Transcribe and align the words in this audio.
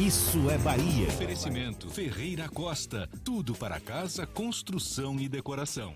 Isso 0.00 0.48
é 0.48 0.56
Bahia. 0.56 1.08
Oferecimento 1.08 1.90
Ferreira 1.90 2.48
Costa. 2.48 3.06
Tudo 3.22 3.54
para 3.54 3.78
casa, 3.78 4.26
construção 4.26 5.20
e 5.20 5.28
decoração. 5.28 5.92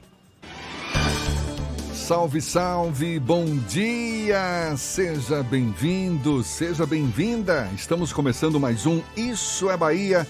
Salve, 1.94 2.42
salve, 2.42 3.18
bom 3.18 3.46
dia! 3.66 4.76
Seja 4.76 5.42
bem-vindo, 5.42 6.44
seja 6.44 6.84
bem-vinda. 6.84 7.66
Estamos 7.74 8.12
começando 8.12 8.60
mais 8.60 8.84
um 8.84 9.00
Isso 9.16 9.70
é 9.70 9.76
Bahia 9.76 10.28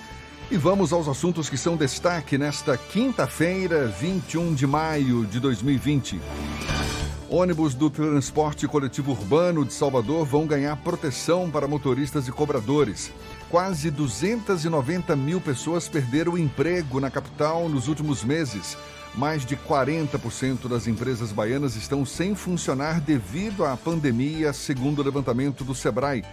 e 0.53 0.57
vamos 0.57 0.93
aos 0.93 1.09
assuntos 1.09 1.51
que 1.51 1.57
são 1.59 1.77
destaque 1.77 2.39
nesta 2.39 2.79
quinta-feira, 2.79 3.89
21 3.89 4.55
de 4.55 4.69
maio 4.69 5.27
de 5.27 5.41
2020. 5.41 6.21
Ônibus 7.29 7.75
do 7.75 7.91
transporte 7.91 8.69
coletivo 8.69 9.11
urbano 9.11 9.65
de 9.65 9.73
Salvador 9.73 10.25
vão 10.25 10.47
ganhar 10.47 10.77
proteção 10.77 11.51
para 11.51 11.67
motoristas 11.67 12.29
e 12.29 12.31
cobradores. 12.31 13.11
Quase 13.55 13.89
290 13.89 15.15
mil 15.15 15.41
pessoas 15.41 15.89
perderam 15.89 16.37
emprego 16.37 16.99
na 16.99 17.09
capital 17.09 17.69
nos 17.69 17.87
últimos 17.87 18.25
meses. 18.25 18.77
Mais 19.15 19.47
de 19.47 19.57
40% 19.57 20.67
das 20.67 20.89
empresas 20.89 21.31
baianas 21.31 21.77
estão 21.77 22.05
sem 22.05 22.35
funcionar 22.35 23.01
devido 23.01 23.65
à 23.65 23.77
pandemia, 23.77 24.53
segundo 24.53 24.99
o 24.99 25.05
levantamento 25.05 25.63
do 25.63 25.73
Sebrae. 25.73 26.25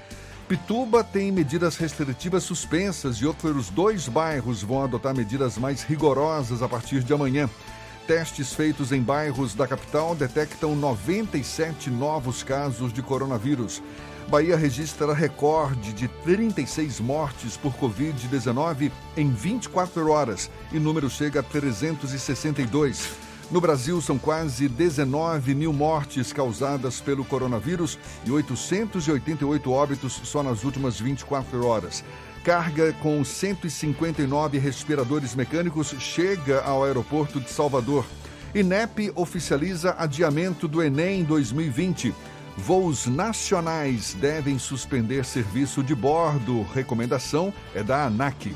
Pituba 0.47 1.03
tem 1.03 1.31
medidas 1.31 1.77
restritivas 1.77 2.41
suspensas 2.41 3.17
e 3.17 3.25
outros 3.27 3.69
dois 3.69 4.07
bairros 4.07 4.63
vão 4.63 4.83
adotar 4.83 5.15
medidas 5.15 5.59
mais 5.59 5.83
rigorosas 5.83 6.63
a 6.63 6.67
partir 6.67 7.03
de 7.03 7.13
amanhã. 7.13 7.47
Testes 8.07 8.51
feitos 8.51 8.91
em 8.91 8.99
bairros 8.99 9.53
da 9.53 9.67
capital 9.67 10.15
detectam 10.15 10.75
97 10.75 11.91
novos 11.91 12.41
casos 12.41 12.91
de 12.91 13.03
coronavírus. 13.03 13.79
Bahia 14.31 14.55
registra 14.55 15.13
recorde 15.13 15.91
de 15.91 16.07
36 16.07 17.01
mortes 17.01 17.57
por 17.57 17.73
Covid-19 17.73 18.89
em 19.17 19.29
24 19.29 20.09
horas 20.09 20.49
e 20.71 20.79
número 20.79 21.09
chega 21.09 21.41
a 21.41 21.43
362. 21.43 23.09
No 23.51 23.59
Brasil, 23.59 23.99
são 23.99 24.17
quase 24.17 24.69
19 24.69 25.53
mil 25.53 25.73
mortes 25.73 26.31
causadas 26.31 27.01
pelo 27.01 27.25
coronavírus 27.25 27.99
e 28.25 28.31
888 28.31 29.69
óbitos 29.69 30.21
só 30.23 30.41
nas 30.41 30.63
últimas 30.63 30.97
24 30.97 31.67
horas. 31.67 32.01
Carga 32.41 32.93
com 33.01 33.21
159 33.25 34.57
respiradores 34.59 35.35
mecânicos 35.35 35.93
chega 35.99 36.61
ao 36.61 36.85
aeroporto 36.85 37.37
de 37.41 37.49
Salvador. 37.49 38.05
INEP 38.55 39.11
oficializa 39.13 39.93
adiamento 39.97 40.69
do 40.69 40.81
Enem 40.81 41.21
2020. 41.25 42.13
Voos 42.57 43.07
nacionais 43.07 44.13
devem 44.13 44.59
suspender 44.59 45.25
serviço 45.25 45.83
de 45.83 45.95
bordo. 45.95 46.63
Recomendação 46.73 47.53
é 47.73 47.81
da 47.81 48.05
ANAC. 48.05 48.55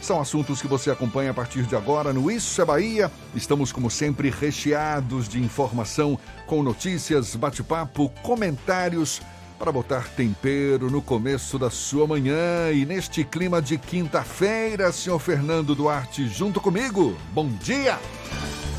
São 0.00 0.20
assuntos 0.20 0.60
que 0.60 0.68
você 0.68 0.90
acompanha 0.90 1.30
a 1.30 1.34
partir 1.34 1.62
de 1.62 1.74
agora 1.74 2.12
no 2.12 2.30
Isso 2.30 2.60
é 2.60 2.64
Bahia. 2.64 3.10
Estamos, 3.34 3.72
como 3.72 3.90
sempre, 3.90 4.28
recheados 4.28 5.28
de 5.28 5.40
informação, 5.40 6.18
com 6.46 6.62
notícias, 6.62 7.34
bate-papo, 7.34 8.10
comentários 8.22 9.22
para 9.58 9.72
botar 9.72 10.08
tempero 10.08 10.90
no 10.90 11.00
começo 11.00 11.58
da 11.58 11.70
sua 11.70 12.06
manhã. 12.06 12.70
E 12.72 12.84
neste 12.84 13.24
clima 13.24 13.60
de 13.60 13.78
quinta-feira, 13.78 14.92
senhor 14.92 15.18
Fernando 15.18 15.74
Duarte, 15.74 16.28
junto 16.28 16.60
comigo. 16.60 17.16
Bom 17.32 17.48
dia! 17.48 17.98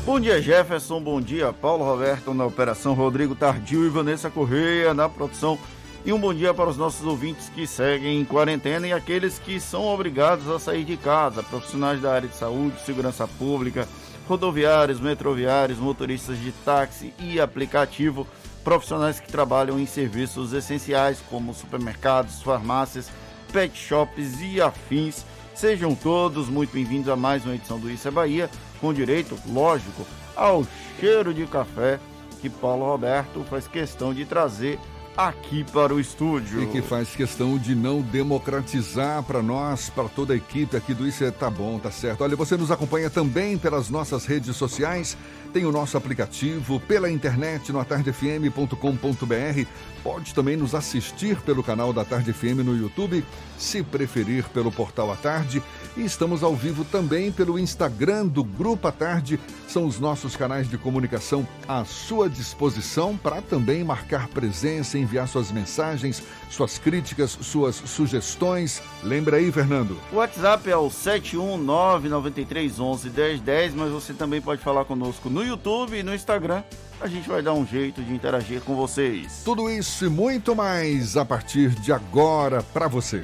Bom 0.04 0.20
dia, 0.20 0.40
Jefferson. 0.40 1.00
Bom 1.00 1.20
dia, 1.20 1.52
Paulo 1.52 1.84
Roberto 1.84 2.32
na 2.32 2.46
operação, 2.46 2.94
Rodrigo 2.94 3.34
Tardio 3.34 3.84
e 3.84 3.88
Vanessa 3.88 4.30
Correia 4.30 4.94
na 4.94 5.08
produção. 5.08 5.58
E 6.04 6.12
um 6.12 6.20
bom 6.20 6.32
dia 6.32 6.54
para 6.54 6.70
os 6.70 6.76
nossos 6.76 7.04
ouvintes 7.04 7.48
que 7.48 7.66
seguem 7.66 8.20
em 8.20 8.24
quarentena 8.24 8.86
e 8.86 8.92
aqueles 8.92 9.40
que 9.40 9.58
são 9.58 9.84
obrigados 9.84 10.48
a 10.48 10.60
sair 10.60 10.84
de 10.84 10.96
casa, 10.96 11.42
profissionais 11.42 12.00
da 12.00 12.12
área 12.12 12.28
de 12.28 12.36
saúde, 12.36 12.80
segurança 12.86 13.26
pública, 13.26 13.88
rodoviários, 14.28 15.00
metroviários, 15.00 15.80
motoristas 15.80 16.38
de 16.38 16.52
táxi 16.52 17.12
e 17.18 17.40
aplicativo, 17.40 18.24
profissionais 18.66 19.20
que 19.20 19.30
trabalham 19.30 19.78
em 19.78 19.86
serviços 19.86 20.52
essenciais 20.52 21.22
como 21.30 21.54
supermercados, 21.54 22.42
farmácias, 22.42 23.08
pet 23.52 23.78
shops 23.78 24.40
e 24.40 24.60
afins. 24.60 25.24
Sejam 25.54 25.94
todos 25.94 26.48
muito 26.48 26.72
bem-vindos 26.72 27.08
a 27.08 27.14
mais 27.14 27.44
uma 27.44 27.54
edição 27.54 27.78
do 27.78 27.88
Isso 27.88 28.08
é 28.08 28.10
Bahia, 28.10 28.50
com 28.80 28.92
direito, 28.92 29.38
lógico, 29.46 30.04
ao 30.34 30.66
cheiro 30.98 31.32
de 31.32 31.46
café 31.46 32.00
que 32.40 32.50
Paulo 32.50 32.84
Roberto 32.86 33.44
faz 33.48 33.68
questão 33.68 34.12
de 34.12 34.24
trazer 34.24 34.80
aqui 35.16 35.64
para 35.72 35.94
o 35.94 36.00
estúdio. 36.00 36.62
E 36.62 36.66
que 36.66 36.82
faz 36.82 37.16
questão 37.16 37.56
de 37.56 37.74
não 37.74 38.02
democratizar 38.02 39.22
para 39.22 39.42
nós, 39.42 39.88
para 39.88 40.08
toda 40.08 40.34
a 40.34 40.36
equipe 40.36 40.76
aqui 40.76 40.92
do 40.92 41.06
Isso 41.06 41.24
é 41.24 41.30
Tá 41.30 41.48
Bom, 41.48 41.78
tá 41.78 41.90
certo. 41.90 42.22
Olha, 42.22 42.36
você 42.36 42.56
nos 42.56 42.70
acompanha 42.70 43.08
também 43.08 43.56
pelas 43.56 43.88
nossas 43.88 44.26
redes 44.26 44.54
sociais, 44.56 45.16
tem 45.52 45.64
o 45.64 45.72
nosso 45.72 45.96
aplicativo, 45.96 46.78
pela 46.80 47.10
internet 47.10 47.72
no 47.72 47.80
atardefm.com.br. 47.80 49.66
Pode 50.02 50.34
também 50.34 50.56
nos 50.56 50.74
assistir 50.74 51.40
pelo 51.40 51.62
canal 51.62 51.92
da 51.92 52.04
Tarde 52.04 52.32
FM 52.32 52.62
no 52.64 52.76
YouTube, 52.76 53.24
se 53.58 53.82
preferir 53.82 54.44
pelo 54.50 54.70
portal 54.70 55.10
à 55.10 55.16
tarde. 55.16 55.62
E 55.96 56.04
estamos 56.04 56.42
ao 56.42 56.54
vivo 56.54 56.84
também 56.84 57.32
pelo 57.32 57.58
Instagram 57.58 58.26
do 58.26 58.44
Grupo 58.44 58.86
à 58.86 58.92
Tarde. 58.92 59.40
São 59.66 59.86
os 59.86 59.98
nossos 59.98 60.36
canais 60.36 60.68
de 60.68 60.76
comunicação 60.76 61.48
à 61.66 61.84
sua 61.84 62.28
disposição 62.28 63.16
para 63.16 63.40
também 63.40 63.82
marcar 63.82 64.28
presença, 64.28 64.98
enviar 65.06 65.28
suas 65.28 65.52
mensagens, 65.52 66.22
suas 66.50 66.76
críticas, 66.78 67.38
suas 67.40 67.76
sugestões. 67.76 68.82
Lembra 69.02 69.36
aí, 69.36 69.52
Fernando? 69.52 69.96
O 70.12 70.16
WhatsApp 70.16 70.68
é 70.68 70.76
o 70.76 70.88
71993111010, 70.88 73.72
mas 73.74 73.92
você 73.92 74.12
também 74.12 74.42
pode 74.42 74.60
falar 74.60 74.84
conosco 74.84 75.30
no 75.30 75.44
YouTube 75.44 75.96
e 75.96 76.02
no 76.02 76.12
Instagram. 76.14 76.62
A 77.00 77.06
gente 77.06 77.26
vai 77.28 77.40
dar 77.42 77.54
um 77.54 77.66
jeito 77.66 78.02
de 78.02 78.12
interagir 78.12 78.60
com 78.62 78.74
vocês. 78.74 79.42
Tudo 79.44 79.70
isso 79.70 80.06
e 80.06 80.08
muito 80.08 80.56
mais 80.56 81.16
a 81.16 81.24
partir 81.24 81.70
de 81.70 81.92
agora 81.92 82.60
para 82.62 82.88
você. 82.88 83.22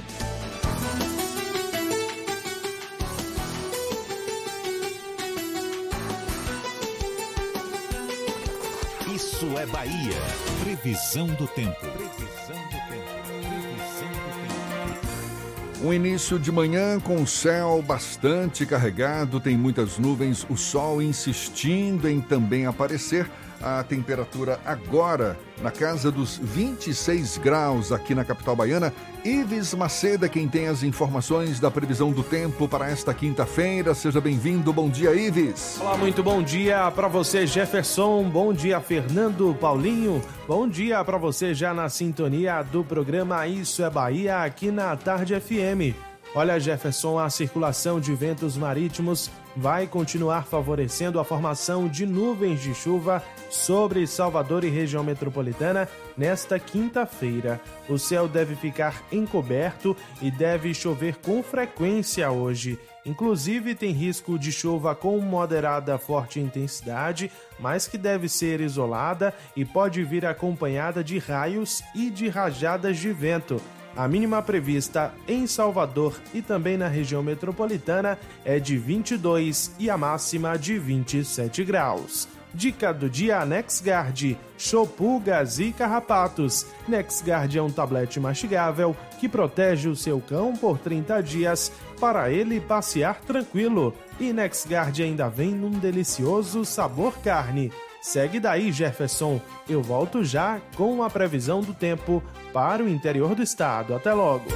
Isso 9.12 9.46
é 9.58 9.66
Bahia. 9.66 10.51
Previsão 10.62 11.26
do 11.26 11.48
tempo. 11.48 11.80
Previsão 11.80 12.54
do 12.54 12.78
tempo. 12.88 13.02
Previsão 13.26 14.08
do 14.12 14.30
tempo. 14.46 15.84
Um 15.84 15.92
início 15.92 16.38
de 16.38 16.52
manhã 16.52 17.00
com 17.00 17.20
o 17.20 17.26
céu 17.26 17.82
bastante 17.84 18.64
carregado, 18.64 19.40
tem 19.40 19.56
muitas 19.56 19.98
nuvens, 19.98 20.46
o 20.48 20.56
sol 20.56 21.02
insistindo 21.02 22.08
em 22.08 22.20
também 22.20 22.64
aparecer. 22.64 23.28
A 23.62 23.84
temperatura 23.84 24.58
agora 24.64 25.38
na 25.60 25.70
casa 25.70 26.10
dos 26.10 26.36
26 26.36 27.38
graus 27.38 27.92
aqui 27.92 28.14
na 28.14 28.24
capital 28.24 28.56
baiana. 28.56 28.92
Ives 29.24 29.72
Maceda, 29.72 30.28
quem 30.28 30.48
tem 30.48 30.66
as 30.66 30.82
informações 30.82 31.60
da 31.60 31.70
previsão 31.70 32.10
do 32.10 32.24
tempo 32.24 32.66
para 32.66 32.90
esta 32.90 33.14
quinta-feira. 33.14 33.94
Seja 33.94 34.20
bem-vindo. 34.20 34.72
Bom 34.72 34.90
dia, 34.90 35.14
Ives. 35.14 35.78
Olá, 35.80 35.96
muito 35.96 36.24
bom 36.24 36.42
dia 36.42 36.90
para 36.90 37.06
você, 37.06 37.46
Jefferson. 37.46 38.24
Bom 38.24 38.52
dia, 38.52 38.80
Fernando, 38.80 39.56
Paulinho. 39.60 40.20
Bom 40.48 40.66
dia 40.66 41.04
para 41.04 41.16
você 41.16 41.54
já 41.54 41.72
na 41.72 41.88
sintonia 41.88 42.62
do 42.62 42.82
programa 42.82 43.46
Isso 43.46 43.84
é 43.84 43.88
Bahia 43.88 44.42
aqui 44.42 44.72
na 44.72 44.96
Tarde 44.96 45.38
FM. 45.38 45.94
Olha, 46.34 46.58
Jefferson, 46.58 47.18
a 47.18 47.28
circulação 47.28 48.00
de 48.00 48.14
ventos 48.14 48.56
marítimos 48.56 49.30
vai 49.56 49.86
continuar 49.86 50.46
favorecendo 50.46 51.20
a 51.20 51.24
formação 51.24 51.88
de 51.88 52.06
nuvens 52.06 52.60
de 52.60 52.74
chuva 52.74 53.22
sobre 53.50 54.06
Salvador 54.06 54.64
e 54.64 54.68
região 54.68 55.04
metropolitana 55.04 55.88
nesta 56.16 56.58
quinta-feira. 56.58 57.60
O 57.88 57.98
céu 57.98 58.26
deve 58.28 58.54
ficar 58.54 59.02
encoberto 59.12 59.96
e 60.20 60.30
deve 60.30 60.72
chover 60.74 61.16
com 61.16 61.42
frequência 61.42 62.30
hoje. 62.30 62.78
Inclusive, 63.04 63.74
tem 63.74 63.90
risco 63.90 64.38
de 64.38 64.52
chuva 64.52 64.94
com 64.94 65.18
moderada 65.18 65.98
forte 65.98 66.38
intensidade, 66.38 67.30
mas 67.58 67.88
que 67.88 67.98
deve 67.98 68.28
ser 68.28 68.60
isolada 68.60 69.34
e 69.56 69.64
pode 69.64 70.02
vir 70.04 70.24
acompanhada 70.24 71.02
de 71.02 71.18
raios 71.18 71.82
e 71.94 72.10
de 72.10 72.28
rajadas 72.28 72.98
de 72.98 73.12
vento. 73.12 73.60
A 73.96 74.08
mínima 74.08 74.40
prevista 74.40 75.12
em 75.28 75.46
Salvador 75.46 76.18
e 76.32 76.40
também 76.40 76.76
na 76.76 76.88
região 76.88 77.22
metropolitana 77.22 78.18
é 78.44 78.58
de 78.58 78.78
22 78.78 79.74
e 79.78 79.90
a 79.90 79.98
máxima 79.98 80.56
de 80.58 80.78
27 80.78 81.62
graus. 81.64 82.26
Dica 82.54 82.92
do 82.92 83.08
dia 83.08 83.44
NexGard, 83.46 84.38
Chopugas 84.58 85.58
e 85.58 85.72
Carrapatos. 85.72 86.66
NexGard 86.86 87.56
é 87.58 87.62
um 87.62 87.70
tablete 87.70 88.20
mastigável 88.20 88.94
que 89.18 89.28
protege 89.28 89.88
o 89.88 89.96
seu 89.96 90.20
cão 90.20 90.54
por 90.54 90.78
30 90.78 91.22
dias 91.22 91.72
para 91.98 92.30
ele 92.30 92.60
passear 92.60 93.20
tranquilo. 93.22 93.94
E 94.20 94.32
NexGard 94.32 95.02
ainda 95.02 95.28
vem 95.28 95.54
num 95.54 95.70
delicioso 95.70 96.64
sabor 96.64 97.18
carne. 97.20 97.72
Segue 98.02 98.40
daí, 98.40 98.72
Jefferson. 98.72 99.40
Eu 99.68 99.80
volto 99.80 100.24
já 100.24 100.60
com 100.76 101.02
a 101.02 101.08
previsão 101.08 101.60
do 101.60 101.72
tempo 101.72 102.22
para 102.52 102.82
o 102.82 102.88
interior 102.88 103.34
do 103.34 103.42
estado. 103.42 103.94
Até 103.94 104.12
logo. 104.12 104.46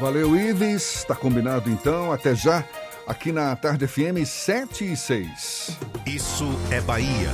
Valeu, 0.00 0.36
Ives. 0.36 0.96
Está 0.96 1.14
combinado 1.14 1.70
então. 1.70 2.12
Até 2.12 2.34
já 2.34 2.64
aqui 3.06 3.32
na 3.32 3.54
Tarde 3.56 3.86
FM 3.86 4.24
7 4.24 4.92
e 4.92 4.96
6. 4.96 5.78
Isso 6.06 6.48
é 6.70 6.80
Bahia. 6.80 7.30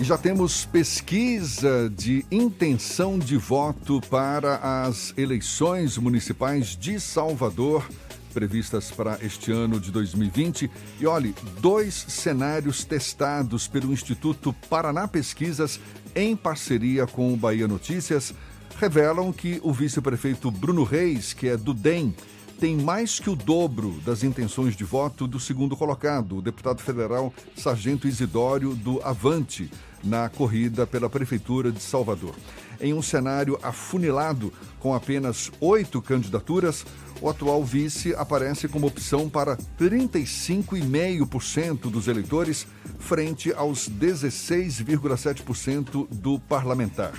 E 0.00 0.04
já 0.04 0.16
temos 0.16 0.64
pesquisa 0.64 1.90
de 1.90 2.24
intenção 2.30 3.18
de 3.18 3.36
voto 3.36 4.00
para 4.08 4.84
as 4.84 5.12
eleições 5.16 5.98
municipais 5.98 6.76
de 6.76 7.00
Salvador, 7.00 7.84
previstas 8.32 8.92
para 8.92 9.18
este 9.20 9.50
ano 9.50 9.80
de 9.80 9.90
2020. 9.90 10.70
E 11.00 11.06
olhe, 11.06 11.34
dois 11.60 11.94
cenários 11.94 12.84
testados 12.84 13.66
pelo 13.66 13.92
Instituto 13.92 14.52
Paraná 14.70 15.08
Pesquisas 15.08 15.80
em 16.18 16.34
parceria 16.34 17.06
com 17.06 17.32
o 17.32 17.36
Bahia 17.36 17.68
Notícias 17.68 18.34
revelam 18.80 19.32
que 19.32 19.60
o 19.62 19.72
vice-prefeito 19.72 20.50
Bruno 20.50 20.82
Reis, 20.82 21.32
que 21.32 21.46
é 21.46 21.56
do 21.56 21.72
DEM, 21.72 22.12
tem 22.58 22.76
mais 22.76 23.20
que 23.20 23.30
o 23.30 23.36
dobro 23.36 24.00
das 24.04 24.24
intenções 24.24 24.74
de 24.74 24.82
voto 24.82 25.28
do 25.28 25.38
segundo 25.38 25.76
colocado, 25.76 26.38
o 26.38 26.42
deputado 26.42 26.82
federal 26.82 27.32
Sargento 27.56 28.08
Isidório 28.08 28.74
do 28.74 29.00
Avante, 29.02 29.70
na 30.02 30.28
corrida 30.28 30.88
pela 30.88 31.08
Prefeitura 31.08 31.70
de 31.70 31.80
Salvador. 31.80 32.34
Em 32.80 32.92
um 32.92 33.02
cenário 33.02 33.56
afunilado 33.62 34.52
com 34.80 34.94
apenas 34.94 35.52
oito 35.60 36.02
candidaturas, 36.02 36.84
o 37.20 37.28
atual 37.28 37.64
vice 37.64 38.14
aparece 38.14 38.68
como 38.68 38.86
opção 38.86 39.28
para 39.28 39.56
35,5% 39.78 41.90
dos 41.90 42.08
eleitores, 42.08 42.66
frente 42.98 43.52
aos 43.52 43.86
16,7% 43.88 46.08
do 46.10 46.38
parlamentar. 46.38 47.12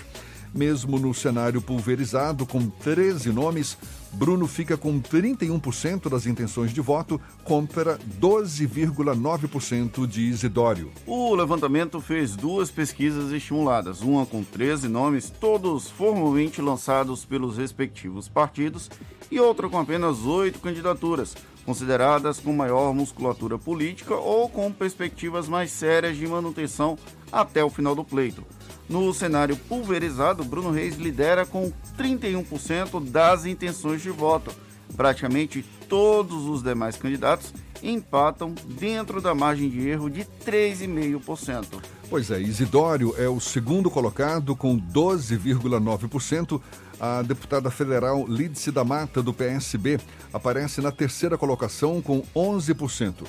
Mesmo 0.54 0.98
no 0.98 1.14
cenário 1.14 1.62
pulverizado, 1.62 2.46
com 2.46 2.70
13 2.70 3.32
nomes, 3.32 3.78
Bruno 4.12 4.48
fica 4.48 4.76
com 4.76 5.00
31% 5.00 6.10
das 6.10 6.26
intenções 6.26 6.74
de 6.74 6.82
voto 6.82 7.22
contra 7.44 7.98
12,9% 8.20 10.08
de 10.08 10.22
Isidório. 10.22 10.92
O 11.06 11.36
levantamento 11.36 12.02
fez 12.02 12.36
duas 12.36 12.72
pesquisas 12.72 13.32
estimuladas, 13.32 14.02
uma 14.02 14.26
com 14.26 14.44
13 14.44 14.88
nomes, 14.88 15.30
todos 15.30 15.90
formalmente 15.90 16.62
lançados 16.62 17.24
pelos 17.26 17.58
respectivos 17.58 18.28
partidos, 18.28 18.90
e 19.32 19.40
outra 19.40 19.70
com 19.70 19.78
apenas 19.78 20.26
oito 20.26 20.60
candidaturas, 20.60 21.36
consideradas 21.66 22.40
com 22.40 22.52
maior 22.52 22.94
musculatura 22.94 23.58
política 23.58 24.16
ou 24.16 24.50
com 24.50 24.72
perspectivas 24.72 25.48
mais 25.48 25.70
sérias 25.72 26.18
de 26.18 26.28
manutenção 26.28 26.98
até 27.32 27.64
o 27.64 27.70
final 27.70 27.94
do 27.94 28.04
pleito. 28.04 28.44
No 28.90 29.14
cenário 29.14 29.56
pulverizado, 29.56 30.44
Bruno 30.44 30.72
Reis 30.72 30.98
lidera 30.98 31.46
com 31.46 31.72
31% 31.96 33.08
das 33.08 33.46
intenções 33.46 34.02
de 34.02 34.10
voto. 34.10 34.52
Praticamente 34.98 35.64
todos 35.88 36.46
os 36.46 36.64
demais 36.64 36.96
candidatos 36.96 37.54
empatam 37.84 38.56
dentro 38.66 39.22
da 39.22 39.36
margem 39.36 39.70
de 39.70 39.88
erro 39.88 40.10
de 40.10 40.26
3,5%. 40.44 41.66
Pois 42.10 42.32
é, 42.32 42.42
Isidório 42.42 43.14
é 43.18 43.30
o 43.30 43.40
segundo 43.40 43.92
colocado 43.92 44.56
com 44.56 44.76
12,9%. 44.80 46.60
A 47.00 47.22
deputada 47.22 47.70
federal 47.70 48.26
Lídice 48.28 48.72
da 48.72 48.84
Mata, 48.84 49.22
do 49.22 49.34
PSB, 49.34 50.00
aparece 50.34 50.82
na 50.82 50.92
terceira 50.92 51.38
colocação 51.38 52.02
com 52.02 52.24
11% 52.36 53.26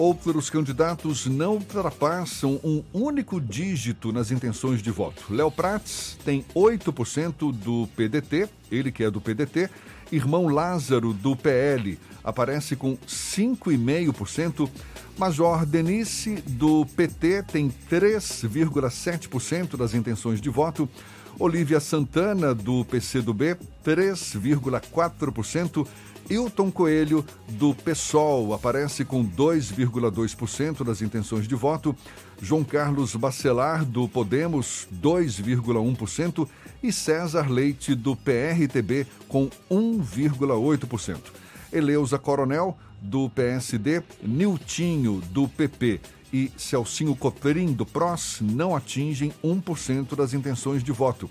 outros 0.00 0.48
candidatos 0.48 1.26
não 1.26 1.56
ultrapassam 1.56 2.58
um 2.64 2.82
único 2.90 3.38
dígito 3.38 4.10
nas 4.10 4.30
intenções 4.30 4.80
de 4.80 4.90
voto. 4.90 5.24
Léo 5.28 5.50
Prats 5.50 6.16
tem 6.24 6.42
8% 6.54 7.52
do 7.52 7.86
PDT, 7.94 8.48
ele 8.72 8.90
que 8.90 9.04
é 9.04 9.10
do 9.10 9.20
PDT. 9.20 9.68
Irmão 10.10 10.48
Lázaro, 10.48 11.12
do 11.12 11.36
PL, 11.36 11.98
aparece 12.24 12.76
com 12.76 12.96
5,5%. 12.96 14.70
Major 15.18 15.66
Denise, 15.66 16.36
do 16.46 16.86
PT, 16.96 17.42
tem 17.42 17.70
3,7% 17.90 19.76
das 19.76 19.92
intenções 19.92 20.40
de 20.40 20.48
voto. 20.48 20.88
Olivia 21.38 21.78
Santana, 21.78 22.54
do 22.54 22.86
PCdoB, 22.86 23.54
3,4%. 23.84 25.86
Hilton 26.30 26.70
Coelho, 26.70 27.26
do 27.48 27.74
PSOL, 27.74 28.54
aparece 28.54 29.04
com 29.04 29.26
2,2% 29.26 30.84
das 30.84 31.02
intenções 31.02 31.48
de 31.48 31.56
voto. 31.56 31.94
João 32.40 32.62
Carlos 32.62 33.16
Bacelar, 33.16 33.84
do 33.84 34.08
Podemos, 34.08 34.86
2,1%. 35.02 36.48
E 36.82 36.92
César 36.92 37.50
Leite, 37.50 37.96
do 37.96 38.14
PRTB, 38.14 39.08
com 39.28 39.50
1,8%. 39.68 41.18
Eleusa 41.72 42.18
Coronel, 42.18 42.78
do 43.02 43.28
PSD, 43.28 44.02
Niltinho, 44.22 45.20
do 45.32 45.48
PP 45.48 46.00
e 46.32 46.50
Celcinho 46.56 47.16
Cotrim, 47.16 47.72
do 47.72 47.84
PROS, 47.84 48.38
não 48.40 48.76
atingem 48.76 49.32
1% 49.42 50.14
das 50.14 50.32
intenções 50.32 50.82
de 50.82 50.92
voto. 50.92 51.28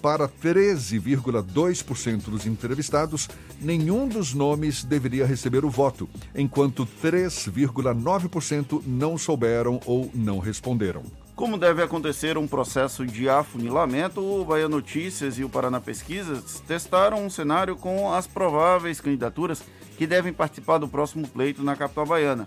Para 0.00 0.26
13,2% 0.26 2.30
dos 2.30 2.46
entrevistados, 2.46 3.28
nenhum 3.60 4.08
dos 4.08 4.32
nomes 4.32 4.82
deveria 4.82 5.26
receber 5.26 5.62
o 5.64 5.70
voto, 5.70 6.08
enquanto 6.34 6.88
3,9% 7.02 8.82
não 8.86 9.18
souberam 9.18 9.78
ou 9.84 10.10
não 10.14 10.38
responderam. 10.38 11.02
Como 11.36 11.58
deve 11.58 11.82
acontecer 11.82 12.38
um 12.38 12.46
processo 12.46 13.04
de 13.06 13.28
afunilamento, 13.28 14.20
o 14.20 14.44
Bahia 14.44 14.68
Notícias 14.68 15.38
e 15.38 15.44
o 15.44 15.48
Paraná 15.48 15.80
Pesquisas 15.80 16.62
testaram 16.66 17.24
um 17.24 17.30
cenário 17.30 17.76
com 17.76 18.12
as 18.12 18.26
prováveis 18.26 19.00
candidaturas 19.00 19.62
que 19.96 20.06
devem 20.06 20.32
participar 20.32 20.78
do 20.78 20.88
próximo 20.88 21.28
pleito 21.28 21.62
na 21.62 21.76
capital 21.76 22.06
baiana. 22.06 22.46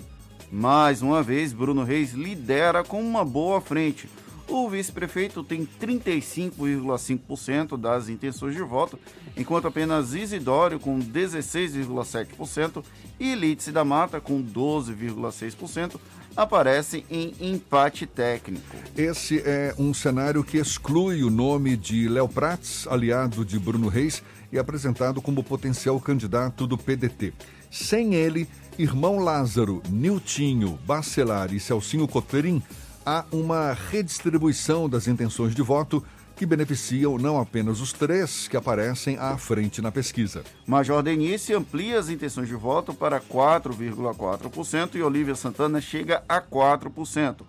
Mais 0.52 1.02
uma 1.02 1.24
vez, 1.24 1.54
Bruno 1.54 1.84
Reis 1.84 2.14
lidera 2.14 2.84
com 2.84 3.02
uma 3.02 3.26
boa 3.26 3.60
frente, 3.60 4.08
o 4.48 4.70
vice-prefeito 4.70 5.44
tem 5.44 5.68
35,5% 5.82 7.78
das 7.78 8.10
intenções 8.10 8.56
de 8.56 8.62
voto, 8.62 9.00
enquanto 9.36 9.68
apenas 9.68 10.14
Isidório, 10.14 10.80
com 10.80 11.00
16,7%, 11.00 12.84
e 13.20 13.36
Lídice 13.36 13.72
da 13.72 13.84
Mata, 13.86 14.20
com 14.20 14.44
12,6%, 14.44 16.00
aparecem 16.36 17.06
em 17.10 17.34
empate 17.40 18.06
técnico. 18.06 18.76
Esse 18.98 19.42
é 19.46 19.74
um 19.78 19.94
cenário 19.94 20.44
que 20.44 20.58
exclui 20.58 21.24
o 21.24 21.30
nome 21.30 21.78
de 21.78 22.10
Léo 22.10 22.28
Prats, 22.28 22.88
aliado 22.88 23.46
de 23.46 23.60
Bruno 23.60 23.88
Reis, 23.88 24.24
e 24.52 24.60
apresentado 24.60 25.22
como 25.22 25.44
potencial 25.44 26.00
candidato 26.00 26.68
do 26.68 26.78
PDT. 26.78 27.34
Sem 27.72 28.14
ele, 28.14 28.48
irmão 28.78 29.18
Lázaro, 29.18 29.82
Niltinho, 29.90 30.78
Bacelar 30.86 31.52
e 31.54 31.60
Celcinho 31.60 32.08
Cotrim 32.08 32.62
há 33.06 33.26
uma 33.32 33.74
redistribuição 33.74 34.90
das 34.90 35.08
intenções 35.08 35.54
de 35.54 35.62
voto 35.62 36.04
que 36.36 36.46
beneficiam 36.46 37.18
não 37.18 37.40
apenas 37.40 37.80
os 37.80 37.94
três 37.94 38.48
que 38.48 38.58
aparecem 38.58 39.18
à 39.18 39.38
frente 39.38 39.82
na 39.82 39.92
pesquisa. 39.92 40.44
Major 40.66 41.04
Denise 41.04 41.54
amplia 41.54 42.00
as 42.00 42.10
intenções 42.10 42.48
de 42.48 42.56
voto 42.56 42.94
para 42.94 43.22
4,4% 43.22 44.96
e 44.96 45.04
Olivia 45.04 45.36
Santana 45.36 45.80
chega 45.80 46.24
a 46.28 46.42
4%. 46.42 47.42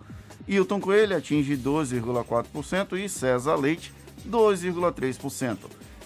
Hilton 0.47 0.81
Coelho 0.81 1.17
atinge 1.17 1.57
2,4% 1.57 2.99
e 2.99 3.09
César 3.09 3.57
Leite 3.57 3.93
2,3%. 4.29 5.59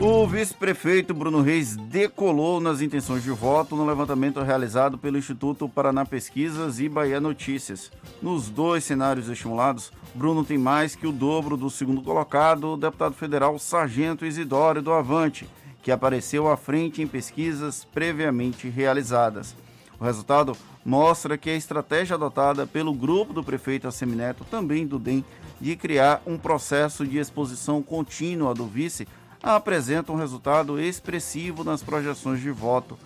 O 0.00 0.26
vice-prefeito 0.26 1.14
Bruno 1.14 1.40
Reis 1.40 1.76
decolou 1.76 2.60
nas 2.60 2.80
intenções 2.80 3.22
de 3.22 3.30
voto 3.30 3.76
no 3.76 3.86
levantamento 3.86 4.40
realizado 4.42 4.98
pelo 4.98 5.16
Instituto 5.16 5.68
Paraná 5.68 6.04
Pesquisas 6.04 6.80
e 6.80 6.88
Bahia 6.88 7.20
Notícias. 7.20 7.92
Nos 8.20 8.50
dois 8.50 8.82
cenários 8.82 9.28
estimulados, 9.28 9.92
Bruno 10.12 10.44
tem 10.44 10.58
mais 10.58 10.96
que 10.96 11.06
o 11.06 11.12
dobro 11.12 11.56
do 11.56 11.70
segundo 11.70 12.02
colocado, 12.02 12.72
o 12.72 12.76
deputado 12.76 13.14
federal 13.14 13.56
Sargento 13.58 14.26
Isidório 14.26 14.82
do 14.82 14.92
Avante, 14.92 15.48
que 15.80 15.92
apareceu 15.92 16.50
à 16.50 16.56
frente 16.56 17.00
em 17.00 17.06
pesquisas 17.06 17.84
previamente 17.84 18.68
realizadas. 18.68 19.54
O 19.98 20.04
resultado 20.04 20.56
mostra 20.84 21.38
que 21.38 21.48
a 21.48 21.56
estratégia 21.56 22.14
adotada 22.14 22.66
pelo 22.66 22.92
grupo 22.92 23.32
do 23.32 23.44
prefeito 23.44 23.86
Assemineto, 23.86 24.44
também 24.44 24.86
do 24.86 24.98
DEM, 24.98 25.24
de 25.60 25.76
criar 25.76 26.20
um 26.26 26.36
processo 26.36 27.06
de 27.06 27.16
exposição 27.16 27.80
contínua 27.80 28.52
do 28.52 28.66
vice, 28.66 29.06
apresenta 29.44 30.10
um 30.10 30.16
resultado 30.16 30.80
expressivo 30.80 31.62
nas 31.62 31.82
projeções 31.82 32.40
de 32.40 32.50
voto. 32.50 32.98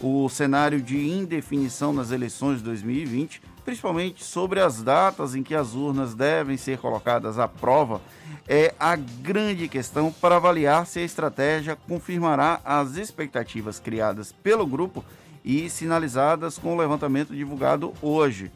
O 0.00 0.28
cenário 0.28 0.82
de 0.82 0.98
indefinição 0.98 1.92
nas 1.92 2.10
eleições 2.10 2.58
de 2.58 2.64
2020, 2.64 3.40
principalmente 3.64 4.24
sobre 4.24 4.60
as 4.60 4.82
datas 4.82 5.36
em 5.36 5.42
que 5.42 5.54
as 5.54 5.74
urnas 5.74 6.14
devem 6.14 6.56
ser 6.56 6.78
colocadas 6.78 7.38
à 7.38 7.46
prova, 7.46 8.02
é 8.46 8.74
a 8.78 8.96
grande 8.96 9.68
questão 9.68 10.12
para 10.12 10.36
avaliar 10.36 10.84
se 10.84 10.98
a 10.98 11.04
estratégia 11.04 11.76
confirmará 11.76 12.60
as 12.64 12.96
expectativas 12.96 13.78
criadas 13.78 14.32
pelo 14.32 14.66
grupo 14.66 15.04
e 15.44 15.70
sinalizadas 15.70 16.58
com 16.58 16.74
o 16.74 16.78
levantamento 16.78 17.34
divulgado 17.34 17.94
hoje. 18.02 18.50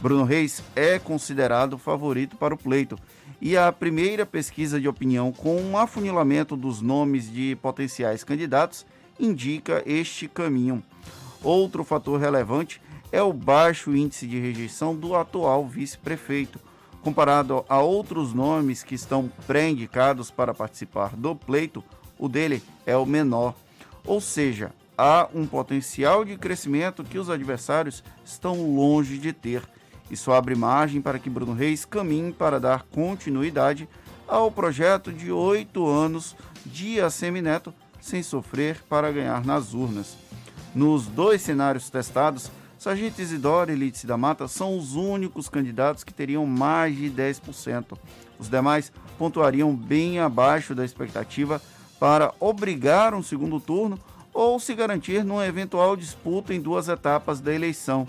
Bruno 0.00 0.24
Reis 0.24 0.62
é 0.76 0.98
considerado 0.98 1.76
favorito 1.76 2.36
para 2.36 2.54
o 2.54 2.58
pleito 2.58 2.98
e 3.40 3.56
a 3.56 3.70
primeira 3.72 4.24
pesquisa 4.24 4.80
de 4.80 4.88
opinião 4.88 5.32
com 5.32 5.56
um 5.60 5.76
afunilamento 5.76 6.56
dos 6.56 6.80
nomes 6.80 7.30
de 7.30 7.56
potenciais 7.56 8.24
candidatos 8.24 8.86
indica 9.18 9.82
este 9.86 10.28
caminho. 10.28 10.82
Outro 11.42 11.84
fator 11.84 12.18
relevante 12.20 12.80
é 13.12 13.22
o 13.22 13.32
baixo 13.32 13.94
índice 13.94 14.26
de 14.26 14.40
rejeição 14.40 14.96
do 14.96 15.14
atual 15.14 15.66
vice-prefeito. 15.66 16.58
Comparado 17.02 17.64
a 17.68 17.80
outros 17.80 18.32
nomes 18.32 18.82
que 18.82 18.94
estão 18.94 19.30
pré-indicados 19.46 20.30
para 20.30 20.54
participar 20.54 21.14
do 21.14 21.36
pleito, 21.36 21.84
o 22.18 22.28
dele 22.28 22.62
é 22.86 22.96
o 22.96 23.04
menor. 23.04 23.54
Ou 24.06 24.20
seja, 24.20 24.72
há 24.96 25.28
um 25.34 25.46
potencial 25.46 26.24
de 26.24 26.36
crescimento 26.36 27.04
que 27.04 27.18
os 27.18 27.28
adversários 27.28 28.02
estão 28.24 28.74
longe 28.74 29.18
de 29.18 29.32
ter. 29.32 29.62
Isso 30.10 30.32
abre 30.32 30.54
margem 30.54 31.00
para 31.00 31.18
que 31.18 31.30
Bruno 31.30 31.54
Reis 31.54 31.84
caminhe 31.84 32.32
para 32.32 32.60
dar 32.60 32.82
continuidade 32.82 33.88
ao 34.28 34.50
projeto 34.50 35.12
de 35.12 35.30
oito 35.30 35.86
anos 35.86 36.36
de 36.64 37.00
Assemineto 37.00 37.72
sem 38.00 38.22
sofrer 38.22 38.82
para 38.88 39.10
ganhar 39.10 39.44
nas 39.44 39.72
urnas. 39.72 40.16
Nos 40.74 41.06
dois 41.06 41.40
cenários 41.40 41.88
testados, 41.88 42.50
Sargento 42.78 43.22
Isidoro 43.22 43.72
e 43.72 43.74
Lídice 43.74 44.06
da 44.06 44.16
Mata 44.16 44.46
são 44.46 44.76
os 44.76 44.94
únicos 44.94 45.48
candidatos 45.48 46.04
que 46.04 46.12
teriam 46.12 46.44
mais 46.44 46.94
de 46.96 47.10
10%. 47.10 47.96
Os 48.38 48.48
demais 48.50 48.92
pontuariam 49.16 49.74
bem 49.74 50.18
abaixo 50.18 50.74
da 50.74 50.84
expectativa 50.84 51.62
para 51.98 52.34
obrigar 52.38 53.14
um 53.14 53.22
segundo 53.22 53.58
turno 53.58 53.98
ou 54.34 54.58
se 54.58 54.74
garantir 54.74 55.24
numa 55.24 55.46
eventual 55.46 55.96
disputa 55.96 56.52
em 56.52 56.60
duas 56.60 56.88
etapas 56.88 57.40
da 57.40 57.54
eleição, 57.54 58.06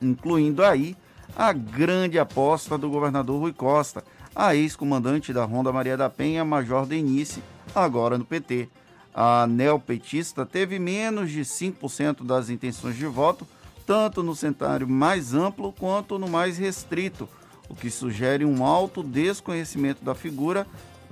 incluindo 0.00 0.62
aí 0.62 0.94
a 1.36 1.52
grande 1.52 2.18
aposta 2.18 2.78
do 2.78 2.88
governador 2.88 3.38
Rui 3.38 3.52
Costa, 3.52 4.02
a 4.34 4.56
ex-comandante 4.56 5.34
da 5.34 5.44
Ronda 5.44 5.70
Maria 5.70 5.96
da 5.96 6.08
Penha, 6.08 6.44
Major 6.44 6.86
Denise, 6.86 7.42
agora 7.74 8.16
no 8.16 8.24
PT. 8.24 8.70
A 9.14 9.46
neopetista 9.46 10.46
teve 10.46 10.78
menos 10.78 11.30
de 11.30 11.42
5% 11.42 12.24
das 12.24 12.48
intenções 12.48 12.96
de 12.96 13.06
voto, 13.06 13.46
tanto 13.86 14.22
no 14.22 14.34
cenário 14.34 14.88
mais 14.88 15.34
amplo 15.34 15.72
quanto 15.72 16.18
no 16.18 16.26
mais 16.26 16.56
restrito, 16.56 17.28
o 17.68 17.74
que 17.74 17.90
sugere 17.90 18.44
um 18.44 18.64
alto 18.64 19.02
desconhecimento 19.02 20.02
da 20.02 20.14
figura 20.14 20.66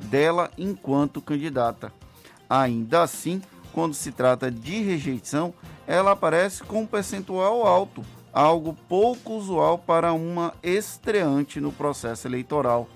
dela 0.04 0.50
enquanto 0.57 1.21
candidata. 1.21 1.93
Ainda 2.49 3.02
assim, 3.02 3.43
quando 3.73 3.95
se 3.95 4.11
trata 4.11 4.50
de 4.50 4.83
rejeição, 4.83 5.52
ela 5.87 6.12
aparece 6.12 6.62
com 6.62 6.83
um 6.83 6.87
percentual 6.87 7.66
alto, 7.66 8.04
algo 8.34 8.76
pouco 8.88 9.34
usual 9.34 9.78
para 9.78 10.12
uma 10.12 10.52
estreante 10.60 11.60
no 11.60 11.70
processo 11.70 12.26
eleitoral. 12.26 12.88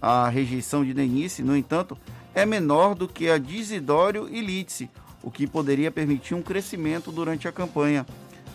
A 0.00 0.28
rejeição 0.28 0.84
de 0.84 0.92
Denise, 0.92 1.42
no 1.42 1.56
entanto, 1.56 1.96
é 2.34 2.44
menor 2.44 2.94
do 2.94 3.08
que 3.08 3.30
a 3.30 3.38
de 3.38 3.56
Isidório 3.56 4.28
e 4.30 4.42
Lídice, 4.42 4.90
o 5.22 5.30
que 5.30 5.46
poderia 5.46 5.90
permitir 5.90 6.34
um 6.34 6.42
crescimento 6.42 7.10
durante 7.10 7.48
a 7.48 7.52
campanha. 7.52 8.06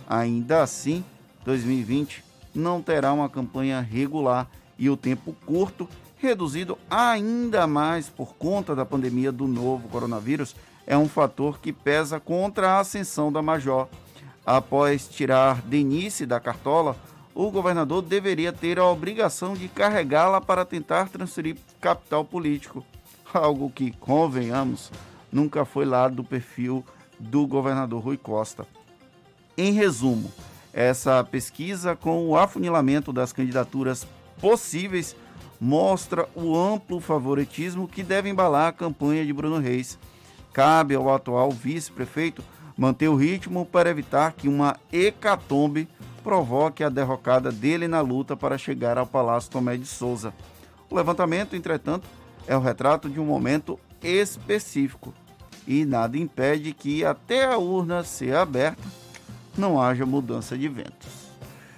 Ainda 0.08 0.62
assim, 0.62 1.04
2020 1.44 2.24
não 2.54 2.82
terá 2.82 3.12
uma 3.12 3.28
campanha 3.28 3.82
regular 3.82 4.48
e 4.78 4.90
o 4.90 4.98
tempo 4.98 5.36
curto, 5.46 5.90
reduzido 6.18 6.78
ainda 6.90 7.66
mais 7.66 8.10
por 8.10 8.36
conta 8.36 8.76
da 8.76 8.86
pandemia 8.86 9.32
do 9.32 9.48
novo 9.48 9.88
coronavírus, 9.90 10.56
é 10.86 10.96
um 10.96 11.10
fator 11.10 11.60
que 11.60 11.74
pesa 11.74 12.20
contra 12.20 12.72
a 12.72 12.80
ascensão 12.80 13.32
da 13.32 13.42
Major. 13.42 13.88
Após 14.46 15.08
tirar 15.08 15.62
Denise 15.62 16.26
da 16.26 16.40
cartola, 16.40 16.96
o 17.34 17.50
governador 17.52 18.02
deveria 18.02 18.52
ter 18.52 18.80
a 18.80 18.86
obrigação 18.86 19.54
de 19.54 19.68
carregá-la 19.68 20.42
para 20.42 20.66
tentar 20.66 21.10
transferir 21.10 21.58
capital 21.80 22.26
político, 22.26 22.86
algo 23.34 23.70
que, 23.70 23.92
convenhamos, 23.92 24.92
nunca 25.32 25.64
foi 25.64 25.86
lá 25.86 26.08
do 26.08 26.24
perfil 26.24 26.84
do 27.20 27.46
governador 27.46 28.04
Rui 28.04 28.18
Costa. 28.18 28.66
Em 29.58 29.72
resumo, 29.72 30.32
essa 30.74 31.24
pesquisa 31.24 31.96
com 31.96 32.28
o 32.28 32.38
afunilamento 32.38 33.14
das 33.14 33.32
candidaturas 33.32 34.08
possíveis 34.40 35.16
mostra 35.60 36.28
o 36.36 36.58
amplo 36.58 37.00
favoritismo 37.00 37.88
que 37.88 38.02
deve 38.02 38.30
embalar 38.30 38.70
a 38.70 38.74
campanha 38.74 39.24
de 39.26 39.32
Bruno 39.32 39.60
Reis 39.60 40.00
Cabe 40.54 40.96
ao 40.96 41.14
atual 41.14 41.52
vice-prefeito 41.52 42.44
manter 42.82 43.08
o 43.10 43.16
ritmo 43.16 43.64
para 43.64 43.92
evitar 43.92 44.34
que 44.34 44.48
uma 44.48 44.76
hecatombe 44.92 45.88
provoque 46.24 46.84
a 46.84 46.90
derrocada 46.90 47.52
dele 47.52 47.88
na 47.88 48.02
luta 48.02 48.36
para 48.36 48.58
chegar 48.58 48.98
ao 48.98 49.06
Palácio 49.06 49.52
Tomé 49.52 49.78
de 49.78 49.86
Souza. 49.86 50.34
O 50.90 50.96
levantamento, 50.96 51.56
entretanto, 51.56 52.08
é 52.48 52.58
o 52.58 52.60
retrato 52.60 53.08
de 53.08 53.20
um 53.20 53.26
momento 53.26 53.80
específico 54.02 55.14
e 55.68 55.86
nada 55.86 56.18
impede 56.18 56.74
que, 56.74 57.06
até 57.06 57.46
a 57.46 57.56
urna 57.56 58.04
ser 58.04 58.36
aberta, 58.36 58.82
não 59.56 59.80
haja 59.80 60.04
mudança 60.04 60.58
de 60.58 60.68
ventos. 60.68 61.22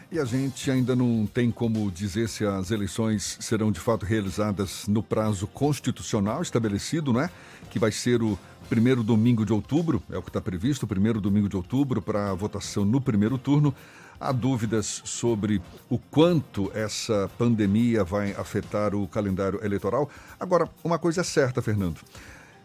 E 0.10 0.18
a 0.18 0.24
gente 0.24 0.72
ainda 0.72 0.96
não 0.96 1.26
tem 1.26 1.52
como 1.52 1.92
dizer 1.92 2.30
se 2.30 2.46
as 2.46 2.72
eleições 2.72 3.36
serão 3.42 3.74
de 3.74 3.80
fato 3.80 4.06
realizadas 4.06 4.88
no 4.88 5.04
prazo 5.04 5.48
constitucional 5.48 6.42
estabelecido, 6.42 7.12
não 7.12 7.20
é? 7.20 7.30
Que 7.70 7.78
vai 7.78 7.92
ser 7.92 8.22
o 8.24 8.40
primeiro 8.74 9.04
domingo 9.04 9.46
de 9.46 9.54
outubro, 9.54 10.02
é 10.10 10.18
o 10.18 10.22
que 10.24 10.30
está 10.30 10.42
previsto, 10.42 10.88
primeiro 10.88 11.22
domingo 11.22 11.48
de 11.48 11.56
outubro 11.56 12.02
para 12.02 12.32
a 12.32 12.34
votação 12.34 12.84
no 12.84 13.00
primeiro 13.00 13.38
turno. 13.38 13.72
Há 14.20 14.32
dúvidas 14.32 15.04
sobre 15.06 15.62
o 15.88 16.00
quanto 16.00 16.72
essa 16.74 17.30
pandemia 17.38 18.04
vai 18.04 18.32
afetar 18.32 18.96
o 18.96 19.08
calendário 19.08 19.64
eleitoral. 19.64 20.10
Agora, 20.40 20.68
uma 20.84 20.98
coisa 20.98 21.22
é 21.22 21.24
certa, 21.24 21.62
Fernando. 21.62 22.00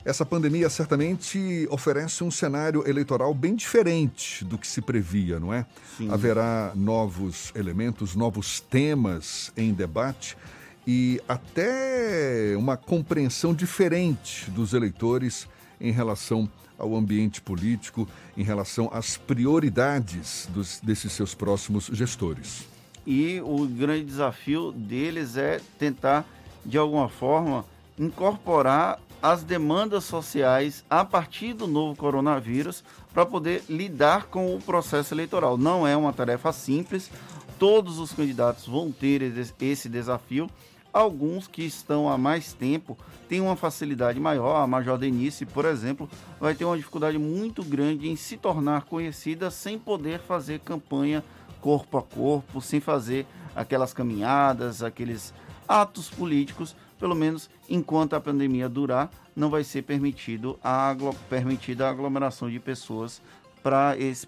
essa 0.02 0.24
pandemia 0.24 0.70
certamente 0.70 1.68
oferece 1.70 2.24
um 2.24 2.30
cenário 2.30 2.88
eleitoral 2.88 3.34
bem 3.34 3.54
diferente 3.54 4.46
do 4.46 4.56
que 4.56 4.66
se 4.66 4.80
previa, 4.80 5.38
não 5.38 5.52
é? 5.52 5.66
Sim. 5.98 6.10
Haverá 6.10 6.72
novos 6.74 7.52
elementos, 7.54 8.16
novos 8.16 8.60
temas 8.60 9.52
em 9.54 9.74
debate 9.74 10.38
e 10.86 11.20
até 11.28 12.54
uma 12.56 12.78
compreensão 12.78 13.52
diferente 13.52 14.50
dos 14.50 14.72
eleitores 14.72 15.46
em 15.80 15.90
relação 15.90 16.48
ao 16.78 16.94
ambiente 16.94 17.40
político, 17.40 18.08
em 18.36 18.42
relação 18.42 18.88
às 18.92 19.16
prioridades 19.16 20.48
dos, 20.52 20.80
desses 20.80 21.12
seus 21.12 21.34
próximos 21.34 21.86
gestores. 21.86 22.66
E 23.06 23.40
o 23.40 23.66
grande 23.66 24.04
desafio 24.04 24.70
deles 24.70 25.36
é 25.36 25.60
tentar, 25.78 26.26
de 26.64 26.76
alguma 26.78 27.08
forma, 27.08 27.64
incorporar 27.98 29.00
as 29.20 29.42
demandas 29.42 30.04
sociais 30.04 30.84
a 30.88 31.04
partir 31.04 31.52
do 31.52 31.66
novo 31.66 31.96
coronavírus 31.96 32.84
para 33.12 33.26
poder 33.26 33.64
lidar 33.68 34.26
com 34.26 34.54
o 34.54 34.60
processo 34.60 35.12
eleitoral. 35.12 35.58
Não 35.58 35.86
é 35.86 35.96
uma 35.96 36.12
tarefa 36.12 36.52
simples, 36.52 37.10
todos 37.58 37.98
os 37.98 38.12
candidatos 38.12 38.66
vão 38.66 38.92
ter 38.92 39.22
esse 39.60 39.88
desafio. 39.88 40.48
Alguns 40.92 41.46
que 41.46 41.62
estão 41.62 42.08
há 42.08 42.16
mais 42.16 42.52
tempo 42.52 42.96
têm 43.28 43.40
uma 43.40 43.56
facilidade 43.56 44.18
maior. 44.18 44.62
A 44.62 44.66
Major 44.66 44.98
Denise, 44.98 45.44
por 45.44 45.64
exemplo, 45.64 46.08
vai 46.40 46.54
ter 46.54 46.64
uma 46.64 46.76
dificuldade 46.76 47.18
muito 47.18 47.62
grande 47.62 48.08
em 48.08 48.16
se 48.16 48.36
tornar 48.36 48.82
conhecida 48.84 49.50
sem 49.50 49.78
poder 49.78 50.20
fazer 50.20 50.60
campanha 50.60 51.22
corpo 51.60 51.98
a 51.98 52.02
corpo, 52.02 52.60
sem 52.60 52.80
fazer 52.80 53.26
aquelas 53.54 53.92
caminhadas, 53.92 54.82
aqueles 54.82 55.34
atos 55.68 56.08
políticos 56.08 56.74
pelo 56.98 57.14
menos 57.14 57.48
enquanto 57.68 58.14
a 58.14 58.20
pandemia 58.20 58.68
durar, 58.68 59.10
não 59.34 59.48
vai 59.48 59.62
ser 59.62 59.82
permitido 59.82 60.58
a, 60.62 60.94
permitida 61.30 61.86
a 61.86 61.90
aglomeração 61.90 62.50
de 62.50 62.58
pessoas 62.58 63.22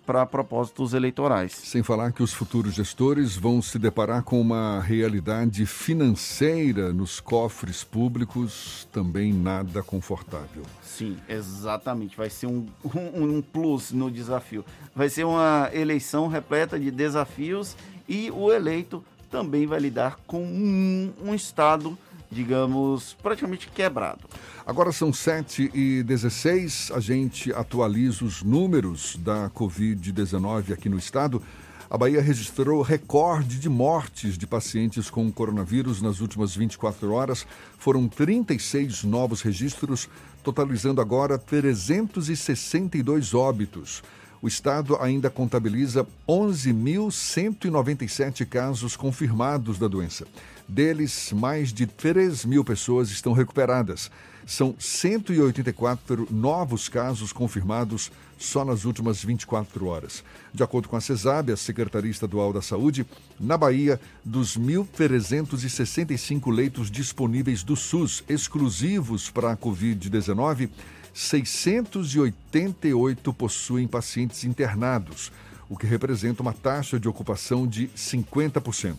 para 0.04 0.26
propósitos 0.26 0.94
eleitorais. 0.94 1.52
Sem 1.52 1.82
falar 1.82 2.12
que 2.12 2.22
os 2.22 2.32
futuros 2.32 2.74
gestores 2.74 3.36
vão 3.36 3.60
se 3.62 3.78
deparar 3.78 4.22
com 4.22 4.40
uma 4.40 4.80
realidade 4.80 5.64
financeira 5.66 6.92
nos 6.92 7.20
cofres 7.20 7.82
públicos 7.84 8.88
também 8.92 9.32
nada 9.32 9.82
confortável. 9.82 10.62
Sim, 10.82 11.16
exatamente. 11.28 12.16
Vai 12.16 12.30
ser 12.30 12.46
um, 12.46 12.66
um, 12.84 13.36
um 13.36 13.42
plus 13.42 13.92
no 13.92 14.10
desafio. 14.10 14.64
Vai 14.94 15.08
ser 15.08 15.24
uma 15.24 15.70
eleição 15.72 16.28
repleta 16.28 16.78
de 16.78 16.90
desafios 16.90 17.76
e 18.08 18.30
o 18.30 18.52
eleito 18.52 19.04
também 19.30 19.66
vai 19.66 19.78
lidar 19.78 20.18
com 20.26 20.42
um, 20.42 21.12
um 21.22 21.34
Estado 21.34 21.96
digamos, 22.30 23.16
praticamente 23.22 23.68
quebrado. 23.68 24.20
Agora 24.66 24.92
são 24.92 25.12
7 25.12 25.70
e 25.74 26.02
16 26.02 26.92
a 26.94 27.00
gente 27.00 27.52
atualiza 27.52 28.24
os 28.24 28.42
números 28.42 29.16
da 29.16 29.50
Covid-19 29.50 30.72
aqui 30.72 30.88
no 30.88 30.98
estado. 30.98 31.42
A 31.90 31.98
Bahia 31.98 32.22
registrou 32.22 32.82
recorde 32.82 33.58
de 33.58 33.68
mortes 33.68 34.38
de 34.38 34.46
pacientes 34.46 35.10
com 35.10 35.28
coronavírus 35.32 36.00
nas 36.00 36.20
últimas 36.20 36.54
24 36.54 37.10
horas. 37.12 37.44
Foram 37.78 38.06
36 38.06 39.02
novos 39.02 39.42
registros, 39.42 40.08
totalizando 40.44 41.00
agora 41.00 41.36
362 41.36 43.34
óbitos. 43.34 44.04
O 44.42 44.48
estado 44.48 44.96
ainda 45.00 45.28
contabiliza 45.28 46.06
11.197 46.26 48.46
casos 48.46 48.96
confirmados 48.96 49.78
da 49.78 49.86
doença. 49.86 50.26
Deles, 50.66 51.30
mais 51.32 51.70
de 51.72 51.86
3 51.86 52.46
mil 52.46 52.64
pessoas 52.64 53.10
estão 53.10 53.34
recuperadas. 53.34 54.10
São 54.46 54.74
184 54.78 56.26
novos 56.30 56.88
casos 56.88 57.32
confirmados 57.32 58.10
só 58.38 58.64
nas 58.64 58.86
últimas 58.86 59.22
24 59.22 59.86
horas. 59.86 60.24
De 60.54 60.62
acordo 60.62 60.88
com 60.88 60.96
a 60.96 61.00
CESAB, 61.00 61.52
a 61.52 61.56
Secretaria 61.56 62.10
Estadual 62.10 62.52
da 62.52 62.62
Saúde, 62.62 63.04
na 63.38 63.58
Bahia, 63.58 64.00
dos 64.24 64.56
1.365 64.56 66.50
leitos 66.50 66.90
disponíveis 66.90 67.62
do 67.62 67.76
SUS 67.76 68.24
exclusivos 68.28 69.28
para 69.28 69.52
a 69.52 69.56
Covid-19, 69.56 70.70
688 71.12 73.32
possuem 73.32 73.86
pacientes 73.86 74.44
internados, 74.44 75.32
o 75.68 75.76
que 75.76 75.86
representa 75.86 76.42
uma 76.42 76.52
taxa 76.52 76.98
de 76.98 77.08
ocupação 77.08 77.66
de 77.66 77.88
50%. 77.88 78.96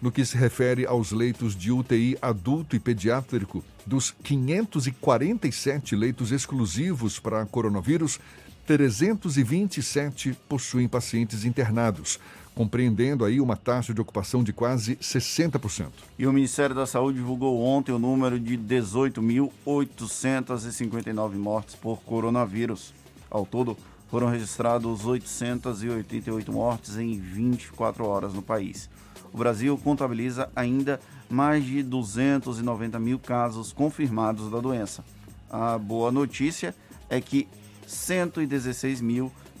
No 0.00 0.10
que 0.10 0.24
se 0.24 0.36
refere 0.36 0.84
aos 0.84 1.12
leitos 1.12 1.54
de 1.54 1.70
UTI 1.70 2.18
adulto 2.20 2.74
e 2.74 2.80
pediátrico, 2.80 3.64
dos 3.86 4.12
547 4.22 5.94
leitos 5.94 6.32
exclusivos 6.32 7.18
para 7.18 7.46
coronavírus, 7.46 8.18
327 8.66 10.36
possuem 10.48 10.88
pacientes 10.88 11.44
internados, 11.44 12.18
compreendendo 12.54 13.24
aí 13.24 13.40
uma 13.40 13.56
taxa 13.56 13.94
de 13.94 14.00
ocupação 14.00 14.44
de 14.44 14.52
quase 14.52 14.94
60%. 14.96 15.90
E 16.18 16.26
o 16.26 16.32
Ministério 16.32 16.74
da 16.74 16.86
Saúde 16.86 17.18
divulgou 17.18 17.62
ontem 17.62 17.92
o 17.92 17.98
número 17.98 18.38
de 18.38 18.58
18.859 18.58 21.32
mortes 21.34 21.74
por 21.74 22.02
coronavírus. 22.02 22.92
Ao 23.30 23.46
todo, 23.46 23.74
foram 24.10 24.28
registrados 24.28 25.06
888 25.06 26.52
mortes 26.52 26.98
em 26.98 27.18
24 27.18 28.06
horas 28.06 28.34
no 28.34 28.42
país 28.42 28.90
o 29.32 29.38
Brasil 29.38 29.76
contabiliza 29.78 30.50
ainda 30.54 31.00
mais 31.28 31.64
de 31.64 31.82
290 31.82 32.98
mil 32.98 33.18
casos 33.18 33.72
confirmados 33.72 34.50
da 34.50 34.60
doença. 34.60 35.02
A 35.48 35.78
boa 35.78 36.12
notícia 36.12 36.74
é 37.08 37.20
que 37.20 37.48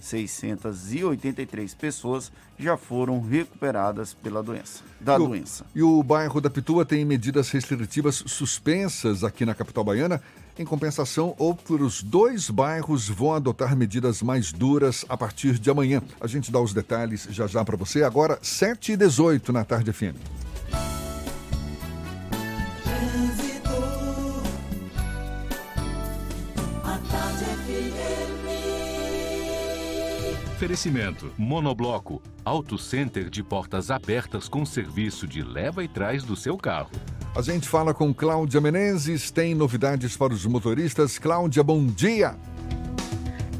116.683 0.02 1.76
pessoas 1.76 2.32
já 2.58 2.76
foram 2.76 3.20
recuperadas 3.20 4.12
pela 4.14 4.42
doença, 4.42 4.82
da 5.00 5.14
e 5.14 5.16
o, 5.16 5.26
doença. 5.26 5.64
E 5.74 5.82
o 5.82 6.02
bairro 6.02 6.40
da 6.40 6.50
Pitua 6.50 6.84
tem 6.84 7.04
medidas 7.04 7.50
restritivas 7.50 8.22
suspensas 8.26 9.22
aqui 9.22 9.46
na 9.46 9.54
capital 9.54 9.84
baiana 9.84 10.20
em 10.58 10.64
compensação, 10.64 11.34
outros 11.38 12.02
dois 12.02 12.50
bairros 12.50 13.08
vão 13.08 13.32
adotar 13.32 13.74
medidas 13.74 14.20
mais 14.20 14.52
duras 14.52 15.04
a 15.08 15.16
partir 15.16 15.58
de 15.58 15.70
amanhã. 15.70 16.02
A 16.20 16.26
gente 16.26 16.52
dá 16.52 16.60
os 16.60 16.74
detalhes 16.74 17.26
já 17.30 17.46
já 17.46 17.64
para 17.64 17.76
você. 17.76 18.02
Agora, 18.02 18.38
7 18.42 18.92
e 18.92 18.96
18 18.96 19.50
na 19.52 19.64
tarde 19.64 19.92
FM. 19.92 20.51
Oferecimento: 30.62 31.32
Monobloco, 31.36 32.22
Auto 32.44 32.78
Center 32.78 33.28
de 33.28 33.42
portas 33.42 33.90
abertas 33.90 34.48
com 34.48 34.64
serviço 34.64 35.26
de 35.26 35.42
leva 35.42 35.82
e 35.82 35.88
trás 35.88 36.22
do 36.22 36.36
seu 36.36 36.56
carro. 36.56 36.88
A 37.34 37.42
gente 37.42 37.68
fala 37.68 37.92
com 37.92 38.14
Cláudia 38.14 38.60
Menezes, 38.60 39.32
tem 39.32 39.56
novidades 39.56 40.16
para 40.16 40.32
os 40.32 40.46
motoristas. 40.46 41.18
Cláudia, 41.18 41.64
bom 41.64 41.84
dia! 41.84 42.36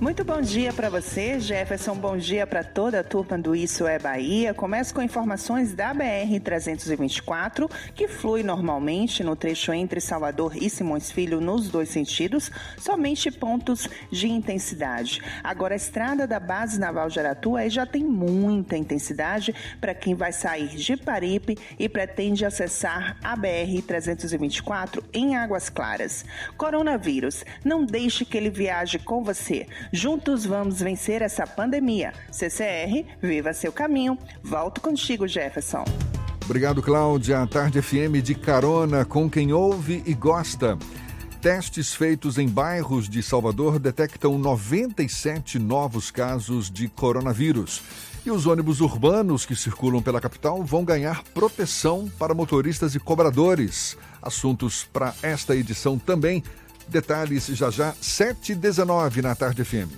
Muito 0.03 0.25
bom 0.25 0.41
dia 0.41 0.73
para 0.73 0.91
você, 0.91 1.39
Jefferson. 1.39 1.95
Bom 1.95 2.17
dia 2.17 2.45
para 2.45 2.65
toda 2.65 2.99
a 2.99 3.05
turma 3.05 3.39
do 3.39 3.55
Isso 3.55 3.87
é 3.87 4.01
Bahia. 4.01 4.53
Começo 4.53 4.93
com 4.93 5.01
informações 5.01 5.75
da 5.75 5.95
BR-324, 5.95 7.71
que 7.95 8.09
flui 8.09 8.43
normalmente 8.43 9.23
no 9.23 9.37
trecho 9.37 9.73
entre 9.73 10.01
Salvador 10.01 10.57
e 10.61 10.69
Simões 10.69 11.13
Filho 11.13 11.41
nos 11.41 11.69
dois 11.69 11.89
sentidos, 11.89 12.51
somente 12.77 13.31
pontos 13.31 13.89
de 14.11 14.27
intensidade. 14.27 15.23
Agora, 15.41 15.75
a 15.75 15.77
estrada 15.77 16.27
da 16.27 16.41
Base 16.41 16.81
Naval 16.81 17.09
de 17.09 17.21
aí 17.57 17.71
já 17.71 17.87
tem 17.87 18.03
muita 18.03 18.77
intensidade 18.77 19.55
para 19.81 19.95
quem 19.95 20.17
vai 20.17 20.33
sair 20.33 20.71
de 20.71 20.97
Paripe 20.97 21.57
e 21.79 21.89
pretende 21.89 22.45
acessar 22.45 23.17
a 23.23 23.37
BR-324 23.37 25.01
em 25.15 25.37
Águas 25.37 25.71
Claras. 25.71 26.25
Coronavírus, 26.57 27.45
não 27.65 27.85
deixe 27.85 28.25
que 28.25 28.37
ele 28.37 28.51
viaje 28.51 28.99
com 28.99 29.23
você. 29.23 29.69
Juntos 29.93 30.47
vamos 30.47 30.81
vencer 30.81 31.21
essa 31.21 31.47
pandemia. 31.47 32.15
CCR, 32.31 33.05
viva 33.21 33.53
seu 33.53 33.71
caminho. 33.71 34.17
Volto 34.43 34.81
contigo, 34.81 35.29
Jefferson. 35.29 35.85
Obrigado, 36.45 36.83
Cláudia. 36.83 37.47
Tarde 37.47 37.83
FM 37.83 38.23
de 38.23 38.35
carona 38.35 39.05
com 39.05 39.29
quem 39.29 39.53
ouve 39.53 40.03
e 40.07 40.15
gosta. 40.15 40.79
Testes 41.43 41.93
feitos 41.93 42.39
em 42.39 42.49
bairros 42.49 43.07
de 43.07 43.23
Salvador 43.23 43.79
detectam 43.79 44.39
97 44.39 45.59
novos 45.59 46.11
casos 46.11 46.71
de 46.71 46.89
coronavírus. 46.89 47.83
E 48.25 48.31
os 48.31 48.47
ônibus 48.47 48.81
urbanos 48.81 49.45
que 49.45 49.55
circulam 49.55 50.01
pela 50.01 50.21
capital 50.21 50.63
vão 50.63 50.85
ganhar 50.85 51.23
proteção 51.35 52.11
para 52.19 52.33
motoristas 52.33 52.95
e 52.95 53.01
cobradores. 53.01 53.99
Assuntos 54.23 54.85
para 54.85 55.13
esta 55.23 55.55
edição 55.55 55.99
também 55.99 56.43
Detalhes 56.93 57.47
já 57.47 57.71
já, 57.71 57.95
7h19 57.95 59.23
na 59.23 59.35
Tarde 59.35 59.65
FM. 59.65 59.89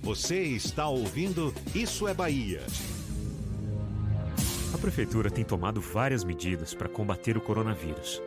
Você 0.00 0.38
está 0.40 0.86
ouvindo 0.86 1.52
Isso 1.74 2.06
é 2.06 2.14
Bahia. 2.14 2.62
A 4.72 4.78
Prefeitura 4.78 5.32
tem 5.32 5.44
tomado 5.44 5.80
várias 5.80 6.22
medidas 6.22 6.72
para 6.72 6.88
combater 6.88 7.36
o 7.36 7.40
coronavírus. 7.40 8.22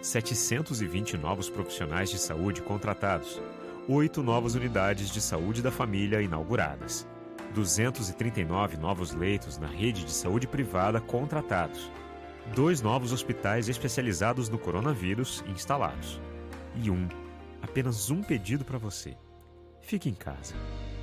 720 0.00 1.18
novos 1.18 1.50
profissionais 1.50 2.10
de 2.10 2.18
saúde 2.18 2.62
contratados, 2.62 3.42
oito 3.88 4.22
novas 4.22 4.54
unidades 4.54 5.10
de 5.10 5.20
saúde 5.20 5.60
da 5.60 5.72
família 5.72 6.22
inauguradas, 6.22 7.04
239 7.54 8.76
novos 8.76 9.12
leitos 9.12 9.58
na 9.58 9.66
rede 9.66 10.04
de 10.04 10.12
saúde 10.12 10.46
privada 10.46 11.00
contratados, 11.00 11.90
dois 12.54 12.82
novos 12.82 13.12
hospitais 13.12 13.68
especializados 13.68 14.48
no 14.48 14.58
coronavírus 14.58 15.44
instalados 15.46 16.20
e 16.74 16.90
um, 16.90 17.08
apenas 17.62 18.10
um 18.10 18.22
pedido 18.22 18.64
para 18.64 18.78
você. 18.78 19.16
Fique 19.80 20.08
em 20.08 20.14
casa. 20.14 20.54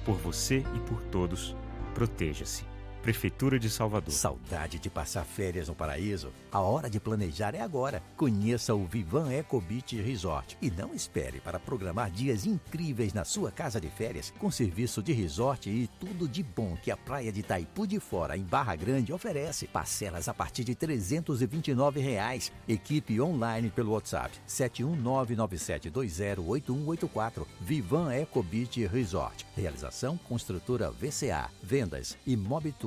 Por 0.05 0.17
você 0.17 0.63
e 0.75 0.79
por 0.81 1.01
todos, 1.03 1.55
proteja-se. 1.93 2.76
Prefeitura 3.01 3.57
de 3.59 3.69
Salvador. 3.69 4.13
Saudade 4.13 4.77
de 4.79 4.89
passar 4.89 5.23
férias 5.23 5.69
no 5.69 5.75
paraíso? 5.75 6.33
A 6.51 6.59
hora 6.59 6.89
de 6.89 6.99
planejar 6.99 7.55
é 7.55 7.61
agora. 7.61 8.03
Conheça 8.17 8.75
o 8.75 8.85
Vivan 8.85 9.31
Eco 9.31 9.61
Beach 9.61 9.95
Resort 10.01 10.57
e 10.61 10.69
não 10.69 10.93
espere 10.93 11.39
para 11.39 11.57
programar 11.59 12.11
dias 12.11 12.45
incríveis 12.45 13.13
na 13.13 13.23
sua 13.23 13.49
casa 13.51 13.79
de 13.79 13.87
férias 13.89 14.33
com 14.37 14.51
serviço 14.51 15.01
de 15.01 15.13
resort 15.13 15.69
e 15.69 15.87
tudo 15.99 16.27
de 16.27 16.43
bom 16.43 16.75
que 16.81 16.91
a 16.91 16.97
praia 16.97 17.31
de 17.31 17.43
Taipu 17.43 17.87
de 17.87 17.99
Fora, 17.99 18.35
em 18.35 18.43
Barra 18.43 18.75
Grande, 18.75 19.13
oferece. 19.13 19.67
Parcelas 19.67 20.27
a 20.27 20.33
partir 20.33 20.63
de 20.63 20.73
329 20.75 21.99
reais. 21.99 22.51
Equipe 22.67 23.21
online 23.21 23.69
pelo 23.69 23.93
WhatsApp 23.93 24.35
71997208184. 24.47 27.45
Vivan 27.61 28.11
Eco 28.11 28.41
Beach 28.43 28.85
Resort. 28.87 29.45
Realização 29.55 30.17
Construtora 30.17 30.91
VCA. 30.91 31.51
Vendas 31.61 32.17
e 32.25 32.35
Mobitur 32.35 32.86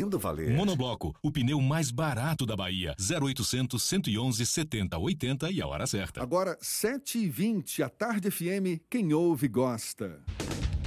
fazendo 0.00 0.18
valer. 0.18 0.56
Monobloco, 0.56 1.14
o 1.22 1.30
pneu 1.30 1.60
mais 1.60 1.90
barato 1.90 2.46
da 2.46 2.56
Bahia. 2.56 2.94
0800 2.98 3.82
111 3.82 4.46
70 4.46 4.98
80 4.98 5.50
e 5.50 5.60
a 5.60 5.66
hora 5.66 5.86
certa. 5.86 6.22
Agora, 6.22 6.56
7h20, 6.62 7.82
a 7.84 7.88
Tarde 7.88 8.30
FM, 8.30 8.80
quem 8.88 9.12
ouve 9.12 9.48
gosta. 9.48 10.22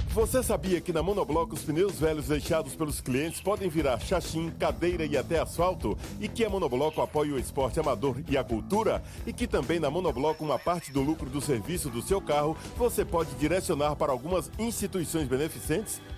Você 0.08 0.44
sabia 0.44 0.80
que 0.80 0.92
na 0.92 1.02
Monobloco 1.02 1.54
os 1.54 1.62
pneus 1.62 1.98
velhos 1.98 2.28
deixados 2.28 2.76
pelos 2.76 3.00
clientes 3.00 3.40
podem 3.40 3.68
virar 3.68 3.98
chachim, 3.98 4.48
cadeira 4.48 5.04
e 5.04 5.16
até 5.16 5.40
asfalto? 5.40 5.98
E 6.20 6.28
que 6.28 6.44
a 6.44 6.48
Monobloco 6.50 7.02
apoia 7.02 7.34
o 7.34 7.38
esporte 7.38 7.80
amador 7.80 8.22
e 8.28 8.36
a 8.36 8.44
cultura? 8.44 9.02
E 9.26 9.32
que 9.32 9.48
também 9.48 9.80
na 9.80 9.90
Monobloco 9.90 10.44
uma 10.44 10.56
parte 10.56 10.92
do 10.92 11.02
lucro 11.02 11.28
do 11.28 11.40
serviço 11.40 11.90
do 11.90 12.00
seu 12.00 12.20
carro 12.20 12.56
você 12.76 13.04
pode 13.04 13.34
direcionar 13.34 13.96
para 13.96 14.12
algumas 14.12 14.48
instituições 14.56 15.26
beneficentes? 15.26 16.00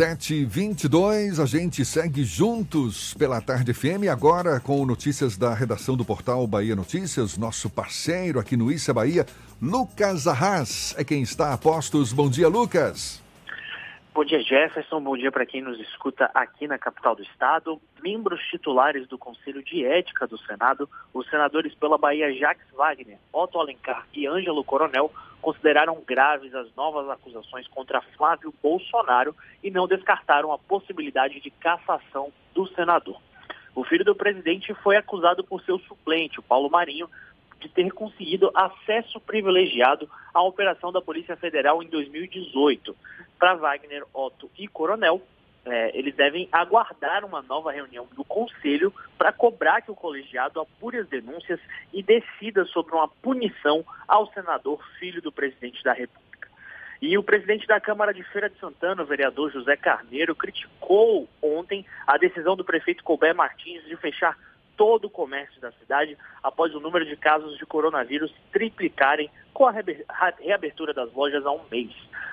722, 0.00 1.38
a 1.38 1.44
gente 1.44 1.84
segue 1.84 2.24
juntos 2.24 3.12
pela 3.18 3.38
Tarde 3.38 3.74
FM, 3.74 4.08
agora 4.10 4.58
com 4.58 4.86
notícias 4.86 5.36
da 5.36 5.52
redação 5.52 5.94
do 5.94 6.06
portal 6.06 6.46
Bahia 6.46 6.74
Notícias, 6.74 7.36
nosso 7.36 7.68
parceiro 7.68 8.40
aqui 8.40 8.56
no 8.56 8.72
Issa 8.72 8.94
Bahia, 8.94 9.26
Lucas 9.60 10.26
Arras, 10.26 10.94
é 10.96 11.04
quem 11.04 11.20
está 11.20 11.52
a 11.52 11.58
postos. 11.58 12.14
Bom 12.14 12.30
dia, 12.30 12.48
Lucas. 12.48 13.20
Bom 14.12 14.24
dia, 14.24 14.42
Jefferson. 14.42 15.00
Bom 15.00 15.16
dia 15.16 15.30
para 15.30 15.46
quem 15.46 15.62
nos 15.62 15.78
escuta 15.78 16.28
aqui 16.34 16.66
na 16.66 16.76
capital 16.76 17.14
do 17.14 17.22
estado. 17.22 17.80
Membros 18.02 18.42
titulares 18.50 19.06
do 19.06 19.16
Conselho 19.16 19.62
de 19.62 19.86
Ética 19.86 20.26
do 20.26 20.36
Senado, 20.36 20.90
os 21.14 21.30
senadores 21.30 21.72
pela 21.76 21.96
Bahia 21.96 22.34
Jacques 22.34 22.66
Wagner, 22.72 23.18
Otto 23.32 23.60
Alencar 23.60 24.04
e 24.12 24.26
Ângelo 24.26 24.64
Coronel, 24.64 25.12
consideraram 25.40 26.02
graves 26.04 26.52
as 26.56 26.74
novas 26.74 27.08
acusações 27.08 27.68
contra 27.68 28.02
Flávio 28.16 28.52
Bolsonaro 28.60 29.34
e 29.62 29.70
não 29.70 29.86
descartaram 29.86 30.52
a 30.52 30.58
possibilidade 30.58 31.40
de 31.40 31.50
cassação 31.50 32.32
do 32.52 32.66
senador. 32.74 33.20
O 33.76 33.84
filho 33.84 34.04
do 34.04 34.16
presidente 34.16 34.74
foi 34.74 34.96
acusado 34.96 35.44
por 35.44 35.62
seu 35.62 35.78
suplente, 35.78 36.40
o 36.40 36.42
Paulo 36.42 36.68
Marinho, 36.68 37.08
de 37.60 37.68
ter 37.68 37.90
conseguido 37.92 38.50
acesso 38.54 39.20
privilegiado 39.20 40.08
à 40.32 40.42
operação 40.42 40.90
da 40.90 41.00
Polícia 41.00 41.36
Federal 41.36 41.82
em 41.82 41.88
2018. 41.88 42.96
Para 43.38 43.54
Wagner, 43.54 44.04
Otto 44.12 44.50
e 44.58 44.66
Coronel, 44.66 45.22
é, 45.64 45.96
eles 45.96 46.14
devem 46.14 46.48
aguardar 46.50 47.24
uma 47.24 47.42
nova 47.42 47.70
reunião 47.70 48.08
do 48.16 48.24
Conselho 48.24 48.92
para 49.18 49.32
cobrar 49.32 49.82
que 49.82 49.90
o 49.90 49.94
colegiado 49.94 50.58
apure 50.58 50.98
as 50.98 51.08
denúncias 51.08 51.60
e 51.92 52.02
decida 52.02 52.64
sobre 52.64 52.94
uma 52.94 53.08
punição 53.08 53.84
ao 54.08 54.26
senador 54.32 54.82
filho 54.98 55.20
do 55.20 55.30
presidente 55.30 55.82
da 55.84 55.92
República. 55.92 56.48
E 57.02 57.16
o 57.16 57.22
presidente 57.22 57.66
da 57.66 57.80
Câmara 57.80 58.12
de 58.12 58.22
Feira 58.24 58.48
de 58.48 58.58
Santana, 58.58 59.02
o 59.02 59.06
vereador 59.06 59.50
José 59.50 59.76
Carneiro, 59.76 60.34
criticou 60.34 61.28
ontem 61.42 61.84
a 62.06 62.16
decisão 62.18 62.56
do 62.56 62.64
prefeito 62.64 63.04
Colbert 63.04 63.34
Martins 63.34 63.84
de 63.84 63.96
fechar 63.96 64.36
todo 64.80 65.04
o 65.04 65.10
comércio 65.10 65.60
da 65.60 65.70
cidade 65.72 66.16
após 66.42 66.74
o 66.74 66.80
número 66.80 67.04
de 67.04 67.14
casos 67.14 67.58
de 67.58 67.66
coronavírus 67.66 68.34
triplicarem 68.50 69.28
com 69.52 69.66
a 69.66 69.74
reabertura 70.38 70.94
das 70.94 71.12
lojas 71.12 71.44
há 71.44 71.50
um 71.50 71.60
mês. 71.70 71.92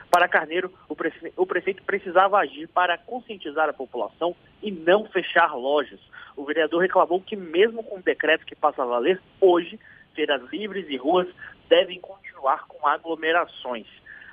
Para 0.10 0.30
Carneiro, 0.30 0.72
o, 0.88 0.96
prefe... 0.96 1.34
o 1.36 1.46
prefeito 1.46 1.84
precisava 1.84 2.38
agir 2.38 2.70
para 2.70 2.98
conscientizar 2.98 3.68
a 3.68 3.74
população 3.74 4.34
e 4.64 4.72
não 4.72 5.04
fechar 5.10 5.58
lojas. 5.58 6.00
O 6.38 6.46
vereador 6.46 6.82
reclamou 6.82 7.20
que, 7.20 7.36
mesmo 7.36 7.84
com 7.84 7.98
o 7.98 8.02
decreto 8.02 8.46
que 8.46 8.56
passa 8.56 8.82
a 8.82 8.86
valer 8.86 9.22
hoje, 9.42 9.78
feiras 10.16 10.42
livres 10.50 10.86
e 10.88 10.96
ruas 10.96 11.28
devem 11.68 12.00
continuar 12.00 12.66
com 12.66 12.88
aglomerações. 12.88 13.88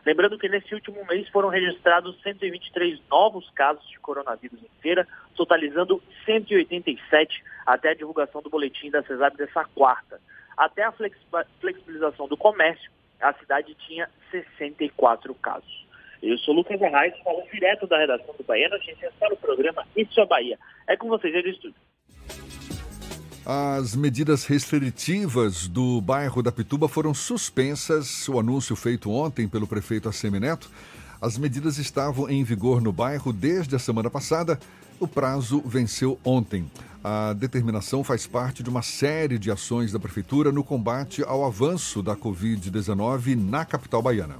Lembrando 0.05 0.39
que 0.39 0.49
nesse 0.49 0.75
último 0.75 1.05
mês 1.07 1.29
foram 1.31 1.49
registrados 1.49 2.21
123 2.23 3.01
novos 3.09 3.49
casos 3.51 3.87
de 3.89 3.99
coronavírus 3.99 4.63
em 4.63 4.81
feira, 4.83 5.09
totalizando 5.35 6.03
187 6.27 7.43
até 7.65 7.91
a 7.91 7.95
divulgação 7.95 8.43
do 8.43 8.51
boletim 8.51 8.91
da 8.91 9.03
CESAB 9.03 9.37
dessa 9.37 9.65
quarta. 9.75 10.21
Até 10.57 10.85
a 10.85 10.93
flexibilização 11.61 12.29
do 12.29 12.37
comércio, 12.37 12.91
a 13.21 13.33
cidade 13.35 13.75
tinha 13.87 14.09
64 14.31 15.35
casos. 15.37 15.85
Eu 16.23 16.39
sou 16.39 16.55
Lucas 16.55 16.81
Arraes, 16.83 17.19
falo 17.23 17.43
direto 17.53 17.87
da 17.87 17.99
redação 17.99 18.35
do 18.37 18.45
Bahia 18.45 18.69
Notícias 18.69 19.13
para 19.19 19.35
o 19.35 19.37
programa 19.37 19.87
Isso 19.97 20.21
é 20.21 20.27
Bahia. 20.27 20.59
É 20.87 20.97
com 20.97 21.09
vocês 21.09 21.35
aí 21.35 21.43
do 21.43 21.49
estúdio. 21.49 21.77
As 23.47 23.95
medidas 23.95 24.47
restritivas 24.47 25.69
do 25.69 26.01
bairro 26.01 26.43
da 26.43 26.51
Pituba 26.51 26.89
foram 26.89 27.13
suspensas. 27.13 28.27
O 28.27 28.39
anúncio 28.39 28.75
feito 28.75 29.11
ontem 29.11 29.47
pelo 29.47 29.67
prefeito 29.67 30.09
Assemineto. 30.09 30.71
As 31.21 31.37
medidas 31.37 31.77
estavam 31.77 32.27
em 32.31 32.43
vigor 32.43 32.81
no 32.81 32.91
bairro 32.91 33.35
desde 33.35 33.77
a 33.77 33.79
semana 33.79 34.09
passada. 34.09 34.59
O 34.99 35.07
prazo 35.07 35.63
venceu 35.67 36.19
ontem. 36.25 36.71
A 37.03 37.35
determinação 37.35 38.03
faz 38.03 38.27
parte 38.27 38.63
de 38.63 38.71
uma 38.71 38.81
série 38.81 39.39
de 39.39 39.51
ações 39.51 39.93
da 39.93 39.99
prefeitura 39.99 40.51
no 40.51 40.65
combate 40.65 41.23
ao 41.23 41.45
avanço 41.45 42.03
da 42.03 42.17
Covid-19 42.17 43.37
na 43.37 43.67
capital 43.67 44.01
baiana. 44.01 44.37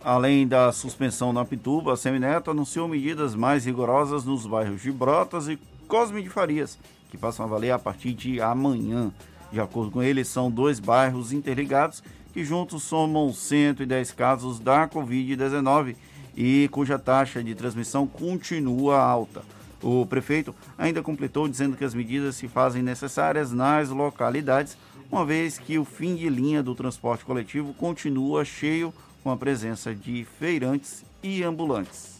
Além 0.00 0.46
da 0.46 0.70
suspensão 0.70 1.32
na 1.32 1.44
Pituba, 1.44 1.94
a 1.94 1.96
Semineto 1.96 2.52
anunciou 2.52 2.86
medidas 2.86 3.34
mais 3.34 3.64
rigorosas 3.64 4.24
nos 4.24 4.46
bairros 4.46 4.80
de 4.80 4.92
Brotas 4.92 5.48
e 5.48 5.58
Cosme 5.88 6.22
de 6.22 6.28
Farias, 6.28 6.78
que 7.14 7.18
passam 7.18 7.46
a 7.46 7.48
valer 7.48 7.70
a 7.70 7.78
partir 7.78 8.12
de 8.12 8.40
amanhã. 8.40 9.12
De 9.52 9.60
acordo 9.60 9.92
com 9.92 10.02
ele, 10.02 10.24
são 10.24 10.50
dois 10.50 10.80
bairros 10.80 11.32
interligados 11.32 12.02
que 12.32 12.44
juntos 12.44 12.82
somam 12.82 13.32
110 13.32 14.10
casos 14.10 14.58
da 14.58 14.88
Covid-19 14.88 15.94
e 16.36 16.68
cuja 16.72 16.98
taxa 16.98 17.42
de 17.42 17.54
transmissão 17.54 18.04
continua 18.04 18.98
alta. 18.98 19.42
O 19.80 20.04
prefeito 20.04 20.52
ainda 20.76 21.04
completou 21.04 21.46
dizendo 21.46 21.76
que 21.76 21.84
as 21.84 21.94
medidas 21.94 22.34
se 22.34 22.48
fazem 22.48 22.82
necessárias 22.82 23.52
nas 23.52 23.90
localidades, 23.90 24.76
uma 25.08 25.24
vez 25.24 25.56
que 25.56 25.78
o 25.78 25.84
fim 25.84 26.16
de 26.16 26.28
linha 26.28 26.64
do 26.64 26.74
transporte 26.74 27.24
coletivo 27.24 27.72
continua 27.74 28.44
cheio 28.44 28.92
com 29.22 29.30
a 29.30 29.36
presença 29.36 29.94
de 29.94 30.26
feirantes 30.40 31.04
e 31.22 31.44
ambulantes. 31.44 32.13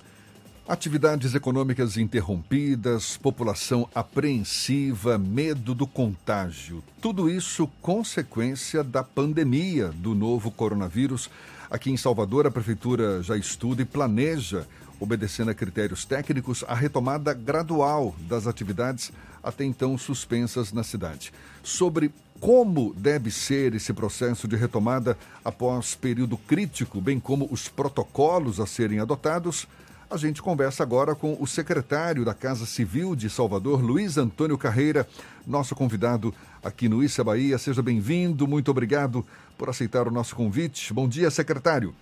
Atividades 0.66 1.34
econômicas 1.34 1.98
interrompidas, 1.98 3.18
população 3.18 3.86
apreensiva, 3.94 5.18
medo 5.18 5.74
do 5.74 5.86
contágio. 5.86 6.82
Tudo 7.02 7.28
isso 7.28 7.68
consequência 7.82 8.82
da 8.82 9.04
pandemia 9.04 9.88
do 9.88 10.14
novo 10.14 10.50
coronavírus. 10.50 11.28
Aqui 11.70 11.90
em 11.90 11.98
Salvador, 11.98 12.46
a 12.46 12.50
Prefeitura 12.50 13.22
já 13.22 13.36
estuda 13.36 13.82
e 13.82 13.84
planeja, 13.84 14.66
obedecendo 14.98 15.50
a 15.50 15.54
critérios 15.54 16.06
técnicos, 16.06 16.64
a 16.66 16.74
retomada 16.74 17.34
gradual 17.34 18.16
das 18.20 18.46
atividades 18.46 19.12
até 19.42 19.64
então 19.64 19.98
suspensas 19.98 20.72
na 20.72 20.82
cidade. 20.82 21.30
Sobre 21.62 22.10
como 22.40 22.94
deve 22.96 23.30
ser 23.30 23.74
esse 23.74 23.92
processo 23.92 24.48
de 24.48 24.56
retomada 24.56 25.18
após 25.44 25.94
período 25.94 26.38
crítico, 26.38 27.02
bem 27.02 27.20
como 27.20 27.46
os 27.50 27.68
protocolos 27.68 28.60
a 28.60 28.66
serem 28.66 28.98
adotados. 28.98 29.68
A 30.10 30.16
gente 30.16 30.42
conversa 30.42 30.82
agora 30.82 31.14
com 31.14 31.36
o 31.40 31.46
secretário 31.46 32.24
da 32.24 32.34
Casa 32.34 32.66
Civil 32.66 33.16
de 33.16 33.30
Salvador, 33.30 33.82
Luiz 33.82 34.18
Antônio 34.18 34.58
Carreira, 34.58 35.06
nosso 35.46 35.74
convidado 35.74 36.32
aqui 36.62 36.88
no 36.88 37.02
Issa 37.02 37.24
Bahia. 37.24 37.56
Seja 37.56 37.82
bem-vindo, 37.82 38.46
muito 38.46 38.70
obrigado 38.70 39.24
por 39.56 39.68
aceitar 39.68 40.06
o 40.06 40.10
nosso 40.10 40.36
convite. 40.36 40.92
Bom 40.92 41.08
dia, 41.08 41.30
secretário. 41.30 41.94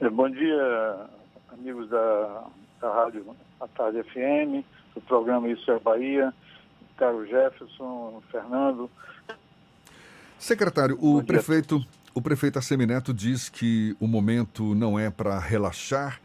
É, 0.00 0.08
bom 0.08 0.30
dia, 0.30 1.06
amigos 1.52 1.90
da, 1.90 2.44
da 2.80 2.94
Rádio 2.94 3.26
A 3.60 3.66
Tarde 3.66 4.02
FM, 4.04 4.64
do 4.94 5.00
programa 5.02 5.48
Isso 5.48 5.70
é 5.70 5.78
Bahia, 5.80 6.32
Carlos 6.96 7.28
Jefferson, 7.28 8.22
Fernando. 8.30 8.88
Secretário, 10.38 10.96
o 11.02 11.22
prefeito, 11.22 11.84
o 12.14 12.22
prefeito 12.22 12.58
Assemineto 12.58 13.12
diz 13.12 13.48
que 13.48 13.94
o 14.00 14.06
momento 14.06 14.74
não 14.74 14.98
é 14.98 15.10
para 15.10 15.38
relaxar, 15.38 16.18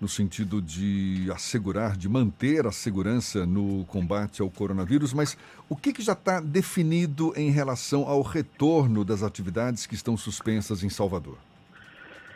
no 0.00 0.08
sentido 0.08 0.60
de 0.60 1.30
assegurar, 1.32 1.96
de 1.96 2.08
manter 2.08 2.66
a 2.66 2.72
segurança 2.72 3.46
no 3.46 3.84
combate 3.86 4.42
ao 4.42 4.50
coronavírus, 4.50 5.14
mas 5.14 5.38
o 5.68 5.76
que, 5.76 5.92
que 5.92 6.02
já 6.02 6.12
está 6.12 6.40
definido 6.40 7.32
em 7.34 7.50
relação 7.50 8.06
ao 8.06 8.20
retorno 8.20 9.04
das 9.04 9.22
atividades 9.22 9.86
que 9.86 9.94
estão 9.94 10.16
suspensas 10.16 10.82
em 10.82 10.90
Salvador? 10.90 11.38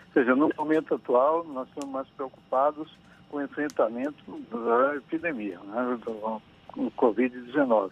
Ou 0.09 0.13
seja, 0.15 0.35
no 0.35 0.51
momento 0.57 0.95
atual, 0.95 1.45
nós 1.45 1.69
estamos 1.69 1.91
mais 1.91 2.09
preocupados 2.09 2.91
com 3.29 3.37
o 3.37 3.43
enfrentamento 3.43 4.25
da 4.51 4.97
epidemia, 4.97 5.59
né, 5.61 5.99
do, 6.05 6.43
do 6.75 6.91
Covid-19. 6.93 7.91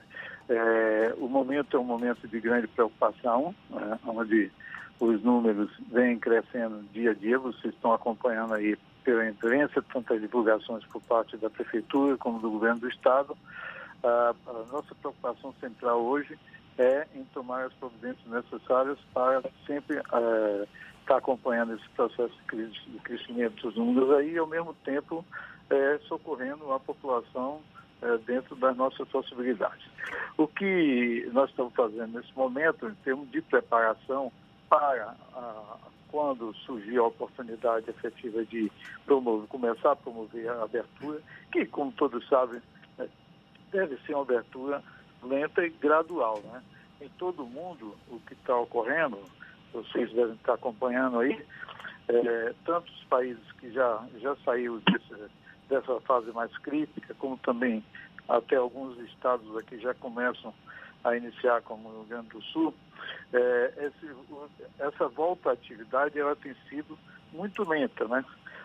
É, 0.48 1.14
o 1.18 1.28
momento 1.28 1.76
é 1.76 1.80
um 1.80 1.84
momento 1.84 2.26
de 2.26 2.40
grande 2.40 2.66
preocupação, 2.68 3.54
né, 3.70 3.98
onde 4.06 4.50
os 4.98 5.22
números 5.22 5.70
vêm 5.92 6.18
crescendo 6.18 6.82
dia 6.92 7.12
a 7.12 7.14
dia, 7.14 7.38
vocês 7.38 7.72
estão 7.72 7.92
acompanhando 7.92 8.54
aí 8.54 8.76
pela 9.08 9.26
imprensa, 9.26 9.82
tantas 9.90 10.20
divulgações 10.20 10.84
por 10.84 11.00
parte 11.00 11.34
da 11.38 11.48
Prefeitura 11.48 12.18
como 12.18 12.40
do 12.40 12.50
Governo 12.50 12.80
do 12.80 12.88
Estado. 12.90 13.34
a 14.04 14.34
nossa 14.70 14.94
preocupação 14.96 15.54
central 15.60 16.02
hoje 16.02 16.38
é 16.76 17.06
em 17.14 17.24
tomar 17.32 17.64
as 17.64 17.72
providências 17.72 18.26
necessárias 18.26 18.98
para 19.14 19.42
sempre 19.66 19.96
é, 19.96 20.68
estar 21.00 21.16
acompanhando 21.16 21.72
esse 21.74 21.88
processo 21.96 22.34
de 22.52 22.98
crescimento 23.02 23.62
dos 23.62 23.76
números 23.76 24.10
aí 24.10 24.34
e, 24.34 24.38
ao 24.38 24.46
mesmo 24.46 24.74
tempo, 24.84 25.24
é, 25.70 25.98
socorrendo 26.06 26.70
a 26.70 26.78
população 26.78 27.62
é, 28.02 28.18
dentro 28.18 28.54
das 28.56 28.76
nossas 28.76 29.08
possibilidades. 29.08 29.86
O 30.36 30.46
que 30.46 31.26
nós 31.32 31.48
estamos 31.48 31.72
fazendo 31.74 32.12
nesse 32.12 32.36
momento, 32.36 32.86
em 32.86 32.94
termos 32.96 33.30
de 33.30 33.40
preparação 33.40 34.30
para 34.68 35.16
a, 35.32 35.78
quando 36.08 36.54
surgir 36.54 36.98
a 36.98 37.04
oportunidade 37.04 37.88
efetiva 37.90 38.44
de 38.44 38.70
promover, 39.04 39.48
começar 39.48 39.92
a 39.92 39.96
promover 39.96 40.48
a 40.48 40.62
abertura, 40.62 41.20
que, 41.52 41.66
como 41.66 41.92
todos 41.92 42.26
sabem, 42.28 42.60
é, 42.98 43.08
deve 43.70 43.96
ser 43.98 44.14
uma 44.14 44.22
abertura 44.22 44.82
lenta 45.22 45.64
e 45.64 45.70
gradual. 45.70 46.40
Né? 46.44 46.62
Em 47.02 47.08
todo 47.10 47.44
mundo, 47.44 47.94
o 48.08 48.18
que 48.20 48.34
está 48.34 48.56
ocorrendo, 48.56 49.18
vocês 49.72 50.10
devem 50.12 50.34
estar 50.34 50.54
acompanhando 50.54 51.20
aí, 51.20 51.44
é, 52.08 52.54
tantos 52.64 53.04
países 53.04 53.52
que 53.52 53.70
já, 53.70 54.04
já 54.18 54.34
saíram 54.44 54.78
desse, 54.78 55.30
dessa 55.68 56.00
fase 56.00 56.32
mais 56.32 56.56
crítica, 56.58 57.14
como 57.18 57.36
também 57.38 57.84
até 58.28 58.56
alguns 58.56 58.98
estados 59.00 59.56
aqui 59.56 59.78
já 59.78 59.94
começam 59.94 60.52
a 61.04 61.16
iniciar, 61.16 61.62
como 61.62 61.88
o 61.88 61.92
Rio 61.92 62.04
Grande 62.04 62.28
do 62.28 62.42
Sul, 62.42 62.74
é, 63.32 63.72
esse, 63.78 64.14
essa 64.78 65.08
volta 65.08 65.50
à 65.50 65.52
atividade 65.52 66.18
ela 66.18 66.36
tem 66.36 66.54
sido 66.68 66.98
muito 67.32 67.68
lenta, 67.68 68.06
né? 68.06 68.24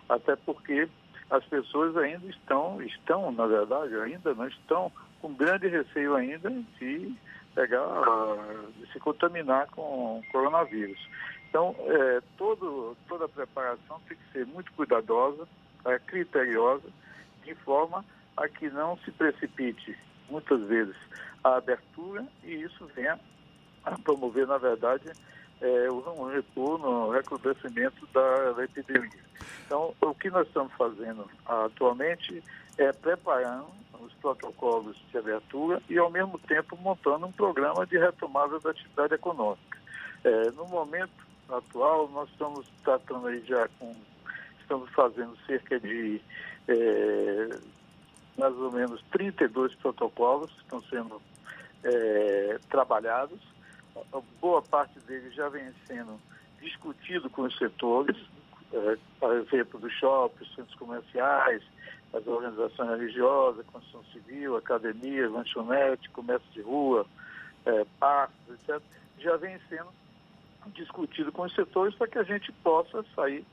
Até 0.10 0.36
porque 0.36 0.88
as 1.30 1.43
pessoas 1.46 1.96
ainda 1.98 2.28
estão, 2.28 2.82
estão, 2.82 3.32
na 3.32 3.46
verdade, 3.46 3.96
ainda 3.96 4.34
não 4.34 4.48
estão 4.48 4.91
com 5.22 5.34
grande 5.34 5.67
receio 5.67 6.15
ainda 6.15 6.50
de 6.80 7.15
pegar, 7.56 7.88
de 8.78 8.91
se 8.91 9.00
contaminar 9.00 9.67
com 9.72 10.19
o 10.19 10.24
coronavírus. 10.32 11.00
Então, 11.50 11.76
é, 11.80 12.22
todo, 12.38 12.98
toda 13.08 13.26
a 13.26 13.30
preparação 13.30 14.02
tem 14.08 14.17
que 14.17 14.32
ser 14.32 14.46
muito 14.46 14.72
cuidadosa, 14.74 15.48
é, 15.86 16.00
criteriosa, 16.00 16.88
de 17.46 17.54
forma 17.56 18.04
a 18.36 18.48
que 18.50 18.69
não 18.69 18.98
se 18.98 19.12
precipite, 19.12 19.98
muitas 20.30 20.62
vezes, 20.65 20.96
a 21.43 21.58
abertura 21.58 22.25
e 22.43 22.53
isso 22.53 22.86
venha 22.95 23.19
a 23.84 23.97
promover, 23.99 24.47
na 24.47 24.58
verdade, 24.58 25.12
é, 25.62 25.91
um 25.91 26.27
retorno, 26.27 27.08
um 27.08 27.12
recrudescimento 27.12 28.08
da, 28.13 28.51
da 28.53 28.63
epidemia. 28.63 29.23
Então, 29.65 29.93
o 30.01 30.13
que 30.13 30.29
nós 30.29 30.47
estamos 30.47 30.73
fazendo 30.73 31.29
atualmente 31.45 32.43
é 32.77 32.91
preparando 32.91 33.67
os 33.99 34.13
protocolos 34.15 34.97
de 35.10 35.17
abertura 35.17 35.82
e, 35.89 35.97
ao 35.97 36.10
mesmo 36.10 36.38
tempo, 36.39 36.77
montando 36.77 37.25
um 37.25 37.32
programa 37.32 37.86
de 37.86 37.97
retomada 37.97 38.60
da 38.60 38.71
atividade 38.71 39.13
econômica. 39.13 39.77
É, 40.23 40.51
no 40.51 40.65
momento 40.65 41.12
atual, 41.49 42.10
nós 42.10 42.29
estamos 42.29 42.67
tratando 42.84 43.27
aí 43.27 43.43
já 43.45 43.67
com, 43.79 43.93
estamos 44.60 44.89
fazendo 44.91 45.38
cerca 45.45 45.79
de 45.79 46.21
é, 46.67 47.49
mais 48.38 48.56
ou 48.56 48.71
menos 48.71 49.01
32 49.12 49.75
protocolos 49.75 50.51
que 50.51 50.62
estão 50.62 50.82
sendo 50.84 51.21
é, 51.84 52.60
trabalhados. 52.69 53.39
Boa 54.41 54.62
parte 54.62 55.00
deles 55.02 55.34
já 55.36 55.50
vem 55.50 55.72
sendo 55.86 56.19
discutido 56.62 57.30
com 57.30 57.43
os 57.43 57.58
setores, 57.58 58.17
é, 58.72 58.98
por 59.19 59.34
exemplo, 59.36 59.80
dos 59.80 59.93
shoppings, 59.93 60.56
centros 60.56 60.76
comerciais, 60.76 61.62
as 62.13 62.26
organizações 62.26 62.89
religiosas, 62.89 63.65
construção 63.67 64.04
civil, 64.12 64.56
academias, 64.56 65.32
lanchonete, 65.32 66.10
comércio 66.10 66.50
de 66.52 66.62
rua, 66.62 67.06
é, 67.65 67.86
parques, 68.00 68.38
etc., 68.50 68.82
já 69.19 69.38
vem 69.38 69.58
sendo 69.69 69.89
discutido 70.67 71.32
com 71.32 71.43
os 71.43 71.54
setores 71.54 71.96
para 71.96 72.08
que 72.08 72.17
a 72.17 72.24
gente 72.24 72.52
possa 72.63 73.04
sair 73.15 73.46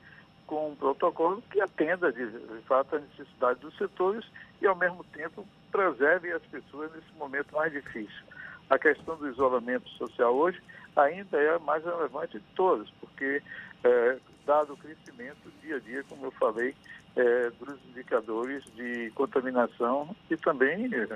com 0.46 0.70
um 0.70 0.76
protocolo 0.76 1.42
que 1.50 1.60
atenda, 1.60 2.12
de, 2.12 2.26
de 2.26 2.62
fato, 2.66 2.96
a 2.96 2.98
necessidade 2.98 3.60
dos 3.60 3.76
setores 3.76 4.24
e, 4.60 4.66
ao 4.66 4.74
mesmo 4.74 5.04
tempo, 5.04 5.46
preserve 5.70 6.32
as 6.32 6.42
pessoas 6.42 6.90
nesse 6.92 7.12
momento 7.18 7.54
mais 7.54 7.72
difícil. 7.72 8.24
A 8.68 8.78
questão 8.78 9.16
do 9.16 9.28
isolamento 9.28 9.88
social 9.90 10.34
hoje 10.34 10.60
ainda 10.96 11.38
é 11.38 11.54
a 11.54 11.58
mais 11.58 11.84
relevante 11.84 12.38
de 12.38 12.44
todas, 12.54 12.88
porque, 13.00 13.42
é, 13.84 14.16
dado 14.46 14.74
o 14.74 14.76
crescimento 14.76 15.50
dia 15.62 15.76
a 15.76 15.80
dia, 15.80 16.04
como 16.08 16.26
eu 16.26 16.30
falei, 16.32 16.74
é, 17.16 17.50
dos 17.58 17.78
indicadores 17.90 18.64
de 18.76 19.10
contaminação 19.14 20.14
e 20.30 20.36
também 20.36 20.86
é, 20.86 21.06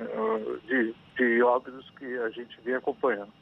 de, 0.67 0.95
de 1.17 1.43
óbitos 1.43 1.91
que 1.99 2.19
a 2.19 2.31
gente 2.31 2.59
vem 2.65 2.75
acompanhando. 2.75 3.33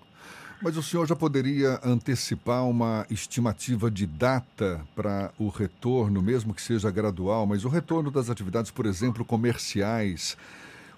Mas 0.63 0.77
o 0.77 0.83
senhor 0.83 1.07
já 1.09 1.17
poderia 1.17 1.81
antecipar 1.83 2.65
uma 2.65 3.05
estimativa 3.11 3.91
de 3.91 4.07
data 4.07 4.81
para 4.95 5.33
o 5.37 5.49
retorno, 5.49 6.23
mesmo 6.23 6.55
que 6.55 6.63
seja 6.63 6.89
gradual, 6.89 7.45
mas 7.47 7.65
o 7.65 7.69
retorno 7.69 8.13
das 8.13 8.31
atividades, 8.31 8.71
por 8.71 8.87
exemplo, 8.87 9.25
comerciais. 9.25 10.37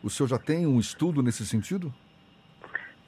O 0.04 0.10
senhor 0.10 0.28
já 0.28 0.38
tem 0.38 0.66
um 0.66 0.78
estudo 0.78 1.22
nesse 1.22 1.46
sentido? 1.46 1.90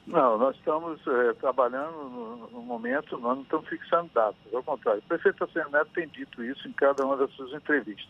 Não, 0.07 0.35
nós 0.39 0.55
estamos 0.55 0.99
é, 1.05 1.33
trabalhando 1.33 1.91
no, 1.91 2.49
no, 2.49 2.61
momento, 2.63 3.19
nós 3.19 3.35
não 3.35 3.43
estamos 3.43 3.67
fixando 3.67 4.09
datas, 4.15 4.51
ao 4.51 4.63
contrário. 4.63 4.99
O 5.05 5.07
prefeito 5.07 5.47
Neto 5.71 5.91
tem 5.93 6.07
dito 6.07 6.43
isso 6.43 6.67
em 6.67 6.71
cada 6.71 7.05
uma 7.05 7.15
das 7.15 7.29
suas 7.33 7.53
entrevistas. 7.53 8.09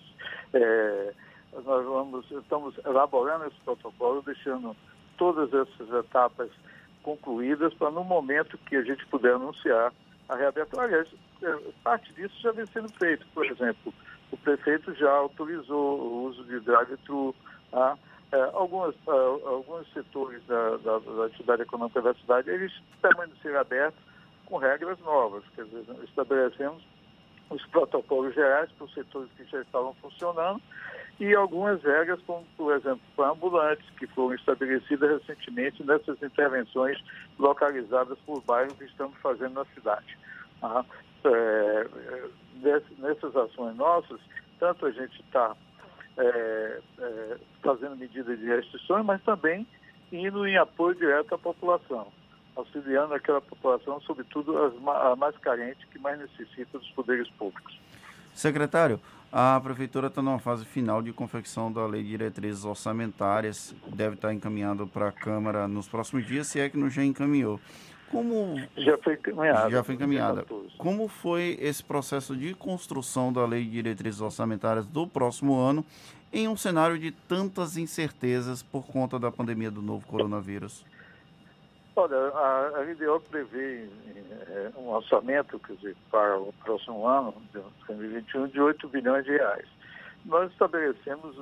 É, 0.54 1.14
nós 1.66 1.86
vamos, 1.86 2.32
estamos 2.32 2.78
elaborando 2.86 3.46
esse 3.48 3.60
protocolo, 3.66 4.22
deixando 4.22 4.74
todas 5.18 5.52
essas 5.54 6.06
etapas 6.06 6.50
concluídas 7.04 7.74
para 7.74 7.92
no 7.92 8.06
momento 8.06 8.58
que 8.60 8.78
a 8.78 8.84
gente 8.84 9.06
puder 9.08 9.34
anunciar 9.34 9.92
a 10.30 10.36
reabertura. 10.38 10.84
Aliás, 10.84 11.10
é, 11.44 11.58
parte 11.84 12.14
disso 12.14 12.40
já 12.40 12.54
vem 12.54 12.66
sendo 12.68 12.90
feito. 12.94 13.26
Por 13.34 13.46
exemplo, 13.48 13.94
o 14.32 14.38
prefeito 14.38 14.94
já 14.96 15.12
autorizou 15.12 16.00
o 16.00 16.24
uso 16.28 16.42
de 16.46 16.62
drive-thru. 16.62 17.36
Tá? 17.70 17.98
É, 18.32 18.42
algumas, 18.54 18.94
uh, 19.08 19.48
alguns 19.48 19.92
setores 19.94 20.44
da, 20.48 20.78
da, 20.78 21.00
da, 21.00 21.26
atividade 21.26 21.62
econômica 21.62 22.02
da 22.02 22.14
cidade, 22.16 22.50
eles 22.50 22.74
permaneceram 23.02 23.60
abertos 23.60 24.04
com 24.46 24.58
regras 24.58 25.00
novas. 25.00 25.44
Quer 25.56 25.64
dizer, 25.66 25.86
estabelecemos 26.04 26.84
os 27.50 27.66
protocolos 27.68 28.36
gerais 28.36 28.70
para 28.74 28.86
os 28.86 28.94
setores 28.94 29.30
que 29.38 29.46
já 29.46 29.62
estavam 29.62 29.94
funcionando 29.96 30.62
e 31.20 31.34
algumas 31.34 31.82
regras, 31.82 32.20
como, 32.28 32.46
por 32.56 32.76
exemplo, 32.76 33.02
para 33.16 33.32
ambulantes, 33.32 33.90
que 33.98 34.06
foram 34.08 34.36
estabelecidas 34.36 35.22
recentemente 35.22 35.84
nessas 35.84 36.22
intervenções 36.22 37.02
localizadas 37.40 38.18
por 38.26 38.42
bairros 38.44 38.74
que 38.74 38.84
estamos 38.84 39.18
fazendo 39.20 39.54
na 39.54 39.66
cidade. 39.74 40.18
Ah, 40.62 40.86
é, 41.24 41.88
nessas 43.00 43.36
ações 43.36 43.76
nossas, 43.76 44.20
tanto 44.60 44.86
a 44.86 44.92
gente 44.92 45.20
está 45.22 45.56
é, 46.18 46.80
é, 47.00 47.38
fazendo 47.62 47.96
medidas 47.96 48.40
de 48.40 48.46
restrições, 48.46 49.06
mas 49.06 49.22
também 49.24 49.66
indo 50.12 50.48
em 50.48 50.58
apoio 50.58 50.96
direto 50.96 51.36
à 51.36 51.38
população, 51.38 52.08
auxiliando 52.56 53.14
aquela 53.14 53.42
população, 53.42 54.02
sobretudo 54.02 54.58
as, 54.58 54.74
a 54.88 55.16
mais 55.16 55.38
carente, 55.38 55.86
que 55.88 56.00
mais 56.00 56.20
necessita 56.20 56.80
dos 56.80 56.90
poderes 56.92 57.30
públicos. 57.32 57.78
Secretário, 58.34 59.00
a 59.32 59.60
Prefeitura 59.62 60.08
está 60.08 60.22
numa 60.22 60.40
fase 60.40 60.64
final 60.64 61.02
de 61.02 61.12
confecção 61.12 61.72
da 61.72 61.86
Lei 61.86 62.04
de 62.04 62.10
Diretrizes 62.10 62.64
Orçamentárias, 62.64 63.76
deve 63.88 64.16
estar 64.16 64.34
encaminhando 64.34 64.88
para 64.88 65.10
a 65.10 65.12
Câmara 65.12 65.68
nos 65.68 65.88
próximos 65.88 66.26
dias, 66.26 66.48
se 66.48 66.60
é 66.60 66.70
que 66.70 66.78
não 66.78 66.90
já 66.90 67.04
encaminhou. 67.04 67.60
Como 68.12 68.56
já 68.78 68.98
foi 68.98 69.14
encaminhada. 69.14 69.70
Já 69.70 69.84
foi 69.84 69.96
encaminhada. 69.96 70.46
Como 70.78 71.08
foi 71.08 71.58
esse 71.60 71.84
processo 71.84 72.36
de 72.36 72.54
construção 72.54 73.34
da 73.34 73.46
Lei 73.46 73.64
de 73.64 73.72
Diretrizes 73.72 74.22
Orçamentárias 74.22 74.86
do 74.86 75.06
próximo 75.06 75.60
ano 75.60 75.86
em 76.32 76.48
um 76.48 76.56
cenário 76.56 76.98
de 76.98 77.12
tantas 77.12 77.78
incertezas 77.78 78.64
por 78.64 78.86
conta 78.86 79.20
da 79.20 79.32
pandemia 79.32 79.72
do 79.72 79.82
novo 79.82 80.06
coronavírus? 80.08 80.86
Olha, 81.96 82.16
a, 82.16 82.78
a 82.78 82.82
LDO 82.82 83.20
prevê 83.30 83.90
é, 84.48 84.72
um 84.78 84.90
orçamento, 84.90 85.60
quer 85.60 85.76
dizer, 85.78 85.96
para 86.12 86.38
o 86.38 86.54
próximo 86.64 87.08
ano, 87.08 87.34
de 87.52 87.60
2021, 87.88 88.48
de 88.48 88.62
8 88.62 88.88
bilhões 88.88 89.26
de 89.26 89.32
reais. 89.32 89.66
Nós 90.24 90.52
estabelecemos 90.52 91.36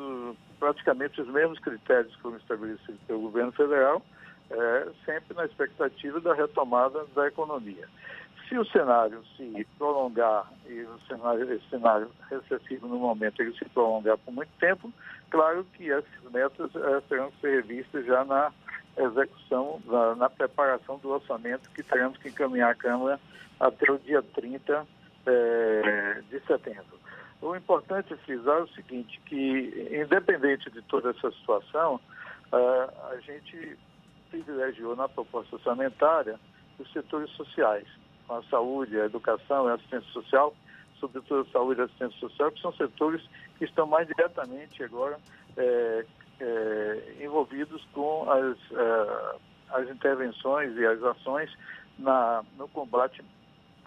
praticamente 0.59 1.19
os 1.21 1.27
mesmos 1.27 1.59
critérios 1.59 2.15
que 2.15 2.21
foram 2.21 2.37
estabelecidos 2.37 3.01
pelo 3.05 3.21
governo 3.21 3.51
federal, 3.51 4.01
é, 4.49 4.87
sempre 5.05 5.35
na 5.35 5.45
expectativa 5.45 6.19
da 6.19 6.33
retomada 6.33 7.05
da 7.15 7.27
economia. 7.27 7.87
Se 8.47 8.57
o 8.57 8.65
cenário 8.65 9.23
se 9.35 9.65
prolongar 9.77 10.51
e 10.67 10.81
o 10.81 10.99
cenário, 11.07 11.51
esse 11.51 11.67
cenário 11.69 12.09
recessivo 12.29 12.87
no 12.87 12.99
momento 12.99 13.41
ele 13.41 13.57
se 13.57 13.65
prolongar 13.65 14.17
por 14.19 14.31
muito 14.31 14.51
tempo, 14.59 14.93
claro 15.31 15.65
que 15.73 15.91
essas 15.91 16.31
metas 16.31 16.69
é, 16.75 17.01
terão 17.01 17.31
que 17.31 17.41
ser 17.41 17.55
revistas 17.55 18.05
já 18.05 18.23
na 18.23 18.51
execução, 18.97 19.81
na, 19.85 20.15
na, 20.15 20.29
preparação 20.29 20.97
do 20.99 21.09
orçamento 21.09 21.69
que 21.71 21.83
teremos 21.83 22.17
que 22.19 22.29
encaminhar 22.29 22.71
à 22.71 22.75
Câmara 22.75 23.19
até 23.59 23.91
o 23.91 23.97
dia 23.97 24.21
30 24.21 24.85
é, 25.25 26.21
de 26.29 26.39
setembro. 26.45 26.99
O 27.41 27.55
importante 27.55 28.13
é 28.13 28.17
frisar 28.17 28.61
o 28.61 28.67
seguinte, 28.69 29.19
que 29.25 29.89
independente 29.91 30.69
de 30.71 30.81
toda 30.83 31.09
essa 31.09 31.31
situação, 31.31 31.99
é, 32.53 32.57
a 33.11 33.17
gente 33.21 33.77
privilegiou 34.43 34.95
na 34.95 35.07
proposta 35.07 35.55
orçamentária 35.55 36.39
os 36.77 36.91
setores 36.91 37.29
sociais, 37.31 37.87
a 38.29 38.41
saúde, 38.49 38.99
a 38.99 39.05
educação 39.05 39.67
a 39.67 39.75
assistência 39.75 40.11
social, 40.11 40.53
sobretudo 40.99 41.47
a 41.47 41.51
saúde 41.51 41.79
e 41.79 41.83
a 41.83 41.85
assistência 41.85 42.19
social, 42.19 42.51
que 42.51 42.61
são 42.61 42.73
setores 42.73 43.21
que 43.57 43.65
estão 43.65 43.87
mais 43.87 44.07
diretamente 44.07 44.83
agora 44.83 45.17
é, 45.55 46.05
é, 46.39 47.15
envolvidos 47.21 47.85
com 47.93 48.29
as, 48.29 48.57
uh, 48.71 49.39
as 49.69 49.89
intervenções 49.89 50.75
e 50.75 50.85
as 50.85 51.01
ações 51.01 51.49
na, 51.97 52.43
no 52.57 52.67
combate 52.67 53.23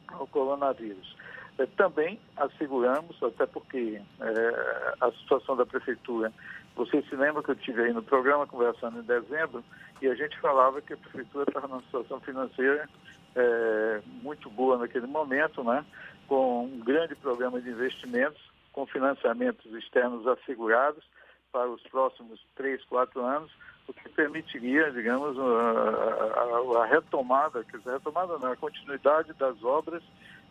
ao 0.08 0.26
coronavírus. 0.28 1.16
É, 1.58 1.66
também 1.66 2.18
asseguramos, 2.36 3.20
até 3.22 3.44
porque 3.44 4.00
é, 4.20 4.94
a 5.00 5.10
situação 5.12 5.56
da 5.56 5.66
prefeitura, 5.66 6.32
vocês 6.78 7.04
se 7.08 7.16
lembram 7.16 7.42
que 7.42 7.50
eu 7.50 7.56
tive 7.56 7.82
aí 7.82 7.92
no 7.92 8.02
programa 8.02 8.46
conversando 8.46 9.00
em 9.00 9.02
dezembro, 9.02 9.64
e 10.00 10.06
a 10.06 10.14
gente 10.14 10.38
falava 10.38 10.80
que 10.80 10.92
a 10.92 10.96
prefeitura 10.96 11.44
estava 11.48 11.66
numa 11.66 11.82
situação 11.82 12.20
financeira 12.20 12.88
é, 13.34 14.00
muito 14.22 14.48
boa 14.48 14.78
naquele 14.78 15.08
momento, 15.08 15.64
né? 15.64 15.84
com 16.28 16.66
um 16.66 16.78
grande 16.78 17.16
programa 17.16 17.60
de 17.60 17.70
investimentos, 17.70 18.40
com 18.72 18.86
financiamentos 18.86 19.66
externos 19.74 20.24
assegurados, 20.26 21.04
para 21.50 21.68
os 21.68 21.82
próximos 21.84 22.40
três, 22.54 22.84
quatro 22.84 23.24
anos, 23.24 23.50
o 23.88 23.92
que 23.92 24.08
permitiria, 24.10 24.92
digamos, 24.92 25.36
a, 25.38 26.78
a, 26.78 26.82
a 26.82 26.86
retomada, 26.86 27.64
quer 27.64 27.78
dizer, 27.78 27.90
a 27.90 27.92
retomada 27.94 28.38
não, 28.38 28.52
a 28.52 28.56
continuidade 28.56 29.32
das 29.32 29.64
obras 29.64 30.02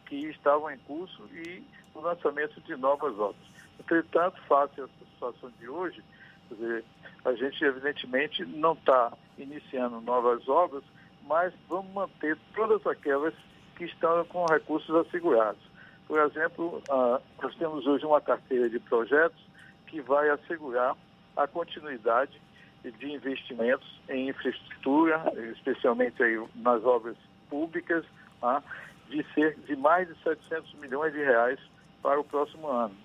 que 0.07 0.15
estavam 0.27 0.71
em 0.71 0.77
curso 0.79 1.23
e 1.31 1.63
o 1.93 2.01
lançamento 2.01 2.59
de 2.61 2.75
novas 2.75 3.17
obras. 3.17 3.47
Entretanto, 3.79 4.41
face 4.47 4.81
essa 4.81 5.05
situação 5.13 5.51
de 5.59 5.69
hoje, 5.69 6.03
dizer, 6.49 6.83
a 7.25 7.33
gente 7.33 7.63
evidentemente 7.63 8.45
não 8.45 8.73
está 8.73 9.13
iniciando 9.37 10.01
novas 10.01 10.47
obras, 10.47 10.83
mas 11.23 11.53
vamos 11.67 11.91
manter 11.93 12.37
todas 12.55 12.85
aquelas 12.87 13.33
que 13.75 13.85
estão 13.85 14.23
com 14.25 14.45
recursos 14.45 14.93
assegurados. 14.95 15.61
Por 16.07 16.19
exemplo, 16.19 16.81
ah, 16.89 17.19
nós 17.41 17.53
temos 17.55 17.85
hoje 17.85 18.05
uma 18.05 18.21
carteira 18.21 18.69
de 18.69 18.79
projetos 18.79 19.39
que 19.87 20.01
vai 20.01 20.29
assegurar 20.29 20.95
a 21.35 21.47
continuidade 21.47 22.39
de 22.83 23.11
investimentos 23.11 23.87
em 24.09 24.29
infraestrutura, 24.29 25.21
especialmente 25.51 26.21
aí 26.23 26.41
nas 26.55 26.83
obras 26.83 27.17
públicas, 27.49 28.05
tá? 28.39 28.63
de 29.09 29.25
ser 29.33 29.57
de 29.59 29.75
mais 29.75 30.07
de 30.07 30.15
700 30.23 30.73
milhões 30.75 31.13
de 31.13 31.19
reais 31.19 31.59
para 32.01 32.19
o 32.19 32.23
próximo 32.23 32.67
ano. 32.67 32.95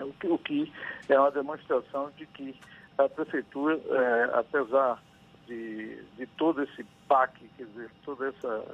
O 0.00 0.12
que, 0.12 0.26
o 0.26 0.38
que 0.38 0.72
é 1.08 1.18
uma 1.18 1.30
demonstração 1.30 2.10
de 2.16 2.26
que 2.26 2.54
a 2.98 3.08
prefeitura, 3.08 3.80
é, 3.90 4.30
apesar 4.38 5.02
de, 5.46 6.02
de 6.16 6.26
todo 6.36 6.62
esse 6.62 6.84
PAC, 7.08 7.32
quer 7.56 7.64
dizer, 7.64 7.90
todo 8.04 8.24
essa, 8.24 8.64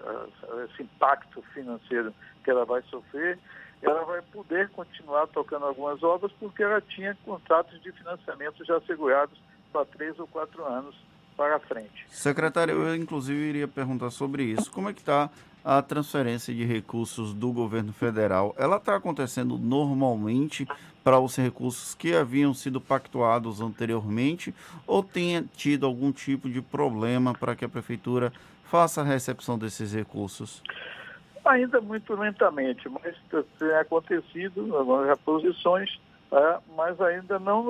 esse 0.71 0.83
impacto 0.83 1.43
financeiro 1.55 2.15
que 2.43 2.51
ela 2.51 2.65
vai 2.65 2.83
sofrer, 2.83 3.39
ela 3.83 4.05
vai 4.05 4.23
poder 4.23 4.69
continuar 4.71 5.27
tocando 5.29 5.67
algumas 5.67 6.03
obras 6.03 6.33
porque 6.39 6.63
ela 6.63 6.81
tinha 6.81 7.17
contratos 7.25 7.81
de 7.83 7.91
financiamento 7.93 8.65
já 8.65 8.77
assegurados 8.77 9.39
para 9.73 9.85
três 9.87 10.19
ou 10.19 10.27
quatro 10.27 10.65
anos 10.65 10.95
para 11.37 11.59
frente. 11.61 12.07
Secretário, 12.09 12.75
eu 12.75 12.95
inclusive 12.95 13.41
iria 13.41 13.67
perguntar 13.67 14.11
sobre 14.11 14.45
isso. 14.45 14.71
Como 14.71 14.89
é 14.89 14.93
que 14.93 15.01
está 15.01 15.29
a 15.65 15.81
transferência 15.81 16.55
de 16.55 16.65
recursos 16.65 17.33
do 17.33 17.53
governo 17.53 17.93
federal? 17.93 18.55
Ela 18.59 18.77
está 18.77 18.97
acontecendo 18.97 19.59
normalmente 19.59 20.67
para 21.03 21.19
os 21.19 21.37
recursos 21.37 21.95
que 21.95 22.15
haviam 22.15 22.55
sido 22.55 22.81
pactuados 22.81 23.61
anteriormente 23.61 24.55
ou 24.87 25.03
tem 25.03 25.45
tido 25.57 25.87
algum 25.87 26.13
tipo 26.13 26.49
de 26.49 26.63
problema 26.63 27.35
para 27.35 27.57
que 27.57 27.65
a 27.65 27.69
prefeitura 27.69 28.33
faça 28.65 29.01
a 29.03 29.05
recepção 29.05 29.59
desses 29.59 29.93
recursos? 29.93 30.63
Ainda 31.45 31.81
muito 31.81 32.15
lentamente, 32.15 32.89
mas 32.89 33.17
tem 33.59 33.75
acontecido 33.75 34.77
algumas 34.77 35.09
reposições, 35.09 36.01
é, 36.31 36.59
mas 36.77 36.99
ainda 37.01 37.39
não, 37.39 37.65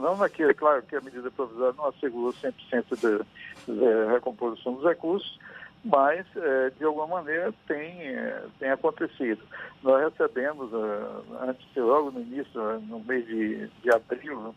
não 0.00 0.16
naquele, 0.16 0.52
claro 0.52 0.82
que 0.82 0.94
a 0.94 1.00
medida 1.00 1.30
provisória 1.30 1.74
não 1.76 1.86
assegurou 1.86 2.32
100% 2.34 2.54
de, 2.90 3.72
de 3.72 4.12
recomposição 4.12 4.74
dos 4.74 4.84
recursos, 4.84 5.38
mas 5.84 6.24
é, 6.34 6.70
de 6.70 6.84
alguma 6.84 7.06
maneira 7.06 7.52
tem, 7.68 8.08
é, 8.08 8.42
tem 8.58 8.70
acontecido. 8.70 9.42
Nós 9.82 10.10
recebemos, 10.10 10.70
é, 10.72 11.48
antes, 11.48 11.66
logo 11.76 12.10
no 12.10 12.20
início, 12.20 12.80
no 12.80 13.00
mês 13.00 13.26
de, 13.26 13.68
de 13.68 13.94
abril, 13.94 14.54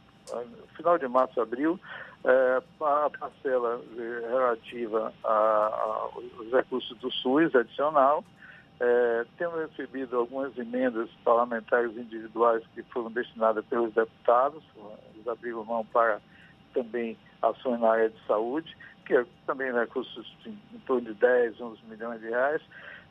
final 0.76 0.98
de 0.98 1.08
março, 1.08 1.40
abril, 1.42 1.80
a 2.82 3.10
parcela 3.18 3.82
relativa 4.30 5.14
aos 5.24 6.52
recursos 6.52 6.98
do 6.98 7.10
SUS 7.10 7.56
adicional, 7.56 8.26
temos 9.38 9.70
recebido 9.70 10.18
algumas 10.18 10.58
emendas 10.58 11.10
parlamentares 11.24 11.96
individuais 11.96 12.62
que 12.76 12.84
foram 12.84 13.10
destinadas 13.10 13.64
pelos 13.68 13.94
deputados, 13.94 14.62
eles 15.14 15.26
abriram 15.30 15.64
mão 15.64 15.86
para 15.86 16.20
também 16.74 17.18
ações 17.42 17.80
na 17.80 17.92
área 17.92 18.10
de 18.10 18.28
saúde, 18.28 18.76
que 19.08 19.16
é 19.16 19.26
também 19.46 19.74
recursos 19.74 20.36
em 20.46 20.80
torno 20.86 21.14
de 21.14 21.14
10, 21.14 21.62
11 21.62 21.82
milhões 21.86 22.20
de 22.20 22.28
reais, 22.28 22.62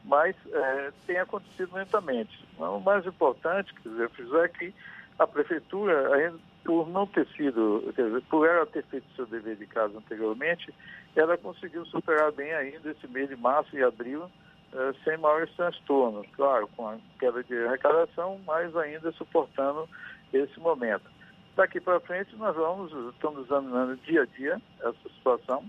mas 0.04 0.36
é, 0.52 0.92
tem 1.06 1.18
acontecido 1.18 1.74
lentamente. 1.74 2.38
O 2.58 2.78
mais 2.80 3.04
importante, 3.06 3.72
quer 3.74 3.88
dizer, 3.88 4.10
é 4.44 4.48
que 4.48 4.74
a 5.18 5.26
prefeitura, 5.26 6.34
por 6.62 6.86
não 6.88 7.06
ter 7.06 7.26
sido, 7.28 7.90
quer 7.96 8.04
dizer, 8.04 8.22
por 8.28 8.46
ela 8.46 8.66
ter 8.66 8.84
feito 8.84 9.06
seu 9.16 9.26
dever 9.26 9.56
de 9.56 9.66
casa 9.66 9.96
anteriormente, 9.96 10.72
ela 11.16 11.38
conseguiu 11.38 11.86
superar 11.86 12.30
bem 12.30 12.52
ainda 12.52 12.90
esse 12.90 13.08
mês 13.08 13.30
de 13.30 13.36
março 13.36 13.74
e 13.74 13.82
abril, 13.82 14.30
é, 14.74 14.92
sem 15.02 15.16
maiores 15.16 15.50
transtornos, 15.56 16.26
claro, 16.36 16.68
com 16.76 16.88
a 16.88 16.98
queda 17.18 17.42
de 17.42 17.56
arrecadação, 17.64 18.38
mas 18.46 18.76
ainda 18.76 19.10
suportando 19.12 19.88
esse 20.30 20.60
momento. 20.60 21.16
Daqui 21.56 21.80
para 21.80 21.98
frente 22.00 22.36
nós 22.36 22.54
vamos, 22.54 22.92
estamos 23.14 23.46
examinando 23.46 23.96
dia 23.96 24.22
a 24.22 24.26
dia 24.26 24.60
essa 24.78 25.08
situação. 25.16 25.64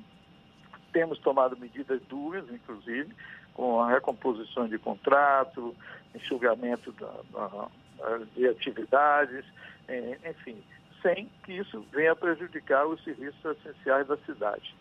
Temos 0.91 1.19
tomado 1.19 1.57
medidas 1.57 2.01
duras, 2.03 2.45
inclusive, 2.51 3.13
com 3.53 3.81
a 3.81 3.89
recomposição 3.89 4.67
de 4.67 4.77
contrato, 4.77 5.75
enxugamento 6.15 6.91
da, 6.93 7.13
da, 7.31 8.17
de 8.35 8.47
atividades, 8.47 9.45
enfim, 10.29 10.57
sem 11.01 11.29
que 11.43 11.53
isso 11.53 11.85
venha 11.91 12.15
prejudicar 12.15 12.85
os 12.87 13.03
serviços 13.03 13.39
essenciais 13.57 14.07
da 14.07 14.17
cidade. 14.17 14.75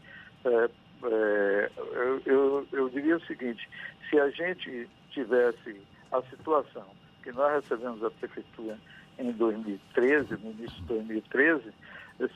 É, 0.44 0.70
é, 1.04 1.70
eu, 1.76 2.22
eu, 2.24 2.68
eu 2.72 2.88
diria 2.90 3.16
o 3.16 3.26
seguinte, 3.26 3.68
se 4.08 4.18
a 4.18 4.30
gente 4.30 4.88
tivesse 5.10 5.80
a 6.12 6.22
situação 6.22 6.86
que 7.22 7.32
nós 7.32 7.62
recebemos 7.62 8.00
da 8.00 8.10
prefeitura 8.10 8.78
em 9.18 9.32
2013, 9.32 10.36
no 10.36 10.50
início 10.52 10.76
de 10.82 10.86
2013, 10.86 11.72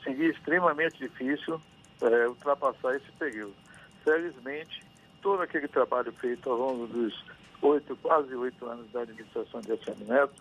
seria 0.03 0.29
extremamente 0.29 0.97
difícil 0.97 1.61
é, 2.01 2.27
ultrapassar 2.27 2.95
esse 2.95 3.11
período. 3.13 3.53
Felizmente, 4.03 4.83
todo 5.21 5.41
aquele 5.41 5.67
trabalho 5.67 6.11
feito 6.13 6.49
ao 6.49 6.57
longo 6.57 6.87
dos 6.87 7.23
oito, 7.61 7.95
quase 7.97 8.33
oito 8.35 8.65
anos 8.65 8.91
da 8.91 9.01
administração 9.01 9.61
de 9.61 9.71
Alexandre 9.71 10.03
Neto, 10.05 10.33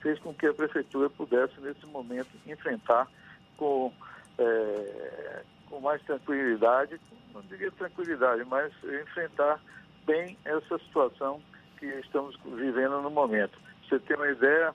fez 0.00 0.18
com 0.18 0.34
que 0.34 0.46
a 0.46 0.54
prefeitura 0.54 1.08
pudesse, 1.08 1.58
nesse 1.60 1.86
momento, 1.86 2.28
enfrentar 2.46 3.08
com, 3.56 3.92
é, 4.38 5.42
com 5.70 5.80
mais 5.80 6.02
tranquilidade, 6.02 7.00
não 7.32 7.42
diria 7.42 7.70
tranquilidade, 7.70 8.44
mas 8.44 8.72
enfrentar 8.84 9.60
bem 10.04 10.36
essa 10.44 10.78
situação 10.78 11.40
que 11.78 11.86
estamos 11.86 12.36
vivendo 12.44 13.00
no 13.00 13.10
momento. 13.10 13.58
Você 13.88 13.98
tem 13.98 14.16
uma 14.16 14.28
ideia, 14.28 14.74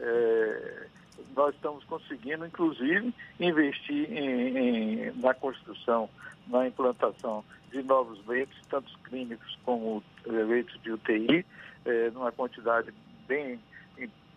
é, 0.00 0.86
nós 1.34 1.54
estamos 1.54 1.84
conseguindo, 1.84 2.46
inclusive, 2.46 3.12
investir 3.38 4.10
em, 4.10 4.56
em, 4.56 5.12
na 5.20 5.34
construção, 5.34 6.08
na 6.46 6.66
implantação 6.66 7.44
de 7.70 7.82
novos 7.82 8.24
leitos, 8.26 8.56
tanto 8.68 8.90
clínicos 9.00 9.58
como 9.64 10.02
eh, 10.26 10.30
leitos 10.30 10.80
de 10.82 10.92
UTI, 10.92 11.44
é, 11.84 12.10
numa 12.10 12.32
quantidade 12.32 12.92
bem 13.26 13.60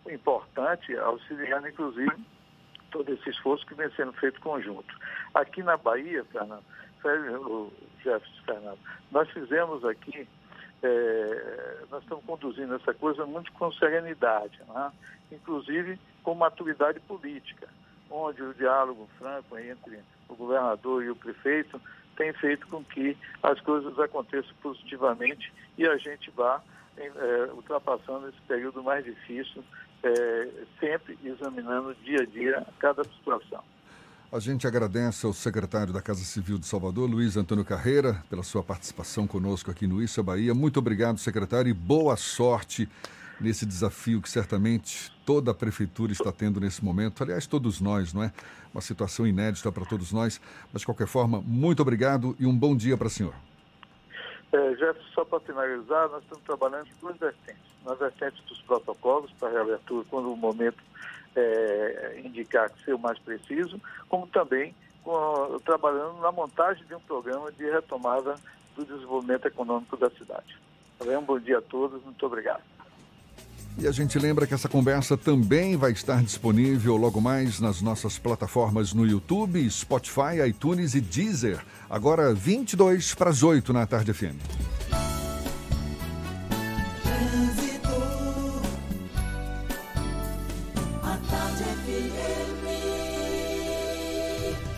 importante, 0.08 0.96
auxiliando, 0.96 1.68
inclusive, 1.68 2.12
todo 2.90 3.12
esse 3.12 3.30
esforço 3.30 3.66
que 3.66 3.74
vem 3.74 3.90
sendo 3.92 4.12
feito 4.14 4.40
conjunto. 4.40 4.94
Aqui 5.34 5.62
na 5.62 5.76
Bahia, 5.76 6.24
Fernando, 6.24 6.64
o 7.46 7.72
Jefferson 8.02 8.42
Fernando, 8.44 8.78
nós 9.10 9.28
fizemos 9.30 9.84
aqui, 9.84 10.26
é, 10.82 11.84
nós 11.90 12.02
estamos 12.02 12.24
conduzindo 12.24 12.74
essa 12.74 12.92
coisa 12.94 13.24
muito 13.26 13.52
com 13.52 13.72
serenidade, 13.72 14.60
né? 14.68 14.92
inclusive 15.30 15.98
com 16.22 16.34
maturidade 16.34 17.00
política, 17.00 17.68
onde 18.10 18.42
o 18.42 18.54
diálogo 18.54 19.08
franco 19.18 19.58
entre 19.58 20.00
o 20.28 20.34
governador 20.34 21.04
e 21.04 21.10
o 21.10 21.16
prefeito 21.16 21.80
tem 22.16 22.32
feito 22.34 22.66
com 22.66 22.84
que 22.84 23.16
as 23.42 23.60
coisas 23.60 23.98
aconteçam 23.98 24.52
positivamente 24.62 25.52
e 25.78 25.86
a 25.86 25.96
gente 25.96 26.30
vá 26.30 26.60
é, 26.96 27.50
ultrapassando 27.54 28.28
esse 28.28 28.40
período 28.46 28.82
mais 28.82 29.04
difícil, 29.04 29.64
é, 30.02 30.48
sempre 30.78 31.18
examinando 31.24 31.94
dia 32.04 32.22
a 32.22 32.26
dia 32.26 32.66
cada 32.78 33.04
situação. 33.04 33.62
A 34.32 34.38
gente 34.38 34.64
agradece 34.64 35.26
ao 35.26 35.32
secretário 35.32 35.92
da 35.92 36.00
Casa 36.00 36.22
Civil 36.22 36.56
de 36.56 36.66
Salvador, 36.66 37.10
Luiz 37.10 37.36
Antônio 37.36 37.64
Carreira, 37.64 38.22
pela 38.30 38.44
sua 38.44 38.62
participação 38.62 39.26
conosco 39.26 39.70
aqui 39.70 39.88
no 39.88 40.00
Isso 40.00 40.20
é 40.20 40.22
Bahia. 40.22 40.54
Muito 40.54 40.78
obrigado, 40.78 41.18
secretário, 41.18 41.68
e 41.68 41.74
boa 41.74 42.16
sorte 42.16 42.88
nesse 43.40 43.66
desafio 43.66 44.22
que 44.22 44.30
certamente 44.30 45.10
toda 45.30 45.52
a 45.52 45.54
prefeitura 45.54 46.10
está 46.10 46.32
tendo 46.32 46.58
nesse 46.58 46.84
momento. 46.84 47.22
Aliás, 47.22 47.46
todos 47.46 47.80
nós, 47.80 48.12
não 48.12 48.24
é? 48.24 48.32
Uma 48.74 48.80
situação 48.80 49.24
inédita 49.24 49.70
para 49.70 49.84
todos 49.84 50.10
nós. 50.10 50.40
Mas, 50.72 50.80
de 50.80 50.86
qualquer 50.86 51.06
forma, 51.06 51.40
muito 51.40 51.80
obrigado 51.80 52.34
e 52.36 52.44
um 52.44 52.58
bom 52.58 52.74
dia 52.74 52.96
para 52.96 53.06
o 53.06 53.10
senhor. 53.10 53.32
É, 54.52 54.70
Jefferson, 54.70 55.08
só 55.14 55.24
para 55.24 55.38
finalizar, 55.38 56.08
nós 56.08 56.24
estamos 56.24 56.42
trabalhando 56.42 56.88
em 56.88 57.00
duas 57.00 57.16
vertentes. 57.16 57.62
Na 57.86 57.94
vertente 57.94 58.42
dos 58.48 58.60
protocolos 58.62 59.30
para 59.38 59.50
reabertura, 59.50 60.04
quando 60.10 60.32
o 60.32 60.36
momento 60.36 60.82
é, 61.36 62.20
indicar 62.24 62.68
que 62.68 62.84
ser 62.84 62.94
o 62.94 62.98
mais 62.98 63.16
preciso, 63.20 63.80
como 64.08 64.26
também 64.26 64.74
com, 65.04 65.60
trabalhando 65.64 66.20
na 66.20 66.32
montagem 66.32 66.84
de 66.86 66.94
um 66.96 67.00
programa 67.00 67.52
de 67.52 67.70
retomada 67.70 68.34
do 68.74 68.84
desenvolvimento 68.84 69.46
econômico 69.46 69.96
da 69.96 70.10
cidade. 70.10 70.58
Tá 70.98 71.04
um 71.16 71.22
bom 71.22 71.38
dia 71.38 71.58
a 71.58 71.62
todos, 71.62 72.02
muito 72.02 72.26
obrigado. 72.26 72.64
E 73.78 73.86
a 73.86 73.92
gente 73.92 74.18
lembra 74.18 74.46
que 74.46 74.52
essa 74.52 74.68
conversa 74.68 75.16
também 75.16 75.76
vai 75.76 75.92
estar 75.92 76.22
disponível 76.22 76.96
logo 76.96 77.20
mais 77.20 77.60
nas 77.60 77.80
nossas 77.80 78.18
plataformas 78.18 78.92
no 78.92 79.06
YouTube, 79.06 79.68
Spotify, 79.70 80.46
iTunes 80.48 80.94
e 80.94 81.00
Deezer. 81.00 81.60
Agora 81.88 82.34
22 82.34 83.14
para 83.14 83.30
as 83.30 83.42
8 83.42 83.72
na 83.72 83.86
tarde 83.86 84.12
FM. 84.12 84.79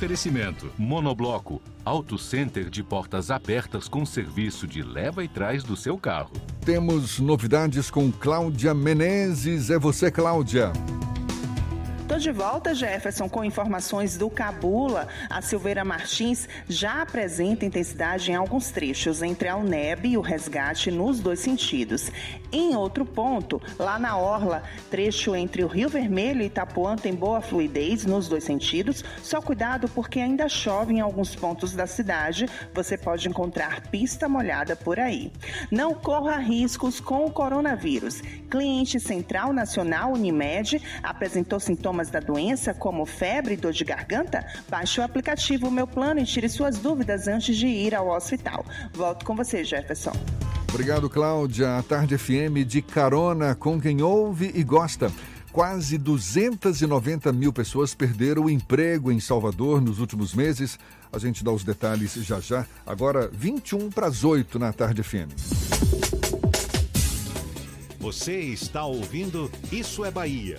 Oferecimento: 0.02 0.68
Monobloco, 0.76 1.62
Auto 1.84 2.18
Center 2.18 2.68
de 2.68 2.82
portas 2.82 3.30
abertas 3.30 3.86
com 3.86 4.04
serviço 4.04 4.66
de 4.66 4.82
leva 4.82 5.22
e 5.22 5.28
trás 5.28 5.62
do 5.62 5.76
seu 5.76 5.96
carro. 5.96 6.32
Temos 6.64 7.20
novidades 7.20 7.88
com 7.88 8.10
Cláudia 8.10 8.74
Menezes. 8.74 9.70
É 9.70 9.78
você, 9.78 10.10
Cláudia. 10.10 10.72
Estou 12.12 12.20
de 12.20 12.38
volta, 12.38 12.74
Jefferson, 12.74 13.26
com 13.26 13.42
informações 13.42 14.18
do 14.18 14.28
Cabula. 14.28 15.08
A 15.30 15.40
Silveira 15.40 15.82
Martins 15.82 16.46
já 16.68 17.00
apresenta 17.00 17.64
intensidade 17.64 18.30
em 18.30 18.34
alguns 18.34 18.70
trechos 18.70 19.22
entre 19.22 19.48
a 19.48 19.56
UNEB 19.56 20.10
e 20.10 20.18
o 20.18 20.20
resgate 20.20 20.90
nos 20.90 21.20
dois 21.20 21.40
sentidos. 21.40 22.12
Em 22.52 22.76
outro 22.76 23.06
ponto, 23.06 23.62
lá 23.78 23.98
na 23.98 24.18
Orla, 24.18 24.62
trecho 24.90 25.34
entre 25.34 25.64
o 25.64 25.66
Rio 25.66 25.88
Vermelho 25.88 26.42
e 26.42 26.48
Itapuã 26.48 26.96
tem 26.96 27.14
boa 27.14 27.40
fluidez 27.40 28.04
nos 28.04 28.28
dois 28.28 28.44
sentidos. 28.44 29.02
Só 29.22 29.40
cuidado 29.40 29.88
porque 29.88 30.20
ainda 30.20 30.50
chove 30.50 30.92
em 30.92 31.00
alguns 31.00 31.34
pontos 31.34 31.72
da 31.72 31.86
cidade. 31.86 32.46
Você 32.74 32.98
pode 32.98 33.26
encontrar 33.26 33.88
pista 33.88 34.28
molhada 34.28 34.76
por 34.76 35.00
aí. 35.00 35.32
Não 35.70 35.94
corra 35.94 36.36
riscos 36.36 37.00
com 37.00 37.24
o 37.24 37.30
coronavírus. 37.30 38.20
Cliente 38.50 39.00
Central 39.00 39.54
Nacional 39.54 40.12
Unimed 40.12 40.78
apresentou 41.02 41.58
sintomas 41.58 42.01
sintomas 42.02 42.10
da 42.10 42.20
doença, 42.20 42.74
como 42.74 43.06
febre 43.06 43.54
e 43.54 43.56
dor 43.56 43.72
de 43.72 43.84
garganta, 43.84 44.44
baixe 44.68 45.00
o 45.00 45.04
aplicativo 45.04 45.70
Meu 45.70 45.86
Plano 45.86 46.20
e 46.20 46.24
tire 46.24 46.48
suas 46.48 46.78
dúvidas 46.78 47.28
antes 47.28 47.56
de 47.56 47.66
ir 47.66 47.94
ao 47.94 48.08
hospital. 48.08 48.64
Volto 48.92 49.24
com 49.24 49.36
você, 49.36 49.64
Jefferson. 49.64 50.12
Obrigado, 50.68 51.08
Cláudia. 51.08 51.78
A 51.78 51.82
Tarde 51.82 52.16
FM 52.16 52.66
de 52.66 52.82
carona 52.82 53.54
com 53.54 53.80
quem 53.80 54.02
ouve 54.02 54.50
e 54.54 54.64
gosta. 54.64 55.12
Quase 55.52 55.98
290 55.98 57.30
mil 57.30 57.52
pessoas 57.52 57.94
perderam 57.94 58.44
o 58.44 58.50
emprego 58.50 59.12
em 59.12 59.20
Salvador 59.20 59.82
nos 59.82 59.98
últimos 59.98 60.34
meses. 60.34 60.78
A 61.12 61.18
gente 61.18 61.44
dá 61.44 61.52
os 61.52 61.62
detalhes 61.62 62.14
já 62.14 62.40
já. 62.40 62.66
Agora, 62.86 63.28
21 63.30 63.90
para 63.90 64.06
as 64.06 64.24
8 64.24 64.58
na 64.58 64.72
Tarde 64.72 65.02
FM. 65.02 65.28
Você 68.00 68.40
está 68.40 68.84
ouvindo 68.84 69.50
Isso 69.70 70.04
é 70.04 70.10
Bahia. 70.10 70.58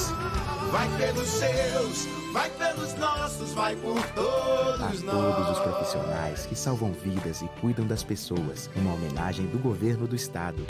Vai 0.71 0.87
pelos 0.97 1.27
seus, 1.27 2.05
vai 2.31 2.49
pelos 2.51 2.93
nossos, 2.95 3.51
vai 3.51 3.75
por 3.75 4.01
todos 4.13 5.03
a 5.03 5.03
nós. 5.03 5.35
todos 5.35 5.49
os 5.49 5.59
profissionais 5.59 6.45
que 6.45 6.55
salvam 6.55 6.93
vidas 6.93 7.41
e 7.41 7.47
cuidam 7.59 7.85
das 7.85 8.03
pessoas, 8.03 8.69
uma 8.77 8.93
homenagem 8.93 9.47
do 9.47 9.59
governo 9.59 10.07
do 10.07 10.15
estado. 10.15 10.65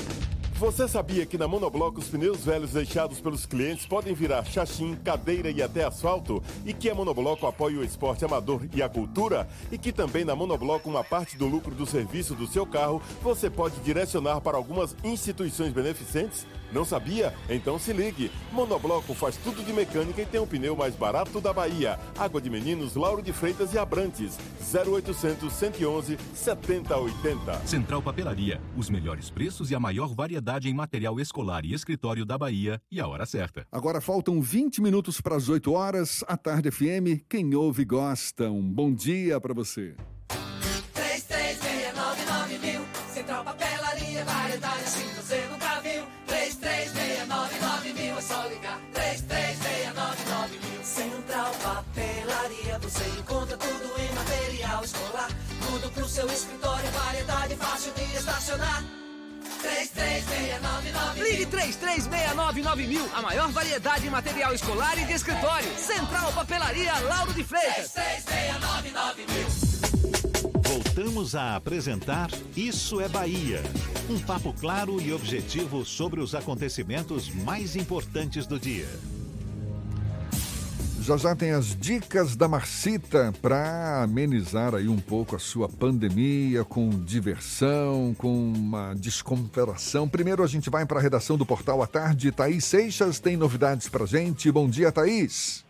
Você 0.56 0.88
sabia 0.88 1.26
que 1.26 1.38
na 1.38 1.48
Monobloco 1.48 2.00
os 2.00 2.08
pneus 2.08 2.44
velhos 2.44 2.72
deixados 2.72 3.20
pelos 3.20 3.46
clientes 3.46 3.86
podem 3.86 4.14
virar 4.14 4.44
chachim, 4.44 4.96
cadeira 5.04 5.52
e 5.52 5.62
até 5.62 5.84
asfalto? 5.84 6.42
E 6.66 6.74
que 6.74 6.90
a 6.90 6.96
Monobloco 6.96 7.46
apoia 7.46 7.80
o 7.80 7.84
esporte 7.84 8.26
amador 8.26 8.62
e 8.74 8.82
a 8.82 8.90
cultura? 8.90 9.48
E 9.72 9.78
que 9.78 9.92
também 9.92 10.26
na 10.26 10.36
Monobloco 10.36 10.90
uma 10.90 11.04
parte 11.04 11.38
do 11.38 11.48
lucro 11.48 11.76
do 11.76 11.86
serviço 11.86 12.34
do 12.34 12.48
seu 12.48 12.66
carro 12.66 13.02
você 13.22 13.52
pode 13.52 13.80
direcionar 13.82 14.42
para 14.42 14.58
algumas 14.58 14.96
instituições 15.04 15.74
beneficentes? 15.74 16.46
Não 16.72 16.86
sabia? 16.86 17.34
Então 17.50 17.78
se 17.78 17.94
ligue. 17.94 18.32
Monobloco 18.52 19.14
faz 19.14 19.38
tudo 19.38 19.64
de 19.64 19.74
mecânica 19.74 20.22
e 20.22 20.26
tem 20.26 20.40
o 20.40 20.48
pneu 20.48 20.76
mais 20.76 20.96
barato 20.96 21.42
da 21.42 21.54
Bahia. 21.54 22.00
Água 22.18 22.42
de 22.42 22.50
Meninos, 22.50 22.96
Lauro 22.96 23.22
de 23.22 23.34
Freitas 23.34 23.74
e 23.74 23.78
Abrantes. 23.78 24.38
0800 24.74 25.52
111 25.52 26.18
7080. 26.34 27.68
Central 27.68 28.02
Papelaria. 28.02 28.62
Os 28.76 28.90
melhores 28.90 29.30
preços 29.30 29.72
e 29.72 29.76
a 29.76 29.80
maior 29.80 30.14
variedade 30.14 30.70
em 30.70 30.74
material 30.74 31.20
escolar 31.20 31.66
e 31.66 31.74
escritório 31.74 32.26
da 32.26 32.38
Bahia. 32.38 32.82
E 32.92 33.00
a 33.00 33.08
hora 33.08 33.26
certa. 33.26 33.68
Agora 33.72 34.00
faltam 34.02 34.42
20 34.42 34.82
minutos 34.82 35.20
para 35.20 35.36
as 35.36 35.50
8 35.50 35.72
horas. 35.72 36.24
A 36.28 36.38
Tarde 36.38 36.72
FM. 36.72 37.24
Quem 37.30 37.54
ouve 37.56 37.86
gosta. 37.86 38.50
Um 38.50 38.64
bom 38.64 38.94
dia 38.94 39.40
para 39.40 39.54
você. 39.54 39.96
3369 40.94 42.58
mil. 42.60 42.82
Central 43.14 43.44
Papelaria, 43.44 44.26
variedade 44.26 44.84
assim 44.84 45.08
você 45.16 45.46
nunca 45.52 45.80
viu. 45.82 45.91
3369 46.62 47.94
mil, 47.94 48.18
é 48.18 48.22
só 48.22 48.46
ligar. 48.48 48.80
3369 48.94 50.60
mil. 50.60 50.84
Central 50.84 51.52
Papelaria, 51.64 52.80
você 52.80 53.04
encontra 53.20 53.58
tudo 53.58 54.00
em 54.00 54.14
material 54.14 54.84
escolar. 54.84 55.30
Tudo 55.68 55.92
pro 55.92 56.08
seu 56.08 56.28
escritório, 56.28 56.92
variedade 56.92 57.56
fácil 57.56 57.92
de 57.94 58.04
estacionar. 58.16 58.84
3369 59.62 61.22
Ligue 61.22 61.46
3369 61.46 62.88
mil, 62.88 63.10
a 63.14 63.22
maior 63.22 63.52
variedade 63.52 64.08
em 64.08 64.10
material 64.10 64.54
escolar 64.54 64.98
e 64.98 65.06
de 65.06 65.14
escritório. 65.14 65.70
Central 65.78 66.32
Papelaria 66.34 66.98
Lauro 67.00 67.34
de 67.34 67.44
Freitas. 67.44 67.92
3369 67.92 69.26
mil. 69.28 69.61
Voltamos 70.94 71.36
a 71.36 71.56
apresentar 71.56 72.28
Isso 72.56 73.00
é 73.00 73.08
Bahia. 73.08 73.62
Um 74.10 74.20
papo 74.20 74.54
claro 74.60 75.02
e 75.02 75.14
objetivo 75.14 75.86
sobre 75.86 76.20
os 76.20 76.36
acontecimentos 76.36 77.34
mais 77.34 77.78
importantes 77.78 78.46
do 78.46 78.60
dia. 78.60 78.88
Já 81.00 81.16
já 81.16 81.34
tem 81.34 81.52
as 81.52 81.74
dicas 81.78 82.36
da 82.36 82.50
Marcita 82.50 83.32
para 83.42 84.04
amenizar 84.04 84.76
aí 84.76 84.90
um 84.90 85.00
pouco 85.00 85.34
a 85.34 85.40
sua 85.40 85.70
pandemia 85.70 86.66
com 86.66 86.90
diversão, 86.90 88.14
com 88.18 88.52
uma 88.52 88.94
descompensação. 88.94 90.10
Primeiro 90.10 90.44
a 90.44 90.48
gente 90.48 90.70
vai 90.70 90.86
para 90.86 91.00
a 91.00 91.02
redação 91.02 91.38
do 91.38 91.46
Portal 91.46 91.82
à 91.82 91.88
Tarde. 91.88 92.34
Thaís 92.34 92.66
Seixas 92.66 93.18
tem 93.18 93.38
novidades 93.38 93.88
para 93.88 94.06
gente. 94.06 94.52
Bom 94.52 94.68
dia, 94.68 94.92
Thaís. 94.92 95.66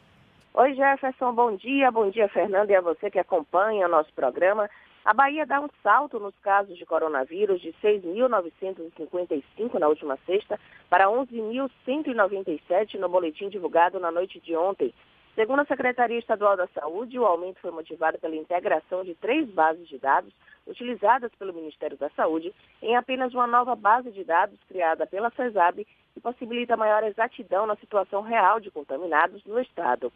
Oi, 0.55 0.73
Jefferson, 0.73 1.31
bom 1.31 1.55
dia. 1.55 1.91
Bom 1.91 2.09
dia, 2.09 2.27
Fernando, 2.27 2.71
e 2.71 2.75
a 2.75 2.81
você 2.81 3.11
que 3.11 3.19
acompanha 3.19 3.85
o 3.85 3.91
nosso 3.91 4.11
programa. 4.15 4.67
A 5.03 5.15
Bahia 5.15 5.47
dá 5.47 5.59
um 5.59 5.67
salto 5.81 6.19
nos 6.19 6.37
casos 6.43 6.77
de 6.77 6.85
coronavírus 6.85 7.59
de 7.59 7.73
6.955 7.83 9.79
na 9.79 9.87
última 9.87 10.15
sexta 10.27 10.59
para 10.89 11.07
11.197 11.07 12.99
no 12.99 13.09
boletim 13.09 13.49
divulgado 13.49 13.99
na 13.99 14.11
noite 14.11 14.39
de 14.39 14.55
ontem. 14.55 14.93
Segundo 15.33 15.61
a 15.61 15.65
Secretaria 15.65 16.19
Estadual 16.19 16.55
da 16.55 16.67
Saúde, 16.67 17.17
o 17.17 17.25
aumento 17.25 17.59
foi 17.61 17.71
motivado 17.71 18.19
pela 18.19 18.35
integração 18.35 19.03
de 19.03 19.15
três 19.15 19.49
bases 19.49 19.87
de 19.87 19.97
dados 19.97 20.31
utilizadas 20.67 21.31
pelo 21.33 21.53
Ministério 21.53 21.97
da 21.97 22.11
Saúde 22.11 22.53
em 22.79 22.95
apenas 22.95 23.33
uma 23.33 23.47
nova 23.47 23.75
base 23.75 24.11
de 24.11 24.23
dados 24.23 24.59
criada 24.67 25.07
pela 25.07 25.31
CESAB 25.31 25.87
que 26.13 26.21
possibilita 26.21 26.77
maior 26.77 27.03
exatidão 27.03 27.65
na 27.65 27.75
situação 27.77 28.21
real 28.21 28.59
de 28.59 28.69
contaminados 28.69 29.43
no 29.45 29.59
Estado. 29.59 30.13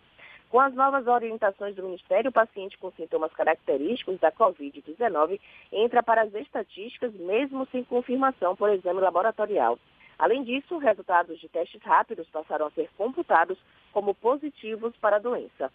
Com 0.55 0.61
as 0.61 0.73
novas 0.73 1.05
orientações 1.05 1.75
do 1.75 1.83
Ministério, 1.83 2.29
o 2.29 2.33
paciente 2.33 2.77
com 2.77 2.89
sintomas 2.91 3.33
característicos 3.33 4.17
da 4.21 4.31
Covid-19 4.31 5.37
entra 5.69 6.01
para 6.01 6.21
as 6.21 6.33
estatísticas 6.33 7.13
mesmo 7.15 7.67
sem 7.73 7.83
confirmação 7.83 8.55
por 8.55 8.69
exame 8.69 9.01
laboratorial. 9.01 9.77
Além 10.17 10.45
disso, 10.45 10.77
resultados 10.77 11.41
de 11.41 11.49
testes 11.49 11.81
rápidos 11.81 12.29
passaram 12.29 12.67
a 12.67 12.71
ser 12.71 12.89
computados 12.97 13.57
como 13.91 14.15
positivos 14.15 14.95
para 14.95 15.17
a 15.17 15.19
doença. 15.19 15.69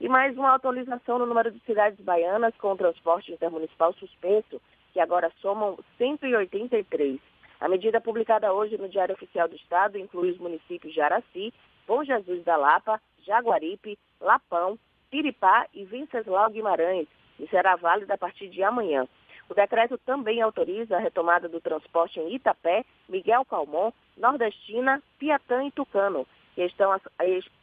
E 0.00 0.08
mais 0.08 0.38
uma 0.38 0.54
atualização 0.54 1.18
no 1.18 1.26
número 1.26 1.50
de 1.50 1.58
cidades 1.66 1.98
baianas 1.98 2.54
com 2.58 2.70
o 2.70 2.76
transporte 2.76 3.32
intermunicipal 3.32 3.92
suspenso, 3.94 4.62
que 4.92 5.00
agora 5.00 5.32
somam 5.40 5.76
183. 5.98 7.18
A 7.58 7.68
medida 7.68 8.00
publicada 8.00 8.52
hoje 8.52 8.78
no 8.78 8.88
Diário 8.88 9.16
Oficial 9.16 9.48
do 9.48 9.56
Estado 9.56 9.98
inclui 9.98 10.30
os 10.30 10.38
municípios 10.38 10.94
de 10.94 11.00
Araci, 11.00 11.52
Bom 11.88 12.04
Jesus 12.04 12.44
da 12.44 12.56
Lapa, 12.56 13.00
Jaguaripe, 13.24 13.98
Lapão, 14.20 14.78
Piripá 15.10 15.66
e 15.74 15.84
Venceslau 15.84 16.50
Guimarães 16.50 17.06
e 17.38 17.46
será 17.48 17.76
válida 17.76 18.14
a 18.14 18.18
partir 18.18 18.48
de 18.48 18.62
amanhã. 18.62 19.06
O 19.48 19.54
decreto 19.54 19.98
também 19.98 20.40
autoriza 20.40 20.96
a 20.96 21.00
retomada 21.00 21.48
do 21.48 21.60
transporte 21.60 22.18
em 22.20 22.34
Itapé, 22.34 22.84
Miguel 23.08 23.44
Calmon, 23.44 23.92
Nordestina, 24.16 25.02
Piatã 25.18 25.64
e 25.64 25.70
Tucano, 25.70 26.26
que 26.54 26.62
estão, 26.62 26.92
a, 26.92 27.00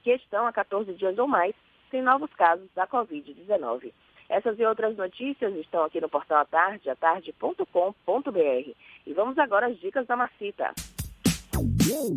que 0.03 0.11
estão 0.11 0.45
há 0.45 0.53
14 0.53 0.93
dias 0.93 1.17
ou 1.17 1.27
mais 1.27 1.55
sem 1.89 2.01
novos 2.01 2.31
casos 2.33 2.69
da 2.75 2.85
Covid-19. 2.87 3.91
Essas 4.29 4.59
e 4.59 4.65
outras 4.65 4.95
notícias 4.95 5.55
estão 5.55 5.83
aqui 5.83 5.99
no 5.99 6.07
portal 6.07 6.41
Atarde, 6.41 6.87
atarde.com.br. 6.89 8.71
E 9.07 9.13
vamos 9.13 9.39
agora 9.39 9.67
às 9.67 9.79
dicas 9.79 10.05
da 10.05 10.15
Macita. 10.15 10.71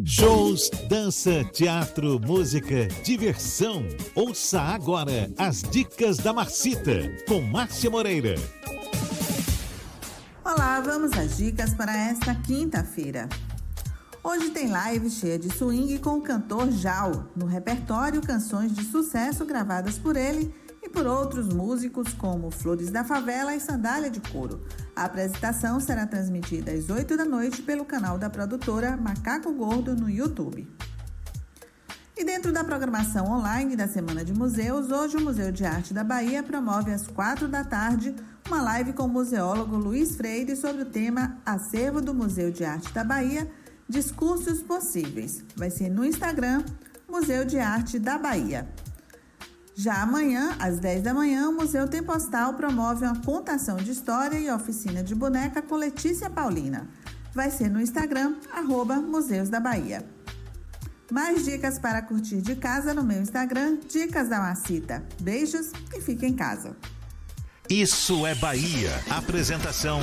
Shows, 0.05 0.71
dança, 0.89 1.45
teatro, 1.53 2.21
música, 2.21 2.89
diversão. 3.05 3.87
Ouça 4.15 4.61
agora 4.61 5.31
as 5.39 5.63
dicas 5.63 6.19
da 6.19 6.33
Marcita 6.33 7.13
com 7.29 7.41
Márcia 7.41 7.89
Moreira. 7.89 8.35
Olá, 10.45 10.81
vamos 10.81 11.13
às 11.13 11.37
dicas 11.37 11.73
para 11.75 11.97
esta 11.97 12.35
quinta-feira. 12.35 13.29
Hoje 14.25 14.51
tem 14.51 14.69
live 14.69 15.09
cheia 15.09 15.39
de 15.39 15.49
swing 15.49 15.99
com 15.99 16.19
o 16.19 16.23
cantor 16.23 16.71
Jal, 16.73 17.29
no 17.37 17.47
repertório 17.47 18.21
canções 18.21 18.75
de 18.75 18.85
sucesso 18.85 19.45
gravadas 19.45 19.99
por 19.99 20.17
ele 20.17 20.53
e 20.83 20.89
por 20.89 21.07
outros 21.07 21.49
músicos 21.49 22.13
como 22.15 22.51
Flores 22.51 22.91
da 22.91 23.05
Favela 23.05 23.55
e 23.55 23.61
Sandália 23.61 24.11
de 24.11 24.21
Couro. 24.21 24.67
A 24.97 25.05
apresentação 25.05 25.79
será 25.79 26.07
transmitida 26.07 26.73
às 26.73 26.91
8 26.91 27.17
da 27.17 27.25
noite 27.25 27.63
pelo 27.63 27.85
canal 27.85 28.19
da 28.19 28.29
produtora 28.29 28.97
Macaco 28.97 29.53
Gordo 29.53 29.95
no 29.95 30.11
YouTube. 30.11 30.69
E 32.17 32.25
dentro 32.25 32.53
da 32.53 32.63
programação 32.63 33.27
online 33.31 33.75
da 33.75 33.89
Semana 33.89 34.25
de 34.25 34.35
Museus, 34.35 34.91
hoje 34.91 35.17
o 35.17 35.21
Museu 35.21 35.51
de 35.51 35.65
Arte 35.65 35.95
da 35.95 36.05
Bahia 36.05 36.43
promove 36.43 36.93
às 36.93 37.07
4 37.07 37.49
da 37.49 37.65
tarde 37.65 38.15
uma 38.47 38.61
live 38.61 38.93
com 38.93 39.05
o 39.05 39.09
museólogo 39.09 39.77
Luiz 39.77 40.15
Freire 40.17 40.55
sobre 40.55 40.83
o 40.83 40.87
tema 40.87 41.39
Acervo 41.47 42.01
do 42.01 42.13
Museu 42.13 42.51
de 42.51 42.65
Arte 42.65 42.93
da 42.93 43.03
Bahia, 43.03 43.51
Discursos 43.89 44.61
Possíveis. 44.61 45.43
Vai 45.57 45.71
ser 45.71 45.89
no 45.89 46.05
Instagram, 46.05 46.63
Museu 47.09 47.45
de 47.45 47.59
Arte 47.59 47.99
da 47.99 48.19
Bahia. 48.19 48.69
Já 49.75 50.03
amanhã, 50.03 50.55
às 50.59 50.79
10 50.79 51.03
da 51.03 51.15
manhã, 51.15 51.49
o 51.49 51.55
Museu 51.55 51.89
Tem 51.89 52.03
Postal 52.03 52.55
promove 52.55 53.05
uma 53.05 53.21
contação 53.23 53.77
de 53.77 53.91
história 53.91 54.39
e 54.39 54.51
oficina 54.51 55.03
de 55.03 55.15
boneca 55.15 55.63
com 55.63 55.77
Letícia 55.77 56.29
Paulina. 56.29 56.89
Vai 57.35 57.51
ser 57.51 57.71
no 57.71 57.81
Instagram, 57.81 58.35
arroba 58.53 58.97
Museus 58.97 59.49
da 59.49 59.59
Bahia. 59.59 60.05
Mais 61.11 61.45
dicas 61.45 61.79
para 61.79 62.03
curtir 62.03 62.43
de 62.43 62.55
casa 62.55 62.95
no 62.95 63.03
meu 63.03 63.21
Instagram, 63.21 63.79
Dicas 63.89 64.29
da 64.29 64.39
Macita. 64.39 65.03
Beijos 65.21 65.71
e 65.95 66.01
fique 66.01 66.27
em 66.27 66.35
casa. 66.35 66.77
Isso 67.69 68.27
é 68.27 68.35
Bahia. 68.35 68.91
Apresentação: 69.11 70.01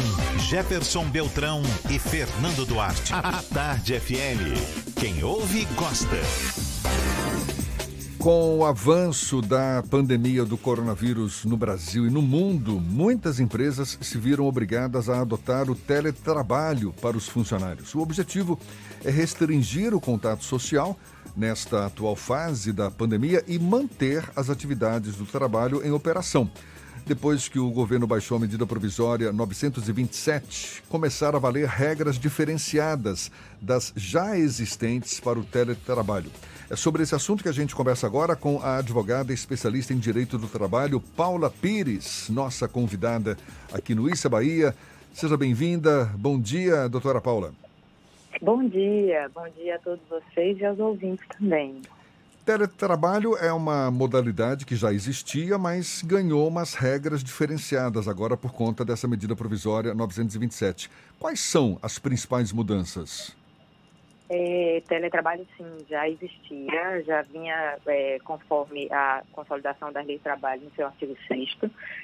Jefferson 0.50 1.10
Beltrão 1.10 1.62
e 1.90 2.00
Fernando 2.00 2.66
Duarte. 2.66 3.14
A 3.18 3.42
Tarde 3.44 4.00
FM. 4.00 4.96
Quem 5.00 5.24
ouve, 5.24 5.66
gosta. 5.76 6.18
Com 8.20 8.58
o 8.58 8.66
avanço 8.66 9.42
da 9.42 9.82
pandemia 9.90 10.44
do 10.44 10.58
coronavírus 10.58 11.46
no 11.46 11.56
Brasil 11.56 12.06
e 12.06 12.10
no 12.10 12.22
mundo, 12.22 12.78
muitas 12.78 13.40
empresas 13.40 13.98
se 14.02 14.18
viram 14.18 14.46
obrigadas 14.46 15.08
a 15.08 15.22
adotar 15.22 15.70
o 15.72 15.76
teletrabalho 15.76 16.92
para 17.02 17.16
os 17.16 17.30
funcionários. 17.30 17.96
O 17.96 18.02
objetivo 18.02 18.60
é 19.06 19.10
restringir 19.10 19.94
o 19.94 20.02
contato 20.02 20.44
social 20.44 21.00
nesta 21.34 21.86
atual 21.86 22.14
fase 22.14 22.74
da 22.74 22.92
pandemia 22.92 23.42
e 23.48 23.58
manter 23.58 24.30
as 24.36 24.50
atividades 24.50 25.16
do 25.16 25.26
trabalho 25.26 25.82
em 25.82 25.92
operação. 25.92 26.52
Depois 27.10 27.48
que 27.48 27.58
o 27.58 27.72
governo 27.72 28.06
baixou 28.06 28.38
a 28.38 28.40
medida 28.40 28.68
provisória 28.68 29.34
927, 29.34 30.84
começaram 30.88 31.38
a 31.38 31.40
valer 31.40 31.68
regras 31.68 32.20
diferenciadas 32.20 33.32
das 33.60 33.92
já 33.96 34.38
existentes 34.38 35.20
para 35.20 35.40
o 35.40 35.44
teletrabalho. 35.44 36.30
É 36.70 36.76
sobre 36.76 37.02
esse 37.02 37.16
assunto 37.16 37.42
que 37.42 37.50
a 37.50 37.52
gente 37.52 37.76
conversa 37.76 38.06
agora 38.06 38.36
com 38.36 38.62
a 38.62 38.78
advogada 38.78 39.34
especialista 39.34 39.92
em 39.92 39.98
direito 39.98 40.38
do 40.38 40.48
trabalho, 40.48 41.02
Paula 41.18 41.50
Pires, 41.50 42.30
nossa 42.30 42.68
convidada 42.68 43.36
aqui 43.74 43.96
no 43.96 44.08
Issa 44.08 44.30
Bahia. 44.30 44.76
Seja 45.12 45.36
bem-vinda. 45.36 46.06
Bom 46.16 46.40
dia, 46.40 46.88
doutora 46.88 47.20
Paula. 47.20 47.56
Bom 48.40 48.64
dia, 48.68 49.32
bom 49.34 49.48
dia 49.58 49.78
a 49.78 49.80
todos 49.80 50.06
vocês 50.08 50.60
e 50.60 50.64
aos 50.64 50.78
ouvintes 50.78 51.26
também. 51.40 51.82
Teletrabalho 52.50 53.38
é 53.38 53.54
uma 53.54 53.92
modalidade 53.92 54.66
que 54.66 54.76
já 54.76 54.92
existia, 54.92 55.56
mas 55.56 56.02
ganhou 56.02 56.48
umas 56.48 56.74
regras 56.74 57.24
diferenciadas 57.24 58.08
agora 58.08 58.36
por 58.36 58.52
conta 58.52 58.84
dessa 58.84 59.08
medida 59.08 59.36
provisória 59.36 59.94
927. 59.94 60.90
Quais 61.20 61.40
são 61.42 61.78
as 61.80 62.00
principais 62.00 62.52
mudanças? 62.52 63.38
É, 64.28 64.82
teletrabalho, 64.88 65.46
sim, 65.56 65.86
já 65.88 66.10
existia, 66.10 67.04
já 67.06 67.22
vinha 67.22 67.78
é, 67.86 68.18
conforme 68.24 68.92
a 68.92 69.22
consolidação 69.32 69.92
da 69.92 70.02
lei 70.02 70.18
de 70.18 70.24
trabalho 70.24 70.64
no 70.64 70.72
seu 70.72 70.88
artigo 70.88 71.16
6 71.28 71.56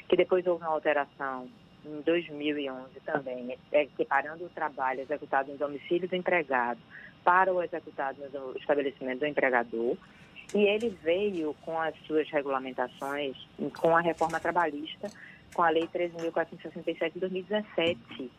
que 0.07 0.15
depois 0.15 0.45
houve 0.45 0.63
uma 0.63 0.73
alteração 0.73 1.49
em 1.83 2.01
2011 2.01 2.99
também, 3.03 3.57
é, 3.71 3.81
equiparando 3.81 4.45
o 4.45 4.49
trabalho 4.49 5.01
executado 5.01 5.51
no 5.51 5.57
domicílio 5.57 6.07
do 6.07 6.15
empregado 6.15 6.79
para 7.23 7.51
o 7.51 7.63
executado 7.63 8.19
no 8.31 8.55
estabelecimento 8.59 9.21
do 9.21 9.25
empregador. 9.25 9.97
E 10.53 10.63
ele 10.63 10.89
veio 11.03 11.55
com 11.61 11.79
as 11.79 11.95
suas 12.05 12.29
regulamentações, 12.29 13.35
com 13.77 13.95
a 13.95 14.01
reforma 14.01 14.39
trabalhista, 14.39 15.09
com 15.53 15.63
a 15.63 15.69
Lei 15.69 15.87
13.467 15.87 17.13
de 17.13 17.19
2017. 17.19 18.31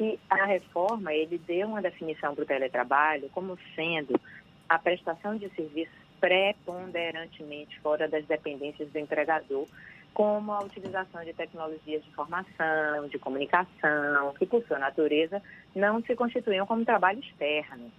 E 0.00 0.18
a 0.28 0.44
reforma, 0.44 1.12
ele 1.12 1.38
deu 1.38 1.68
uma 1.68 1.80
definição 1.80 2.34
para 2.34 2.42
o 2.42 2.46
teletrabalho 2.46 3.28
como 3.30 3.56
sendo 3.74 4.20
a 4.68 4.78
prestação 4.78 5.36
de 5.36 5.48
serviços 5.50 5.94
preponderantemente 6.20 7.78
fora 7.80 8.08
das 8.08 8.24
dependências 8.24 8.90
do 8.90 8.98
empregador, 8.98 9.66
como 10.14 10.52
a 10.52 10.60
utilização 10.60 11.22
de 11.22 11.34
tecnologias 11.34 12.02
de 12.02 12.08
informação, 12.08 13.08
de 13.08 13.18
comunicação, 13.18 14.32
que 14.38 14.46
por 14.46 14.64
sua 14.64 14.78
natureza 14.78 15.42
não 15.74 16.00
se 16.02 16.16
constituíam 16.16 16.66
como 16.66 16.84
trabalho 16.84 17.20
externo. 17.20 17.92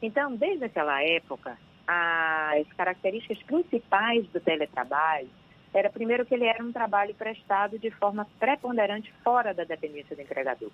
Então, 0.00 0.36
desde 0.36 0.66
aquela 0.66 1.02
época, 1.02 1.58
as 1.86 2.66
características 2.74 3.42
principais 3.44 4.26
do 4.28 4.40
teletrabalho 4.40 5.28
era, 5.72 5.90
primeiro, 5.90 6.24
que 6.24 6.34
ele 6.34 6.46
era 6.46 6.64
um 6.64 6.72
trabalho 6.72 7.14
prestado 7.14 7.78
de 7.78 7.90
forma 7.90 8.26
preponderante 8.38 9.12
fora 9.22 9.52
da 9.52 9.64
dependência 9.64 10.16
do 10.16 10.22
empregador. 10.22 10.70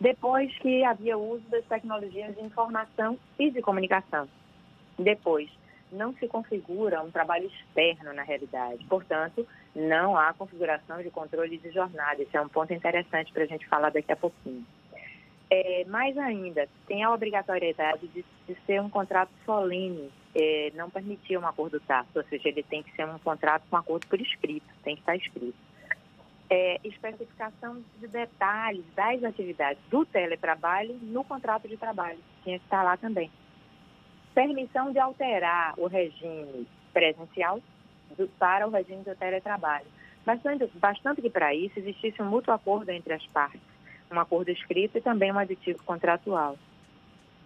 Depois 0.00 0.56
que 0.58 0.84
havia 0.84 1.18
uso 1.18 1.44
das 1.48 1.64
tecnologias 1.64 2.34
de 2.34 2.42
informação 2.42 3.18
e 3.38 3.50
de 3.50 3.60
comunicação. 3.60 4.28
Depois, 4.98 5.50
não 5.90 6.12
se 6.14 6.28
configura 6.28 7.02
um 7.02 7.10
trabalho 7.10 7.46
externo 7.46 8.12
na 8.12 8.22
realidade. 8.22 8.84
Portanto, 8.84 9.46
não 9.74 10.16
há 10.16 10.32
configuração 10.32 11.02
de 11.02 11.10
controle 11.10 11.58
de 11.58 11.70
jornada. 11.70 12.22
Esse 12.22 12.36
é 12.36 12.40
um 12.40 12.48
ponto 12.48 12.72
interessante 12.72 13.32
para 13.32 13.44
a 13.44 13.46
gente 13.46 13.66
falar 13.66 13.90
daqui 13.90 14.12
a 14.12 14.16
pouquinho. 14.16 14.64
É, 15.56 15.84
mais 15.86 16.18
ainda, 16.18 16.68
tem 16.86 17.04
a 17.04 17.12
obrigatoriedade 17.12 18.08
de, 18.08 18.24
de 18.48 18.56
ser 18.66 18.80
um 18.80 18.90
contrato 18.90 19.30
solene, 19.44 20.10
é, 20.34 20.72
não 20.74 20.90
permitir 20.90 21.38
um 21.38 21.46
acordo 21.46 21.78
tácito, 21.78 22.18
ou 22.18 22.24
seja, 22.24 22.48
ele 22.48 22.62
tem 22.62 22.82
que 22.82 22.90
ser 22.96 23.06
um 23.06 23.18
contrato 23.18 23.62
com 23.70 23.76
acordo 23.76 24.04
por 24.08 24.20
escrito, 24.20 24.66
tem 24.82 24.96
que 24.96 25.02
estar 25.02 25.16
escrito. 25.16 25.54
É, 26.50 26.80
especificação 26.82 27.82
de 28.00 28.08
detalhes 28.08 28.84
das 28.96 29.22
atividades 29.22 29.80
do 29.90 30.04
teletrabalho 30.04 30.98
no 31.02 31.22
contrato 31.22 31.68
de 31.68 31.76
trabalho, 31.76 32.18
tinha 32.42 32.58
que 32.58 32.64
estar 32.64 32.82
lá 32.82 32.96
também 32.96 33.30
permissão 34.34 34.90
de 34.90 34.98
alterar 34.98 35.74
o 35.78 35.86
regime 35.86 36.66
presencial 36.92 37.60
do, 38.18 38.26
para 38.38 38.66
o 38.66 38.70
regime 38.70 39.04
do 39.04 39.14
teletrabalho. 39.14 39.86
Bastante, 40.26 40.66
bastante 40.74 41.22
que 41.22 41.30
para 41.30 41.54
isso 41.54 41.78
existisse 41.78 42.20
um 42.20 42.26
mútuo 42.26 42.52
acordo 42.52 42.90
entre 42.90 43.12
as 43.12 43.24
partes, 43.26 43.60
um 44.14 44.20
acordo 44.20 44.50
escrito 44.50 44.98
e 44.98 45.00
também 45.00 45.32
um 45.32 45.38
aditivo 45.38 45.82
contratual. 45.84 46.56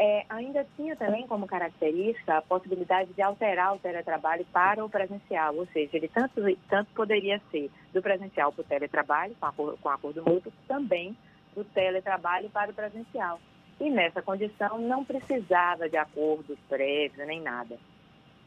É, 0.01 0.25
ainda 0.29 0.65
tinha 0.77 0.95
também 0.95 1.27
como 1.27 1.47
característica 1.47 2.39
a 2.39 2.43
possibilidade 2.43 3.13
de 3.13 3.21
alterar 3.21 3.75
o 3.75 3.81
teletrabalho 3.81 4.45
para 4.53 4.85
o 4.85 4.89
presencial, 4.89 5.57
ou 5.57 5.67
seja, 5.67 5.97
ele 5.97 6.07
tanto, 6.07 6.41
tanto 6.69 6.93
poderia 6.95 7.41
ser 7.51 7.69
do 7.93 8.01
presencial 8.01 8.53
para 8.53 8.63
o 8.63 8.65
teletrabalho, 8.65 9.35
com 9.41 9.47
acordo, 9.47 9.79
com 9.79 9.89
acordo 9.89 10.25
mútuo, 10.25 10.53
também 10.69 11.17
do 11.53 11.65
teletrabalho 11.65 12.49
para 12.51 12.71
o 12.71 12.75
presencial. 12.75 13.41
E 13.81 13.91
nessa 13.91 14.23
condição 14.23 14.79
não 14.79 15.05
precisava 15.05 15.89
de 15.89 15.97
acordos 15.97 16.59
prévios 16.69 17.27
nem 17.27 17.41
nada. 17.41 17.77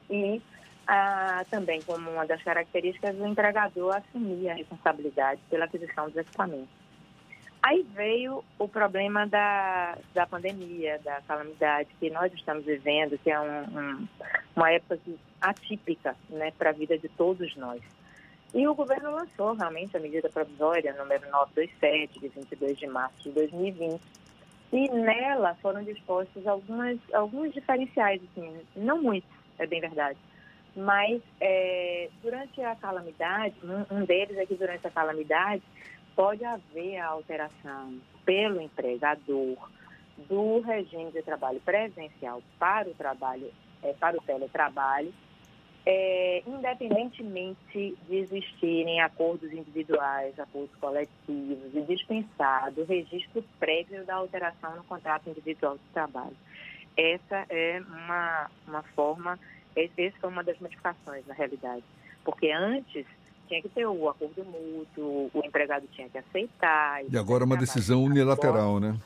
E 0.10 0.42
ah, 0.88 1.44
também 1.50 1.82
como 1.82 2.10
uma 2.10 2.26
das 2.26 2.42
características, 2.44 3.16
o 3.18 3.26
empregador 3.26 3.96
assumia 3.96 4.54
a 4.54 4.56
responsabilidade 4.56 5.42
pela 5.50 5.66
aquisição 5.66 6.08
dos 6.08 6.18
equipamentos. 6.18 6.81
Aí 7.64 7.86
veio 7.94 8.44
o 8.58 8.68
problema 8.68 9.28
da, 9.28 9.96
da 10.16 10.26
pandemia, 10.26 11.00
da 11.04 11.22
calamidade 11.28 11.90
que 12.00 12.10
nós 12.10 12.34
estamos 12.34 12.66
vivendo, 12.66 13.20
que 13.20 13.30
é 13.30 13.40
um, 13.40 13.62
um, 13.62 14.08
uma 14.56 14.72
época 14.72 15.00
atípica 15.40 16.16
né, 16.30 16.52
para 16.58 16.72
a 16.72 16.74
vida 16.74 16.98
de 16.98 17.08
todos 17.10 17.56
nós. 17.56 17.82
E 18.54 18.68
o 18.68 18.74
governo 18.74 19.12
lançou 19.12 19.54
realmente 19.54 19.96
a 19.96 20.00
medida 20.00 20.28
provisória 20.28 20.94
número 20.94 21.30
927, 21.30 22.20
de 22.20 22.28
22 22.30 22.78
de 22.78 22.88
março 22.88 23.22
de 23.24 23.30
2020, 23.30 24.02
e 24.74 24.90
nela 24.90 25.56
foram 25.62 25.84
dispostos 25.84 26.48
algumas, 26.48 26.98
alguns 27.14 27.54
diferenciais, 27.54 28.22
assim, 28.24 28.60
não 28.76 29.02
muitos, 29.02 29.30
é 29.60 29.68
bem 29.68 29.82
verdade. 29.82 30.18
Mas 30.76 31.22
é, 31.40 32.10
durante 32.24 32.62
a 32.62 32.76
calamidade, 32.76 33.56
um, 33.64 33.98
um 33.98 34.06
deles 34.06 34.38
é 34.38 34.46
que 34.46 34.56
durante 34.56 34.88
a 34.88 34.92
calamidade 34.92 35.62
pode 36.16 36.44
haver 36.44 36.98
a 36.98 37.08
alteração 37.08 38.00
pelo 38.26 38.62
empregador 38.62 39.58
do 40.30 40.60
regime 40.62 41.12
de 41.12 41.22
trabalho 41.22 41.60
presencial 41.62 42.42
para 42.60 42.90
o 42.90 42.94
trabalho, 42.94 43.52
é, 43.84 43.94
para 43.94 44.18
o 44.18 44.22
teletrabalho, 44.22 45.14
é, 45.86 46.44
independentemente 46.46 47.98
de 48.08 48.16
existirem 48.16 49.02
acordos 49.02 49.52
individuais, 49.52 50.40
acordos 50.40 50.76
coletivos 50.80 51.74
e 51.74 51.82
dispensado 51.82 52.82
o 52.82 52.86
registro 52.86 53.44
prévio 53.60 54.06
da 54.06 54.16
alteração 54.16 54.76
no 54.76 54.84
contrato 54.84 55.30
individual 55.30 55.78
de 55.78 55.94
trabalho. 55.94 56.38
Essa 56.96 57.46
é 57.50 57.82
uma, 57.88 58.52
uma 58.68 58.84
forma, 58.96 59.40
essa 59.76 60.20
foi 60.20 60.30
uma 60.30 60.44
das 60.44 60.60
modificações 60.60 61.26
na 61.26 61.34
realidade, 61.34 61.84
porque 62.24 62.52
antes 62.52 63.08
tinha 63.52 63.62
que 63.62 63.68
ter 63.68 63.86
o 63.86 64.08
acordo 64.08 64.46
mútuo, 64.46 65.30
o 65.34 65.46
empregado 65.46 65.86
tinha 65.92 66.08
que 66.08 66.18
aceitar. 66.18 67.04
E 67.04 67.18
agora 67.18 67.44
é 67.44 67.46
uma 67.46 67.58
decisão 67.58 68.02
unilateral, 68.02 68.80
né? 68.80 68.98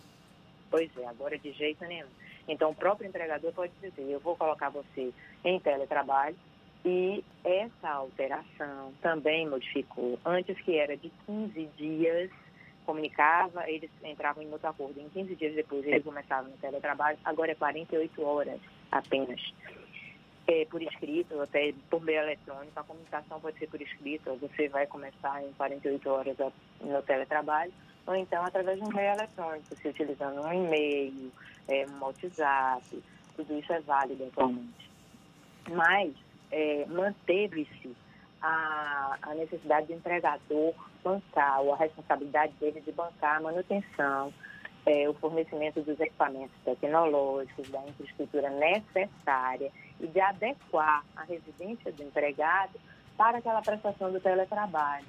Pois 0.70 0.88
é, 0.98 1.08
agora 1.08 1.36
de 1.36 1.52
jeito 1.52 1.84
nenhum. 1.86 2.08
Então, 2.48 2.70
o 2.70 2.76
próprio 2.76 3.08
empregador 3.08 3.52
pode 3.54 3.74
dizer, 3.82 4.04
eu 4.08 4.20
vou 4.20 4.36
colocar 4.36 4.70
você 4.70 5.12
em 5.44 5.60
teletrabalho, 5.60 6.36
e 6.86 7.24
essa 7.44 7.90
alteração 7.90 8.94
também 9.02 9.50
modificou. 9.50 10.20
Antes 10.24 10.56
que 10.62 10.78
era 10.78 10.96
de 10.96 11.12
15 11.26 11.70
dias, 11.76 12.30
comunicava, 12.86 13.68
eles 13.68 13.90
entravam 14.04 14.44
em 14.44 14.52
outro 14.52 14.70
acordo. 14.70 15.02
Em 15.02 15.10
15 15.10 15.36
dias 15.36 15.56
depois 15.56 15.84
eles 15.88 16.04
começavam 16.04 16.52
no 16.52 16.58
teletrabalho, 16.58 17.18
agora 17.26 17.52
é 17.52 17.56
48 17.56 18.22
horas 18.22 18.60
apenas. 18.92 19.42
É, 20.48 20.64
por 20.66 20.80
escrito, 20.80 21.42
até 21.42 21.74
por 21.90 22.04
meio 22.04 22.20
eletrônico, 22.20 22.80
a 22.80 22.84
comunicação 22.84 23.40
pode 23.40 23.58
ser 23.58 23.68
por 23.68 23.82
escrito, 23.82 24.36
você 24.36 24.70
vai 24.70 24.86
começar 24.86 25.44
em 25.44 25.52
48 25.54 26.08
horas 26.08 26.38
no 26.82 27.02
teletrabalho, 27.02 27.74
ou 28.06 28.16
então 28.16 28.46
através 28.46 28.78
de 28.78 28.84
um 28.84 28.94
meio 28.94 29.12
eletrônico, 29.14 29.76
se 29.76 29.88
utilizando 29.88 30.46
um 30.46 30.54
e-mail, 30.54 31.32
é, 31.68 31.88
um 31.88 32.04
WhatsApp, 32.04 33.04
tudo 33.36 33.58
isso 33.58 33.74
é 33.74 33.80
válido 33.82 34.24
atualmente. 34.26 34.92
Mas 35.72 36.14
é, 36.52 36.86
manteve-se 36.86 37.96
a, 38.40 39.18
a, 39.24 39.34
necessidade 39.34 39.88
do 39.88 39.94
empregador 39.94 40.74
bancar, 41.04 41.62
ou 41.62 41.74
a 41.74 41.78
responsabilidade 41.78 42.54
dele 42.60 42.82
de 42.82 42.92
bancar 42.92 43.38
a 43.38 43.42
manutenção, 43.42 44.32
é, 44.86 45.10
o 45.10 45.14
fornecimento 45.16 45.82
dos 45.82 46.00
equipamentos 46.00 46.56
tecnológicos, 46.64 47.68
da 47.70 47.84
infraestrutura 47.88 48.50
necessária 48.52 49.72
de 50.00 50.20
adequar 50.20 51.04
a 51.16 51.24
residência 51.24 51.92
do 51.92 52.04
empregado 52.04 52.80
para 53.18 53.38
aquela 53.38 53.62
prestação 53.62 54.12
do 54.12 54.20
teletrabalho. 54.20 55.06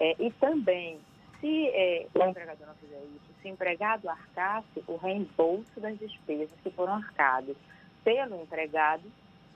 É, 0.00 0.14
e 0.18 0.30
também, 0.32 0.98
se 1.40 1.68
é, 1.68 2.06
o 2.14 2.22
empregador 2.24 2.66
não 2.66 2.74
fizer 2.74 3.02
isso, 3.14 3.34
se 3.40 3.48
o 3.48 3.52
empregado 3.52 4.08
arcasse 4.08 4.84
o 4.86 4.96
reembolso 4.96 5.80
das 5.80 5.98
despesas 5.98 6.50
que 6.62 6.70
foram 6.70 6.94
arcadas 6.94 7.56
pelo 8.04 8.42
empregado 8.42 9.04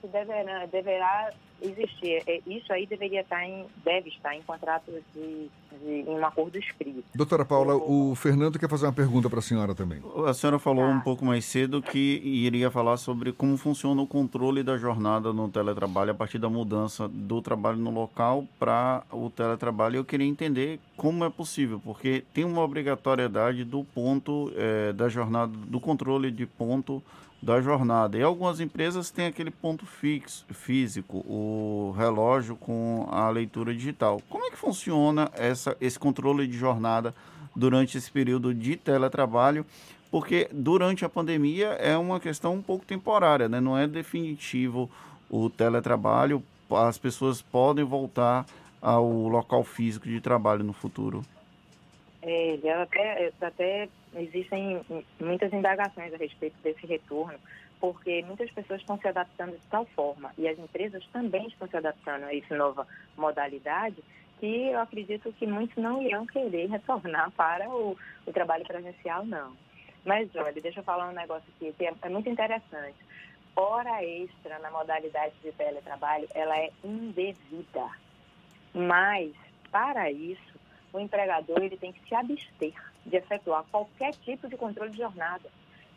isso 0.01 0.07
deverá, 0.07 0.65
deverá 0.65 1.31
existir. 1.61 2.23
É, 2.25 2.41
Isso 2.47 2.73
aí 2.73 2.87
deveria 2.87 3.21
estar 3.21 3.45
em, 3.45 3.65
deve 3.85 4.09
estar 4.09 4.35
em 4.35 4.41
contratos 4.41 4.95
de, 5.13 5.49
de 5.79 5.91
em 5.91 6.09
um 6.09 6.25
acordo 6.25 6.57
escrito. 6.57 7.03
Doutora 7.13 7.45
Paula, 7.45 7.75
o 7.75 8.15
Fernando 8.15 8.57
quer 8.57 8.67
fazer 8.67 8.85
uma 8.87 8.93
pergunta 8.93 9.29
para 9.29 9.39
a 9.39 9.41
senhora 9.41 9.75
também. 9.75 10.01
A 10.27 10.33
senhora 10.33 10.57
falou 10.57 10.85
um 10.85 10.99
pouco 10.99 11.23
mais 11.23 11.45
cedo 11.45 11.81
que 11.81 12.21
iria 12.23 12.71
falar 12.71 12.97
sobre 12.97 13.31
como 13.31 13.57
funciona 13.57 14.01
o 14.01 14.07
controle 14.07 14.63
da 14.63 14.77
jornada 14.77 15.31
no 15.31 15.49
teletrabalho 15.49 16.11
a 16.11 16.15
partir 16.15 16.39
da 16.39 16.49
mudança 16.49 17.07
do 17.07 17.41
trabalho 17.41 17.77
no 17.77 17.91
local 17.91 18.45
para 18.59 19.03
o 19.11 19.29
teletrabalho. 19.29 19.97
Eu 19.97 20.05
queria 20.05 20.27
entender 20.27 20.79
como 20.97 21.23
é 21.23 21.29
possível, 21.29 21.79
porque 21.83 22.23
tem 22.33 22.43
uma 22.43 22.61
obrigatoriedade 22.61 23.63
do 23.63 23.83
ponto 23.83 24.51
eh, 24.55 24.93
da 24.93 25.09
jornada, 25.09 25.51
do 25.67 25.79
controle 25.79 26.31
de 26.31 26.45
ponto 26.45 27.03
da 27.41 27.59
jornada. 27.61 28.17
E 28.17 28.21
algumas 28.21 28.59
empresas 28.59 29.09
têm 29.09 29.25
aquele 29.25 29.49
ponto 29.49 29.85
fixo, 29.85 30.45
físico, 30.49 31.17
o 31.27 31.93
relógio 31.97 32.55
com 32.55 33.07
a 33.09 33.29
leitura 33.29 33.73
digital. 33.73 34.21
Como 34.29 34.45
é 34.45 34.51
que 34.51 34.57
funciona 34.57 35.31
essa, 35.33 35.75
esse 35.81 35.97
controle 35.97 36.45
de 36.45 36.57
jornada 36.57 37.15
durante 37.55 37.97
esse 37.97 38.11
período 38.11 38.53
de 38.53 38.75
teletrabalho? 38.75 39.65
Porque 40.11 40.49
durante 40.51 41.03
a 41.05 41.09
pandemia 41.09 41.69
é 41.79 41.97
uma 41.97 42.19
questão 42.19 42.53
um 42.53 42.61
pouco 42.61 42.85
temporária, 42.85 43.49
né? 43.49 43.59
não 43.59 43.77
é 43.77 43.87
definitivo 43.87 44.89
o 45.29 45.49
teletrabalho, 45.49 46.43
as 46.69 46.97
pessoas 46.97 47.41
podem 47.41 47.85
voltar 47.85 48.45
ao 48.81 49.07
local 49.27 49.63
físico 49.63 50.07
de 50.07 50.19
trabalho 50.19 50.63
no 50.63 50.73
futuro. 50.73 51.23
É, 52.23 52.59
já 52.61 52.83
até, 52.83 53.31
até 53.41 53.89
existem 54.15 54.81
muitas 55.19 55.51
indagações 55.51 56.13
a 56.13 56.17
respeito 56.17 56.55
desse 56.61 56.85
retorno, 56.85 57.39
porque 57.79 58.23
muitas 58.23 58.51
pessoas 58.51 58.81
estão 58.81 58.97
se 58.99 59.07
adaptando 59.07 59.53
de 59.53 59.67
tal 59.69 59.85
forma 59.87 60.31
e 60.37 60.47
as 60.47 60.57
empresas 60.59 61.03
também 61.11 61.47
estão 61.47 61.67
se 61.67 61.77
adaptando 61.77 62.25
a 62.25 62.35
essa 62.35 62.55
nova 62.55 62.87
modalidade 63.17 64.03
que 64.39 64.69
eu 64.69 64.79
acredito 64.79 65.31
que 65.33 65.45
muitos 65.45 65.77
não 65.77 66.01
irão 66.01 66.25
querer 66.25 66.67
retornar 66.67 67.31
para 67.37 67.69
o, 67.69 67.97
o 68.25 68.33
trabalho 68.33 68.65
presencial, 68.65 69.25
não. 69.25 69.55
Mas, 70.03 70.35
olha, 70.35 70.59
deixa 70.59 70.79
eu 70.79 70.83
falar 70.83 71.09
um 71.09 71.13
negócio 71.13 71.47
aqui 71.55 71.71
que 71.77 71.85
é, 71.85 71.93
é 72.01 72.09
muito 72.09 72.27
interessante. 72.27 72.97
Hora 73.55 74.03
extra 74.03 74.57
na 74.59 74.71
modalidade 74.71 75.35
de 75.43 75.51
teletrabalho, 75.51 76.27
ela 76.33 76.57
é 76.57 76.71
indevida. 76.83 77.87
Mas, 78.73 79.31
para 79.71 80.09
isso, 80.09 80.50
o 80.93 80.99
empregador 80.99 81.61
ele 81.61 81.77
tem 81.77 81.91
que 81.91 82.07
se 82.07 82.13
abster 82.15 82.73
de 83.05 83.15
efetuar 83.15 83.63
qualquer 83.71 84.13
tipo 84.15 84.47
de 84.47 84.57
controle 84.57 84.91
de 84.91 84.97
jornada, 84.97 85.49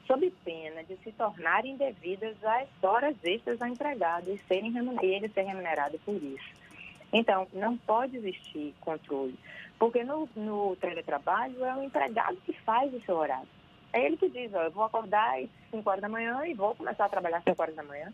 sob 0.07 0.31
pena 0.45 0.83
de 0.85 0.97
se 0.99 1.13
tornarem 1.13 1.73
indevidas 1.73 2.37
as 2.45 2.69
horas 2.83 3.17
extras 3.25 3.61
ao 3.61 3.69
empregado 3.69 4.31
e, 4.31 4.39
serem 4.47 4.71
remuner- 4.71 5.05
e 5.05 5.15
ele 5.15 5.29
ser 5.29 5.43
remunerado 5.43 5.99
por 6.05 6.23
isso. 6.23 6.55
Então, 7.13 7.47
não 7.53 7.77
pode 7.77 8.17
existir 8.17 8.75
controle, 8.81 9.39
porque 9.79 10.03
no, 10.03 10.29
no 10.35 10.77
teletrabalho 10.77 11.65
é 11.65 11.75
o 11.77 11.83
empregado 11.83 12.37
que 12.45 12.53
faz 12.61 12.93
o 12.93 13.01
seu 13.03 13.17
horário. 13.17 13.49
É 13.93 14.05
ele 14.05 14.17
que 14.17 14.29
diz, 14.29 14.53
ó, 14.53 14.63
eu 14.63 14.71
vou 14.73 14.83
acordar 14.85 15.39
às 15.39 15.49
5 15.71 15.89
horas 15.89 16.03
da 16.03 16.09
manhã 16.09 16.45
e 16.47 16.55
vou 16.55 16.75
começar 16.75 17.05
a 17.05 17.09
trabalhar 17.09 17.39
às 17.39 17.45
5 17.45 17.63
horas 17.63 17.77
da 17.77 17.83
manhã. 17.85 18.13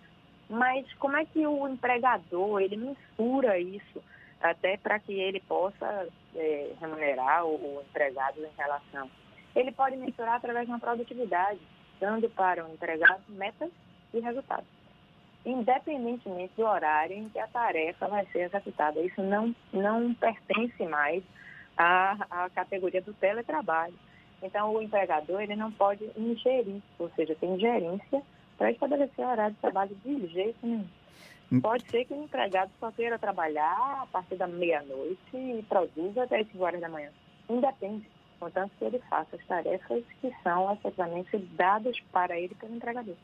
Mas 0.51 0.93
como 0.95 1.16
é 1.16 1.24
que 1.24 1.47
o 1.47 1.66
empregador, 1.66 2.61
ele 2.61 2.76
mensura 2.76 3.59
isso 3.59 4.03
até 4.41 4.76
para 4.76 4.99
que 4.99 5.12
ele 5.12 5.41
possa 5.41 6.09
é, 6.34 6.72
remunerar 6.80 7.45
o, 7.45 7.55
o 7.55 7.82
empregado 7.88 8.45
em 8.45 8.57
relação? 8.57 9.11
Ele 9.55 9.72
pode 9.72 9.97
mensurar 9.97 10.34
através 10.34 10.66
de 10.66 10.72
uma 10.72 10.78
produtividade, 10.78 11.61
dando 12.01 12.28
para 12.30 12.64
o 12.64 12.72
empregado 12.72 13.22
metas 13.28 13.70
e 14.14 14.20
resultados 14.20 14.80
independentemente 15.45 16.53
do 16.57 16.64
horário 16.64 17.16
em 17.16 17.28
que 17.28 17.38
a 17.38 17.47
tarefa 17.47 18.07
vai 18.09 18.26
ser 18.26 18.41
executada. 18.41 19.01
Isso 19.01 19.22
não, 19.22 19.55
não 19.72 20.12
pertence 20.14 20.84
mais 20.84 21.22
à, 21.76 22.16
à 22.30 22.51
categoria 22.51 23.01
do 23.01 23.12
teletrabalho. 23.14 23.95
Então, 24.43 24.74
o 24.74 24.82
empregador 24.82 25.41
ele 25.41 25.57
não 25.57 25.70
pode 25.70 26.05
ingerir, 26.16 26.80
ou 26.99 27.11
seja, 27.11 27.34
tem 27.34 27.59
gerência 27.59 28.22
para 28.57 28.70
estabelecer 28.70 29.26
horário 29.26 29.55
de 29.55 29.61
trabalho 29.61 29.97
de 30.05 30.26
jeito 30.28 30.59
nenhum. 30.62 30.86
Pode 31.63 31.85
ser 31.91 32.05
que 32.05 32.15
o 32.15 32.23
empregado 32.23 32.71
só 32.79 32.93
queira 32.93 33.19
trabalhar 33.19 34.03
a 34.03 34.07
partir 34.07 34.37
da 34.37 34.47
meia-noite 34.47 35.19
e 35.35 35.65
produza 35.69 36.23
até 36.23 36.41
as 36.41 36.47
5 36.49 36.63
horas 36.65 36.81
da 36.81 36.89
manhã. 36.89 37.09
Independe, 37.49 38.07
contanto 38.39 38.71
que 38.79 38.85
ele 38.85 39.01
faça 39.11 39.35
as 39.35 39.45
tarefas 39.47 40.05
que 40.21 40.33
são 40.45 40.73
efetivamente 40.73 41.37
dadas 41.57 41.97
para 42.13 42.39
ele 42.39 42.55
pelo 42.55 42.75
empregador. 42.77 43.17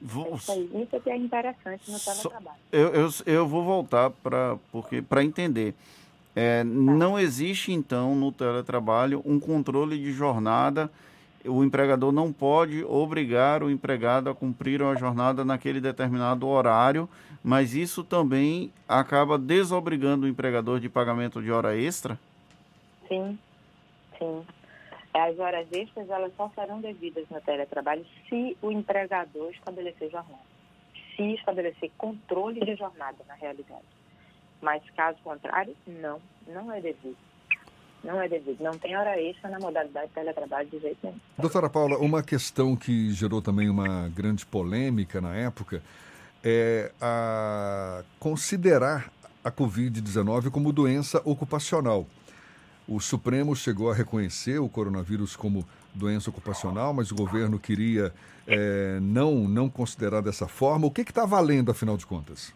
Vou- 0.00 0.32
Isso 0.36 0.52
aí, 0.52 0.70
isso 0.82 0.94
é 0.94 1.00
que 1.00 1.10
é 1.10 1.16
interessante 1.16 1.90
no 1.90 1.98
teletrabalho. 1.98 2.58
Eu, 2.70 2.88
eu, 2.94 3.08
eu 3.26 3.48
vou 3.48 3.64
voltar 3.64 4.10
para 4.10 5.24
entender. 5.24 5.74
É, 6.36 6.62
Não 6.62 7.18
existe, 7.18 7.72
então, 7.72 8.14
no 8.14 8.30
teletrabalho 8.30 9.20
um 9.26 9.40
controle 9.40 9.98
de 9.98 10.12
jornada. 10.12 10.88
O 11.44 11.62
empregador 11.62 12.12
não 12.12 12.32
pode 12.32 12.84
obrigar 12.84 13.62
o 13.62 13.70
empregado 13.70 14.28
a 14.28 14.34
cumprir 14.34 14.82
uma 14.82 14.96
jornada 14.96 15.44
naquele 15.44 15.80
determinado 15.80 16.46
horário, 16.48 17.08
mas 17.42 17.74
isso 17.74 18.02
também 18.02 18.72
acaba 18.88 19.38
desobrigando 19.38 20.26
o 20.26 20.28
empregador 20.28 20.80
de 20.80 20.88
pagamento 20.88 21.40
de 21.40 21.50
hora 21.50 21.76
extra? 21.76 22.18
Sim, 23.06 23.38
sim. 24.18 24.44
As 25.14 25.38
horas 25.38 25.66
extras 25.72 26.10
elas 26.10 26.32
só 26.36 26.50
serão 26.54 26.80
devidas 26.80 27.24
no 27.30 27.40
teletrabalho 27.40 28.04
se 28.28 28.56
o 28.60 28.70
empregador 28.70 29.50
estabelecer 29.50 30.10
jornada. 30.10 30.48
Se 31.16 31.34
estabelecer 31.34 31.90
controle 31.96 32.60
de 32.60 32.76
jornada, 32.76 33.18
na 33.26 33.34
realidade. 33.34 33.84
Mas, 34.60 34.82
caso 34.90 35.18
contrário, 35.22 35.76
não, 35.86 36.20
não 36.46 36.72
é 36.72 36.80
devido. 36.80 37.16
Não 38.02 38.20
é 38.20 38.28
devido. 38.28 38.62
Não 38.62 38.78
tem 38.78 38.96
hora 38.96 39.20
extra 39.20 39.50
na 39.50 39.58
modalidade 39.58 40.08
de 40.08 40.14
teletrabalho 40.14 40.68
de 40.68 40.78
jeito 40.78 40.98
nenhum. 41.02 41.16
Doutora 41.36 41.68
Paula, 41.68 41.98
uma 41.98 42.22
questão 42.22 42.76
que 42.76 43.12
gerou 43.12 43.42
também 43.42 43.68
uma 43.68 44.08
grande 44.08 44.46
polêmica 44.46 45.20
na 45.20 45.34
época 45.34 45.82
é 46.42 46.92
a 47.00 48.02
considerar 48.18 49.10
a 49.42 49.50
Covid-19 49.50 50.50
como 50.50 50.72
doença 50.72 51.20
ocupacional. 51.24 52.06
O 52.86 53.00
Supremo 53.00 53.54
chegou 53.54 53.90
a 53.90 53.94
reconhecer 53.94 54.58
o 54.58 54.68
coronavírus 54.68 55.36
como 55.36 55.66
doença 55.94 56.30
ocupacional, 56.30 56.94
mas 56.94 57.10
o 57.10 57.14
governo 57.14 57.58
queria 57.58 58.12
eh, 58.46 58.98
não, 59.02 59.46
não 59.46 59.68
considerar 59.68 60.22
dessa 60.22 60.48
forma. 60.48 60.86
O 60.86 60.90
que 60.90 61.02
está 61.02 61.26
valendo, 61.26 61.70
afinal 61.70 61.96
de 61.96 62.06
contas? 62.06 62.52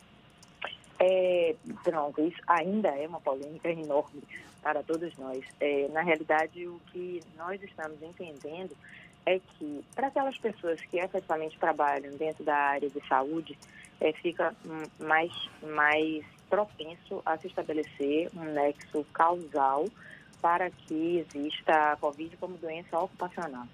É, 1.04 1.56
pronto, 1.82 2.20
isso 2.20 2.40
ainda 2.46 2.90
é 2.90 3.08
uma 3.08 3.20
polêmica 3.20 3.68
enorme 3.68 4.22
para 4.62 4.84
todos 4.84 5.12
nós. 5.16 5.44
É, 5.58 5.88
na 5.88 6.00
realidade, 6.00 6.64
o 6.68 6.80
que 6.92 7.20
nós 7.36 7.60
estamos 7.60 8.00
entendendo 8.00 8.70
é 9.26 9.40
que 9.40 9.84
para 9.96 10.06
aquelas 10.06 10.38
pessoas 10.38 10.80
que 10.82 10.98
efetivamente 10.98 11.58
trabalham 11.58 12.16
dentro 12.16 12.44
da 12.44 12.54
área 12.54 12.88
de 12.88 13.04
saúde, 13.08 13.58
é, 14.00 14.12
fica 14.12 14.54
hum, 14.64 15.04
mais, 15.04 15.32
mais 15.60 16.24
propenso 16.48 17.20
a 17.26 17.36
se 17.36 17.48
estabelecer 17.48 18.30
um 18.36 18.44
nexo 18.44 19.04
causal 19.12 19.86
para 20.40 20.70
que 20.70 21.18
exista 21.18 21.92
a 21.92 21.96
Covid 21.96 22.36
como 22.36 22.56
doença 22.58 22.96
ocupacional. 22.96 23.66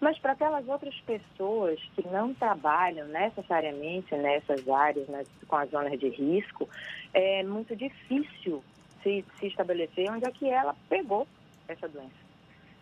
Mas 0.00 0.18
para 0.18 0.32
aquelas 0.32 0.66
outras 0.68 0.94
pessoas 1.00 1.80
que 1.94 2.06
não 2.08 2.32
trabalham 2.32 3.08
necessariamente 3.08 4.14
nessas 4.14 4.68
áreas, 4.68 5.08
né, 5.08 5.24
com 5.46 5.56
as 5.56 5.70
zonas 5.70 5.98
de 5.98 6.08
risco, 6.08 6.68
é 7.12 7.42
muito 7.42 7.74
difícil 7.74 8.62
se, 9.02 9.24
se 9.38 9.46
estabelecer 9.46 10.10
onde 10.10 10.24
é 10.24 10.30
que 10.30 10.48
ela 10.48 10.74
pegou 10.88 11.26
essa 11.66 11.88
doença. 11.88 12.28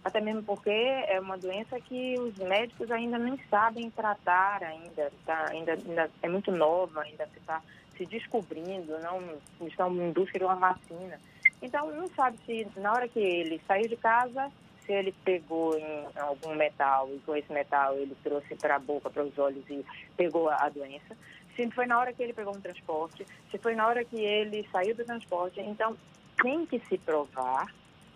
Até 0.04 0.20
mesmo 0.20 0.42
porque 0.42 0.70
é 0.70 1.18
uma 1.18 1.36
doença 1.36 1.80
que 1.80 2.14
os 2.18 2.36
médicos 2.36 2.90
ainda 2.92 3.18
nem 3.18 3.36
sabem 3.50 3.90
tratar 3.90 4.62
ainda, 4.62 5.10
tá, 5.24 5.46
ainda, 5.50 5.72
ainda 5.72 6.10
é 6.22 6.28
muito 6.28 6.52
nova, 6.52 7.02
ainda 7.02 7.28
está 7.36 7.60
se 7.96 8.06
descobrindo, 8.06 8.98
não 9.00 9.66
estão 9.66 9.92
em 9.96 10.12
busca 10.12 10.38
de 10.38 10.44
uma 10.44 10.54
vacina. 10.54 11.18
Então, 11.60 11.90
não 11.90 12.06
sabe 12.08 12.38
se 12.46 12.68
na 12.76 12.92
hora 12.92 13.08
que 13.08 13.18
ele 13.18 13.60
saiu 13.66 13.88
de 13.88 13.96
casa, 13.96 14.52
se 14.87 14.93
ele 14.93 15.12
pegou 15.24 15.76
em 15.76 16.07
algum 16.16 16.55
metal 16.55 17.09
e 17.12 17.18
com 17.20 17.34
esse 17.34 17.53
metal 17.53 17.95
ele 17.95 18.16
trouxe 18.22 18.55
para 18.55 18.76
a 18.76 18.78
boca, 18.78 19.11
para 19.11 19.24
os 19.24 19.37
olhos 19.39 19.64
e 19.68 19.84
pegou 20.16 20.49
a, 20.49 20.57
a 20.64 20.68
doença. 20.68 21.16
Se 21.55 21.70
foi 21.70 21.87
na 21.87 21.99
hora 21.99 22.12
que 22.12 22.22
ele 22.22 22.32
pegou 22.32 22.55
um 22.55 22.61
transporte, 22.61 23.26
se 23.51 23.59
foi 23.59 23.74
na 23.74 23.87
hora 23.87 24.05
que 24.05 24.16
ele 24.16 24.66
saiu 24.70 24.95
do 24.95 25.05
transporte. 25.05 25.61
Então, 25.61 25.97
tem 26.43 26.66
que 26.66 26.78
se 26.80 26.99
provar 26.99 27.66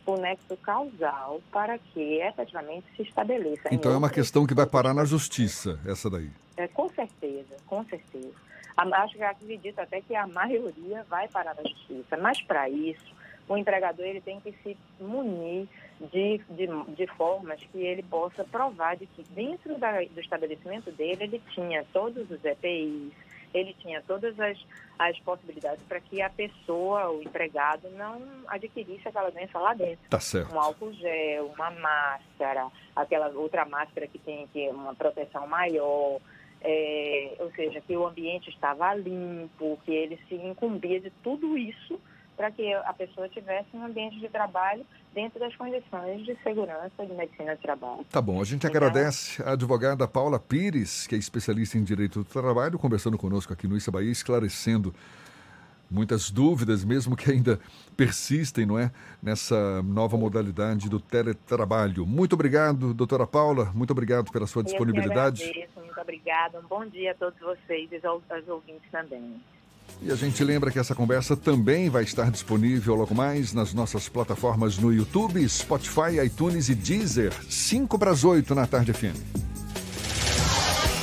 o 0.07 0.17
nexo 0.17 0.57
causal 0.59 1.41
para 1.51 1.79
que 1.79 2.21
efetivamente 2.21 2.85
se 2.97 3.03
estabeleça. 3.03 3.69
Então 3.73 3.93
é 3.93 3.97
uma 3.97 4.11
questão 4.11 4.47
que 4.47 4.55
vai 4.55 4.67
parar 4.67 4.95
na 4.95 5.05
justiça, 5.05 5.79
essa 5.87 6.11
daí. 6.11 6.31
é, 6.57 6.69
com 6.69 6.89
certeza, 6.89 7.57
com 7.67 7.85
certeza. 7.85 8.35
Acho 8.77 9.15
que 9.17 9.23
acredito 9.23 9.79
até 9.79 10.01
que 10.01 10.15
a 10.15 10.27
maioria 10.27 11.05
vai 11.09 11.29
parar 11.29 11.55
na 11.55 11.63
justiça. 11.63 12.17
Mas 12.17 12.41
para 12.43 12.69
isso, 12.69 13.15
o 13.49 13.57
empregador 13.57 14.07
ele 14.07 14.21
tem 14.21 14.41
que 14.41 14.53
se 14.63 14.77
munir 14.99 15.69
de, 16.01 16.39
de, 16.49 16.67
de 16.95 17.07
formas 17.09 17.61
que 17.61 17.79
ele 17.79 18.03
possa 18.03 18.43
provar 18.45 18.97
de 18.97 19.07
que 19.07 19.23
dentro 19.25 19.77
da- 19.79 20.01
do 20.01 20.21
estabelecimento 20.21 20.91
dele 20.93 21.25
ele 21.25 21.43
tinha 21.53 21.85
todos 21.93 22.31
os 22.31 22.43
EPIs, 22.45 23.13
ele 23.53 23.75
tinha 23.81 24.01
todas 24.03 24.39
as, 24.41 24.57
as 24.99 25.19
possibilidades 25.21 25.83
para 25.85 26.01
que 26.01 26.23
a 26.23 26.31
pessoa, 26.31 27.11
o 27.11 27.21
empregado, 27.23 27.91
não 27.91 28.23
adquirisse 28.49 29.07
aquela 29.09 29.29
doença 29.31 29.59
lá 29.59 29.75
dentro. 29.75 30.09
Tá 30.09 30.21
certo. 30.21 30.55
Um 30.55 30.61
álcool 30.61 30.93
gel, 30.95 31.47
uma 31.47 31.71
máscara, 31.71 32.69
aquela 32.97 33.29
outra 33.29 33.65
máscara 33.65 34.07
que 34.07 34.19
tem 34.19 34.47
que 34.53 34.69
uma 34.69 34.95
proteção 34.95 35.47
maior, 35.47 36.21
é, 36.63 37.35
ou 37.41 37.51
seja, 37.53 37.81
que 37.81 37.97
o 37.97 38.07
ambiente 38.07 38.49
estava 38.51 38.95
limpo, 38.95 39.79
que 39.85 39.93
ele 39.93 40.19
se 40.29 40.35
incumbia 40.35 41.01
de 41.01 41.11
tudo 41.23 41.59
isso 41.59 42.01
para 42.37 42.51
que 42.51 42.73
a 42.73 42.93
pessoa 42.95 43.29
tivesse 43.29 43.69
um 43.75 43.85
ambiente 43.85 44.19
de 44.19 44.29
trabalho 44.29 44.87
dentro 45.15 45.41
das 45.41 45.55
condições 45.57 46.25
de 46.25 46.37
segurança 46.43 47.05
de 47.05 47.13
medicina 47.13 47.57
de 47.57 47.63
trabalho. 47.63 48.05
Tá 48.11 48.21
bom, 48.21 48.41
a 48.41 48.45
gente 48.45 48.67
então, 48.67 48.71
agradece 48.71 49.43
a 49.43 49.53
advogada 49.53 50.07
Paula 50.07 50.39
Pires, 50.39 51.07
que 51.07 51.15
é 51.15 51.19
especialista 51.19 51.77
em 51.79 51.85
direito 51.85 52.21
do 52.21 52.25
trabalho, 52.25 52.79
conversando 52.79 53.19
conosco 53.19 53.53
aqui 53.53 53.67
no 53.67 53.77
Issa 53.77 53.91
Bahia, 53.91 54.11
esclarecendo 54.11 54.95
muitas 55.91 56.31
dúvidas, 56.31 56.85
mesmo 56.85 57.17
que 57.17 57.31
ainda 57.31 57.59
persistem, 57.97 58.65
não 58.65 58.79
é, 58.79 58.93
nessa 59.21 59.83
nova 59.83 60.17
modalidade 60.17 60.89
do 60.89 61.01
teletrabalho. 61.01 62.07
Muito 62.07 62.35
obrigado, 62.35 62.95
doutora 62.95 63.27
Paula, 63.27 63.73
muito 63.75 63.91
obrigado 63.91 64.31
pela 64.31 64.47
sua 64.47 64.63
disponibilidade. 64.63 65.43
Eu 65.43 65.51
agradeço, 65.51 65.81
muito 65.81 66.01
obrigada. 66.01 66.61
Um 66.61 66.69
bom 66.69 66.87
dia 66.87 67.11
a 67.11 67.15
todos 67.15 67.39
vocês 67.41 67.91
e 67.91 68.07
aos 68.07 68.23
ouvintes 68.49 68.89
também. 68.93 69.41
E 70.03 70.11
a 70.11 70.15
gente 70.15 70.43
lembra 70.43 70.71
que 70.71 70.79
essa 70.79 70.95
conversa 70.95 71.37
também 71.37 71.91
vai 71.91 72.05
estar 72.05 72.31
disponível 72.31 72.95
logo 72.95 73.15
mais 73.15 73.53
nas 73.53 73.75
nossas 73.75 74.09
plataformas 74.09 74.79
no 74.79 74.91
YouTube, 74.91 75.47
Spotify, 75.47 76.25
iTunes 76.25 76.71
e 76.71 76.75
Deezer, 76.75 77.35
5 77.51 77.99
para 77.99 78.11
as 78.11 78.25
8 78.25 78.55
na 78.55 78.67
tarde 78.67 78.95
FM. 78.95 79.17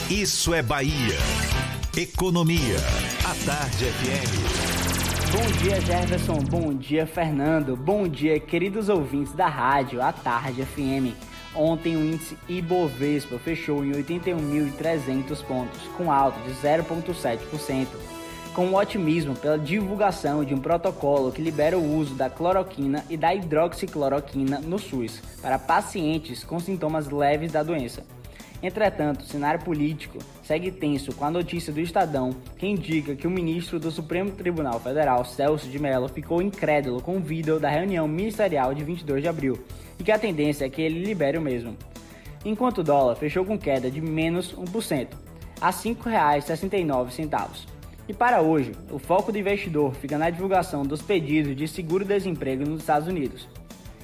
Isso 0.09 0.51
é 0.51 0.63
Bahia. 0.63 1.15
Economia. 1.95 2.77
A 3.23 3.35
Tarde 3.45 3.85
FM. 3.85 5.31
Bom 5.31 5.51
dia, 5.61 5.79
Jefferson. 5.81 6.37
Bom 6.49 6.73
dia, 6.73 7.05
Fernando. 7.05 7.75
Bom 7.75 8.07
dia, 8.07 8.39
queridos 8.39 8.89
ouvintes 8.89 9.33
da 9.33 9.47
rádio 9.47 10.01
A 10.01 10.11
Tarde 10.11 10.63
FM. 10.63 11.13
Ontem 11.53 11.95
o 11.95 12.03
índice 12.03 12.35
Ibovespa 12.47 13.37
fechou 13.37 13.85
em 13.85 13.91
81.300 13.91 15.43
pontos, 15.43 15.81
com 15.97 16.11
alta 16.11 16.39
de 16.41 16.51
0,7% 16.51 18.16
com 18.57 18.73
otimismo 18.73 19.35
pela 19.35 19.55
divulgação 19.55 20.43
de 20.43 20.55
um 20.55 20.57
protocolo 20.57 21.31
que 21.31 21.43
libera 21.43 21.77
o 21.77 21.95
uso 21.95 22.15
da 22.15 22.27
cloroquina 22.27 23.05
e 23.07 23.15
da 23.15 23.31
hidroxicloroquina 23.31 24.57
no 24.61 24.79
SUS 24.79 25.21
para 25.43 25.59
pacientes 25.59 26.43
com 26.43 26.59
sintomas 26.59 27.07
leves 27.07 27.51
da 27.51 27.61
doença. 27.61 28.03
Entretanto, 28.63 29.21
o 29.21 29.27
cenário 29.27 29.63
político 29.63 30.17
segue 30.41 30.71
tenso 30.71 31.13
com 31.13 31.23
a 31.23 31.29
notícia 31.29 31.71
do 31.71 31.79
Estadão 31.79 32.35
que 32.57 32.65
indica 32.65 33.15
que 33.15 33.27
o 33.27 33.29
ministro 33.29 33.79
do 33.79 33.91
Supremo 33.91 34.31
Tribunal 34.31 34.79
Federal, 34.79 35.23
Celso 35.23 35.69
de 35.69 35.77
Mello, 35.77 36.07
ficou 36.07 36.41
incrédulo 36.41 36.99
com 36.99 37.17
o 37.17 37.21
vídeo 37.21 37.59
da 37.59 37.69
reunião 37.69 38.07
ministerial 38.07 38.73
de 38.73 38.83
22 38.83 39.21
de 39.21 39.29
abril 39.29 39.63
e 39.99 40.03
que 40.03 40.11
a 40.11 40.17
tendência 40.17 40.65
é 40.65 40.69
que 40.69 40.81
ele 40.81 41.05
libere 41.05 41.37
o 41.37 41.41
mesmo. 41.43 41.77
Enquanto 42.43 42.79
o 42.79 42.83
dólar 42.83 43.17
fechou 43.17 43.45
com 43.45 43.55
queda 43.55 43.91
de 43.91 44.01
menos 44.01 44.55
1%, 44.55 45.09
a 45.61 45.67
R$ 45.67 45.73
5,69. 45.73 47.76
E 48.07 48.13
para 48.13 48.41
hoje, 48.41 48.71
o 48.89 48.97
foco 48.97 49.33
do 49.33 49.37
investidor 49.37 49.93
fica 49.95 50.17
na 50.17 50.29
divulgação 50.29 50.83
dos 50.83 51.01
pedidos 51.01 51.53
de 51.55 51.67
seguro-desemprego 51.67 52.63
nos 52.63 52.79
Estados 52.79 53.07
Unidos. 53.07 53.49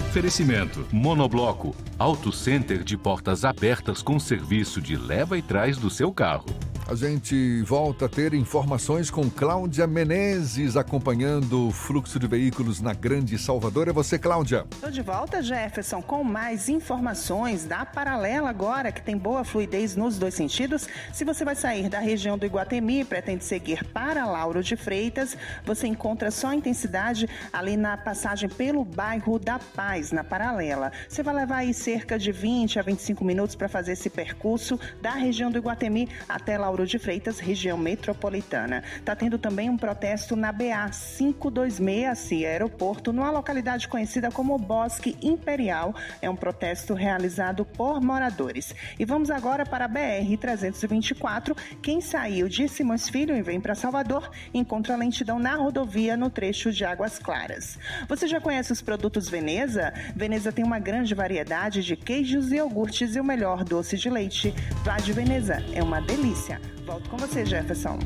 Oferecimento: 0.08 0.86
Monobloco, 0.92 1.74
Auto 1.98 2.32
Center 2.32 2.82
de 2.82 2.96
portas 2.96 3.44
abertas 3.44 4.02
com 4.02 4.18
serviço 4.18 4.80
de 4.80 4.96
leva 4.96 5.36
e 5.36 5.42
trás 5.42 5.76
do 5.76 5.90
seu 5.90 6.12
carro. 6.12 6.46
A 6.88 6.94
gente 6.94 7.62
volta 7.62 8.06
a 8.06 8.08
ter 8.08 8.32
informações 8.32 9.10
com 9.10 9.28
Cláudia 9.28 9.88
Menezes 9.88 10.76
acompanhando 10.76 11.66
o 11.66 11.72
fluxo 11.72 12.16
de 12.16 12.28
veículos 12.28 12.80
na 12.80 12.94
Grande 12.94 13.36
Salvador. 13.38 13.88
É 13.88 13.92
você, 13.92 14.16
Cláudia. 14.16 14.64
Estou 14.70 14.92
de 14.92 15.02
volta, 15.02 15.42
Jefferson, 15.42 16.00
com 16.00 16.22
mais 16.22 16.68
informações 16.68 17.64
da 17.64 17.84
Paralela 17.84 18.48
agora, 18.48 18.92
que 18.92 19.02
tem 19.02 19.18
boa 19.18 19.42
fluidez 19.42 19.96
nos 19.96 20.16
dois 20.16 20.34
sentidos. 20.34 20.86
Se 21.12 21.24
você 21.24 21.44
vai 21.44 21.56
sair 21.56 21.88
da 21.88 21.98
região 21.98 22.38
do 22.38 22.46
Iguatemi 22.46 23.00
e 23.00 23.04
pretende 23.04 23.42
seguir 23.42 23.84
para 23.86 24.24
Lauro 24.24 24.62
de 24.62 24.76
Freitas, 24.76 25.36
você 25.64 25.88
encontra 25.88 26.30
só 26.30 26.52
intensidade 26.52 27.28
ali 27.52 27.76
na 27.76 27.96
passagem 27.96 28.48
pelo 28.48 28.84
bairro 28.84 29.40
da 29.40 29.58
Paz, 29.58 30.12
na 30.12 30.22
Paralela. 30.22 30.92
Você 31.08 31.20
vai 31.20 31.34
levar 31.34 31.56
aí 31.56 31.74
cerca 31.74 32.16
de 32.16 32.30
20 32.30 32.78
a 32.78 32.82
25 32.82 33.24
minutos 33.24 33.56
para 33.56 33.68
fazer 33.68 33.94
esse 33.94 34.08
percurso 34.08 34.78
da 35.02 35.14
região 35.14 35.50
do 35.50 35.58
Iguatemi 35.58 36.08
até 36.28 36.56
Lauro 36.56 36.75
Lauro 36.76 36.86
de 36.86 36.98
Freitas, 36.98 37.38
região 37.38 37.78
metropolitana. 37.78 38.82
Está 38.98 39.16
tendo 39.16 39.38
também 39.38 39.70
um 39.70 39.78
protesto 39.78 40.36
na 40.36 40.52
BA 40.52 40.90
526, 40.90 42.18
CIA 42.18 42.50
Aeroporto, 42.50 43.14
numa 43.14 43.30
localidade 43.30 43.88
conhecida 43.88 44.30
como 44.30 44.58
Bosque 44.58 45.16
Imperial. 45.22 45.94
É 46.20 46.28
um 46.28 46.36
protesto 46.36 46.92
realizado 46.92 47.64
por 47.64 48.02
moradores. 48.02 48.74
E 48.98 49.06
vamos 49.06 49.30
agora 49.30 49.64
para 49.64 49.86
a 49.86 49.88
BR 49.88 50.36
324. 50.38 51.56
Quem 51.80 52.02
saiu 52.02 52.46
de 52.46 52.68
Simões 52.68 53.08
Filho 53.08 53.34
e 53.34 53.40
vem 53.40 53.58
para 53.58 53.74
Salvador 53.74 54.30
encontra 54.52 54.96
lentidão 54.96 55.38
na 55.38 55.54
rodovia 55.54 56.14
no 56.14 56.28
trecho 56.28 56.70
de 56.70 56.84
Águas 56.84 57.18
Claras. 57.18 57.78
Você 58.06 58.26
já 58.26 58.38
conhece 58.38 58.70
os 58.70 58.82
produtos 58.82 59.30
Veneza? 59.30 59.94
Veneza 60.14 60.52
tem 60.52 60.62
uma 60.62 60.78
grande 60.78 61.14
variedade 61.14 61.82
de 61.82 61.96
queijos 61.96 62.52
e 62.52 62.56
iogurtes 62.56 63.16
e 63.16 63.20
o 63.20 63.24
melhor 63.24 63.64
doce 63.64 63.96
de 63.96 64.10
leite. 64.10 64.52
Vá 64.84 64.98
de 64.98 65.14
Veneza, 65.14 65.64
é 65.72 65.82
uma 65.82 66.02
delícia. 66.02 66.65
Volto 66.84 67.08
com 67.10 67.16
você, 67.16 67.44
Jefferson. 67.44 67.98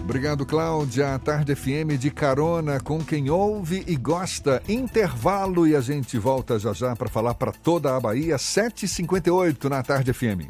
Obrigado, 0.00 0.46
Cláudia. 0.46 1.18
Tarde 1.18 1.54
FM 1.54 1.98
de 1.98 2.10
carona 2.10 2.80
com 2.80 2.98
quem 2.98 3.28
ouve 3.28 3.84
e 3.86 3.94
gosta. 3.94 4.62
Intervalo 4.66 5.66
e 5.66 5.76
a 5.76 5.80
gente 5.80 6.18
volta 6.18 6.58
já 6.58 6.72
já 6.72 6.96
para 6.96 7.08
falar 7.08 7.34
para 7.34 7.52
toda 7.52 7.94
a 7.94 8.00
Bahia. 8.00 8.36
7h58 8.36 9.64
na 9.68 9.82
Tarde 9.82 10.12
FM. 10.14 10.48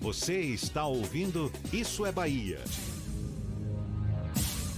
Você 0.00 0.38
está 0.38 0.86
ouvindo 0.86 1.50
Isso 1.72 2.06
é 2.06 2.12
Bahia. 2.12 2.60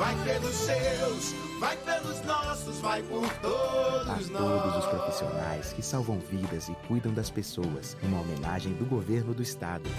Vai 0.00 0.16
pelos 0.24 0.54
seus, 0.54 1.34
vai 1.58 1.76
pelos 1.76 2.22
nossos, 2.22 2.78
vai 2.78 3.02
por 3.02 3.28
todos 3.34 4.08
A 4.08 4.38
todos 4.38 4.76
os 4.78 4.86
nós. 4.86 4.86
profissionais 4.86 5.72
que 5.74 5.82
salvam 5.82 6.18
vidas 6.18 6.70
e 6.70 6.74
cuidam 6.88 7.12
das 7.12 7.28
pessoas. 7.28 7.98
Uma 8.02 8.22
homenagem 8.22 8.72
do 8.72 8.86
governo 8.86 9.34
do 9.34 9.42
estado. 9.42 9.90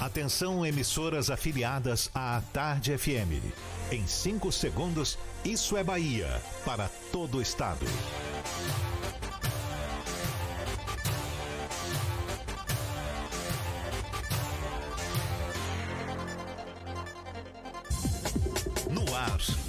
Atenção, 0.00 0.64
emissoras 0.64 1.28
afiliadas 1.28 2.08
à 2.14 2.40
Tarde 2.52 2.96
FM. 2.96 3.42
Em 3.90 4.06
5 4.06 4.52
segundos, 4.52 5.18
isso 5.44 5.76
é 5.76 5.82
Bahia 5.82 6.40
para 6.64 6.88
todo 7.10 7.38
o 7.38 7.42
estado. 7.42 7.84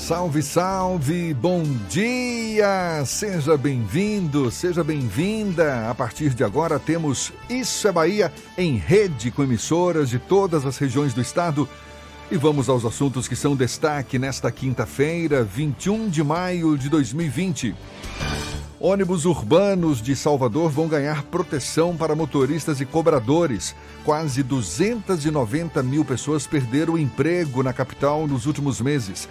Salve, 0.00 0.42
salve, 0.42 1.34
bom 1.34 1.62
dia! 1.88 3.04
Seja 3.04 3.56
bem-vindo, 3.56 4.50
seja 4.50 4.82
bem-vinda. 4.82 5.90
A 5.90 5.94
partir 5.94 6.30
de 6.30 6.42
agora 6.42 6.78
temos 6.78 7.32
Isso 7.50 7.86
é 7.86 7.92
Bahia 7.92 8.32
em 8.56 8.76
rede 8.76 9.30
com 9.30 9.44
emissoras 9.44 10.08
de 10.08 10.18
todas 10.18 10.64
as 10.64 10.78
regiões 10.78 11.12
do 11.12 11.20
estado. 11.20 11.68
E 12.30 12.36
vamos 12.36 12.68
aos 12.68 12.84
assuntos 12.84 13.28
que 13.28 13.36
são 13.36 13.54
destaque 13.54 14.18
nesta 14.18 14.50
quinta-feira, 14.50 15.44
21 15.44 16.08
de 16.08 16.24
maio 16.24 16.78
de 16.78 16.88
2020. 16.88 17.74
Ônibus 18.82 19.26
urbanos 19.26 20.00
de 20.00 20.16
Salvador 20.16 20.70
vão 20.70 20.88
ganhar 20.88 21.24
proteção 21.24 21.94
para 21.94 22.16
motoristas 22.16 22.80
e 22.80 22.86
cobradores. 22.86 23.76
Quase 24.06 24.42
290 24.42 25.82
mil 25.82 26.02
pessoas 26.02 26.46
perderam 26.46 26.94
o 26.94 26.98
emprego 26.98 27.62
na 27.62 27.74
capital 27.74 28.26
nos 28.26 28.46
últimos 28.46 28.80
meses. 28.80 29.28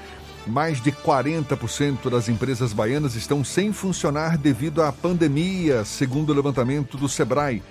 Mais 0.47 0.81
de 0.81 0.91
40% 0.91 2.09
das 2.09 2.29
empresas 2.29 2.73
baianas 2.73 3.15
estão 3.15 3.43
sem 3.43 3.71
funcionar 3.71 4.37
devido 4.37 4.81
à 4.81 4.91
pandemia, 4.91 5.85
segundo 5.85 6.31
o 6.31 6.35
levantamento 6.35 6.97
do 6.97 7.07
Sebrae. 7.07 7.61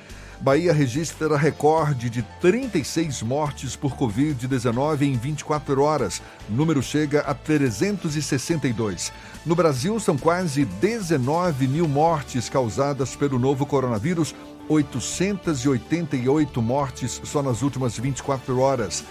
Bahia 0.41 0.73
registra 0.73 1.37
recorde 1.37 2.09
de 2.09 2.23
36 2.41 3.23
mortes 3.23 3.75
por 3.75 3.97
Covid-19 3.97 5.03
em 5.03 5.17
24 5.17 5.83
horas. 5.83 6.23
Número 6.49 6.81
chega 6.81 7.23
a 7.23 7.35
362. 7.35 9.13
No 9.45 9.57
Brasil, 9.57 9.99
são 9.99 10.17
quase 10.17 10.65
19 10.65 11.67
mil 11.67 11.89
mortes 11.89 12.49
causadas 12.49 13.17
pelo 13.17 13.37
novo 13.37 13.67
coronavírus, 13.67 14.33
888 14.69 16.63
mortes 16.63 17.21
só 17.25 17.43
nas 17.43 17.63
últimas 17.63 17.99
24 17.99 18.61
horas. 18.61 19.05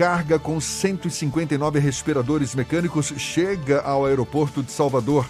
Carga 0.00 0.38
com 0.38 0.58
159 0.58 1.78
respiradores 1.78 2.54
mecânicos 2.54 3.12
chega 3.18 3.82
ao 3.82 4.06
aeroporto 4.06 4.62
de 4.62 4.72
Salvador. 4.72 5.28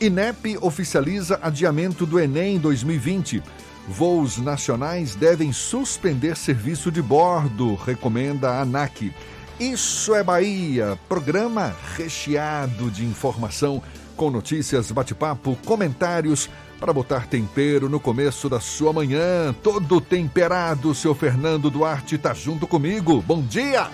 INEP 0.00 0.56
oficializa 0.62 1.38
adiamento 1.42 2.06
do 2.06 2.18
Enem 2.18 2.58
2020. 2.58 3.42
Voos 3.86 4.38
nacionais 4.38 5.14
devem 5.14 5.52
suspender 5.52 6.38
serviço 6.38 6.90
de 6.90 7.02
bordo, 7.02 7.74
recomenda 7.74 8.48
a 8.48 8.62
ANAC. 8.62 9.12
Isso 9.60 10.14
é 10.14 10.24
Bahia, 10.24 10.98
programa 11.06 11.76
recheado 11.94 12.90
de 12.90 13.04
informação, 13.04 13.82
com 14.16 14.30
notícias, 14.30 14.90
bate-papo, 14.90 15.54
comentários, 15.66 16.48
para 16.78 16.92
botar 16.92 17.26
tempero 17.26 17.88
no 17.88 17.98
começo 18.00 18.48
da 18.48 18.60
sua 18.60 18.92
manhã. 18.92 19.54
Todo 19.62 20.00
temperado, 20.00 20.94
seu 20.94 21.14
Fernando 21.14 21.70
Duarte 21.70 22.14
está 22.14 22.32
junto 22.32 22.66
comigo. 22.66 23.22
Bom 23.26 23.42
dia! 23.42 23.90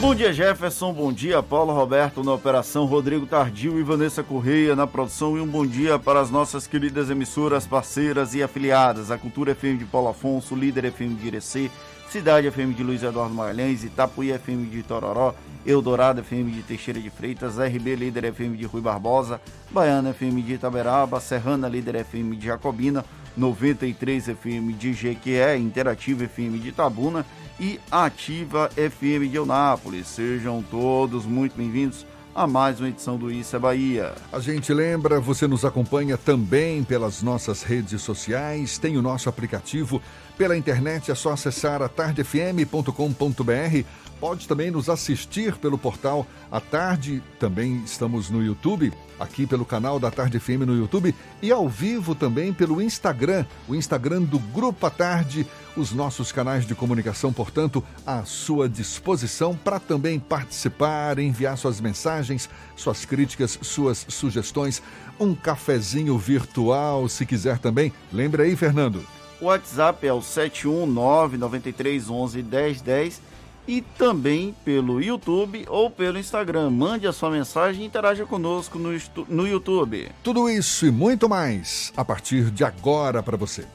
Bom 0.00 0.14
dia, 0.14 0.32
Jefferson. 0.32 0.92
Bom 0.92 1.10
dia, 1.10 1.42
Paulo 1.42 1.72
Roberto 1.72 2.22
na 2.22 2.34
operação, 2.34 2.84
Rodrigo 2.84 3.24
Tardio 3.24 3.78
e 3.78 3.82
Vanessa 3.82 4.22
Correia 4.22 4.76
na 4.76 4.86
produção. 4.86 5.36
E 5.36 5.40
um 5.40 5.46
bom 5.46 5.64
dia 5.64 5.98
para 5.98 6.20
as 6.20 6.30
nossas 6.30 6.66
queridas 6.66 7.08
emissoras, 7.08 7.66
parceiras 7.66 8.34
e 8.34 8.42
afiliadas: 8.42 9.10
a 9.10 9.16
Cultura 9.16 9.54
FM 9.54 9.78
de 9.78 9.86
Paulo 9.86 10.08
Afonso, 10.08 10.54
Líder 10.54 10.92
FM 10.92 11.18
de 11.18 11.28
Irecê, 11.28 11.70
Cidade 12.14 12.48
FM 12.48 12.76
de 12.76 12.84
Luiz 12.84 13.02
Eduardo 13.02 13.34
Magalhães, 13.34 13.82
Itapuí 13.82 14.32
FM 14.32 14.70
de 14.70 14.84
Tororó, 14.84 15.34
Eldorado 15.66 16.22
FM 16.22 16.48
de 16.52 16.62
Teixeira 16.62 17.00
de 17.00 17.10
Freitas, 17.10 17.58
RB 17.58 17.96
Líder 17.96 18.32
FM 18.32 18.56
de 18.56 18.64
Rui 18.66 18.80
Barbosa, 18.80 19.40
Baiana 19.68 20.14
FM 20.14 20.40
de 20.46 20.52
Itaberaba, 20.54 21.18
Serrana 21.18 21.68
Líder 21.68 22.04
FM 22.04 22.36
de 22.36 22.46
Jacobina, 22.46 23.04
93 23.36 24.26
FM 24.26 24.78
de 24.78 24.92
Jequié, 24.92 25.56
Interativa 25.56 26.24
FM 26.24 26.56
de 26.62 26.68
Itabuna 26.68 27.26
e 27.58 27.80
Ativa 27.90 28.70
FM 28.76 29.28
de 29.28 29.34
Eunápolis. 29.34 30.06
Sejam 30.06 30.62
todos 30.62 31.26
muito 31.26 31.56
bem-vindos 31.56 32.06
a 32.34 32.46
mais 32.48 32.80
uma 32.80 32.88
edição 32.88 33.16
do 33.16 33.30
Isso 33.30 33.54
é 33.54 33.58
Bahia. 33.58 34.12
A 34.32 34.40
gente 34.40 34.72
lembra, 34.74 35.20
você 35.20 35.46
nos 35.46 35.64
acompanha 35.64 36.18
também 36.18 36.82
pelas 36.82 37.22
nossas 37.22 37.62
redes 37.62 38.02
sociais, 38.02 38.76
tem 38.76 38.96
o 38.96 39.02
nosso 39.02 39.28
aplicativo. 39.28 40.02
Pela 40.36 40.56
internet 40.56 41.12
é 41.12 41.14
só 41.14 41.32
acessar 41.32 41.80
atardefm.com.br. 41.80 43.84
Pode 44.18 44.48
também 44.48 44.70
nos 44.70 44.88
assistir 44.88 45.56
pelo 45.56 45.76
portal 45.76 46.26
A 46.50 46.60
Tarde, 46.60 47.22
também 47.38 47.82
estamos 47.84 48.30
no 48.30 48.42
YouTube, 48.42 48.92
aqui 49.18 49.46
pelo 49.46 49.64
canal 49.64 50.00
da 50.00 50.10
Tarde 50.10 50.40
FM 50.40 50.62
no 50.66 50.76
YouTube 50.76 51.14
e 51.42 51.52
ao 51.52 51.68
vivo 51.68 52.14
também 52.14 52.52
pelo 52.52 52.80
Instagram, 52.80 53.44
o 53.68 53.74
Instagram 53.74 54.22
do 54.22 54.38
Grupo 54.38 54.86
A 54.86 54.90
Tarde, 54.90 55.46
os 55.76 55.92
nossos 55.92 56.32
canais 56.32 56.66
de 56.66 56.74
comunicação, 56.74 57.32
portanto, 57.32 57.84
à 58.06 58.24
sua 58.24 58.68
disposição 58.68 59.54
para 59.54 59.78
também 59.78 60.18
participar, 60.18 61.18
enviar 61.18 61.58
suas 61.58 61.80
mensagens, 61.80 62.48
suas 62.76 63.04
críticas, 63.04 63.58
suas 63.62 64.06
sugestões, 64.08 64.82
um 65.20 65.34
cafezinho 65.34 66.16
virtual, 66.16 67.08
se 67.08 67.26
quiser 67.26 67.58
também. 67.58 67.92
Lembra 68.12 68.44
aí, 68.44 68.56
Fernando? 68.56 69.04
O 69.44 69.48
WhatsApp 69.48 70.06
é 70.06 70.12
o 70.12 70.20
71993111010 70.20 73.20
e 73.68 73.82
também 73.82 74.56
pelo 74.64 75.02
YouTube 75.02 75.66
ou 75.68 75.90
pelo 75.90 76.18
Instagram. 76.18 76.70
Mande 76.70 77.06
a 77.06 77.12
sua 77.12 77.30
mensagem 77.30 77.82
e 77.82 77.86
interaja 77.86 78.24
conosco 78.24 78.78
no, 78.78 78.88
no 79.28 79.46
YouTube. 79.46 80.10
Tudo 80.22 80.48
isso 80.48 80.86
e 80.86 80.90
muito 80.90 81.28
mais 81.28 81.92
a 81.94 82.02
partir 82.02 82.50
de 82.50 82.64
agora 82.64 83.22
para 83.22 83.36
você. 83.36 83.66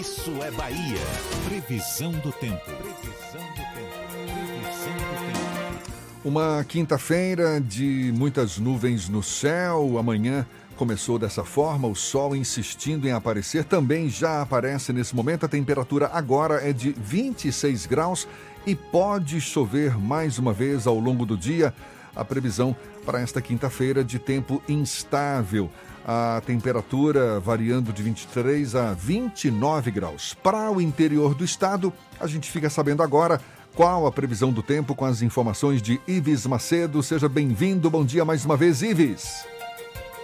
Isso 0.00 0.30
é 0.42 0.50
Bahia. 0.52 1.02
Previsão 1.44 2.12
do 2.12 2.32
tempo. 2.32 2.64
Previsão 2.64 2.72
do 2.72 2.94
tempo. 3.02 3.15
Uma 6.26 6.64
quinta-feira 6.64 7.60
de 7.60 8.12
muitas 8.12 8.58
nuvens 8.58 9.08
no 9.08 9.22
céu. 9.22 9.96
Amanhã 9.96 10.44
começou 10.76 11.20
dessa 11.20 11.44
forma, 11.44 11.86
o 11.86 11.94
sol 11.94 12.34
insistindo 12.34 13.06
em 13.06 13.12
aparecer. 13.12 13.62
Também 13.62 14.08
já 14.08 14.42
aparece 14.42 14.92
nesse 14.92 15.14
momento. 15.14 15.46
A 15.46 15.48
temperatura 15.48 16.10
agora 16.12 16.68
é 16.68 16.72
de 16.72 16.90
26 16.90 17.86
graus 17.86 18.26
e 18.66 18.74
pode 18.74 19.40
chover 19.40 19.96
mais 19.96 20.36
uma 20.36 20.52
vez 20.52 20.88
ao 20.88 20.98
longo 20.98 21.24
do 21.24 21.36
dia. 21.36 21.72
A 22.16 22.24
previsão 22.24 22.74
para 23.04 23.20
esta 23.20 23.40
quinta-feira 23.40 24.02
de 24.02 24.18
tempo 24.18 24.60
instável. 24.68 25.70
A 26.04 26.42
temperatura 26.44 27.38
variando 27.38 27.92
de 27.92 28.02
23 28.02 28.74
a 28.74 28.94
29 28.94 29.92
graus. 29.92 30.34
Para 30.34 30.72
o 30.72 30.80
interior 30.80 31.36
do 31.36 31.44
estado, 31.44 31.92
a 32.18 32.26
gente 32.26 32.50
fica 32.50 32.68
sabendo 32.68 33.04
agora 33.04 33.40
qual 33.76 34.06
a 34.06 34.10
previsão 34.10 34.50
do 34.50 34.62
tempo 34.62 34.94
com 34.94 35.04
as 35.04 35.20
informações 35.20 35.82
de 35.82 36.00
Ives 36.08 36.46
Macedo. 36.46 37.02
Seja 37.02 37.28
bem-vindo. 37.28 37.90
Bom 37.90 38.06
dia 38.06 38.24
mais 38.24 38.42
uma 38.42 38.56
vez, 38.56 38.80
Ives. 38.80 39.46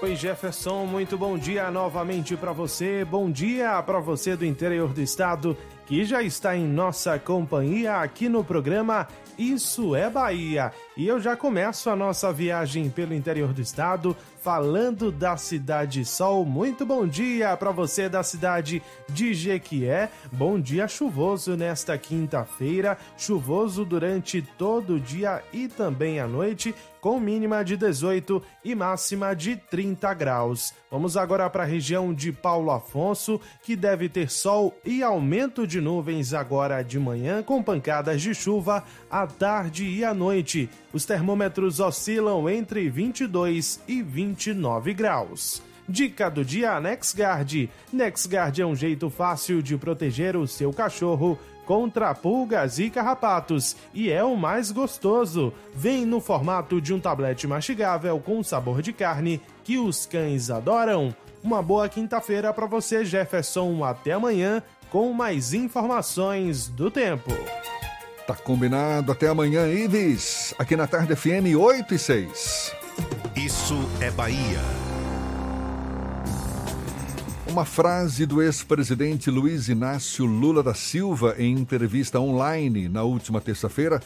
Oi, 0.01 0.17
Jefferson, 0.17 0.87
muito 0.87 1.17
bom 1.19 1.39
dia 1.39 1.71
novamente 1.71 2.35
para 2.35 2.51
você. 2.51 3.05
Bom 3.05 3.31
dia 3.31 3.81
para 3.83 4.01
você 4.01 4.35
do 4.35 4.45
interior 4.45 4.93
do 4.93 5.03
estado 5.03 5.57
que 5.87 6.05
já 6.05 6.23
está 6.23 6.57
em 6.57 6.67
nossa 6.67 7.19
companhia 7.19 7.97
aqui 7.97 8.29
no 8.29 8.43
programa 8.43 9.07
Isso 9.39 9.95
é 9.95 10.09
Bahia. 10.09 10.73
E 10.95 11.07
eu 11.07 11.19
já 11.19 11.35
começo 11.35 11.89
a 11.89 11.97
nossa 11.97 12.31
viagem 12.31 12.91
pelo 12.91 13.15
interior 13.15 13.55
do 13.55 13.63
estado 13.63 14.15
falando 14.43 15.13
da 15.13 15.37
Cidade 15.37 16.05
Sol. 16.05 16.45
Muito 16.45 16.85
bom 16.85 17.07
dia 17.07 17.57
para 17.57 17.71
você 17.71 18.09
da 18.09 18.23
cidade 18.25 18.83
de 19.09 19.33
Jequié. 19.33 20.11
Bom 20.33 20.61
dia 20.61 20.89
chuvoso 20.89 21.57
nesta 21.57 21.97
quinta-feira, 21.97 22.99
chuvoso 23.17 23.85
durante 23.85 24.43
todo 24.43 24.97
o 24.97 25.01
dia 25.01 25.43
e 25.53 25.69
também 25.69 26.19
à 26.19 26.27
noite, 26.27 26.75
com 27.01 27.19
mínima 27.19 27.65
de 27.65 27.77
18 27.77 28.43
e 28.65 28.75
máxima 28.75 29.35
de 29.35 29.57
30 29.57 30.13
graus. 30.15 30.75
Vamos 30.91 31.17
agora 31.17 31.49
para 31.49 31.63
a 31.63 31.67
região 31.67 32.13
de 32.13 32.33
Paulo 32.33 32.71
Afonso, 32.71 33.41
que 33.63 33.75
deve 33.75 34.09
ter 34.09 34.31
sol 34.31 34.77
e 34.85 35.03
aumento 35.03 35.67
de 35.67 35.81
nuvens 35.81 36.35
agora 36.35 36.83
de 36.83 36.99
manhã, 36.99 37.43
com 37.43 37.63
pancadas 37.63 38.21
de 38.21 38.35
chuva 38.35 38.85
à 39.11 39.27
tarde 39.27 39.85
e 39.85 40.05
à 40.05 40.13
noite. 40.13 40.69
Os 40.93 41.05
termômetros 41.05 41.81
oscilam 41.81 42.49
entre 42.49 42.89
22 42.89 43.81
e 43.89 44.03
29 44.03 44.93
graus. 44.93 45.63
Dica 45.89 46.31
do 46.31 46.45
dia 46.45 46.81
NexGuard. 46.81 47.71
NexGuard 47.93 48.63
é 48.63 48.67
um 48.67 48.77
jeito 48.77 49.11
fácil 49.11 49.63
de 49.63 49.77
proteger 49.77 50.37
o 50.37 50.47
seu 50.47 50.73
cachorro 50.73 51.39
contra 51.67 52.15
pulgas 52.15 52.79
e 52.79 52.91
carrapatos 52.91 53.77
e 53.95 54.11
é 54.11 54.23
o 54.23 54.37
mais 54.37 54.71
gostoso. 54.71 55.53
Vem 55.75 56.05
no 56.05 56.21
formato 56.21 56.81
de 56.81 56.93
um 56.93 57.01
tablete 57.01 57.47
mastigável 57.47 58.21
com 58.21 58.43
sabor 58.43 58.83
de 58.83 58.93
carne 58.93 59.41
que 59.65 59.79
os 59.79 60.07
cães 60.07 60.51
adoram. 60.51 61.15
Uma 61.43 61.63
boa 61.63 61.89
quinta-feira 61.89 62.53
para 62.53 62.67
você, 62.67 63.05
Jefferson. 63.05 63.83
Até 63.83 64.13
amanhã 64.13 64.63
com 64.91 65.13
mais 65.13 65.55
informações 65.55 66.69
do 66.69 66.91
tempo. 66.91 67.31
Tá 68.33 68.37
combinado. 68.37 69.13
Até 69.13 69.29
amanhã, 69.29 69.69
Ives. 69.69 70.55
Aqui 70.59 70.75
na 70.75 70.87
Tarde 70.87 71.15
FM 71.15 71.55
8 71.55 71.95
e 71.95 71.99
6. 71.99 72.73
Isso 73.37 73.75
é 74.01 74.11
Bahia. 74.11 74.59
Uma 77.47 77.67
frase 77.67 78.25
do 78.25 78.41
ex-presidente 78.41 79.31
Luiz 79.31 79.69
Inácio 79.69 80.25
Lula 80.25 80.63
da 80.63 80.73
Silva 80.73 81.35
em 81.39 81.53
entrevista 81.53 82.19
online 82.19 82.89
na 82.89 83.03
última 83.03 83.39
terça-feira 83.39 84.01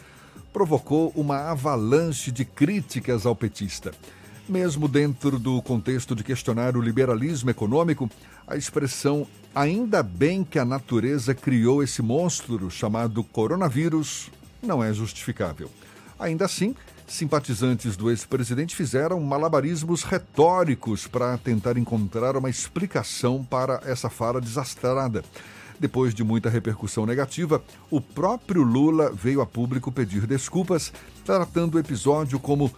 provocou 0.52 1.12
uma 1.14 1.50
avalanche 1.50 2.32
de 2.32 2.44
críticas 2.44 3.26
ao 3.26 3.36
petista. 3.36 3.92
Mesmo 4.48 4.88
dentro 4.88 5.38
do 5.38 5.62
contexto 5.62 6.16
de 6.16 6.24
questionar 6.24 6.76
o 6.76 6.80
liberalismo 6.80 7.50
econômico, 7.50 8.10
a 8.44 8.56
expressão 8.56 9.24
ainda 9.56 10.02
bem 10.02 10.44
que 10.44 10.58
a 10.58 10.66
natureza 10.66 11.34
criou 11.34 11.82
esse 11.82 12.02
monstro 12.02 12.70
chamado 12.70 13.24
coronavírus 13.24 14.30
não 14.62 14.84
é 14.84 14.92
justificável. 14.92 15.70
Ainda 16.18 16.44
assim, 16.44 16.74
simpatizantes 17.06 17.96
do 17.96 18.10
ex-presidente 18.10 18.76
fizeram 18.76 19.18
malabarismos 19.18 20.02
retóricos 20.02 21.06
para 21.06 21.38
tentar 21.38 21.78
encontrar 21.78 22.36
uma 22.36 22.50
explicação 22.50 23.42
para 23.42 23.80
essa 23.86 24.10
fala 24.10 24.42
desastrada. 24.42 25.24
Depois 25.80 26.14
de 26.14 26.22
muita 26.22 26.50
repercussão 26.50 27.06
negativa, 27.06 27.62
o 27.90 27.98
próprio 27.98 28.62
Lula 28.62 29.10
veio 29.10 29.40
a 29.40 29.46
público 29.46 29.90
pedir 29.90 30.26
desculpas, 30.26 30.92
tratando 31.24 31.76
o 31.76 31.78
episódio 31.78 32.38
como 32.38 32.70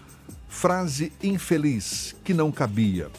frase 0.49 1.13
infeliz 1.21 2.15
que 2.23 2.33
não 2.33 2.53
cabia. 2.53 3.11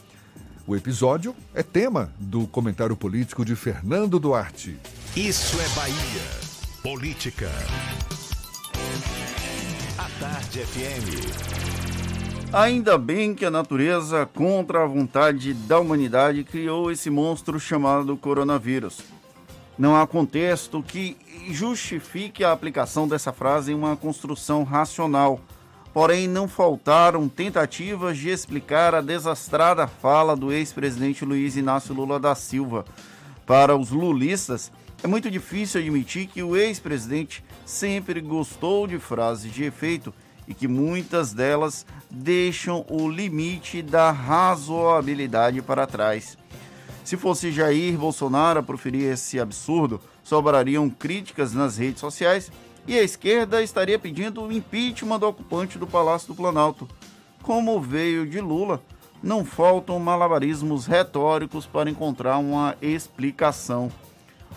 O 0.69 0.75
episódio 0.75 1.35
é 1.51 1.63
tema 1.63 2.13
do 2.19 2.45
comentário 2.45 2.95
político 2.95 3.43
de 3.43 3.55
Fernando 3.55 4.19
Duarte. 4.19 4.77
Isso 5.17 5.59
é 5.59 5.67
Bahia. 5.69 6.21
Política. 6.83 7.49
A 9.97 10.07
Tarde 10.19 10.59
FM. 10.59 12.53
Ainda 12.53 12.99
bem 12.99 13.33
que 13.33 13.45
a 13.45 13.49
natureza, 13.49 14.27
contra 14.27 14.83
a 14.83 14.85
vontade 14.85 15.55
da 15.55 15.79
humanidade, 15.79 16.43
criou 16.43 16.91
esse 16.91 17.09
monstro 17.09 17.59
chamado 17.59 18.15
coronavírus. 18.15 18.99
Não 19.75 19.99
há 19.99 20.05
contexto 20.05 20.83
que 20.83 21.17
justifique 21.49 22.43
a 22.43 22.51
aplicação 22.51 23.07
dessa 23.07 23.33
frase 23.33 23.71
em 23.71 23.75
uma 23.75 23.97
construção 23.97 24.63
racional. 24.63 25.41
Porém, 25.93 26.27
não 26.27 26.47
faltaram 26.47 27.27
tentativas 27.27 28.17
de 28.17 28.29
explicar 28.29 28.93
a 28.93 29.01
desastrada 29.01 29.87
fala 29.87 30.35
do 30.35 30.51
ex-presidente 30.51 31.25
Luiz 31.25 31.57
Inácio 31.57 31.95
Lula 31.95 32.19
da 32.19 32.35
Silva. 32.35 32.85
Para 33.45 33.75
os 33.75 33.89
lulistas, 33.89 34.71
é 35.03 35.07
muito 35.07 35.31
difícil 35.31 35.81
admitir 35.81 36.27
que 36.27 36.43
o 36.43 36.55
ex-presidente 36.55 37.43
sempre 37.65 38.21
gostou 38.21 38.85
de 38.85 38.99
frases 38.99 39.51
de 39.51 39.63
efeito 39.63 40.13
e 40.47 40.53
que 40.53 40.67
muitas 40.67 41.33
delas 41.33 41.85
deixam 42.09 42.85
o 42.89 43.09
limite 43.09 43.81
da 43.81 44.11
razoabilidade 44.11 45.61
para 45.61 45.87
trás. 45.87 46.37
Se 47.03 47.17
fosse 47.17 47.51
Jair 47.51 47.97
Bolsonaro 47.97 48.59
a 48.59 48.63
proferir 48.63 49.11
esse 49.11 49.39
absurdo, 49.39 49.99
sobrariam 50.23 50.87
críticas 50.89 51.53
nas 51.53 51.77
redes 51.77 51.99
sociais 51.99 52.51
e 52.89 52.97
a 52.97 53.03
esquerda 53.03 53.61
estaria 53.61 53.99
pedindo 53.99 54.41
o 54.41 54.51
impeachment 54.51 55.19
do 55.19 55.27
ocupante 55.27 55.77
do 55.77 55.85
Palácio 55.85 56.29
do 56.29 56.33
Planalto. 56.33 56.89
Como 57.43 57.79
veio 57.79 58.27
de 58.27 58.41
Lula, 58.41 58.81
não 59.21 59.45
faltam 59.45 59.99
malabarismos 59.99 60.87
retóricos 60.87 61.67
para 61.67 61.87
encontrar 61.87 62.39
uma 62.39 62.75
explicação. 62.81 63.91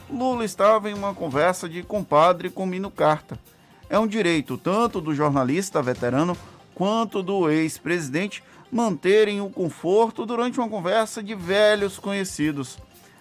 Lula 0.08 0.46
estava 0.46 0.88
em 0.88 0.94
uma 0.94 1.12
conversa 1.14 1.68
de 1.68 1.82
compadre 1.82 2.48
com 2.48 2.64
Mino 2.64 2.90
Carta. 2.90 3.38
É 3.90 3.98
um 3.98 4.06
direito 4.06 4.56
tanto 4.56 4.98
do 4.98 5.14
jornalista 5.14 5.82
veterano 5.82 6.34
quanto 6.74 7.22
do 7.22 7.50
ex-presidente 7.50 8.42
manterem 8.70 9.42
o 9.42 9.50
conforto 9.50 10.24
durante 10.24 10.58
uma 10.58 10.70
conversa 10.70 11.22
de 11.22 11.34
velhos 11.34 11.98
conhecidos. 11.98 12.78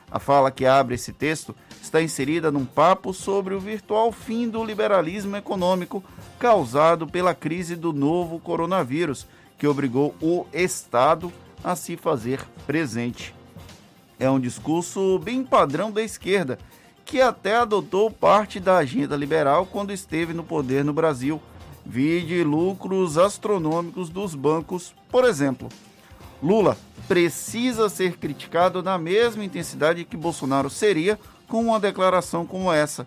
A 0.10 0.20
fala 0.20 0.50
que 0.52 0.66
abre 0.66 0.96
esse 0.96 1.12
texto 1.12 1.54
está 1.92 2.02
inserida 2.02 2.50
num 2.50 2.64
papo 2.64 3.14
sobre 3.14 3.54
o 3.54 3.60
virtual 3.60 4.14
fim 4.14 4.48
do 4.48 4.64
liberalismo 4.64 5.36
econômico 5.36 6.02
causado 6.40 7.06
pela 7.06 7.36
crise 7.36 7.76
do 7.76 7.92
novo 7.92 8.40
coronavírus, 8.40 9.28
que 9.58 9.68
obrigou 9.68 10.16
o 10.22 10.46
Estado 10.54 11.34
a 11.62 11.76
se 11.76 11.98
fazer 11.98 12.40
presente. 12.66 13.36
É 14.18 14.30
um 14.30 14.40
discurso 14.40 15.20
bem 15.20 15.44
padrão 15.44 15.92
da 15.92 16.02
esquerda, 16.02 16.58
que 17.04 17.20
até 17.20 17.58
adotou 17.58 18.10
parte 18.10 18.58
da 18.58 18.78
agenda 18.78 19.18
liberal 19.18 19.66
quando 19.66 19.92
esteve 19.92 20.34
no 20.34 20.46
poder 20.46 20.86
no 20.86 20.94
Brasil. 20.94 21.42
Vide 21.86 22.42
lucros 22.42 23.18
astronômicos 23.18 24.10
dos 24.10 24.34
bancos, 24.34 24.96
por 25.12 25.26
exemplo. 25.26 25.68
Lula 26.42 26.78
precisa 27.06 27.90
ser 27.90 28.16
criticado 28.16 28.82
na 28.82 28.98
mesma 28.98 29.44
intensidade 29.44 30.06
que 30.06 30.16
Bolsonaro 30.16 30.70
seria 30.70 31.20
com 31.52 31.62
uma 31.66 31.82
declaração 31.82 32.46
como 32.46 32.72
essa. 32.72 33.06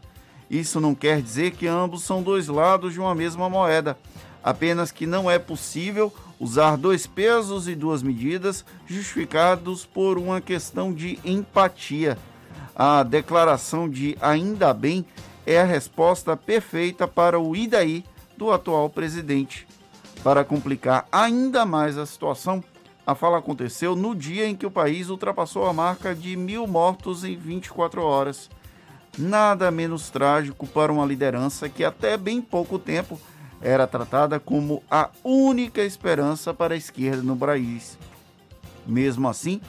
Isso 0.51 0.79
não 0.79 0.95
quer 0.95 1.23
dizer 1.23 1.53
que 1.53 1.67
ambos 1.67 2.03
são 2.03 2.23
dois 2.23 2.47
lados 2.47 2.93
de 2.93 3.01
uma 3.01 3.15
mesma 3.15 3.49
moeda, 3.49 3.97
apenas 4.43 4.93
que 4.93 5.07
não 5.07 5.31
é 5.31 5.39
possível 5.39 6.13
usar 6.39 6.77
dois 6.77 7.07
pesos 7.07 7.67
e 7.67 7.75
duas 7.75 8.03
medidas 8.03 8.63
justificados 8.87 9.87
por 9.87 10.19
uma 10.19 10.43
questão 10.43 10.93
de 10.93 11.19
empatia. 11.25 12.19
A 12.77 13.03
declaração 13.03 13.89
de 13.89 14.15
ainda 14.21 14.75
bem 14.75 15.07
é 15.47 15.59
a 15.59 15.65
resposta 15.65 16.37
perfeita 16.37 17.09
para 17.09 17.41
o 17.41 17.57
e 17.57 17.67
daí 17.67 18.05
do 18.37 18.53
atual 18.53 18.91
presidente. 18.91 19.67
Para 20.23 20.45
complicar 20.45 21.09
ainda 21.11 21.65
mais 21.65 21.97
a 21.97 22.05
situação, 22.05 22.63
a 23.07 23.15
fala 23.15 23.39
aconteceu 23.39 23.95
no 23.95 24.15
dia 24.15 24.47
em 24.47 24.57
que 24.57 24.67
o 24.67 24.71
país 24.71 25.11
ultrapassou 25.11 25.67
a 25.67 25.73
marca 25.73 26.15
de 26.15 26.37
mil 26.37 26.67
mortos 26.67 27.23
em 27.25 27.37
24 27.37 28.03
horas. 28.03 28.49
Nada 29.19 29.71
menos 29.71 30.11
trágico 30.11 30.67
para 30.67 30.93
uma 30.93 31.05
liderança 31.05 31.69
que 31.69 31.85
até 31.85 32.17
bem 32.17 32.41
pouco 32.41 32.79
tempo 32.79 33.21
era 33.61 33.87
tratada 33.87 34.41
como 34.41 34.83
a 34.91 35.11
única 35.23 35.83
esperança 35.83 36.53
para 36.53 36.75
a 36.75 36.77
esquerda 36.77 37.23
no 37.23 37.37
país. 37.37 37.99
Mesmo 38.87 39.29
assim, 39.29 39.61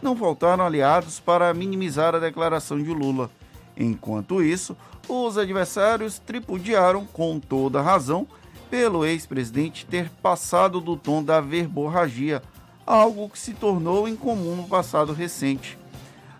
não 0.00 0.16
faltaram 0.16 0.64
aliados 0.64 1.20
para 1.20 1.52
minimizar 1.54 2.14
a 2.14 2.18
declaração 2.18 2.82
de 2.82 2.92
Lula. 2.92 3.30
Enquanto 3.76 4.42
isso, 4.42 4.76
os 5.08 5.36
adversários 5.36 6.18
tripudiaram 6.18 7.04
com 7.04 7.38
toda 7.40 7.82
razão 7.82 8.26
pelo 8.70 9.04
ex-presidente 9.04 9.86
ter 9.86 10.10
passado 10.22 10.80
do 10.80 10.96
tom 10.96 11.22
da 11.22 11.40
verborragia, 11.40 12.42
algo 12.86 13.28
que 13.28 13.38
se 13.38 13.54
tornou 13.54 14.08
incomum 14.08 14.56
no 14.56 14.68
passado 14.68 15.12
recente. 15.12 15.78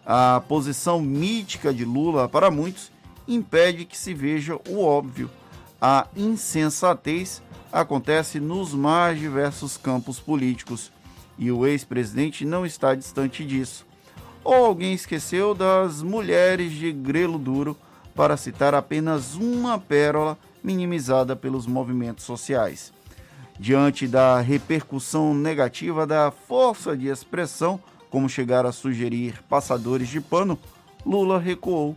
A 0.04 0.42
posição 0.46 1.00
mítica 1.00 1.72
de 1.72 1.84
Lula, 1.84 2.28
para 2.28 2.50
muitos, 2.50 2.92
impede 3.26 3.84
que 3.84 3.96
se 3.96 4.12
veja 4.12 4.58
o 4.68 4.82
óbvio. 4.84 5.30
A 5.80 6.06
insensatez 6.16 7.42
acontece 7.72 8.38
nos 8.38 8.74
mais 8.74 9.18
diversos 9.18 9.76
campos 9.76 10.20
políticos 10.20 10.92
e 11.38 11.50
o 11.50 11.66
ex-presidente 11.66 12.44
não 12.44 12.64
está 12.64 12.94
distante 12.94 13.44
disso. 13.44 13.86
Ou 14.42 14.66
alguém 14.66 14.92
esqueceu 14.92 15.54
das 15.54 16.02
mulheres 16.02 16.72
de 16.72 16.92
grelo 16.92 17.38
duro, 17.38 17.76
para 18.14 18.36
citar 18.36 18.74
apenas 18.74 19.34
uma 19.34 19.78
pérola 19.78 20.38
minimizada 20.62 21.34
pelos 21.34 21.66
movimentos 21.66 22.24
sociais. 22.24 22.92
Diante 23.59 24.09
da 24.09 24.40
repercussão 24.40 25.32
negativa 25.32 26.06
da 26.06 26.31
força 26.31 26.97
de 26.97 27.06
expressão, 27.09 27.81
como 28.10 28.28
chegar 28.28 28.66
a 28.66 28.72
sugerir 28.72 29.43
passadores 29.48 30.09
de 30.09 30.20
pano, 30.20 30.59
Lula 31.05 31.39
recuou. 31.39 31.97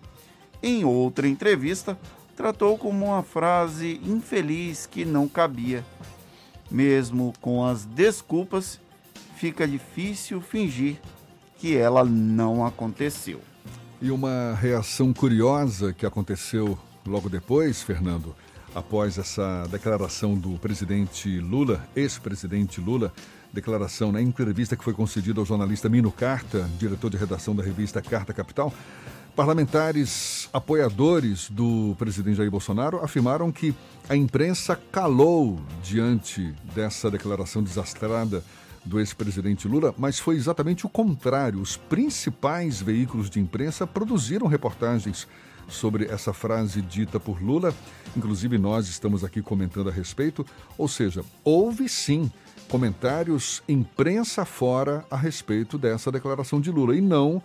Em 0.61 0.83
outra 0.83 1.27
entrevista, 1.27 1.97
tratou 2.35 2.77
como 2.77 3.07
uma 3.07 3.23
frase 3.23 3.99
infeliz 4.03 4.85
que 4.85 5.03
não 5.03 5.27
cabia. 5.27 5.83
Mesmo 6.69 7.33
com 7.41 7.65
as 7.65 7.85
desculpas, 7.85 8.79
fica 9.35 9.67
difícil 9.67 10.41
fingir 10.41 10.97
que 11.57 11.75
ela 11.75 12.03
não 12.03 12.65
aconteceu. 12.65 13.41
E 14.01 14.11
uma 14.11 14.53
reação 14.53 15.11
curiosa 15.11 15.91
que 15.93 16.05
aconteceu 16.05 16.77
logo 17.05 17.29
depois, 17.29 17.81
Fernando, 17.81 18.35
após 18.75 19.17
essa 19.17 19.67
declaração 19.69 20.35
do 20.35 20.57
presidente 20.59 21.39
Lula, 21.39 21.83
ex-presidente 21.95 22.79
Lula, 22.79 23.11
declaração 23.51 24.11
na 24.11 24.19
né, 24.19 24.25
entrevista 24.25 24.75
que 24.75 24.83
foi 24.83 24.93
concedida 24.93 25.39
ao 25.39 25.45
jornalista 25.45 25.89
Mino 25.89 26.11
Carta, 26.11 26.69
diretor 26.77 27.09
de 27.09 27.17
redação 27.17 27.55
da 27.55 27.63
revista 27.63 28.01
Carta 28.01 28.33
Capital, 28.33 28.73
parlamentares 29.35 30.49
apoiadores 30.51 31.49
do 31.49 31.95
presidente 31.97 32.37
Jair 32.37 32.49
Bolsonaro 32.49 33.03
afirmaram 33.03 33.51
que 33.51 33.73
a 34.09 34.15
imprensa 34.15 34.75
calou 34.91 35.59
diante 35.83 36.53
dessa 36.73 37.09
declaração 37.11 37.61
desastrada 37.61 38.43
do 38.83 38.99
ex-presidente 38.99 39.67
Lula, 39.67 39.93
mas 39.97 40.17
foi 40.17 40.35
exatamente 40.35 40.85
o 40.85 40.89
contrário. 40.89 41.59
Os 41.59 41.77
principais 41.77 42.81
veículos 42.81 43.29
de 43.29 43.39
imprensa 43.39 43.85
produziram 43.85 44.47
reportagens 44.47 45.27
sobre 45.67 46.05
essa 46.05 46.33
frase 46.33 46.81
dita 46.81 47.19
por 47.19 47.41
Lula, 47.41 47.73
inclusive 48.15 48.57
nós 48.57 48.87
estamos 48.87 49.23
aqui 49.23 49.41
comentando 49.41 49.89
a 49.89 49.91
respeito, 49.91 50.45
ou 50.77 50.87
seja, 50.87 51.23
houve 51.43 51.89
sim 51.89 52.31
comentários 52.69 53.63
imprensa 53.67 54.45
fora 54.45 55.05
a 55.09 55.15
respeito 55.15 55.77
dessa 55.77 56.11
declaração 56.11 56.59
de 56.59 56.71
Lula 56.71 56.95
e 56.95 57.01
não 57.01 57.41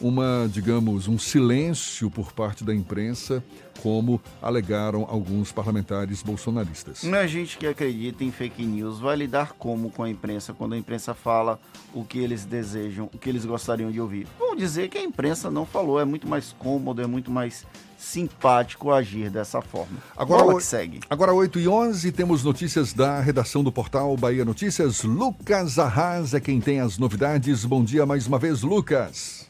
uma, 0.00 0.48
digamos, 0.50 1.08
um 1.08 1.18
silêncio 1.18 2.10
por 2.10 2.32
parte 2.32 2.64
da 2.64 2.74
imprensa, 2.74 3.42
como 3.82 4.20
alegaram 4.42 5.06
alguns 5.08 5.52
parlamentares 5.52 6.22
bolsonaristas. 6.22 7.04
A 7.04 7.26
gente 7.26 7.56
que 7.56 7.66
acredita 7.66 8.24
em 8.24 8.30
fake 8.30 8.64
news 8.64 8.98
vai 8.98 9.16
lidar 9.16 9.52
como 9.52 9.90
com 9.90 10.02
a 10.02 10.10
imprensa 10.10 10.52
quando 10.52 10.74
a 10.74 10.78
imprensa 10.78 11.14
fala 11.14 11.58
o 11.94 12.04
que 12.04 12.18
eles 12.18 12.44
desejam, 12.44 13.08
o 13.12 13.18
que 13.18 13.28
eles 13.28 13.44
gostariam 13.44 13.90
de 13.90 14.00
ouvir. 14.00 14.26
Vamos 14.38 14.58
dizer 14.58 14.88
que 14.88 14.98
a 14.98 15.02
imprensa 15.02 15.50
não 15.50 15.64
falou, 15.64 16.00
é 16.00 16.04
muito 16.04 16.26
mais 16.26 16.54
cômodo, 16.58 17.02
é 17.02 17.06
muito 17.06 17.30
mais 17.30 17.66
simpático 17.98 18.92
agir 18.92 19.30
dessa 19.30 19.62
forma. 19.62 19.96
Agora, 20.16 20.44
Bola 20.44 20.56
que 20.58 20.64
segue. 20.64 21.00
Agora 21.08 21.32
8 21.32 21.58
e 21.60 21.68
11 21.68 22.12
temos 22.12 22.44
notícias 22.44 22.92
da 22.92 23.20
redação 23.20 23.64
do 23.64 23.72
portal 23.72 24.16
Bahia 24.16 24.44
Notícias. 24.44 25.02
Lucas 25.02 25.78
Arras 25.78 26.34
é 26.34 26.40
quem 26.40 26.60
tem 26.60 26.80
as 26.80 26.98
novidades. 26.98 27.64
Bom 27.64 27.82
dia 27.82 28.04
mais 28.04 28.26
uma 28.26 28.38
vez, 28.38 28.62
Lucas. 28.62 29.45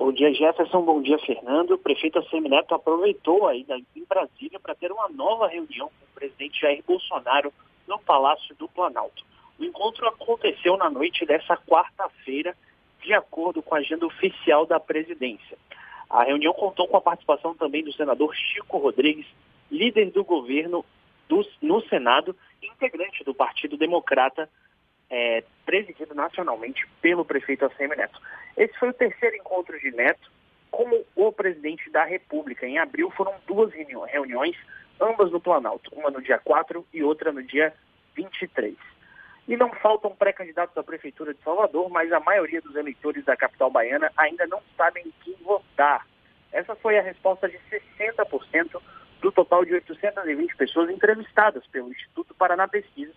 Bom 0.00 0.12
dia, 0.12 0.32
Jefferson. 0.32 0.80
Bom 0.80 1.02
dia, 1.02 1.18
Fernando. 1.18 1.72
O 1.72 1.78
prefeito 1.78 2.18
Neto 2.48 2.74
aproveitou 2.74 3.46
aí 3.46 3.66
em 3.94 4.04
Brasília 4.08 4.58
para 4.58 4.74
ter 4.74 4.90
uma 4.90 5.10
nova 5.10 5.46
reunião 5.46 5.88
com 5.88 6.06
o 6.06 6.14
presidente 6.14 6.58
Jair 6.58 6.82
Bolsonaro 6.86 7.52
no 7.86 7.98
Palácio 7.98 8.54
do 8.54 8.66
Planalto. 8.66 9.22
O 9.58 9.62
encontro 9.62 10.08
aconteceu 10.08 10.78
na 10.78 10.88
noite 10.88 11.26
dessa 11.26 11.54
quarta-feira, 11.54 12.56
de 13.02 13.12
acordo 13.12 13.60
com 13.60 13.74
a 13.74 13.78
agenda 13.80 14.06
oficial 14.06 14.64
da 14.64 14.80
presidência. 14.80 15.58
A 16.08 16.24
reunião 16.24 16.54
contou 16.54 16.88
com 16.88 16.96
a 16.96 17.02
participação 17.02 17.54
também 17.54 17.84
do 17.84 17.92
senador 17.92 18.34
Chico 18.34 18.78
Rodrigues, 18.78 19.26
líder 19.70 20.12
do 20.12 20.24
governo 20.24 20.82
do, 21.28 21.46
no 21.60 21.82
Senado, 21.88 22.34
integrante 22.62 23.22
do 23.22 23.34
Partido 23.34 23.76
Democrata 23.76 24.48
é, 25.10 25.42
presidido 25.66 26.14
nacionalmente 26.14 26.86
pelo 27.02 27.24
prefeito 27.24 27.64
ACM 27.64 27.96
Neto. 27.96 28.20
Esse 28.56 28.78
foi 28.78 28.90
o 28.90 28.94
terceiro 28.94 29.36
encontro 29.36 29.78
de 29.78 29.90
Neto 29.90 30.30
com 30.70 31.04
o 31.16 31.32
presidente 31.32 31.90
da 31.90 32.04
República. 32.04 32.66
Em 32.66 32.78
abril 32.78 33.10
foram 33.10 33.34
duas 33.46 33.72
reuniões, 33.72 34.56
ambas 35.00 35.30
no 35.32 35.40
Planalto, 35.40 35.92
uma 35.94 36.10
no 36.10 36.22
dia 36.22 36.38
4 36.38 36.86
e 36.94 37.02
outra 37.02 37.32
no 37.32 37.42
dia 37.42 37.74
23. 38.14 38.76
E 39.48 39.56
não 39.56 39.72
faltam 39.72 40.14
pré-candidatos 40.14 40.76
à 40.76 40.82
Prefeitura 40.82 41.34
de 41.34 41.42
Salvador, 41.42 41.90
mas 41.90 42.12
a 42.12 42.20
maioria 42.20 42.60
dos 42.60 42.76
eleitores 42.76 43.24
da 43.24 43.36
capital 43.36 43.70
baiana 43.70 44.12
ainda 44.16 44.46
não 44.46 44.62
sabem 44.76 45.12
quem 45.24 45.34
votar. 45.42 46.06
Essa 46.52 46.76
foi 46.76 46.98
a 46.98 47.02
resposta 47.02 47.48
de 47.48 47.58
60% 47.98 48.80
do 49.20 49.32
total 49.32 49.64
de 49.64 49.74
820 49.74 50.56
pessoas 50.56 50.90
entrevistadas 50.90 51.66
pelo 51.66 51.90
Instituto 51.90 52.34
Paraná 52.34 52.68
Pesquisas 52.68 53.16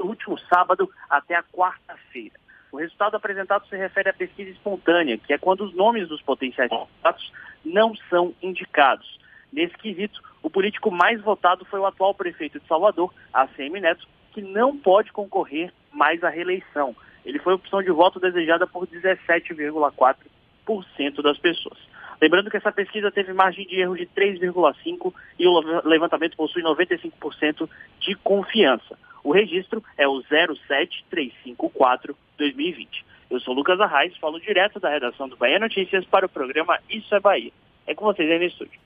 no 0.00 0.06
último 0.06 0.36
sábado 0.38 0.90
até 1.08 1.36
a 1.36 1.42
quarta-feira. 1.42 2.34
O 2.72 2.78
resultado 2.78 3.16
apresentado 3.16 3.66
se 3.68 3.76
refere 3.76 4.08
à 4.08 4.14
pesquisa 4.14 4.50
espontânea, 4.50 5.18
que 5.18 5.32
é 5.32 5.38
quando 5.38 5.64
os 5.64 5.74
nomes 5.74 6.08
dos 6.08 6.22
potenciais 6.22 6.70
candidatos 6.70 7.32
não 7.64 7.94
são 8.08 8.32
indicados. 8.42 9.18
Nesse 9.52 9.76
quesito, 9.76 10.20
o 10.42 10.48
político 10.48 10.90
mais 10.90 11.20
votado 11.20 11.66
foi 11.66 11.78
o 11.80 11.86
atual 11.86 12.14
prefeito 12.14 12.58
de 12.58 12.66
Salvador, 12.66 13.12
ACM 13.32 13.78
Neto, 13.80 14.08
que 14.32 14.40
não 14.40 14.78
pode 14.78 15.12
concorrer 15.12 15.70
mais 15.92 16.24
à 16.24 16.28
reeleição. 16.28 16.94
Ele 17.24 17.40
foi 17.40 17.54
opção 17.54 17.82
de 17.82 17.90
voto 17.90 18.20
desejada 18.20 18.66
por 18.66 18.86
17,4% 18.86 21.22
das 21.22 21.38
pessoas. 21.38 21.78
Lembrando 22.20 22.50
que 22.50 22.56
essa 22.56 22.70
pesquisa 22.70 23.10
teve 23.10 23.32
margem 23.32 23.66
de 23.66 23.80
erro 23.80 23.96
de 23.96 24.06
3,5% 24.06 25.12
e 25.38 25.46
o 25.46 25.88
levantamento 25.88 26.36
possui 26.36 26.62
95% 26.62 27.68
de 27.98 28.14
confiança. 28.16 28.98
O 29.22 29.32
registro 29.32 29.82
é 29.96 30.08
o 30.08 30.22
07354-2020. 30.22 33.04
Eu 33.30 33.40
sou 33.40 33.54
Lucas 33.54 33.80
Arraes, 33.80 34.16
falo 34.16 34.40
direto 34.40 34.80
da 34.80 34.90
redação 34.90 35.28
do 35.28 35.36
Bahia 35.36 35.58
Notícias 35.58 36.04
para 36.04 36.26
o 36.26 36.28
programa 36.28 36.78
Isso 36.88 37.14
é 37.14 37.20
Bahia. 37.20 37.52
É 37.86 37.94
com 37.94 38.04
vocês 38.04 38.30
aí 38.30 38.38
no 38.38 38.44
estúdio. 38.44 38.78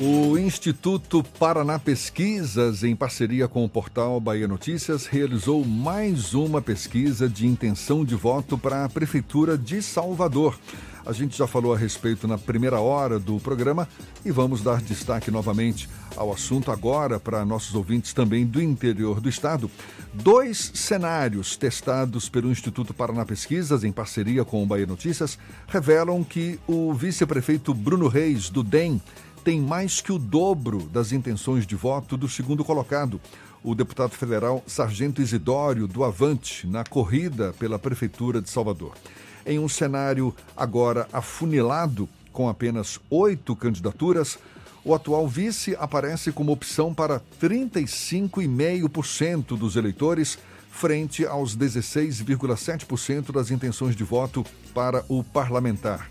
O 0.00 0.38
Instituto 0.38 1.22
Paraná 1.38 1.78
Pesquisas, 1.78 2.82
em 2.82 2.96
parceria 2.96 3.46
com 3.46 3.64
o 3.64 3.68
portal 3.68 4.18
Bahia 4.18 4.48
Notícias, 4.48 5.06
realizou 5.06 5.64
mais 5.64 6.32
uma 6.32 6.62
pesquisa 6.62 7.28
de 7.28 7.46
intenção 7.46 8.04
de 8.04 8.14
voto 8.14 8.56
para 8.56 8.84
a 8.84 8.88
Prefeitura 8.88 9.56
de 9.56 9.82
Salvador. 9.82 10.58
A 11.04 11.12
gente 11.12 11.36
já 11.36 11.48
falou 11.48 11.74
a 11.74 11.76
respeito 11.76 12.28
na 12.28 12.38
primeira 12.38 12.80
hora 12.80 13.18
do 13.18 13.40
programa 13.40 13.88
e 14.24 14.30
vamos 14.30 14.62
dar 14.62 14.80
destaque 14.80 15.32
novamente 15.32 15.88
ao 16.16 16.32
assunto 16.32 16.70
agora 16.70 17.18
para 17.18 17.44
nossos 17.44 17.74
ouvintes 17.74 18.12
também 18.12 18.46
do 18.46 18.62
interior 18.62 19.20
do 19.20 19.28
estado. 19.28 19.68
Dois 20.14 20.70
cenários 20.74 21.56
testados 21.56 22.28
pelo 22.28 22.50
Instituto 22.50 22.94
Paraná 22.94 23.24
Pesquisas, 23.24 23.82
em 23.82 23.90
parceria 23.90 24.44
com 24.44 24.62
o 24.62 24.66
Bahia 24.66 24.86
Notícias, 24.86 25.36
revelam 25.66 26.22
que 26.22 26.60
o 26.68 26.94
vice-prefeito 26.94 27.74
Bruno 27.74 28.06
Reis, 28.06 28.48
do 28.48 28.62
DEM, 28.62 29.00
tem 29.42 29.60
mais 29.60 30.00
que 30.00 30.12
o 30.12 30.18
dobro 30.18 30.88
das 30.92 31.10
intenções 31.10 31.66
de 31.66 31.74
voto 31.74 32.16
do 32.16 32.28
segundo 32.28 32.64
colocado, 32.64 33.20
o 33.64 33.74
deputado 33.74 34.12
federal 34.12 34.62
Sargento 34.68 35.20
Isidório 35.20 35.88
do 35.88 36.04
Avante 36.04 36.64
na 36.64 36.84
corrida 36.84 37.52
pela 37.58 37.78
Prefeitura 37.78 38.40
de 38.40 38.48
Salvador. 38.48 38.94
Em 39.44 39.58
um 39.58 39.68
cenário 39.68 40.32
agora 40.56 41.08
afunilado, 41.12 42.08
com 42.32 42.48
apenas 42.48 43.00
oito 43.10 43.56
candidaturas, 43.56 44.38
o 44.84 44.94
atual 44.94 45.26
vice 45.28 45.76
aparece 45.78 46.32
como 46.32 46.50
opção 46.52 46.92
para 46.92 47.22
35,5% 47.40 49.56
dos 49.56 49.76
eleitores, 49.76 50.36
frente 50.70 51.24
aos 51.26 51.56
16,7% 51.56 53.32
das 53.32 53.50
intenções 53.50 53.94
de 53.94 54.02
voto 54.02 54.44
para 54.74 55.04
o 55.08 55.22
parlamentar. 55.22 56.10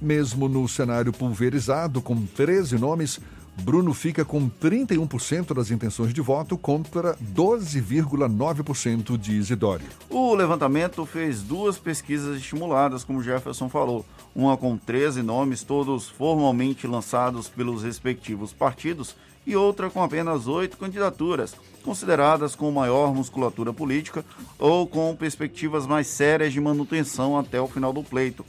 Mesmo 0.00 0.48
no 0.48 0.66
cenário 0.68 1.12
pulverizado, 1.12 2.00
com 2.00 2.24
13 2.24 2.78
nomes, 2.78 3.20
Bruno 3.62 3.94
fica 3.94 4.24
com 4.24 4.48
31% 4.48 5.54
das 5.54 5.70
intenções 5.70 6.12
de 6.12 6.20
voto 6.20 6.58
contra 6.58 7.16
12,9% 7.16 9.16
de 9.16 9.32
Isidório. 9.32 9.86
O 10.10 10.34
levantamento 10.34 11.06
fez 11.06 11.42
duas 11.42 11.78
pesquisas 11.78 12.36
estimuladas, 12.36 13.02
como 13.02 13.22
Jefferson 13.22 13.68
falou. 13.68 14.04
Uma 14.34 14.56
com 14.56 14.76
13 14.76 15.22
nomes, 15.22 15.62
todos 15.62 16.08
formalmente 16.08 16.86
lançados 16.86 17.48
pelos 17.48 17.82
respectivos 17.82 18.52
partidos, 18.52 19.16
e 19.46 19.54
outra 19.54 19.88
com 19.88 20.02
apenas 20.02 20.48
oito 20.48 20.76
candidaturas, 20.76 21.54
consideradas 21.84 22.56
com 22.56 22.70
maior 22.70 23.14
musculatura 23.14 23.72
política 23.72 24.24
ou 24.58 24.86
com 24.86 25.14
perspectivas 25.14 25.86
mais 25.86 26.08
sérias 26.08 26.52
de 26.52 26.60
manutenção 26.60 27.38
até 27.38 27.60
o 27.60 27.68
final 27.68 27.92
do 27.92 28.02
pleito. 28.02 28.44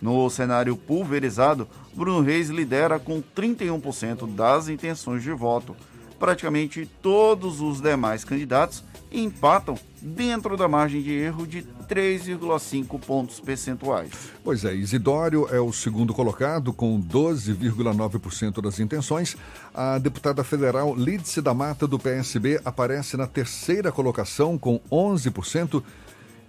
No 0.00 0.28
cenário 0.30 0.76
pulverizado, 0.76 1.68
Bruno 1.94 2.20
Reis 2.20 2.48
lidera 2.48 2.98
com 2.98 3.22
31% 3.22 4.32
das 4.34 4.68
intenções 4.68 5.22
de 5.22 5.32
voto. 5.32 5.74
Praticamente 6.18 6.88
todos 7.00 7.60
os 7.60 7.80
demais 7.80 8.24
candidatos 8.24 8.82
empatam 9.10 9.78
dentro 10.00 10.56
da 10.56 10.68
margem 10.68 11.00
de 11.02 11.12
erro 11.12 11.46
de 11.46 11.62
3,5 11.88 13.00
pontos 13.00 13.40
percentuais. 13.40 14.10
Pois 14.44 14.64
é, 14.64 14.74
Isidório 14.74 15.48
é 15.50 15.60
o 15.60 15.72
segundo 15.72 16.12
colocado 16.12 16.72
com 16.72 17.00
12,9% 17.00 18.60
das 18.60 18.78
intenções. 18.78 19.36
A 19.74 19.98
deputada 19.98 20.44
federal 20.44 20.94
Lídice 20.94 21.40
da 21.40 21.54
Mata 21.54 21.86
do 21.86 21.98
PSB 21.98 22.60
aparece 22.64 23.16
na 23.16 23.26
terceira 23.26 23.90
colocação 23.90 24.58
com 24.58 24.80
11% 24.90 25.82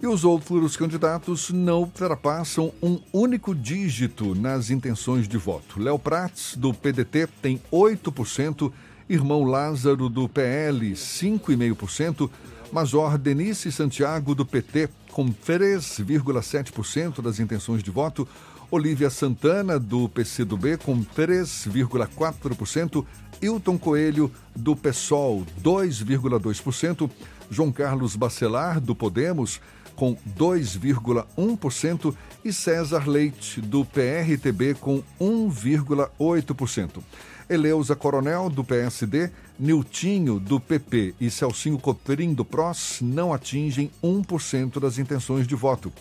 e 0.02 0.06
os 0.06 0.24
outros 0.24 0.76
candidatos 0.76 1.50
não 1.50 1.80
ultrapassam 1.80 2.72
um 2.82 2.98
único 3.12 3.54
dígito 3.54 4.34
nas 4.34 4.70
intenções 4.70 5.28
de 5.28 5.36
voto. 5.36 5.80
Léo 5.80 5.98
Prats, 5.98 6.56
do 6.56 6.72
PDT, 6.72 7.28
tem 7.42 7.60
8%, 7.70 8.72
irmão 9.08 9.44
Lázaro, 9.44 10.08
do 10.08 10.28
PL, 10.28 10.92
5,5%, 10.92 12.30
Major 12.72 13.18
Denise 13.18 13.70
Santiago, 13.70 14.34
do 14.34 14.46
PT, 14.46 14.88
com 15.10 15.28
3,7% 15.28 17.20
das 17.20 17.38
intenções 17.38 17.82
de 17.82 17.90
voto, 17.90 18.26
Olívia 18.70 19.10
Santana, 19.10 19.78
do 19.78 20.08
PCdoB, 20.08 20.78
com 20.78 21.04
3,4%, 21.04 23.04
Hilton 23.42 23.76
Coelho, 23.76 24.30
do 24.54 24.76
PSOL, 24.76 25.44
2,2%, 25.62 27.10
João 27.50 27.72
Carlos 27.72 28.14
Bacelar, 28.14 28.80
do 28.80 28.94
Podemos, 28.94 29.60
com 30.00 30.16
2,1% 30.34 32.16
e 32.42 32.50
César 32.54 33.06
Leite, 33.06 33.60
do 33.60 33.84
PRTB, 33.84 34.72
com 34.72 35.02
1,8%. 35.20 37.02
Eleusa 37.50 37.94
Coronel, 37.94 38.48
do 38.48 38.64
PSD, 38.64 39.30
Niltinho, 39.58 40.40
do 40.40 40.58
PP 40.58 41.14
e 41.20 41.30
Celcinho 41.30 41.78
Cotrim, 41.78 42.32
do 42.32 42.46
PROS, 42.46 43.00
não 43.02 43.30
atingem 43.30 43.90
1% 44.02 44.80
das 44.80 44.96
intenções 44.98 45.46
de 45.46 45.54
voto. 45.54 45.92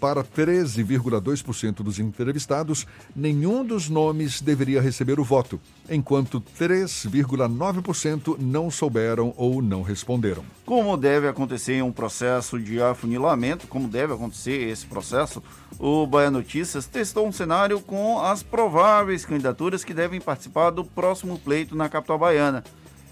Para 0.00 0.22
13,2% 0.22 1.76
dos 1.76 1.98
entrevistados, 1.98 2.86
nenhum 3.14 3.64
dos 3.64 3.88
nomes 3.88 4.40
deveria 4.42 4.80
receber 4.80 5.18
o 5.18 5.24
voto, 5.24 5.58
enquanto 5.88 6.40
3,9% 6.58 8.36
não 8.38 8.70
souberam 8.70 9.32
ou 9.36 9.62
não 9.62 9.82
responderam. 9.82 10.44
Como 10.66 10.96
deve 10.96 11.28
acontecer 11.28 11.82
um 11.82 11.92
processo 11.92 12.58
de 12.58 12.80
afunilamento, 12.80 13.66
como 13.66 13.88
deve 13.88 14.12
acontecer 14.12 14.68
esse 14.68 14.84
processo, 14.84 15.42
o 15.78 16.06
Bahia 16.06 16.30
Notícias 16.30 16.86
testou 16.86 17.26
um 17.26 17.32
cenário 17.32 17.80
com 17.80 18.20
as 18.20 18.42
prováveis 18.42 19.24
candidaturas 19.24 19.82
que 19.82 19.94
devem 19.94 20.20
participar 20.20 20.70
do 20.70 20.84
próximo 20.84 21.38
pleito 21.38 21.74
na 21.74 21.88
capital 21.88 22.18
baiana. 22.18 22.62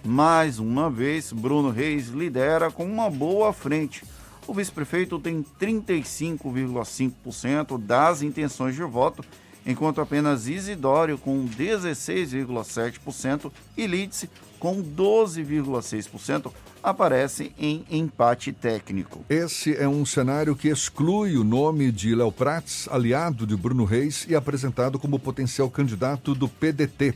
Mais 0.04 0.58
uma 0.58 0.90
vez, 0.90 1.32
Bruno 1.32 1.70
Reis 1.70 2.08
lidera 2.08 2.70
com 2.70 2.84
uma 2.84 3.08
boa 3.08 3.54
frente 3.54 4.04
o 4.46 4.54
vice-prefeito 4.54 5.18
tem 5.18 5.44
35,5% 5.60 7.78
das 7.78 8.22
intenções 8.22 8.74
de 8.74 8.82
voto, 8.82 9.22
enquanto 9.66 10.00
apenas 10.00 10.46
Isidório, 10.46 11.18
com 11.18 11.46
16,7%, 11.48 13.50
e 13.76 13.86
Lídice, 13.86 14.30
com 14.58 14.82
12,6%, 14.82 16.50
aparece 16.82 17.52
em 17.58 17.84
empate 17.90 18.52
técnico. 18.52 19.24
Esse 19.28 19.74
é 19.74 19.88
um 19.88 20.04
cenário 20.04 20.54
que 20.54 20.68
exclui 20.68 21.36
o 21.36 21.44
nome 21.44 21.90
de 21.90 22.14
Léo 22.14 22.30
Prats, 22.30 22.86
aliado 22.90 23.46
de 23.46 23.56
Bruno 23.56 23.84
Reis 23.84 24.26
e 24.28 24.34
apresentado 24.34 24.98
como 24.98 25.18
potencial 25.18 25.70
candidato 25.70 26.34
do 26.34 26.48
PDT. 26.48 27.14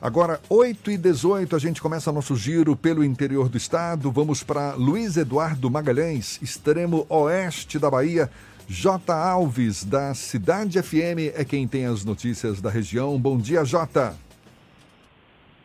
Agora, 0.00 0.40
8 0.48 0.92
e 0.92 0.96
18, 0.96 1.56
a 1.56 1.58
gente 1.58 1.82
começa 1.82 2.12
nosso 2.12 2.36
giro 2.36 2.76
pelo 2.76 3.02
interior 3.02 3.48
do 3.48 3.56
estado. 3.56 4.12
Vamos 4.12 4.44
para 4.44 4.74
Luiz 4.74 5.16
Eduardo 5.16 5.68
Magalhães, 5.68 6.38
extremo 6.40 7.04
oeste 7.08 7.76
da 7.76 7.90
Bahia. 7.90 8.30
J. 8.68 9.12
Alves, 9.12 9.82
da 9.84 10.14
Cidade 10.14 10.80
FM, 10.80 11.34
é 11.34 11.44
quem 11.44 11.66
tem 11.66 11.86
as 11.86 12.04
notícias 12.04 12.60
da 12.60 12.70
região. 12.70 13.18
Bom 13.18 13.36
dia, 13.38 13.64
Jota. 13.64 14.14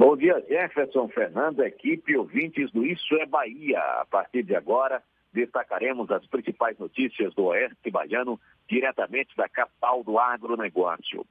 Bom 0.03 0.17
dia, 0.17 0.43
Jefferson, 0.49 1.07
Fernando, 1.09 1.63
equipe, 1.63 2.17
ouvintes 2.17 2.71
do 2.71 2.83
Isso 2.83 3.13
é 3.17 3.25
Bahia. 3.27 3.77
A 3.77 4.05
partir 4.09 4.41
de 4.41 4.55
agora, 4.55 4.99
destacaremos 5.31 6.09
as 6.09 6.25
principais 6.25 6.75
notícias 6.79 7.31
do 7.35 7.43
Oeste 7.43 7.91
Baiano, 7.91 8.39
diretamente 8.67 9.37
da 9.37 9.47
capital 9.47 10.03
do 10.03 10.17
agronegócio. 10.17 11.23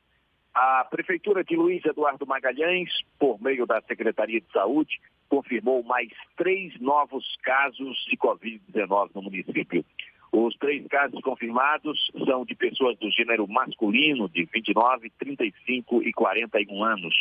A 0.54 0.86
Prefeitura 0.88 1.42
de 1.42 1.56
Luiz 1.56 1.84
Eduardo 1.84 2.24
Magalhães, 2.24 2.90
por 3.18 3.42
meio 3.42 3.66
da 3.66 3.82
Secretaria 3.82 4.40
de 4.40 4.52
Saúde, 4.52 5.00
confirmou 5.28 5.82
mais 5.82 6.08
três 6.36 6.80
novos 6.80 7.24
casos 7.42 7.96
de 8.08 8.16
Covid-19 8.16 9.10
no 9.16 9.22
município. 9.22 9.84
Os 10.30 10.56
três 10.58 10.86
casos 10.86 11.20
confirmados 11.22 11.98
são 12.24 12.44
de 12.44 12.54
pessoas 12.54 12.96
do 12.98 13.10
gênero 13.10 13.48
masculino, 13.48 14.28
de 14.28 14.44
29, 14.44 15.10
35 15.18 16.04
e 16.04 16.12
41 16.12 16.84
anos 16.84 17.16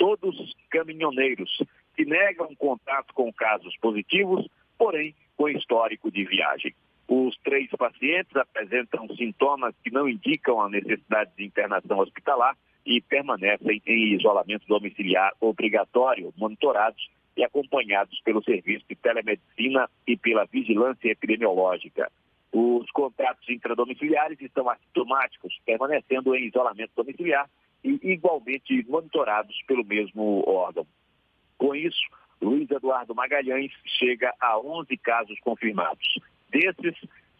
todos 0.00 0.56
caminhoneiros 0.70 1.62
que 1.94 2.06
negam 2.06 2.54
contato 2.56 3.12
com 3.12 3.30
casos 3.30 3.76
positivos, 3.76 4.48
porém 4.78 5.14
com 5.36 5.46
histórico 5.50 6.10
de 6.10 6.24
viagem. 6.24 6.74
Os 7.06 7.36
três 7.44 7.68
pacientes 7.72 8.34
apresentam 8.34 9.06
sintomas 9.14 9.74
que 9.84 9.90
não 9.90 10.08
indicam 10.08 10.58
a 10.58 10.70
necessidade 10.70 11.32
de 11.36 11.44
internação 11.44 11.98
hospitalar 11.98 12.56
e 12.86 13.02
permanecem 13.02 13.82
em 13.86 14.14
isolamento 14.14 14.66
domiciliar 14.66 15.32
obrigatório, 15.38 16.32
monitorados 16.34 17.10
e 17.36 17.44
acompanhados 17.44 18.18
pelo 18.22 18.42
Serviço 18.42 18.86
de 18.88 18.96
Telemedicina 18.96 19.86
e 20.06 20.16
pela 20.16 20.46
Vigilância 20.46 21.10
Epidemiológica. 21.10 22.10
Os 22.50 22.90
contratos 22.92 23.46
intradomiciliares 23.50 24.40
estão 24.40 24.70
assintomáticos, 24.70 25.60
permanecendo 25.66 26.34
em 26.34 26.46
isolamento 26.46 26.92
domiciliar 26.96 27.50
igualmente 27.82 28.84
monitorados 28.88 29.56
pelo 29.66 29.84
mesmo 29.84 30.44
órgão. 30.46 30.86
Com 31.58 31.74
isso, 31.74 32.00
Luiz 32.40 32.70
Eduardo 32.70 33.14
Magalhães 33.14 33.72
chega 33.98 34.32
a 34.40 34.58
11 34.58 34.96
casos 34.98 35.38
confirmados. 35.40 36.06
Desses, 36.48 36.96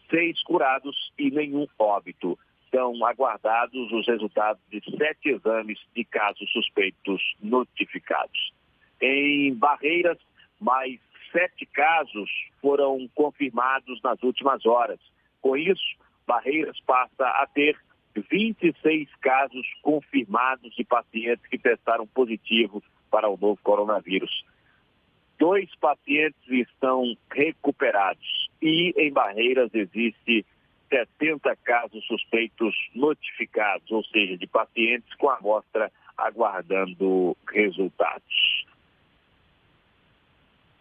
seis 0.09 0.41
curados 0.43 1.11
e 1.17 1.31
nenhum 1.31 1.65
óbito. 1.79 2.37
São 2.69 3.03
aguardados 3.05 3.91
os 3.91 4.07
resultados 4.07 4.61
de 4.69 4.81
sete 4.97 5.29
exames 5.29 5.79
de 5.95 6.05
casos 6.05 6.49
suspeitos 6.51 7.21
notificados. 7.41 8.53
Em 9.01 9.53
Barreiras, 9.55 10.17
mais 10.59 10.99
sete 11.31 11.65
casos 11.65 12.29
foram 12.61 13.09
confirmados 13.15 14.01
nas 14.03 14.21
últimas 14.21 14.65
horas. 14.65 14.99
Com 15.41 15.57
isso, 15.57 15.83
Barreiras 16.27 16.79
passa 16.81 17.25
a 17.25 17.47
ter 17.47 17.77
26 18.15 19.09
casos 19.21 19.65
confirmados 19.81 20.73
de 20.75 20.83
pacientes 20.83 21.45
que 21.47 21.57
testaram 21.57 22.05
positivo 22.07 22.83
para 23.09 23.29
o 23.29 23.37
novo 23.37 23.59
coronavírus. 23.63 24.45
Dois 25.39 25.73
pacientes 25.75 26.41
estão 26.49 27.15
recuperados 27.31 28.49
e 28.61 28.93
em 28.97 29.11
Barreiras 29.11 29.73
existe 29.73 30.45
70 30.89 31.55
casos 31.63 32.05
suspeitos 32.05 32.75
notificados, 32.93 33.89
ou 33.91 34.03
seja, 34.03 34.37
de 34.37 34.45
pacientes 34.45 35.13
com 35.15 35.29
amostra 35.29 35.91
aguardando 36.17 37.35
resultados. 37.49 38.65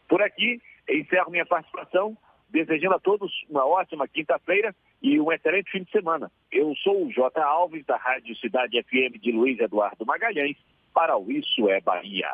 Por 0.09 0.21
aqui, 0.21 0.61
encerro 0.89 1.31
minha 1.31 1.47
participação, 1.47 2.19
desejando 2.49 2.97
a 2.97 3.01
todos 3.01 3.33
uma 3.49 3.65
ótima 3.65 4.09
quinta-feira 4.09 4.75
e 5.03 5.21
um 5.21 5.33
excelente 5.33 5.71
fim 5.71 5.83
de 5.83 5.91
semana. 5.91 6.31
Eu 6.53 6.75
sou 6.83 7.07
o 7.07 7.13
J. 7.13 7.41
Alves, 7.43 7.85
da 7.87 7.97
Rádio 7.97 8.37
Cidade 8.37 8.83
FM 8.83 9.21
de 9.21 9.33
Luiz 9.33 9.59
Eduardo 9.59 10.05
Magalhães, 10.05 10.57
para 10.95 11.17
o 11.17 11.31
Isso 11.31 11.69
é 11.69 11.81
Bahia. 11.81 12.31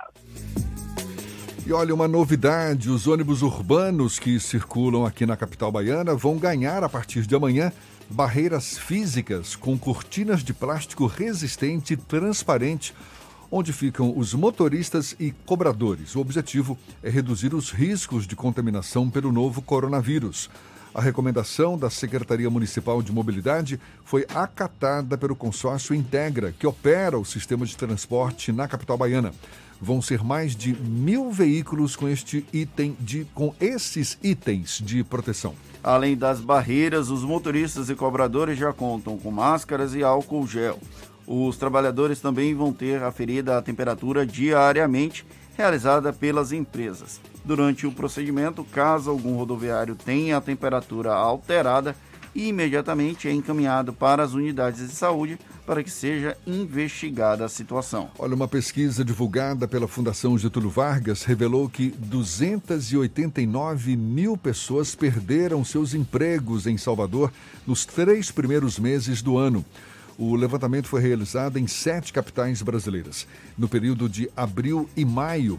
E 1.66 1.72
olha, 1.72 1.94
uma 1.94 2.08
novidade: 2.08 2.90
os 2.90 3.06
ônibus 3.06 3.42
urbanos 3.42 4.18
que 4.18 4.38
circulam 4.40 5.04
aqui 5.04 5.26
na 5.26 5.36
capital 5.36 5.70
baiana 5.70 6.14
vão 6.14 6.38
ganhar 6.38 6.82
a 6.82 6.88
partir 6.88 7.26
de 7.26 7.34
amanhã 7.34 7.72
barreiras 8.08 8.78
físicas 8.78 9.56
com 9.56 9.76
cortinas 9.76 10.44
de 10.44 10.54
plástico 10.54 11.06
resistente 11.06 11.94
e 11.94 11.96
transparente 11.96 12.94
onde 13.50 13.72
ficam 13.72 14.16
os 14.16 14.34
motoristas 14.34 15.16
e 15.18 15.32
cobradores. 15.44 16.14
O 16.14 16.20
objetivo 16.20 16.78
é 17.02 17.08
reduzir 17.08 17.54
os 17.54 17.70
riscos 17.70 18.26
de 18.26 18.34
contaminação 18.34 19.08
pelo 19.10 19.32
novo 19.32 19.62
coronavírus. 19.62 20.50
A 20.96 21.00
recomendação 21.02 21.76
da 21.76 21.90
Secretaria 21.90 22.48
Municipal 22.48 23.02
de 23.02 23.12
Mobilidade 23.12 23.78
foi 24.02 24.24
acatada 24.34 25.18
pelo 25.18 25.36
consórcio 25.36 25.94
Integra, 25.94 26.54
que 26.58 26.66
opera 26.66 27.18
o 27.18 27.24
sistema 27.24 27.66
de 27.66 27.76
transporte 27.76 28.50
na 28.50 28.66
capital 28.66 28.96
baiana. 28.96 29.30
Vão 29.78 30.00
ser 30.00 30.24
mais 30.24 30.56
de 30.56 30.74
mil 30.74 31.30
veículos 31.30 31.94
com 31.94 32.08
este 32.08 32.46
item 32.50 32.96
de, 32.98 33.26
com 33.34 33.54
esses 33.60 34.18
itens 34.22 34.80
de 34.82 35.04
proteção. 35.04 35.54
Além 35.84 36.16
das 36.16 36.40
barreiras, 36.40 37.10
os 37.10 37.22
motoristas 37.22 37.90
e 37.90 37.94
cobradores 37.94 38.58
já 38.58 38.72
contam 38.72 39.18
com 39.18 39.30
máscaras 39.30 39.94
e 39.94 40.02
álcool 40.02 40.46
gel. 40.46 40.78
Os 41.26 41.58
trabalhadores 41.58 42.20
também 42.20 42.54
vão 42.54 42.72
ter 42.72 43.02
aferida 43.02 43.58
a 43.58 43.60
temperatura 43.60 44.24
diariamente 44.24 45.26
realizada 45.56 46.12
pelas 46.12 46.52
empresas. 46.52 47.20
Durante 47.44 47.86
o 47.86 47.92
procedimento, 47.92 48.64
caso 48.64 49.10
algum 49.10 49.36
rodoviário 49.36 49.94
tenha 49.94 50.36
a 50.36 50.40
temperatura 50.40 51.12
alterada, 51.14 51.96
imediatamente 52.34 53.28
é 53.28 53.32
encaminhado 53.32 53.92
para 53.92 54.22
as 54.22 54.34
unidades 54.34 54.86
de 54.86 54.94
saúde 54.94 55.38
para 55.64 55.82
que 55.82 55.90
seja 55.90 56.36
investigada 56.46 57.44
a 57.44 57.48
situação. 57.48 58.10
Olha, 58.18 58.34
uma 58.34 58.46
pesquisa 58.46 59.04
divulgada 59.04 59.66
pela 59.66 59.88
Fundação 59.88 60.38
Getúlio 60.38 60.70
Vargas 60.70 61.24
revelou 61.24 61.68
que 61.68 61.90
289 61.98 63.96
mil 63.96 64.36
pessoas 64.36 64.94
perderam 64.94 65.64
seus 65.64 65.92
empregos 65.92 66.66
em 66.66 66.76
Salvador 66.76 67.32
nos 67.66 67.84
três 67.84 68.30
primeiros 68.30 68.78
meses 68.78 69.20
do 69.22 69.36
ano. 69.36 69.64
O 70.18 70.34
levantamento 70.34 70.88
foi 70.88 71.02
realizado 71.02 71.58
em 71.58 71.66
sete 71.66 72.12
capitais 72.12 72.62
brasileiras. 72.62 73.26
No 73.56 73.68
período 73.68 74.08
de 74.08 74.30
abril 74.36 74.88
e 74.96 75.04
maio, 75.04 75.58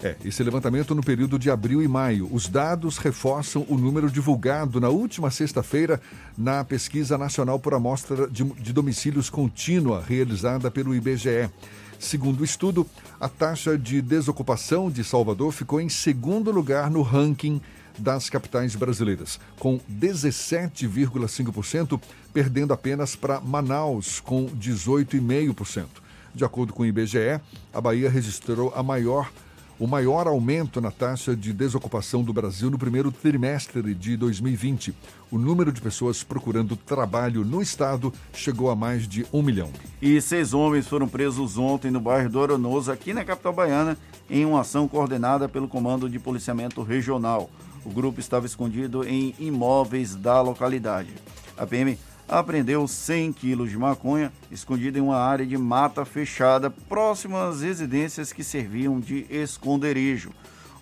é, 0.00 0.14
esse 0.24 0.42
levantamento 0.44 0.94
no 0.94 1.02
período 1.02 1.38
de 1.38 1.50
abril 1.50 1.82
e 1.82 1.88
maio. 1.88 2.28
Os 2.32 2.48
dados 2.48 2.98
reforçam 2.98 3.66
o 3.68 3.76
número 3.76 4.08
divulgado 4.08 4.80
na 4.80 4.88
última 4.88 5.30
sexta-feira 5.30 6.00
na 6.36 6.62
Pesquisa 6.62 7.18
Nacional 7.18 7.58
por 7.58 7.74
Amostra 7.74 8.28
de, 8.28 8.44
de, 8.44 8.72
Domicílios 8.72 9.28
Contínua, 9.28 10.04
realizada 10.06 10.70
pelo 10.70 10.94
IBGE. 10.94 11.50
Segundo 11.98 12.42
o 12.42 12.44
estudo, 12.44 12.86
a 13.20 13.28
taxa 13.28 13.76
de 13.76 14.00
desocupação 14.00 14.88
de 14.88 15.02
Salvador 15.02 15.50
ficou 15.50 15.80
em 15.80 15.88
segundo 15.88 16.52
lugar 16.52 16.88
no 16.88 17.02
ranking 17.02 17.60
das 17.98 18.30
capitais 18.30 18.76
brasileiras, 18.76 19.40
com 19.58 19.80
17,5%, 19.90 22.00
perdendo 22.38 22.72
apenas 22.72 23.16
para 23.16 23.40
Manaus, 23.40 24.20
com 24.20 24.46
18,5%. 24.50 25.86
De 26.32 26.44
acordo 26.44 26.72
com 26.72 26.84
o 26.84 26.86
IBGE, 26.86 27.40
a 27.74 27.80
Bahia 27.80 28.08
registrou 28.08 28.72
a 28.76 28.80
maior 28.80 29.28
o 29.76 29.88
maior 29.88 30.28
aumento 30.28 30.80
na 30.80 30.92
taxa 30.92 31.34
de 31.34 31.52
desocupação 31.52 32.22
do 32.22 32.32
Brasil 32.32 32.70
no 32.70 32.78
primeiro 32.78 33.10
trimestre 33.10 33.92
de 33.92 34.16
2020. 34.16 34.94
O 35.32 35.38
número 35.38 35.72
de 35.72 35.80
pessoas 35.80 36.22
procurando 36.22 36.76
trabalho 36.76 37.44
no 37.44 37.60
estado 37.60 38.12
chegou 38.32 38.70
a 38.70 38.76
mais 38.76 39.08
de 39.08 39.26
um 39.32 39.42
milhão. 39.42 39.70
E 40.00 40.20
seis 40.20 40.54
homens 40.54 40.86
foram 40.86 41.08
presos 41.08 41.58
ontem 41.58 41.90
no 41.90 42.00
bairro 42.00 42.30
do 42.30 42.38
Oronoso, 42.38 42.92
aqui 42.92 43.12
na 43.12 43.24
capital 43.24 43.52
baiana, 43.52 43.98
em 44.30 44.44
uma 44.44 44.60
ação 44.60 44.86
coordenada 44.86 45.48
pelo 45.48 45.66
Comando 45.66 46.08
de 46.08 46.20
Policiamento 46.20 46.84
Regional. 46.84 47.50
O 47.84 47.90
grupo 47.90 48.20
estava 48.20 48.46
escondido 48.46 49.04
em 49.04 49.34
imóveis 49.40 50.14
da 50.14 50.40
localidade. 50.40 51.12
A 51.56 51.66
PM 51.66 51.98
apreendeu 52.28 52.86
100 52.86 53.32
quilos 53.32 53.70
de 53.70 53.78
maconha 53.78 54.30
escondida 54.50 54.98
em 54.98 55.02
uma 55.02 55.16
área 55.16 55.46
de 55.46 55.56
mata 55.56 56.04
fechada 56.04 56.68
próxima 56.70 57.48
às 57.48 57.62
residências 57.62 58.32
que 58.32 58.44
serviam 58.44 59.00
de 59.00 59.26
esconderijo. 59.30 60.30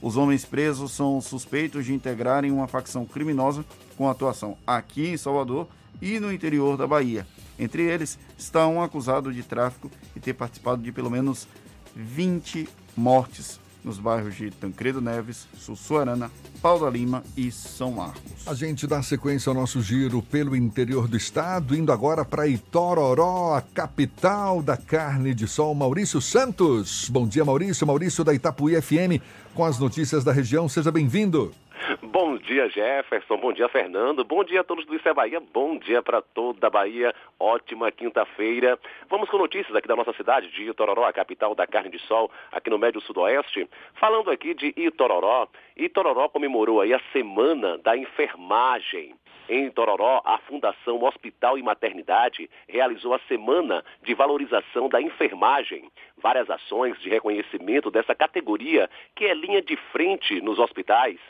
Os 0.02 0.16
homens 0.16 0.44
presos 0.44 0.93
são 0.93 1.20
suspeitos 1.20 1.85
de 1.85 1.94
integrarem 1.94 2.51
uma 2.51 2.66
facção 2.66 3.06
criminosa 3.06 3.64
com 3.97 4.09
atuação 4.09 4.59
aqui 4.66 5.09
em 5.09 5.16
Salvador 5.16 5.68
e 6.02 6.18
no 6.18 6.32
interior 6.32 6.77
da 6.77 6.86
Bahia. 6.86 7.27
Entre 7.59 7.82
eles 7.82 8.18
está 8.36 8.66
um 8.66 8.82
acusado 8.82 9.32
de 9.32 9.43
tráfico 9.43 9.90
e 10.14 10.20
ter 10.20 10.35
participado 10.35 10.82
de 10.82 10.93
pelo 10.93 11.10
menos 11.10 11.48
20 11.94 12.68
mortes 12.97 13.59
nos 13.86 14.00
bairros 14.00 14.34
de 14.34 14.50
Tancredo 14.50 15.00
Neves, 15.00 15.46
Sussuarana, 15.56 16.28
Pau 16.60 16.80
da 16.80 16.90
Lima 16.90 17.22
e 17.36 17.52
São 17.52 17.92
Marcos. 17.92 18.46
A 18.46 18.52
gente 18.52 18.84
dá 18.84 19.00
sequência 19.00 19.48
ao 19.48 19.54
nosso 19.54 19.80
giro 19.80 20.20
pelo 20.20 20.56
interior 20.56 21.06
do 21.06 21.16
estado, 21.16 21.76
indo 21.76 21.92
agora 21.92 22.24
para 22.24 22.48
Itororó, 22.48 23.54
a 23.54 23.62
capital 23.62 24.60
da 24.60 24.76
carne 24.76 25.32
de 25.32 25.46
sol, 25.46 25.72
Maurício 25.72 26.20
Santos. 26.20 27.08
Bom 27.08 27.28
dia, 27.28 27.44
Maurício. 27.44 27.86
Maurício 27.86 28.24
da 28.24 28.34
Itapuí 28.34 28.80
FM, 28.82 29.22
com 29.54 29.64
as 29.64 29.78
notícias 29.78 30.24
da 30.24 30.32
região. 30.32 30.68
Seja 30.68 30.90
bem-vindo. 30.90 31.54
Bom 32.02 32.36
dia, 32.36 32.68
Jefferson. 32.68 33.36
Bom 33.36 33.52
dia, 33.52 33.68
Fernando. 33.68 34.24
Bom 34.24 34.42
dia 34.42 34.62
a 34.62 34.64
todos 34.64 34.84
do 34.86 34.96
Isso 34.96 35.08
é 35.08 35.14
Bahia. 35.14 35.40
Bom 35.40 35.78
dia 35.78 36.02
para 36.02 36.20
toda 36.20 36.66
a 36.66 36.70
Bahia. 36.70 37.14
Ótima 37.38 37.92
quinta-feira. 37.92 38.76
Vamos 39.08 39.30
com 39.30 39.38
notícias 39.38 39.74
aqui 39.76 39.86
da 39.86 39.94
nossa 39.94 40.12
cidade 40.14 40.50
de 40.50 40.68
Itororó, 40.68 41.04
a 41.06 41.12
capital 41.12 41.54
da 41.54 41.64
carne 41.64 41.90
de 41.90 42.00
sol, 42.00 42.28
aqui 42.50 42.70
no 42.70 42.78
Médio 42.78 43.00
Sudoeste. 43.02 43.68
Falando 43.94 44.32
aqui 44.32 44.52
de 44.52 44.74
Itororó. 44.76 45.46
Itororó 45.76 46.28
comemorou 46.28 46.80
aí 46.80 46.92
a 46.92 47.00
Semana 47.12 47.78
da 47.78 47.96
Enfermagem. 47.96 49.14
Em 49.48 49.70
Tororó, 49.70 50.22
a 50.24 50.38
Fundação 50.38 51.04
Hospital 51.04 51.56
e 51.56 51.62
Maternidade 51.62 52.50
realizou 52.68 53.14
a 53.14 53.20
Semana 53.28 53.84
de 54.02 54.12
Valorização 54.12 54.88
da 54.88 55.00
Enfermagem. 55.00 55.88
Várias 56.16 56.50
ações 56.50 57.00
de 57.00 57.08
reconhecimento 57.08 57.88
dessa 57.88 58.12
categoria, 58.12 58.90
que 59.14 59.24
é 59.24 59.34
linha 59.34 59.62
de 59.62 59.76
frente 59.92 60.40
nos 60.40 60.58
hospitais. 60.58 61.20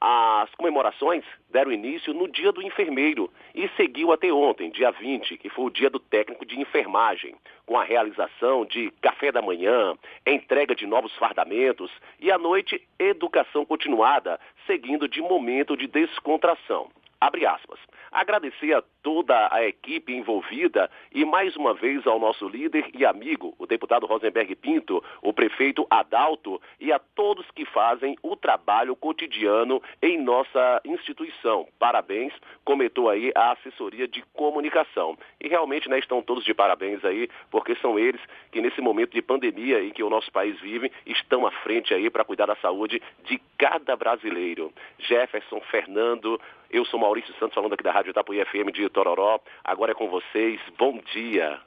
As 0.00 0.54
comemorações 0.54 1.24
deram 1.50 1.72
início 1.72 2.14
no 2.14 2.28
dia 2.28 2.52
do 2.52 2.62
enfermeiro 2.62 3.28
e 3.52 3.68
seguiu 3.70 4.12
até 4.12 4.32
ontem, 4.32 4.70
dia 4.70 4.92
20, 4.92 5.36
que 5.38 5.48
foi 5.48 5.64
o 5.64 5.70
dia 5.70 5.90
do 5.90 5.98
técnico 5.98 6.46
de 6.46 6.60
enfermagem, 6.60 7.34
com 7.66 7.76
a 7.76 7.82
realização 7.82 8.64
de 8.64 8.92
café 9.02 9.32
da 9.32 9.42
manhã, 9.42 9.96
entrega 10.24 10.72
de 10.74 10.86
novos 10.86 11.12
fardamentos 11.16 11.90
e 12.20 12.30
à 12.30 12.38
noite, 12.38 12.80
educação 12.96 13.64
continuada, 13.64 14.38
seguindo 14.66 15.08
de 15.08 15.20
momento 15.20 15.76
de 15.76 15.88
descontração. 15.88 16.88
Abre 17.20 17.44
aspas. 17.44 17.80
Agradecer 18.10 18.74
a 18.74 18.82
toda 19.02 19.48
a 19.52 19.64
equipe 19.64 20.12
envolvida 20.12 20.90
e 21.12 21.24
mais 21.24 21.56
uma 21.56 21.74
vez 21.74 22.06
ao 22.06 22.18
nosso 22.18 22.48
líder 22.48 22.90
e 22.94 23.04
amigo, 23.04 23.54
o 23.58 23.66
deputado 23.66 24.06
Rosenberg 24.06 24.54
Pinto, 24.56 25.02
o 25.22 25.32
prefeito 25.32 25.86
Adalto 25.90 26.60
e 26.80 26.92
a 26.92 26.98
todos 26.98 27.50
que 27.52 27.64
fazem 27.64 28.16
o 28.22 28.36
trabalho 28.36 28.94
cotidiano 28.96 29.82
em 30.02 30.18
nossa 30.18 30.80
instituição. 30.84 31.66
Parabéns, 31.78 32.32
comentou 32.64 33.08
aí 33.08 33.32
a 33.34 33.52
assessoria 33.52 34.06
de 34.06 34.22
comunicação. 34.34 35.16
E 35.40 35.48
realmente 35.48 35.88
né, 35.88 35.98
estão 35.98 36.22
todos 36.22 36.44
de 36.44 36.54
parabéns 36.54 37.04
aí, 37.04 37.28
porque 37.50 37.74
são 37.76 37.98
eles 37.98 38.20
que 38.50 38.60
nesse 38.60 38.80
momento 38.80 39.12
de 39.12 39.22
pandemia 39.22 39.82
em 39.82 39.90
que 39.90 40.02
o 40.02 40.10
nosso 40.10 40.30
país 40.32 40.58
vive, 40.60 40.90
estão 41.06 41.46
à 41.46 41.50
frente 41.50 41.94
aí 41.94 42.10
para 42.10 42.24
cuidar 42.24 42.46
da 42.46 42.56
saúde 42.56 43.00
de 43.24 43.40
cada 43.56 43.96
brasileiro. 43.96 44.72
Jefferson, 44.98 45.60
Fernando, 45.70 46.40
eu 46.70 46.84
sou 46.84 47.00
Maurício 47.00 47.34
Santos, 47.38 47.54
falando 47.54 47.72
aqui 47.72 47.82
da 47.82 47.92
Rádio 47.92 48.10
Itapuí 48.10 48.44
FM 48.44 48.72
de 48.74 48.88
Tororó. 48.88 49.40
Agora 49.64 49.92
é 49.92 49.94
com 49.94 50.08
vocês. 50.08 50.60
Bom 50.78 51.00
dia. 51.12 51.58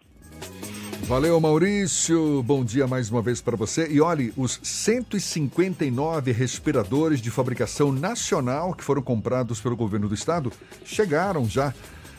Valeu, 1.03 1.40
Maurício. 1.41 2.41
Bom 2.44 2.64
dia 2.64 2.88
mais 2.88 3.10
uma 3.10 3.22
vez 3.22 3.41
para 3.41 3.57
você. 3.57 3.91
E 3.91 3.99
olhe, 3.99 4.32
os 4.38 4.60
159 4.64 6.32
respiradores 6.32 7.22
de 7.22 7.30
fabricação 7.30 7.91
nacional 7.91 8.73
que 8.73 8.84
foram 8.84 9.02
comprados 9.02 9.60
pelo 9.60 9.76
governo 9.76 10.07
do 10.07 10.14
estado 10.14 10.52
chegaram 10.86 11.45
já 11.45 11.73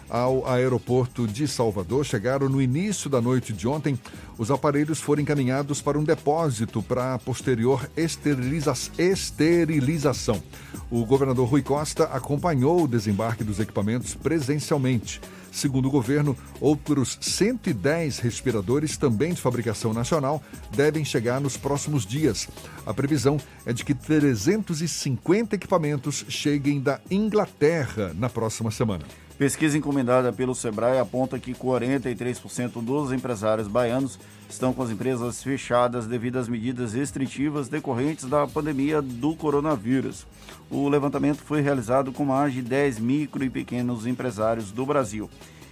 ao 0.09 0.47
aeroporto 0.47 1.27
de 1.27 1.47
Salvador. 1.49 2.05
Chegaram 2.05 2.49
no 2.49 2.61
início 2.61 3.09
da 3.09 3.21
noite 3.21 3.53
de 3.53 3.67
ontem. 3.67 3.99
Os 4.39 4.51
aparelhos 4.51 5.01
foram 5.01 5.23
encaminhados 5.23 5.81
para 5.81 5.99
um 5.99 6.05
depósito 6.05 6.83
para 6.83 7.19
posterior 7.19 7.89
esteriliza 7.97 8.73
esterilização. 8.99 10.43
O 10.91 11.05
governador 11.05 11.49
Rui 11.49 11.63
Costa 11.63 12.05
acompanhou 12.05 12.85
o 12.85 12.89
desembarque 12.89 13.45
dos 13.45 13.61
equipamentos 13.61 14.15
presencialmente. 14.15 15.21
Segundo 15.53 15.87
o 15.87 15.91
governo, 15.91 16.35
outros 16.59 17.19
110 17.21 18.21
respiradores, 18.21 18.97
também 18.97 19.35
de 19.35 19.41
fabricação 19.41 19.93
nacional, 19.93 20.43
devem 20.75 21.05
chegar 21.05 21.43
nos 21.43 21.59
próximos 21.59 22.07
dias. 22.07 22.49
A 22.87 22.95
previsão 22.95 23.39
é 23.67 23.73
de 23.73 23.85
que 23.85 23.93
350 23.93 25.55
equipamentos 25.55 26.25
cheguem 26.27 26.81
da 26.81 26.99
Inglaterra 27.11 28.13
na 28.15 28.31
próxima 28.31 28.71
semana. 28.71 29.05
Pesquisa 29.39 29.77
encomendada 29.77 30.33
pelo 30.33 30.55
Sebrae 30.55 30.99
aponta 30.99 31.39
que 31.39 31.55
43% 31.55 32.83
dos 32.83 33.13
empresários 33.13 33.67
baianos 33.67 34.19
estão 34.49 34.73
com 34.73 34.83
as 34.83 34.91
empresas 34.91 35.43
fechadas 35.43 36.07
devido 36.07 36.39
às 36.39 36.49
medidas 36.49 36.93
restritivas 36.93 37.69
decorrentes 37.69 38.27
da 38.27 38.47
pandemia 38.47 39.01
do 39.01 39.35
coronavírus. 39.35 40.27
O 40.71 40.89
levantamento 40.89 41.39
foi 41.39 41.61
realizado 41.61 42.13
com 42.13 42.25
mais 42.25 42.53
de 42.53 42.63
10 42.63 42.99
micro 42.99 43.43
e 43.43 43.51
pequenos 43.51 44.07
empresários 44.07 44.71
do 44.71 44.85
Brasil. 44.85 45.29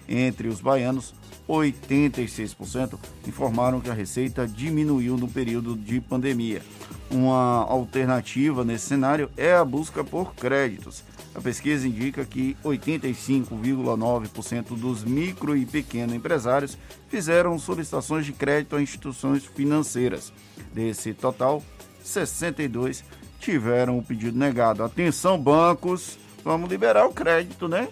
Entre 0.09 0.49
os 0.49 0.61
baianos, 0.61 1.15
86% 1.49 2.99
informaram 3.29 3.81
que 3.81 3.91
a 3.91 3.95
receita 3.95 4.49
diminuiu 4.49 5.17
no 5.17 5.29
período 5.29 5.77
de 5.77 6.01
pandemia. 6.01 6.63
Uma 7.11 7.65
alternativa 7.65 8.65
nesse 8.65 8.87
cenário 8.87 9.29
é 9.37 9.53
a 9.53 9.65
busca 9.65 10.05
por 10.05 10.33
créditos. 10.35 11.03
A 11.35 11.41
pesquisa 11.41 11.89
indica 11.89 12.25
que 12.25 12.57
85,9% 12.65 14.77
dos 14.77 15.03
micro 15.03 15.57
e 15.57 15.67
pequeno 15.67 16.15
empresários 16.15 16.79
fizeram 17.09 17.59
solicitações 17.59 18.25
de 18.27 18.33
crédito 18.33 18.77
a 18.77 18.83
instituições 18.83 19.45
financeiras. 19.45 20.33
Desse 20.73 21.13
total, 21.13 21.65
62 22.03 23.03
tiveram 23.41 23.99
o 23.99 24.03
pedido 24.03 24.39
negado. 24.39 24.85
Atenção, 24.85 25.37
bancos, 25.37 26.17
vamos 26.45 26.71
liberar 26.71 27.07
o 27.07 27.13
crédito, 27.13 27.69
né? 27.69 27.89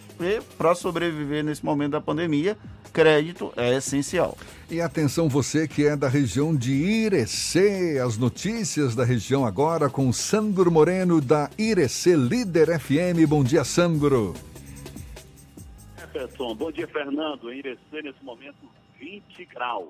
Para 0.57 0.75
sobreviver 0.75 1.45
nesse 1.45 1.65
momento 1.65 1.93
da 1.93 2.01
pandemia, 2.01 2.57
crédito 2.93 3.53
é 3.57 3.75
essencial. 3.77 4.37
E 4.71 4.81
atenção 4.81 5.29
você 5.29 5.67
que 5.67 5.87
é 5.87 5.97
da 5.97 6.09
região 6.09 6.55
de 6.55 6.73
Irecê, 6.73 7.99
as 8.05 8.19
notícias 8.19 8.95
da 8.95 9.05
região 9.05 9.47
agora 9.47 9.89
com 9.89 10.13
Sandro 10.13 10.71
Moreno 10.71 11.21
da 11.21 11.49
Irecê 11.59 12.17
Líder 12.17 12.79
FM. 12.79 13.27
Bom 13.29 13.43
dia, 13.43 13.65
Sandro. 13.65 14.35
Jefferson, 15.99 16.55
bom 16.55 16.73
dia, 16.73 16.89
Fernando. 16.89 17.53
Em 17.53 17.59
Irecê, 17.59 18.03
nesse 18.03 18.23
momento, 18.23 18.59
20 18.99 19.45
graus. 19.47 19.89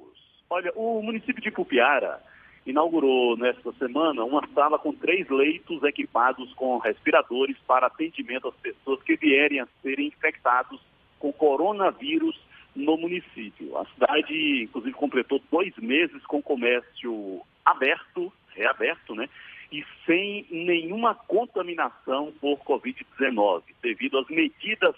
Olha, 0.50 0.72
o 0.74 1.02
município 1.02 1.42
de 1.42 1.50
Pupiara 1.50 2.20
inaugurou 2.68 3.34
nesta 3.36 3.72
semana 3.72 4.22
uma 4.24 4.46
sala 4.48 4.78
com 4.78 4.92
três 4.92 5.26
leitos 5.30 5.82
equipados 5.82 6.52
com 6.52 6.76
respiradores 6.76 7.56
para 7.66 7.86
atendimento 7.86 8.48
às 8.48 8.54
pessoas 8.56 9.02
que 9.02 9.16
vierem 9.16 9.60
a 9.60 9.68
serem 9.82 10.08
infectados 10.08 10.78
com 11.18 11.32
coronavírus 11.32 12.38
no 12.76 12.98
município. 12.98 13.76
A 13.78 13.86
cidade, 13.86 14.64
inclusive, 14.64 14.94
completou 14.94 15.40
dois 15.50 15.74
meses 15.78 16.22
com 16.26 16.42
comércio 16.42 17.40
aberto, 17.64 18.30
reaberto, 18.54 19.14
né? 19.14 19.28
E 19.72 19.84
sem 20.04 20.46
nenhuma 20.50 21.14
contaminação 21.14 22.32
por 22.40 22.58
Covid-19, 22.58 23.62
devido 23.82 24.18
às 24.18 24.28
medidas 24.28 24.94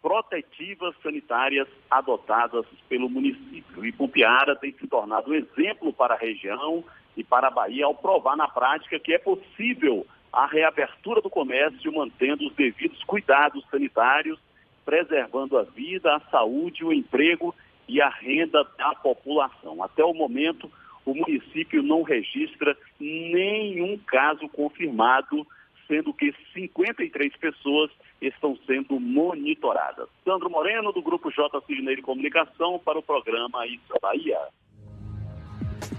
protetivas 0.00 0.94
sanitárias 1.02 1.68
adotadas 1.90 2.66
pelo 2.88 3.08
município. 3.08 3.84
E 3.84 3.92
Pumpiara 3.92 4.54
tem 4.54 4.72
se 4.72 4.86
tornado 4.86 5.30
um 5.30 5.34
exemplo 5.34 5.92
para 5.92 6.14
a 6.14 6.18
região 6.18 6.84
e 7.18 7.24
para 7.24 7.48
a 7.48 7.50
Bahia 7.50 7.84
ao 7.84 7.94
provar 7.94 8.36
na 8.36 8.46
prática 8.46 8.98
que 8.98 9.12
é 9.12 9.18
possível 9.18 10.06
a 10.32 10.46
reabertura 10.46 11.20
do 11.20 11.28
comércio 11.28 11.92
mantendo 11.92 12.46
os 12.46 12.54
devidos 12.54 13.02
cuidados 13.04 13.64
sanitários 13.70 14.38
preservando 14.84 15.58
a 15.58 15.64
vida, 15.64 16.16
a 16.16 16.20
saúde, 16.30 16.82
o 16.82 16.94
emprego 16.94 17.54
e 17.86 18.00
a 18.00 18.08
renda 18.08 18.64
da 18.78 18.94
população. 18.94 19.82
Até 19.82 20.02
o 20.02 20.14
momento, 20.14 20.70
o 21.04 21.14
município 21.14 21.82
não 21.82 22.02
registra 22.02 22.74
nenhum 22.98 23.98
caso 23.98 24.48
confirmado, 24.48 25.46
sendo 25.86 26.14
que 26.14 26.34
53 26.54 27.36
pessoas 27.36 27.90
estão 28.22 28.56
sendo 28.66 28.98
monitoradas. 28.98 30.08
Sandro 30.24 30.48
Moreno, 30.48 30.90
do 30.90 31.02
Grupo 31.02 31.30
J. 31.30 31.60
Cisneiro 31.66 32.00
Comunicação, 32.00 32.78
para 32.78 32.98
o 32.98 33.02
programa 33.02 33.66
Isso 33.66 33.92
é 33.94 34.00
Bahia. 34.00 34.38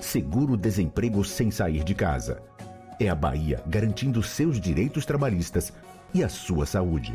Seguro-desemprego 0.00 1.22
sem 1.24 1.50
sair 1.50 1.82
de 1.84 1.94
casa. 1.94 2.42
É 2.98 3.08
a 3.08 3.14
Bahia 3.14 3.62
garantindo 3.66 4.22
seus 4.22 4.60
direitos 4.60 5.06
trabalhistas 5.06 5.72
e 6.12 6.24
a 6.24 6.28
sua 6.28 6.66
saúde. 6.66 7.14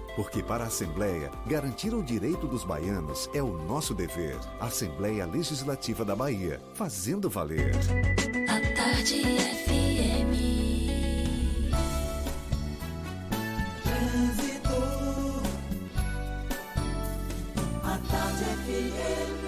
Porque 0.15 0.43
para 0.43 0.65
a 0.65 0.67
Assembleia, 0.67 1.31
garantir 1.47 1.93
o 1.93 2.03
direito 2.03 2.47
dos 2.47 2.63
baianos 2.63 3.29
é 3.33 3.41
o 3.41 3.57
nosso 3.63 3.93
dever. 3.93 4.37
Assembleia 4.59 5.25
Legislativa 5.25 6.03
da 6.03 6.15
Bahia, 6.15 6.59
fazendo 6.73 7.29
valer. 7.29 7.73
A 8.49 8.59
tarde 8.75 9.23
FM. 9.65 10.33
Trânsito. 13.83 14.73
A 17.83 17.97
tarde 18.11 18.43
FM. 18.43 19.41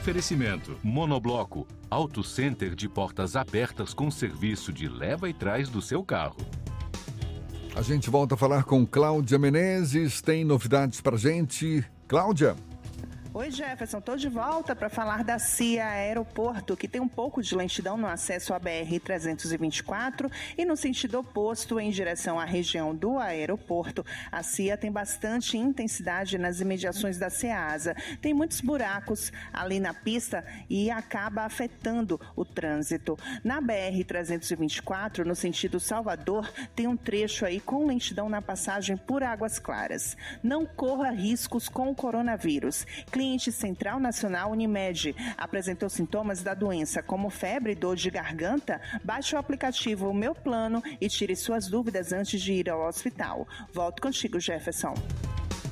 Oferecimento: 0.00 0.78
Monobloco, 0.82 1.66
Auto 1.90 2.24
Center 2.24 2.74
de 2.74 2.88
portas 2.88 3.36
abertas 3.36 3.92
com 3.92 4.10
serviço 4.10 4.72
de 4.72 4.88
leva 4.88 5.28
e 5.28 5.34
trás 5.34 5.68
do 5.68 5.82
seu 5.82 6.02
carro. 6.02 6.36
A 7.76 7.82
gente 7.82 8.08
volta 8.08 8.34
a 8.34 8.38
falar 8.38 8.64
com 8.64 8.86
Cláudia 8.86 9.38
Menezes. 9.38 10.22
Tem 10.22 10.42
novidades 10.46 11.02
pra 11.02 11.18
gente? 11.18 11.84
Cláudia? 12.08 12.56
Oi, 13.38 13.50
Jefferson. 13.50 13.98
Estou 13.98 14.16
de 14.16 14.30
volta 14.30 14.74
para 14.74 14.88
falar 14.88 15.22
da 15.22 15.38
CIA 15.38 15.86
Aeroporto, 15.86 16.74
que 16.74 16.88
tem 16.88 17.02
um 17.02 17.08
pouco 17.08 17.42
de 17.42 17.54
lentidão 17.54 17.94
no 17.98 18.06
acesso 18.06 18.54
à 18.54 18.58
BR-324 18.58 20.32
e 20.56 20.64
no 20.64 20.74
sentido 20.74 21.18
oposto, 21.18 21.78
em 21.78 21.90
direção 21.90 22.40
à 22.40 22.46
região 22.46 22.94
do 22.94 23.18
aeroporto. 23.18 24.02
A 24.32 24.42
CIA 24.42 24.78
tem 24.78 24.90
bastante 24.90 25.58
intensidade 25.58 26.38
nas 26.38 26.62
imediações 26.62 27.18
da 27.18 27.28
SEASA. 27.28 27.94
Tem 28.22 28.32
muitos 28.32 28.62
buracos 28.62 29.30
ali 29.52 29.80
na 29.80 29.92
pista 29.92 30.42
e 30.70 30.90
acaba 30.90 31.42
afetando 31.42 32.18
o 32.34 32.42
trânsito. 32.42 33.18
Na 33.44 33.60
BR-324, 33.60 35.26
no 35.26 35.36
sentido 35.36 35.78
Salvador, 35.78 36.50
tem 36.74 36.86
um 36.86 36.96
trecho 36.96 37.44
aí 37.44 37.60
com 37.60 37.86
lentidão 37.86 38.30
na 38.30 38.40
passagem 38.40 38.96
por 38.96 39.22
Águas 39.22 39.58
Claras. 39.58 40.16
Não 40.42 40.64
corra 40.64 41.10
riscos 41.10 41.68
com 41.68 41.90
o 41.90 41.94
coronavírus 41.94 42.86
cliente 43.26 43.50
Central 43.50 43.98
Nacional 43.98 44.52
Unimed 44.52 45.14
apresentou 45.36 45.88
sintomas 45.88 46.44
da 46.44 46.54
doença 46.54 47.02
como 47.02 47.28
febre 47.28 47.72
e 47.72 47.74
dor 47.74 47.96
de 47.96 48.08
garganta, 48.08 48.80
baixe 49.02 49.34
o 49.34 49.38
aplicativo 49.38 50.14
Meu 50.14 50.32
Plano 50.32 50.80
e 51.00 51.08
tire 51.08 51.34
suas 51.34 51.66
dúvidas 51.66 52.12
antes 52.12 52.40
de 52.40 52.52
ir 52.52 52.70
ao 52.70 52.86
hospital. 52.86 53.48
Volto 53.74 54.00
contigo, 54.00 54.38
Jefferson. 54.38 54.94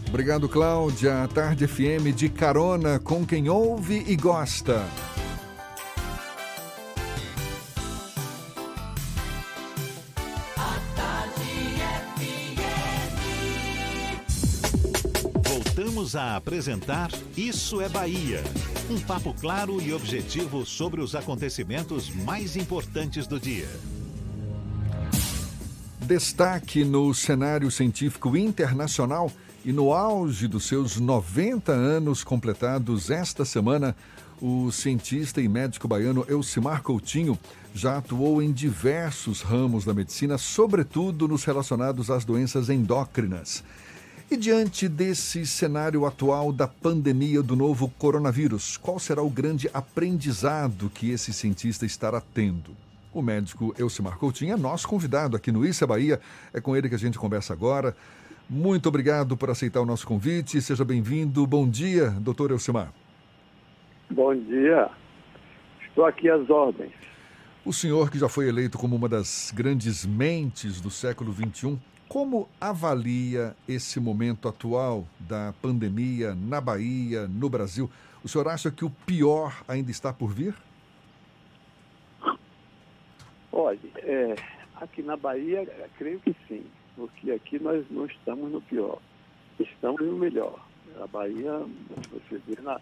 Obrigado, 0.08 0.48
Cláudia. 0.48 1.28
Tarde 1.32 1.68
FM 1.68 2.12
de 2.14 2.28
carona 2.28 2.98
com 2.98 3.24
quem 3.24 3.48
ouve 3.48 4.02
e 4.06 4.16
gosta. 4.16 4.84
Voltamos 15.94 16.16
a 16.16 16.34
apresentar 16.34 17.08
Isso 17.36 17.80
é 17.80 17.88
Bahia. 17.88 18.42
Um 18.90 18.98
papo 18.98 19.32
claro 19.32 19.80
e 19.80 19.92
objetivo 19.92 20.66
sobre 20.66 21.00
os 21.00 21.14
acontecimentos 21.14 22.10
mais 22.10 22.56
importantes 22.56 23.28
do 23.28 23.38
dia. 23.38 23.68
Destaque 26.00 26.84
no 26.84 27.14
cenário 27.14 27.70
científico 27.70 28.36
internacional 28.36 29.30
e 29.64 29.72
no 29.72 29.92
auge 29.92 30.48
dos 30.48 30.66
seus 30.66 30.98
90 30.98 31.70
anos 31.70 32.24
completados 32.24 33.08
esta 33.08 33.44
semana, 33.44 33.94
o 34.42 34.72
cientista 34.72 35.40
e 35.40 35.48
médico 35.48 35.86
baiano 35.86 36.26
Elcimar 36.28 36.82
Coutinho 36.82 37.38
já 37.72 37.98
atuou 37.98 38.42
em 38.42 38.52
diversos 38.52 39.42
ramos 39.42 39.84
da 39.84 39.94
medicina, 39.94 40.38
sobretudo 40.38 41.28
nos 41.28 41.44
relacionados 41.44 42.10
às 42.10 42.24
doenças 42.24 42.68
endócrinas. 42.68 43.62
E 44.34 44.36
diante 44.36 44.88
desse 44.88 45.46
cenário 45.46 46.04
atual 46.04 46.52
da 46.52 46.66
pandemia 46.66 47.40
do 47.40 47.54
novo 47.54 47.88
coronavírus, 47.96 48.76
qual 48.76 48.98
será 48.98 49.22
o 49.22 49.30
grande 49.30 49.70
aprendizado 49.72 50.90
que 50.92 51.12
esse 51.12 51.32
cientista 51.32 51.86
estará 51.86 52.20
tendo? 52.20 52.72
O 53.12 53.22
médico 53.22 53.72
Elcimar 53.78 54.18
Coutinho 54.18 54.52
é 54.52 54.56
nosso 54.56 54.88
convidado 54.88 55.36
aqui 55.36 55.52
no 55.52 55.64
Issa 55.64 55.86
Bahia. 55.86 56.20
É 56.52 56.60
com 56.60 56.74
ele 56.74 56.88
que 56.88 56.96
a 56.96 56.98
gente 56.98 57.16
conversa 57.16 57.52
agora. 57.52 57.96
Muito 58.50 58.88
obrigado 58.88 59.36
por 59.36 59.50
aceitar 59.50 59.80
o 59.80 59.86
nosso 59.86 60.04
convite. 60.04 60.60
Seja 60.60 60.84
bem-vindo. 60.84 61.46
Bom 61.46 61.68
dia, 61.68 62.10
doutor 62.10 62.50
Elcimar. 62.50 62.92
Bom 64.10 64.34
dia. 64.34 64.90
Estou 65.86 66.04
aqui 66.04 66.28
às 66.28 66.50
ordens. 66.50 66.90
O 67.64 67.72
senhor, 67.72 68.10
que 68.10 68.18
já 68.18 68.28
foi 68.28 68.48
eleito 68.48 68.78
como 68.78 68.96
uma 68.96 69.08
das 69.08 69.52
grandes 69.54 70.04
mentes 70.04 70.80
do 70.80 70.90
século 70.90 71.32
XXI, 71.32 71.78
como 72.14 72.48
avalia 72.60 73.56
esse 73.66 73.98
momento 73.98 74.46
atual 74.46 75.04
da 75.18 75.52
pandemia 75.60 76.32
na 76.32 76.60
Bahia, 76.60 77.26
no 77.26 77.50
Brasil? 77.50 77.90
O 78.22 78.28
senhor 78.28 78.46
acha 78.46 78.70
que 78.70 78.84
o 78.84 78.90
pior 79.04 79.64
ainda 79.66 79.90
está 79.90 80.12
por 80.12 80.32
vir? 80.32 80.54
Olha, 83.50 83.80
é, 83.96 84.36
aqui 84.76 85.02
na 85.02 85.16
Bahia, 85.16 85.66
creio 85.98 86.20
que 86.20 86.36
sim, 86.46 86.64
porque 86.94 87.32
aqui 87.32 87.58
nós 87.58 87.84
não 87.90 88.06
estamos 88.06 88.48
no 88.48 88.60
pior, 88.60 89.00
estamos 89.58 90.00
no 90.00 90.16
melhor. 90.16 90.64
A 91.02 91.08
Bahia, 91.08 91.66
você 92.12 92.40
vê, 92.46 92.62
na, 92.62 92.80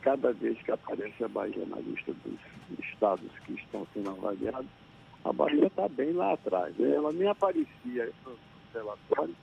cada 0.00 0.32
vez 0.32 0.56
que 0.62 0.70
aparece 0.70 1.24
a 1.24 1.28
Bahia 1.28 1.66
na 1.66 1.80
lista 1.80 2.14
dos 2.24 2.38
estados 2.84 3.32
que 3.44 3.54
estão 3.54 3.84
sendo 3.92 4.10
avaliados, 4.10 4.70
a 5.24 5.32
Bahia 5.32 5.66
está 5.66 5.88
bem 5.88 6.12
lá 6.12 6.32
atrás. 6.32 6.78
Ela 6.78 7.12
nem 7.12 7.28
aparecia 7.28 8.12
no 8.24 8.36
relatório, 8.72 9.34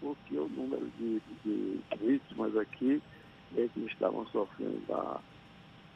porque 0.00 0.36
o 0.36 0.48
número 0.48 0.86
de, 0.98 1.20
de 1.44 1.80
vítimas 1.98 2.56
aqui 2.56 3.02
é, 3.56 3.68
que 3.72 3.80
estavam 3.86 4.26
sofrendo 4.26 4.80
da, 4.86 5.20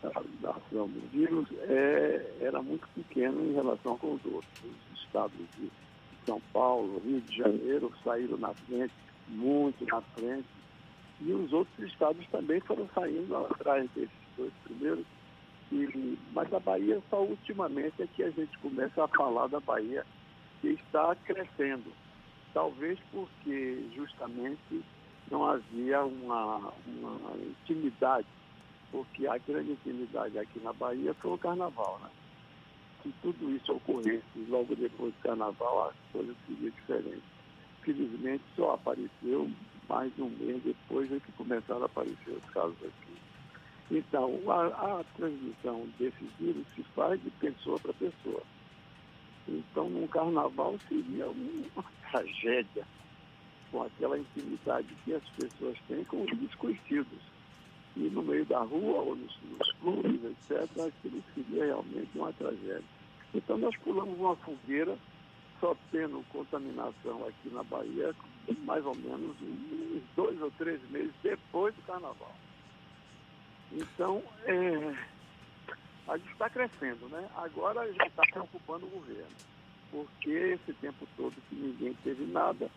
da, 0.02 0.22
da 0.40 0.50
ação 0.50 0.88
do 0.88 1.00
vírus 1.10 1.46
é, 1.68 2.36
era 2.40 2.62
muito 2.62 2.86
pequeno 2.94 3.44
em 3.44 3.52
relação 3.54 3.96
com 3.98 4.14
os 4.14 4.24
outros. 4.24 4.52
Os 4.64 5.00
estados 5.00 5.38
de 5.58 5.70
São 6.26 6.40
Paulo, 6.52 7.00
Rio 7.04 7.20
de 7.20 7.36
Janeiro 7.36 7.92
saíram 8.02 8.36
na 8.38 8.52
frente, 8.54 8.94
muito 9.28 9.84
na 9.86 10.00
frente, 10.00 10.48
e 11.20 11.32
os 11.32 11.52
outros 11.52 11.88
estados 11.88 12.26
também 12.28 12.60
foram 12.60 12.88
saindo 12.94 13.36
atrás 13.36 13.88
desses 13.94 14.10
dois 14.36 14.52
primeiros. 14.64 15.04
Mas 16.32 16.52
a 16.52 16.60
Bahia, 16.60 17.02
só 17.10 17.22
ultimamente 17.22 18.02
é 18.02 18.06
que 18.06 18.22
a 18.22 18.30
gente 18.30 18.56
começa 18.58 19.04
a 19.04 19.08
falar 19.08 19.48
da 19.48 19.60
Bahia 19.60 20.04
que 20.60 20.68
está 20.68 21.14
crescendo. 21.24 21.92
Talvez 22.52 22.98
porque 23.10 23.84
justamente 23.94 24.84
não 25.30 25.44
havia 25.44 26.04
uma, 26.04 26.72
uma 26.86 27.36
intimidade, 27.36 28.26
porque 28.90 29.26
a 29.26 29.38
grande 29.38 29.72
intimidade 29.72 30.38
aqui 30.38 30.60
na 30.60 30.72
Bahia 30.72 31.14
foi 31.14 31.32
o 31.32 31.38
carnaval, 31.38 31.98
né? 32.02 32.10
Se 33.02 33.12
tudo 33.20 33.50
isso 33.50 33.72
ocorresse 33.72 34.22
logo 34.48 34.74
depois 34.76 35.12
do 35.12 35.20
carnaval, 35.20 35.90
a 35.90 36.12
coisa 36.12 36.34
seria 36.46 36.70
diferente. 36.70 37.22
Felizmente 37.82 38.44
só 38.56 38.74
apareceu 38.74 39.50
mais 39.88 40.14
de 40.14 40.22
um 40.22 40.30
mês 40.30 40.62
depois 40.62 41.12
é 41.12 41.20
que 41.20 41.32
começaram 41.32 41.82
a 41.82 41.86
aparecer 41.86 42.30
os 42.30 42.50
casos 42.50 42.76
aqui. 42.82 43.03
Então, 43.90 44.40
a, 44.48 45.00
a 45.00 45.04
transmissão 45.16 45.86
desse 45.98 46.24
vírus 46.38 46.64
se 46.74 46.82
faz 46.94 47.22
de 47.22 47.30
pessoa 47.30 47.78
para 47.78 47.92
pessoa. 47.92 48.42
Então, 49.46 49.90
num 49.90 50.06
carnaval 50.06 50.78
seria 50.88 51.28
uma 51.28 51.84
tragédia 52.10 52.86
com 53.70 53.82
aquela 53.82 54.18
intimidade 54.18 54.88
que 55.04 55.12
as 55.12 55.28
pessoas 55.30 55.76
têm 55.86 56.04
com 56.04 56.22
os 56.22 56.38
desconhecidos. 56.38 57.34
E 57.96 58.00
no 58.10 58.22
meio 58.22 58.44
da 58.46 58.60
rua 58.60 59.02
ou 59.02 59.16
nos, 59.16 59.38
nos 59.42 59.72
clubes, 59.72 60.20
etc., 60.24 60.62
aquilo 60.86 61.22
seria 61.34 61.66
realmente 61.66 62.10
uma 62.14 62.32
tragédia. 62.32 62.82
Então, 63.34 63.58
nós 63.58 63.76
pulamos 63.78 64.18
uma 64.18 64.34
fogueira, 64.36 64.96
só 65.60 65.76
tendo 65.90 66.24
contaminação 66.30 67.26
aqui 67.26 67.50
na 67.50 67.62
Bahia, 67.64 68.14
mais 68.64 68.84
ou 68.84 68.94
menos 68.94 69.36
uns 69.42 70.02
dois 70.16 70.40
ou 70.40 70.50
três 70.52 70.80
meses 70.90 71.12
depois 71.22 71.74
do 71.74 71.82
carnaval. 71.82 72.34
Então, 73.74 74.22
é, 74.44 74.94
a 76.06 76.16
gente 76.16 76.30
está 76.32 76.48
crescendo, 76.48 77.08
né? 77.08 77.28
Agora 77.36 77.92
já 77.92 78.06
está 78.06 78.22
preocupando 78.30 78.86
o 78.86 78.90
governo, 78.90 79.36
porque 79.90 80.30
esse 80.30 80.72
tempo 80.74 81.06
todo 81.16 81.34
que 81.48 81.56
ninguém 81.56 81.92
teve 82.04 82.24
nada, 82.26 82.70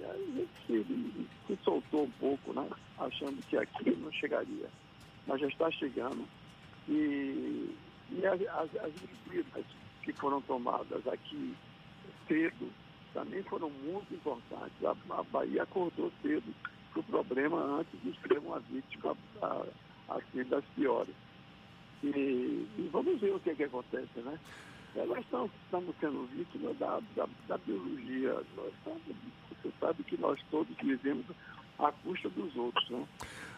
a 0.00 0.14
gente 0.14 0.50
se, 0.66 1.26
se 1.46 1.58
soltou 1.64 2.04
um 2.04 2.10
pouco, 2.12 2.52
né? 2.52 2.68
Achando 2.98 3.40
que 3.46 3.56
aqui 3.56 3.90
não 3.92 4.12
chegaria. 4.12 4.68
Mas 5.26 5.40
já 5.40 5.46
está 5.46 5.70
chegando. 5.70 6.26
E, 6.88 7.74
e 8.10 8.26
as, 8.26 8.40
as, 8.42 8.76
as 8.76 8.92
medidas 9.26 9.64
que 10.02 10.12
foram 10.12 10.42
tomadas 10.42 11.06
aqui 11.06 11.54
cedo 12.28 12.70
também 13.14 13.42
foram 13.44 13.70
muito 13.70 14.12
importantes. 14.12 14.84
A, 14.84 14.94
a 15.18 15.22
Bahia 15.22 15.62
acordou 15.62 16.12
cedo 16.20 16.52
para 16.90 17.00
o 17.00 17.04
problema 17.04 17.58
antes 17.80 18.00
de 18.02 18.12
ser 18.20 18.38
uma 18.38 18.58
vítima 18.60 19.16
assim 20.16 20.44
das 20.48 20.64
piores. 20.76 21.14
E, 22.02 22.08
e, 22.08 22.90
vamos 22.92 23.20
ver 23.20 23.34
o 23.34 23.40
que, 23.40 23.54
que 23.54 23.64
acontece, 23.64 24.20
né? 24.20 24.38
É, 24.96 25.06
nós 25.06 25.20
estamos, 25.20 25.50
estamos 25.64 25.94
sendo 26.00 26.28
vítimas 26.36 26.76
da, 26.78 27.00
da, 27.16 27.28
da 27.48 27.58
biologia. 27.58 28.34
Nós 28.56 28.72
estamos, 28.78 29.02
você 29.62 29.72
sabe 29.80 30.02
que 30.02 30.20
nós 30.20 30.38
todos 30.50 30.76
vivemos 30.82 31.24
à 31.78 31.92
custa 31.92 32.28
dos 32.30 32.54
outros, 32.56 32.90
né? 32.90 33.06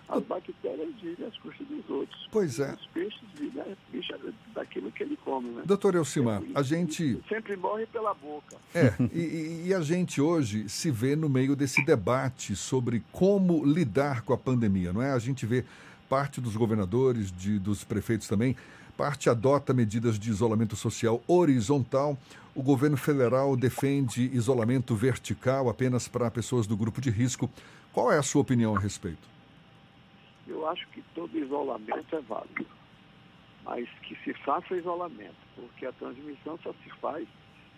As 0.06 0.22
bactérias 0.22 0.94
vivem 1.00 1.26
às 1.26 1.36
custas 1.38 1.66
dos 1.66 1.88
outros. 1.88 2.28
Pois 2.30 2.60
é. 2.60 2.74
Os 2.74 2.86
peixes 2.88 3.22
vivem 3.34 3.62
às 3.62 3.78
custas 3.90 4.34
daquilo 4.54 4.92
que 4.92 5.02
ele 5.02 5.16
come, 5.24 5.48
né? 5.48 5.62
Doutor 5.64 5.94
Elcimar, 5.94 6.42
a 6.54 6.62
gente. 6.62 7.18
Sempre 7.26 7.56
morre 7.56 7.86
pela 7.86 8.12
boca. 8.12 8.56
É, 8.74 8.92
e, 9.12 9.68
e 9.68 9.74
a 9.74 9.80
gente 9.80 10.20
hoje 10.20 10.68
se 10.68 10.90
vê 10.90 11.16
no 11.16 11.30
meio 11.30 11.56
desse 11.56 11.82
debate 11.86 12.54
sobre 12.54 13.02
como 13.10 13.64
lidar 13.64 14.20
com 14.22 14.34
a 14.34 14.38
pandemia, 14.38 14.92
não 14.92 15.00
é? 15.00 15.12
A 15.12 15.18
gente 15.18 15.46
vê 15.46 15.64
parte 16.08 16.40
dos 16.40 16.56
governadores, 16.56 17.32
de, 17.32 17.58
dos 17.58 17.84
prefeitos 17.84 18.28
também, 18.28 18.56
parte 18.96 19.28
adota 19.28 19.72
medidas 19.72 20.18
de 20.18 20.30
isolamento 20.30 20.76
social 20.76 21.22
horizontal. 21.26 22.16
O 22.54 22.62
governo 22.62 22.96
federal 22.96 23.56
defende 23.56 24.30
isolamento 24.32 24.94
vertical 24.94 25.68
apenas 25.68 26.06
para 26.06 26.30
pessoas 26.30 26.66
do 26.66 26.76
grupo 26.76 27.00
de 27.00 27.10
risco. 27.10 27.50
Qual 27.92 28.12
é 28.12 28.18
a 28.18 28.22
sua 28.22 28.42
opinião 28.42 28.76
a 28.76 28.78
respeito? 28.78 29.28
Eu 30.46 30.68
acho 30.68 30.86
que 30.88 31.02
todo 31.14 31.36
isolamento 31.36 32.14
é 32.14 32.20
válido, 32.20 32.66
mas 33.64 33.88
que 34.02 34.14
se 34.22 34.34
faça 34.44 34.74
isolamento, 34.76 35.34
porque 35.56 35.86
a 35.86 35.92
transmissão 35.92 36.58
só 36.62 36.72
se 36.84 36.90
faz 37.00 37.26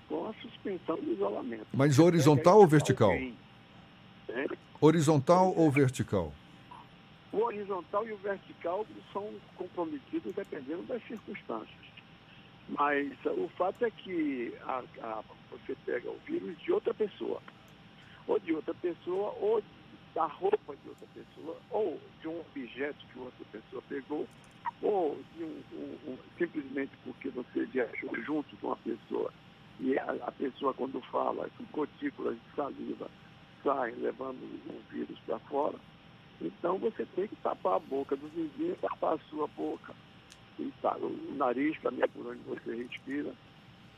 com 0.09 0.28
a 0.28 0.35
suspensão 0.35 0.97
do 0.97 1.12
isolamento. 1.12 1.66
Mas 1.73 1.98
horizontal 1.98 2.59
ou 2.59 2.66
vertical? 2.66 3.11
Alguém, 3.11 3.35
né? 4.28 4.47
Horizontal 4.81 5.55
ou 5.57 5.70
vertical? 5.70 6.32
O 7.36 7.44
horizontal 7.44 8.08
e 8.08 8.12
o 8.12 8.16
vertical 8.16 8.86
são 9.12 9.30
comprometidos 9.56 10.34
dependendo 10.34 10.84
das 10.84 11.06
circunstâncias. 11.06 11.86
Mas 12.70 13.12
uh, 13.26 13.44
o 13.44 13.48
fato 13.58 13.84
é 13.84 13.90
que 13.90 14.56
a, 14.62 14.82
a, 15.02 15.22
você 15.50 15.76
pega 15.84 16.08
o 16.08 16.18
vírus 16.24 16.58
de 16.58 16.72
outra 16.72 16.94
pessoa, 16.94 17.42
ou 18.26 18.38
de 18.38 18.54
outra 18.54 18.72
pessoa, 18.72 19.34
ou 19.38 19.62
da 20.14 20.24
roupa 20.24 20.74
de 20.82 20.88
outra 20.88 21.06
pessoa, 21.12 21.58
ou 21.68 22.00
de 22.22 22.28
um 22.28 22.40
objeto 22.40 23.04
que 23.12 23.18
outra 23.18 23.44
pessoa 23.52 23.82
pegou, 23.86 24.26
ou 24.80 25.18
um, 25.38 25.62
um, 25.74 25.98
um 26.12 26.18
simplesmente 26.38 26.92
porque 27.04 27.28
você 27.28 27.66
viajou 27.66 28.16
junto 28.22 28.56
com 28.56 28.72
a 28.72 28.76
pessoa 28.76 29.30
e 29.78 29.98
a, 29.98 30.10
a 30.22 30.32
pessoa 30.32 30.72
quando 30.72 31.02
fala 31.02 31.50
com 31.58 31.64
gotículas 31.64 32.34
de 32.34 32.56
saliva 32.56 33.10
saem 33.62 33.94
levando 33.96 34.38
o 34.70 34.82
vírus 34.90 35.18
para 35.26 35.38
fora. 35.40 35.76
Então 36.40 36.78
você 36.78 37.06
tem 37.14 37.26
que 37.28 37.36
tapar 37.36 37.76
a 37.76 37.78
boca 37.80 38.16
do 38.16 38.28
vizinho, 38.28 38.76
tapar 38.76 39.14
a 39.14 39.30
sua 39.30 39.46
boca, 39.48 39.94
e 40.58 40.72
tá, 40.82 40.96
o 40.96 41.34
nariz 41.34 41.78
também 41.80 42.02
é 42.02 42.06
por 42.06 42.26
onde 42.26 42.40
você 42.44 42.74
respira. 42.74 43.32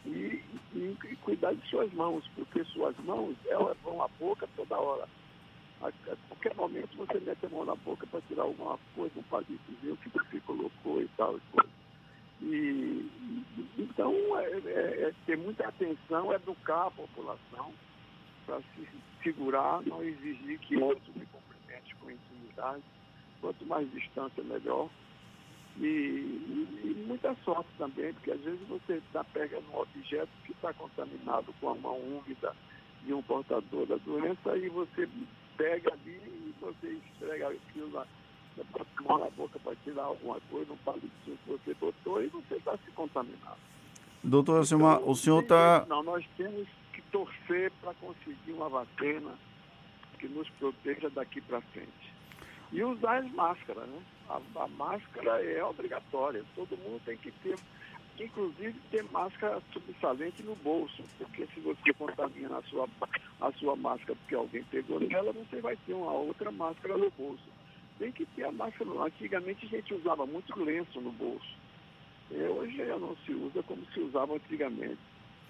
E, 0.07 0.43
e, 0.75 0.97
e, 1.05 1.17
cuidar 1.17 1.55
de 1.55 1.69
suas 1.69 1.93
mãos, 1.93 2.25
porque 2.35 2.65
suas 2.65 2.97
mãos 2.99 3.37
elas 3.47 3.77
vão 3.83 4.03
à 4.03 4.09
boca 4.19 4.49
toda 4.57 4.79
hora. 4.79 5.09
A, 5.83 5.89
a 5.89 6.17
qualquer 6.29 6.55
momento 6.55 6.97
você 6.97 7.21
mete 7.21 7.47
a 7.47 7.49
mão 7.49 7.65
na 7.65 7.75
boca 7.75 8.07
para 8.07 8.21
tirar 8.23 8.45
alguma 8.45 8.79
coisa, 8.95 9.19
um 9.19 9.23
palitozinho 9.25 9.97
que 9.99 10.09
você 10.09 10.41
colocou 10.41 11.03
e 11.03 11.09
tal. 11.17 11.39
E, 12.41 12.47
e 12.47 13.09
então 13.79 14.15
é, 14.39 14.51
é, 14.67 15.09
é 15.09 15.15
ter 15.27 15.37
muita 15.37 15.69
atenção, 15.69 16.33
educar 16.33 16.87
a 16.87 16.91
população 16.91 17.73
para 18.47 18.61
se 18.61 18.89
segurar, 19.23 19.83
não 19.83 20.03
exigir 20.03 20.59
que 20.61 20.77
outros 20.77 21.15
me 21.15 21.27
intimidade. 22.59 22.83
Quanto 23.41 23.67
mais 23.67 23.91
distância, 23.93 24.43
melhor. 24.43 24.89
E, 25.79 25.85
e, 25.85 26.81
e, 26.85 27.05
muita 27.07 27.37
sorte 27.45 27.69
também, 27.79 28.13
porque 28.15 28.33
às 28.33 28.41
vezes 28.41 28.61
você 28.69 28.95
está 28.95 29.23
pegando 29.23 29.65
um 29.73 29.79
objeto 29.79 30.29
que 30.45 30.51
está 30.51 30.73
contaminado 30.75 31.55
com 31.61 31.71
a 31.71 31.75
mão 31.77 31.97
úmida 32.01 32.53
de 33.05 33.15
um 33.15 33.23
portador 33.23 33.87
da 33.87 33.97
doença 33.99 34.57
e 34.57 34.69
você 34.69 35.09
pega 35.57 35.93
ali 35.93 36.17
e 36.17 36.55
você 36.61 36.89
esfrega 36.89 37.51
aquilo 37.51 37.93
na, 37.93 38.05
bota 38.73 38.87
a 38.97 39.03
mão 39.03 39.19
na 39.19 39.31
boca 39.31 39.57
para 39.61 39.77
tirar 39.85 40.03
alguma 40.03 40.41
coisa, 40.51 40.73
um 40.73 40.77
palito 40.79 41.11
que 41.25 41.39
você 41.47 41.75
botou 41.75 42.25
e 42.25 42.27
você 42.27 42.57
está 42.57 42.77
se 42.79 42.91
contaminando. 42.91 43.69
Doutor 44.25 44.65
então, 44.65 45.09
o 45.09 45.15
senhor 45.15 45.43
está... 45.43 45.87
Não, 45.89 46.03
nós 46.03 46.27
temos 46.37 46.67
que 46.93 47.01
torcer 47.03 47.71
para 47.81 47.95
conseguir 47.95 48.51
uma 48.51 48.69
vacina 48.69 49.39
que 50.19 50.27
nos 50.27 50.51
proteja 50.51 51.09
daqui 51.11 51.41
para 51.41 51.61
frente. 51.61 52.08
E 52.73 52.83
usar 52.83 53.19
as 53.19 53.33
máscaras, 53.33 53.89
né? 53.89 54.03
A, 54.29 54.41
a, 54.63 54.69
máscara 54.69 55.43
é 55.43 55.65
obrigatória, 55.65 56.45
todo 56.55 56.77
mundo 56.77 57.01
tem 57.05 57.17
que 57.17 57.31
ter, 57.31 57.59
inclusive 58.21 58.75
ter 58.91 59.03
máscara 59.05 59.63
subsalente 59.73 60.43
no 60.43 60.55
bolso, 60.57 61.03
porque 61.17 61.47
se 61.55 61.61
você 61.61 61.95
contamina 61.95 62.59
a 62.59 62.63
sua, 62.65 62.87
a 63.41 63.53
sua 63.53 63.75
máscara 63.75 64.15
porque 64.17 64.35
alguém 64.35 64.63
pegou 64.65 65.01
nela, 65.01 65.33
você 65.33 65.63
vai 65.63 65.77
ter 65.87 65.95
uma 65.95 66.13
outra 66.13 66.51
máscara 66.53 66.99
no 66.99 67.11
bolso. 67.13 67.45
Tem 67.99 68.13
que 68.13 68.27
ter 68.27 68.45
a 68.45 68.53
máscara. 68.53 68.91
Antigamente 69.01 69.65
a 69.67 69.69
gente 69.71 69.95
usava 69.95 70.27
muito 70.27 70.57
lenço 70.63 71.01
no 71.01 71.11
bolso. 71.11 71.57
É, 72.31 72.49
hoje 72.49 72.77
já 72.77 72.99
não 72.99 73.17
se 73.25 73.33
usa 73.33 73.63
como 73.63 73.85
se 73.93 74.01
usava 74.01 74.35
antigamente. 74.35 74.99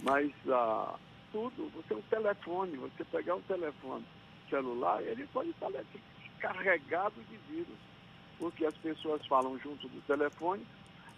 Mas 0.01 0.31
ah, 0.49 0.95
tudo, 1.33 1.71
você 1.75 1.95
um 1.95 2.03
telefone, 2.03 2.77
você 2.77 3.05
pegar 3.05 3.35
um 3.35 3.43
telefone 3.43 4.05
celular, 4.49 5.03
ele 5.03 5.27
pode 5.33 5.51
estar 5.51 5.69
carregado 6.39 7.15
de 7.29 7.37
vírus, 7.51 7.77
porque 8.39 8.65
as 8.65 8.77
pessoas 8.77 9.25
falam 9.27 9.59
junto 9.59 9.89
do 9.89 10.01
telefone, 10.03 10.65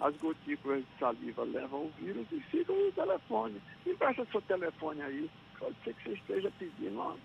as 0.01 0.16
gotículas 0.16 0.80
de 0.80 0.98
saliva 0.98 1.44
levam 1.44 1.84
o 1.84 1.92
vírus 1.98 2.26
e 2.32 2.40
ficam 2.40 2.74
no 2.74 2.92
telefone. 2.92 3.60
Empresta 3.86 4.26
seu 4.30 4.40
telefone 4.42 5.02
aí, 5.02 5.30
pode 5.59 5.76
ser 5.84 5.94
que 5.94 6.02
você 6.05 6.14
esteja 6.14 6.51
pedindo 6.59 6.94
uma, 6.94 7.16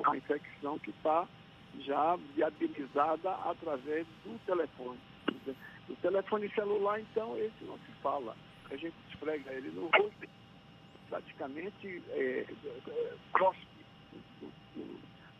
uma 0.00 0.16
infecção 0.16 0.78
que 0.78 0.90
está 0.90 1.26
já 1.80 2.16
viabilizada 2.34 3.30
através 3.30 4.06
do 4.24 4.38
telefone. 4.46 4.98
O 5.88 5.96
telefone 5.96 6.48
celular, 6.50 7.00
então, 7.00 7.36
esse 7.36 7.64
não 7.64 7.76
se 7.78 7.92
fala. 8.02 8.36
A 8.70 8.76
gente 8.76 8.94
esfrega 9.10 9.52
ele 9.52 9.70
no 9.70 9.88
rosto, 9.88 10.28
praticamente 11.10 12.02
é, 12.10 12.46
é, 12.88 13.14
cospe 13.32 13.74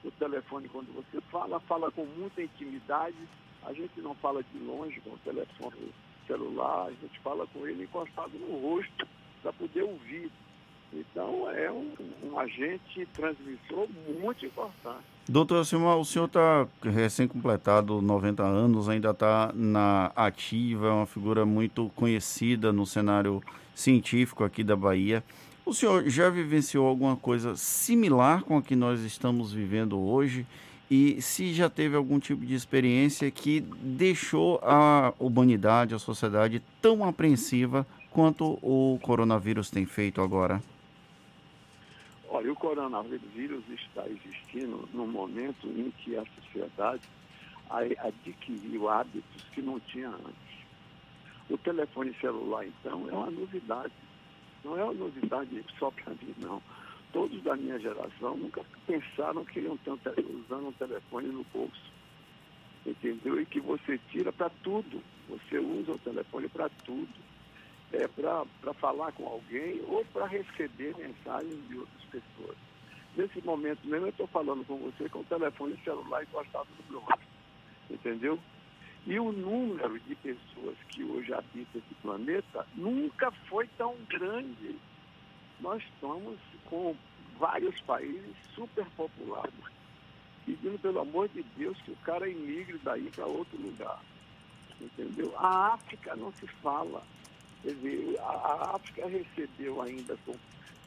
o 0.05 0.11
telefone 0.13 0.69
quando 0.69 0.93
você 0.95 1.21
fala, 1.33 1.59
fala 1.61 1.91
com 1.91 2.05
muita 2.05 2.43
intimidade. 2.43 3.17
A 3.65 3.73
gente 3.73 4.01
não 4.01 4.15
fala 4.17 4.43
de 4.43 4.59
longe 4.59 5.01
com 5.01 5.11
o 5.11 5.19
telefone 5.19 5.93
celular, 6.27 6.87
a 6.87 6.91
gente 6.91 7.19
fala 7.21 7.47
com 7.47 7.67
ele 7.67 7.85
encostado 7.85 8.39
no 8.39 8.59
rosto 8.59 9.07
para 9.43 9.53
poder 9.53 9.83
ouvir. 9.83 10.31
Então 10.93 11.51
é 11.51 11.71
um, 11.71 11.93
um 12.23 12.39
agente 12.39 13.07
transmissor 13.15 13.89
muito 14.21 14.47
importante. 14.47 15.05
Doutor 15.27 15.65
Silmar, 15.65 15.97
o 15.97 16.05
senhor 16.05 16.27
está 16.27 16.69
recém-completado 16.83 18.03
90 18.03 18.43
anos, 18.43 18.89
ainda 18.89 19.11
está 19.11 19.51
na 19.55 20.13
ativa, 20.15 20.89
é 20.89 20.91
uma 20.91 21.07
figura 21.07 21.47
muito 21.47 21.91
conhecida 21.97 22.73
no 22.73 22.85
cenário 22.85 23.43
científico 23.75 24.45
aqui 24.45 24.63
da 24.63 24.77
Bahia. 24.77 25.25
O 25.67 25.73
senhor 25.73 26.07
já 26.11 26.29
vivenciou 26.29 26.87
alguma 26.87 27.17
coisa 27.17 27.57
similar 27.57 28.43
com 28.43 28.59
a 28.59 28.63
que 28.63 28.77
nós 28.77 29.01
estamos 29.01 29.51
vivendo 29.51 29.99
hoje? 29.99 30.47
E 30.91 31.23
se 31.23 31.55
já 31.55 31.71
teve 31.71 31.97
algum 31.97 32.21
tipo 32.21 32.45
de 32.45 32.55
experiência 32.55 33.31
que 33.31 33.61
deixou 33.61 34.61
a 34.63 35.15
humanidade, 35.19 35.95
a 35.95 35.99
sociedade 35.99 36.63
tão 36.83 37.03
apreensiva 37.03 37.87
quanto 38.11 38.59
o 38.63 38.99
coronavírus 39.01 39.71
tem 39.71 39.87
feito 39.87 40.21
agora? 40.21 40.63
Olha, 42.29 42.53
o 42.53 42.57
coronavírus 42.57 43.65
está 43.71 44.05
existindo 44.07 44.87
no 44.93 45.07
momento 45.07 45.67
em 45.67 45.91
que 45.99 46.15
a 46.15 46.25
sociedade 46.43 47.03
adquiriu 47.71 48.91
hábitos 48.91 49.43
que 49.55 49.63
não 49.63 49.81
tinha 49.81 50.11
antes. 50.11 50.55
O 51.49 51.57
telefone 51.57 52.15
celular, 52.21 52.67
então, 52.67 53.09
é 53.09 53.13
uma 53.13 53.31
novidade 53.31 53.93
não 54.65 54.79
é 54.79 54.85
uma 54.85 54.95
novidade 54.95 55.65
só 55.79 55.91
para 55.91 56.13
mim, 56.15 56.35
não. 56.39 56.63
Todos 57.13 57.43
da 57.43 57.55
minha 57.55 57.79
geração 57.79 58.37
nunca 58.37 58.63
pensaram 58.87 59.45
que 59.45 59.61
iam 59.61 59.75
estar 59.75 59.93
usando 60.19 60.69
um 60.69 60.73
telefone 60.73 61.29
no 61.29 61.45
bolso. 61.53 61.93
Entendeu? 62.85 63.41
E 63.41 63.47
que 63.47 63.61
você 63.61 63.99
tira 64.11 64.33
para 64.33 64.51
tudo. 64.63 65.03
Você 65.29 65.59
usa 65.59 65.93
o 65.93 65.99
telefone 65.99 66.49
para 66.49 66.69
tudo. 66.85 67.09
É 67.93 68.09
para 68.09 68.75
falar 68.75 69.13
com 69.13 69.27
alguém 69.27 69.81
ou 69.87 70.05
para 70.07 70.27
receber 70.27 70.97
mensagens 70.97 71.69
de 71.69 71.79
outras 71.79 72.05
pessoas. 72.05 72.57
Nesse 73.17 73.41
momento 73.43 73.87
mesmo 73.87 74.07
eu 74.07 74.11
estou 74.11 74.27
falando 74.27 74.67
com 74.67 74.77
você 74.79 75.09
com 75.09 75.21
o 75.21 75.25
telefone 75.25 75.79
celular 75.85 76.25
encostado 76.25 76.67
no 76.91 76.93
meu. 76.93 77.05
Entendeu? 77.89 78.39
E 79.07 79.19
o 79.19 79.33
número 79.33 79.99
de 80.01 80.15
pessoas 80.17 80.77
que 80.89 81.05
hoje 81.05 81.33
habitam 81.33 81.81
esse 81.81 81.95
planeta 82.01 82.67
nunca 82.75 83.31
foi 83.49 83.69
tão 83.77 83.95
grande. 84.09 84.77
Nós 85.61 85.83
estamos 85.83 86.39
com 86.65 86.97
vários 87.39 87.79
países 87.83 88.35
superpopulados, 88.55 89.71
pedindo 90.47 90.79
pelo 90.79 91.01
amor 91.01 91.29
de 91.29 91.43
Deus 91.57 91.79
que 91.83 91.91
o 91.91 91.97
cara 91.97 92.29
emigre 92.29 92.81
daí 92.83 93.11
para 93.15 93.27
outro 93.27 93.61
lugar. 93.61 94.01
Entendeu? 94.81 95.35
A 95.39 95.75
África 95.75 96.17
não 96.17 96.33
se 96.33 96.47
fala. 96.47 97.03
Quer 97.63 97.75
dizer, 97.75 98.19
a, 98.21 98.73
África 98.75 99.07
recebeu 99.07 99.83
ainda 99.83 100.17
com, 100.25 100.35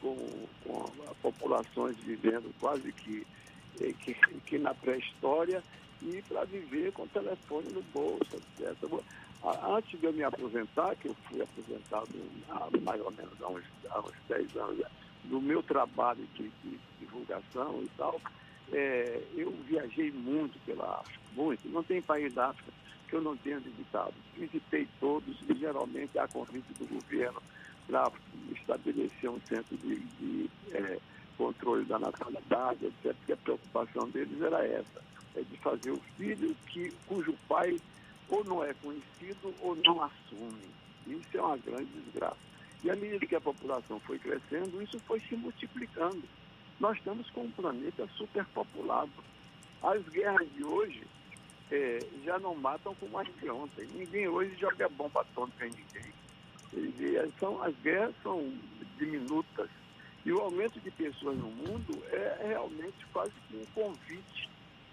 com, 0.00 0.48
com 0.64 1.14
populações 1.22 1.96
vivendo 1.98 2.52
quase 2.60 2.92
que, 2.92 3.26
eh, 3.80 3.92
que, 4.00 4.14
que 4.14 4.58
na 4.58 4.74
pré-história 4.74 5.62
e 6.02 6.22
para 6.22 6.44
viver 6.44 6.92
com 6.92 7.02
o 7.02 7.08
telefone 7.08 7.70
no 7.70 7.82
bolso, 7.82 8.36
etc. 8.58 8.76
A- 9.42 9.76
Antes 9.76 9.98
de 9.98 10.06
eu 10.06 10.12
me 10.12 10.22
aposentar, 10.22 10.96
que 10.96 11.08
eu 11.08 11.14
fui 11.28 11.40
aposentado 11.42 12.08
há 12.48 12.68
mais 12.80 13.00
ou 13.00 13.10
menos 13.12 13.40
há 13.42 13.48
uns, 13.48 13.64
há 13.90 14.00
uns 14.00 14.14
10 14.28 14.56
anos, 14.56 14.84
do 15.24 15.40
meu 15.40 15.62
trabalho 15.62 16.26
de, 16.34 16.50
de 16.62 16.80
divulgação 16.98 17.82
e 17.82 17.88
tal, 17.96 18.20
é, 18.72 19.22
eu 19.34 19.50
viajei 19.66 20.10
muito 20.12 20.58
pela 20.60 21.00
África, 21.00 21.20
muito. 21.32 21.68
Não 21.68 21.82
tem 21.82 22.02
país 22.02 22.32
da 22.34 22.48
África 22.48 22.72
que 23.08 23.16
eu 23.16 23.22
não 23.22 23.36
tenha 23.38 23.58
visitado. 23.58 24.14
Visitei 24.36 24.86
todos 25.00 25.34
e 25.48 25.54
geralmente 25.58 26.18
há 26.18 26.28
convite 26.28 26.72
do 26.74 26.86
governo 26.86 27.42
para 27.86 28.12
estabelecer 28.52 29.30
um 29.30 29.40
centro 29.48 29.76
de, 29.78 29.96
de, 30.20 30.50
é, 30.72 31.00
controle 31.38 31.86
da 31.86 31.98
natalidade, 31.98 32.84
etc. 32.86 33.16
Porque 33.16 33.32
a 33.32 33.36
preocupação 33.38 34.10
deles 34.10 34.40
era 34.42 34.62
essa, 34.66 35.02
é 35.34 35.42
de 35.42 35.56
fazer 35.58 35.90
o 35.90 36.00
filho 36.16 36.54
que, 36.66 36.92
cujo 37.06 37.34
pai 37.48 37.78
ou 38.28 38.44
não 38.44 38.62
é 38.62 38.74
conhecido 38.74 39.54
ou 39.60 39.76
não 39.76 40.02
assume. 40.02 40.68
Isso 41.06 41.36
é 41.36 41.42
uma 41.42 41.56
grande 41.56 41.90
desgraça. 42.04 42.36
E 42.84 42.90
à 42.90 42.96
medida 42.96 43.26
que 43.26 43.34
a 43.34 43.40
população 43.40 43.98
foi 44.00 44.18
crescendo, 44.18 44.80
isso 44.82 44.98
foi 45.00 45.20
se 45.20 45.34
multiplicando. 45.34 46.22
Nós 46.78 46.96
estamos 46.98 47.28
com 47.30 47.42
um 47.42 47.50
planeta 47.50 48.06
superpopulado. 48.16 49.10
As 49.82 50.02
guerras 50.08 50.46
de 50.54 50.64
hoje 50.64 51.02
eh, 51.70 51.98
já 52.24 52.38
não 52.38 52.54
matam 52.54 52.94
como 52.94 53.18
as 53.18 53.26
de 53.26 53.50
ontem. 53.50 53.88
Ninguém 53.94 54.28
hoje 54.28 54.54
joga 54.56 54.88
bomba 54.88 55.22
atômica 55.22 55.66
em 55.66 55.70
ninguém. 55.70 56.12
E, 56.74 57.04
e, 57.04 57.32
são, 57.40 57.60
as 57.62 57.74
guerras 57.76 58.14
são 58.22 58.52
diminutas. 58.96 59.68
E 60.24 60.32
o 60.32 60.40
aumento 60.40 60.78
de 60.80 60.90
pessoas 60.90 61.36
no 61.38 61.50
mundo 61.50 62.04
é 62.12 62.46
realmente 62.48 63.06
quase 63.12 63.32
que 63.48 63.56
um 63.56 63.66
convite 63.74 64.48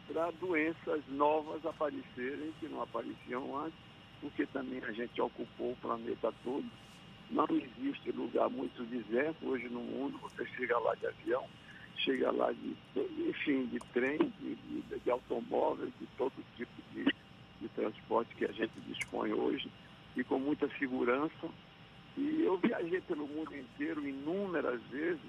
para 0.07 0.31
doenças 0.31 1.01
novas 1.09 1.65
aparecerem 1.65 2.53
que 2.59 2.67
não 2.67 2.81
apareciam 2.81 3.57
antes, 3.57 3.79
porque 4.21 4.45
também 4.47 4.81
a 4.83 4.91
gente 4.91 5.19
ocupou 5.21 5.71
o 5.71 5.77
planeta 5.77 6.33
todo. 6.43 6.65
Não 7.29 7.47
existe 7.49 8.11
lugar 8.11 8.49
muito 8.49 8.83
deserto 8.83 9.47
hoje 9.47 9.67
no 9.69 9.81
mundo, 9.81 10.19
você 10.19 10.45
chega 10.55 10.77
lá 10.77 10.93
de 10.95 11.07
avião, 11.07 11.45
chega 11.97 12.31
lá 12.31 12.51
de, 12.51 12.75
enfim, 13.27 13.65
de 13.65 13.79
trem, 13.93 14.17
de, 14.39 14.55
de, 14.55 14.99
de 14.99 15.11
automóveis, 15.11 15.91
de 15.99 16.07
todo 16.17 16.33
tipo 16.55 16.71
de, 16.93 17.03
de 17.61 17.69
transporte 17.69 18.35
que 18.35 18.45
a 18.45 18.51
gente 18.51 18.79
dispõe 18.87 19.33
hoje, 19.33 19.71
e 20.15 20.23
com 20.23 20.39
muita 20.39 20.69
segurança. 20.77 21.49
E 22.17 22.43
eu 22.43 22.57
viajei 22.57 23.01
pelo 23.01 23.27
mundo 23.27 23.55
inteiro 23.55 24.07
inúmeras 24.07 24.81
vezes, 24.83 25.19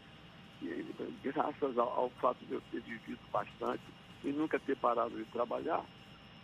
e, 0.63 0.87
graças 1.23 1.79
ao, 1.79 1.89
ao 1.89 2.11
fato 2.21 2.45
de 2.45 2.53
eu 2.53 2.63
ter 2.71 2.81
vivido 2.83 3.19
bastante 3.33 3.83
e 4.25 4.33
nunca 4.33 4.59
ter 4.59 4.77
parado 4.77 5.17
de 5.17 5.25
trabalhar, 5.27 5.85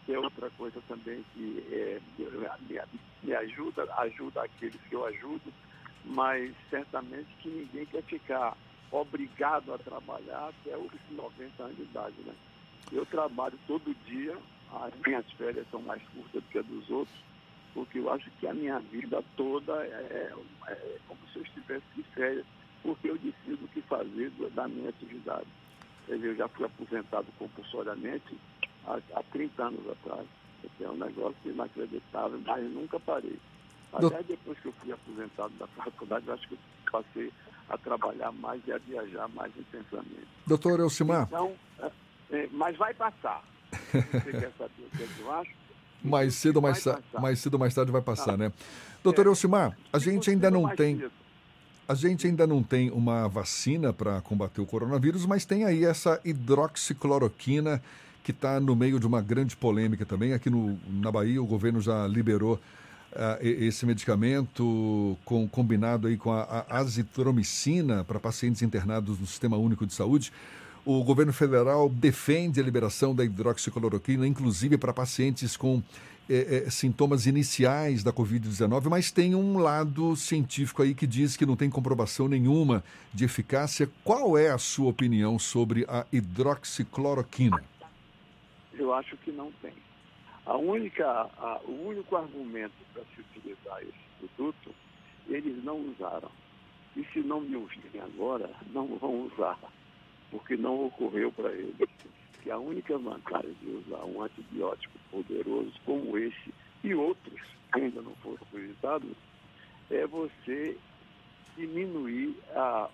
que 0.04 0.12
é 0.12 0.18
outra 0.18 0.50
coisa 0.50 0.80
também 0.88 1.24
que 1.34 1.64
é, 1.70 2.00
me, 2.18 2.80
me 3.22 3.34
ajuda, 3.34 3.88
ajuda 3.98 4.42
aqueles 4.42 4.80
que 4.88 4.94
eu 4.94 5.04
ajudo, 5.06 5.52
mas 6.04 6.52
certamente 6.68 7.28
que 7.40 7.48
ninguém 7.48 7.86
quer 7.86 8.02
ficar 8.02 8.56
obrigado 8.90 9.72
a 9.72 9.78
trabalhar 9.78 10.48
até 10.48 10.76
os 10.76 10.90
90 11.10 11.62
anos 11.62 11.76
de 11.76 11.82
idade. 11.82 12.16
Né? 12.24 12.34
Eu 12.92 13.06
trabalho 13.06 13.58
todo 13.66 13.96
dia, 14.06 14.36
as 14.72 14.92
minhas 15.06 15.30
férias 15.32 15.66
são 15.70 15.80
mais 15.82 16.02
curtas 16.08 16.42
do 16.42 16.48
que 16.48 16.58
a 16.58 16.62
dos 16.62 16.90
outros, 16.90 17.18
porque 17.72 17.98
eu 17.98 18.12
acho 18.12 18.30
que 18.32 18.46
a 18.46 18.52
minha 18.52 18.78
vida 18.80 19.22
toda 19.36 19.72
é, 19.86 20.32
é 20.68 20.98
como 21.08 21.20
se 21.32 21.38
eu 21.38 21.42
estivesse 21.42 21.84
de 21.96 22.02
férias, 22.14 22.44
porque 22.82 23.08
eu 23.08 23.16
decido 23.16 23.64
o 23.64 23.68
que 23.68 23.80
fazer 23.82 24.30
da 24.54 24.68
minha 24.68 24.90
atividade. 24.90 25.46
Eu 26.08 26.36
já 26.36 26.48
fui 26.48 26.66
aposentado 26.66 27.26
compulsoriamente 27.38 28.36
há, 28.86 28.98
há 29.14 29.22
30 29.32 29.62
anos 29.62 29.90
atrás. 29.90 30.26
É 30.80 30.88
um 30.88 30.96
negócio 30.96 31.36
inacreditável, 31.44 32.40
mas 32.44 32.64
nunca 32.70 32.98
parei. 33.00 33.38
Até 33.92 34.22
depois 34.22 34.58
que 34.60 34.66
eu 34.66 34.72
fui 34.72 34.92
aposentado 34.92 35.52
da 35.58 35.66
faculdade, 35.68 36.30
acho 36.30 36.48
que 36.48 36.54
eu 36.54 36.58
passei 36.90 37.32
a 37.68 37.78
trabalhar 37.78 38.32
mais 38.32 38.60
e 38.66 38.72
a 38.72 38.78
viajar 38.78 39.28
mais 39.28 39.52
intensamente. 39.56 40.26
Doutor 40.46 40.80
Elcimar. 40.80 41.26
Então, 41.28 41.52
é, 42.30 42.48
mas 42.52 42.76
vai 42.76 42.94
passar. 42.94 43.42
Você 43.70 44.32
quer 44.32 44.52
saber 44.58 44.82
o 44.92 44.96
que, 44.96 45.02
é 45.02 45.06
que 45.06 45.20
eu 45.20 45.32
acho? 45.32 45.50
Mais 46.02 46.34
cedo 46.34 46.56
ou 46.56 46.62
mais, 46.62 46.84
mais 47.20 47.38
cedo 47.38 47.58
mais 47.58 47.74
tarde 47.74 47.92
vai 47.92 48.02
passar, 48.02 48.36
né? 48.36 48.52
Doutor 49.04 49.26
é. 49.26 49.28
Elcimar, 49.28 49.76
a 49.92 49.98
gente 49.98 50.30
ainda 50.30 50.50
não 50.50 50.68
tem. 50.74 51.04
A 51.92 51.94
gente 51.94 52.26
ainda 52.26 52.46
não 52.46 52.62
tem 52.62 52.90
uma 52.90 53.28
vacina 53.28 53.92
para 53.92 54.18
combater 54.22 54.62
o 54.62 54.66
coronavírus, 54.66 55.26
mas 55.26 55.44
tem 55.44 55.66
aí 55.66 55.84
essa 55.84 56.18
hidroxicloroquina 56.24 57.82
que 58.24 58.30
está 58.30 58.58
no 58.58 58.74
meio 58.74 58.98
de 58.98 59.06
uma 59.06 59.20
grande 59.20 59.54
polêmica 59.54 60.06
também. 60.06 60.32
Aqui 60.32 60.48
no, 60.48 60.78
na 60.88 61.12
Bahia, 61.12 61.42
o 61.42 61.44
governo 61.44 61.82
já 61.82 62.06
liberou 62.06 62.54
uh, 62.54 63.38
esse 63.42 63.84
medicamento 63.84 65.18
com, 65.22 65.46
combinado 65.46 66.08
aí 66.08 66.16
com 66.16 66.32
a, 66.32 66.64
a 66.66 66.78
azitromicina 66.78 68.04
para 68.04 68.18
pacientes 68.18 68.62
internados 68.62 69.20
no 69.20 69.26
Sistema 69.26 69.58
Único 69.58 69.86
de 69.86 69.92
Saúde. 69.92 70.32
O 70.86 71.04
governo 71.04 71.32
federal 71.34 71.90
defende 71.90 72.58
a 72.58 72.62
liberação 72.62 73.14
da 73.14 73.22
hidroxicloroquina, 73.22 74.26
inclusive 74.26 74.78
para 74.78 74.94
pacientes 74.94 75.58
com 75.58 75.82
é, 76.28 76.64
é, 76.66 76.70
sintomas 76.70 77.26
iniciais 77.26 78.02
da 78.02 78.12
Covid-19, 78.12 78.88
mas 78.88 79.10
tem 79.10 79.34
um 79.34 79.58
lado 79.58 80.14
científico 80.16 80.82
aí 80.82 80.94
que 80.94 81.06
diz 81.06 81.36
que 81.36 81.44
não 81.44 81.56
tem 81.56 81.68
comprovação 81.68 82.28
nenhuma 82.28 82.84
de 83.12 83.24
eficácia. 83.24 83.90
Qual 84.04 84.38
é 84.38 84.50
a 84.50 84.58
sua 84.58 84.90
opinião 84.90 85.38
sobre 85.38 85.84
a 85.88 86.06
hidroxicloroquina? 86.12 87.62
Eu 88.72 88.94
acho 88.94 89.16
que 89.18 89.32
não 89.32 89.50
tem. 89.60 89.72
A 90.46 90.56
única, 90.56 91.06
a, 91.06 91.60
o 91.64 91.88
único 91.88 92.16
argumento 92.16 92.74
para 92.92 93.02
se 93.14 93.20
utilizar 93.20 93.82
esse 93.82 93.92
produto, 94.18 94.74
eles 95.28 95.62
não 95.64 95.78
usaram. 95.90 96.30
E 96.96 97.04
se 97.12 97.20
não 97.20 97.40
me 97.40 97.56
ouvirem 97.56 98.00
agora, 98.00 98.50
não 98.72 98.86
vão 98.98 99.26
usar, 99.26 99.58
porque 100.30 100.56
não 100.56 100.86
ocorreu 100.86 101.32
para 101.32 101.52
eles 101.52 101.88
que 102.42 102.50
a 102.50 102.58
única 102.58 102.98
vantagem 102.98 103.54
de 103.60 103.70
usar 103.70 104.04
um 104.04 104.22
antibiótico 104.22 104.98
poderoso 105.10 105.72
como 105.84 106.18
esse 106.18 106.52
e 106.82 106.94
outros 106.94 107.40
que 107.72 107.80
ainda 107.80 108.02
não 108.02 108.14
foram 108.16 108.38
utilizados 108.42 109.16
é 109.90 110.06
você 110.06 110.76
diminuir 111.56 112.36
a. 112.54 112.88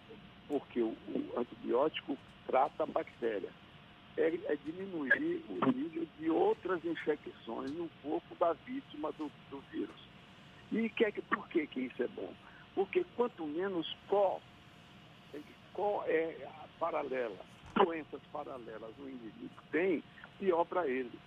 porque 0.49 0.81
o, 0.81 0.97
antibiótico 1.37 2.17
trata 2.47 2.83
a 2.83 2.87
bactéria. 2.87 3.51
É, 4.17 4.35
é, 4.47 4.59
diminuir 4.65 5.45
o 5.49 5.71
nível 5.71 6.07
de 6.19 6.29
outras 6.29 6.85
infecções 6.85 7.71
no 7.71 7.89
corpo 8.03 8.35
da 8.41 8.53
vítima 8.53 9.13
do, 9.13 9.31
do 9.49 9.61
vírus. 9.71 9.95
E 10.73 10.89
que, 10.89 11.23
por 11.23 11.49
que, 11.49 11.69
que 11.69 11.83
isso 11.83 12.03
é 12.03 12.09
bom? 12.09 12.35
Porque 12.75 13.05
quanto 13.17 13.47
menos 13.47 13.87
có, 14.09 14.41
có 15.73 16.05
é 16.09 16.49
paralela, 16.81 17.39
doenças 17.75 18.21
paralelas 18.33 18.93
o 18.99 19.09
indivíduo 19.09 19.51
tem, 19.71 20.03
pior 20.39 20.65
para 20.65 20.87
ele. 20.87 21.19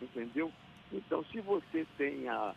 Entendeu? 0.00 0.52
Então, 0.92 1.24
se 1.24 1.40
você 1.40 1.86
tem, 1.96 2.28
a, 2.28 2.54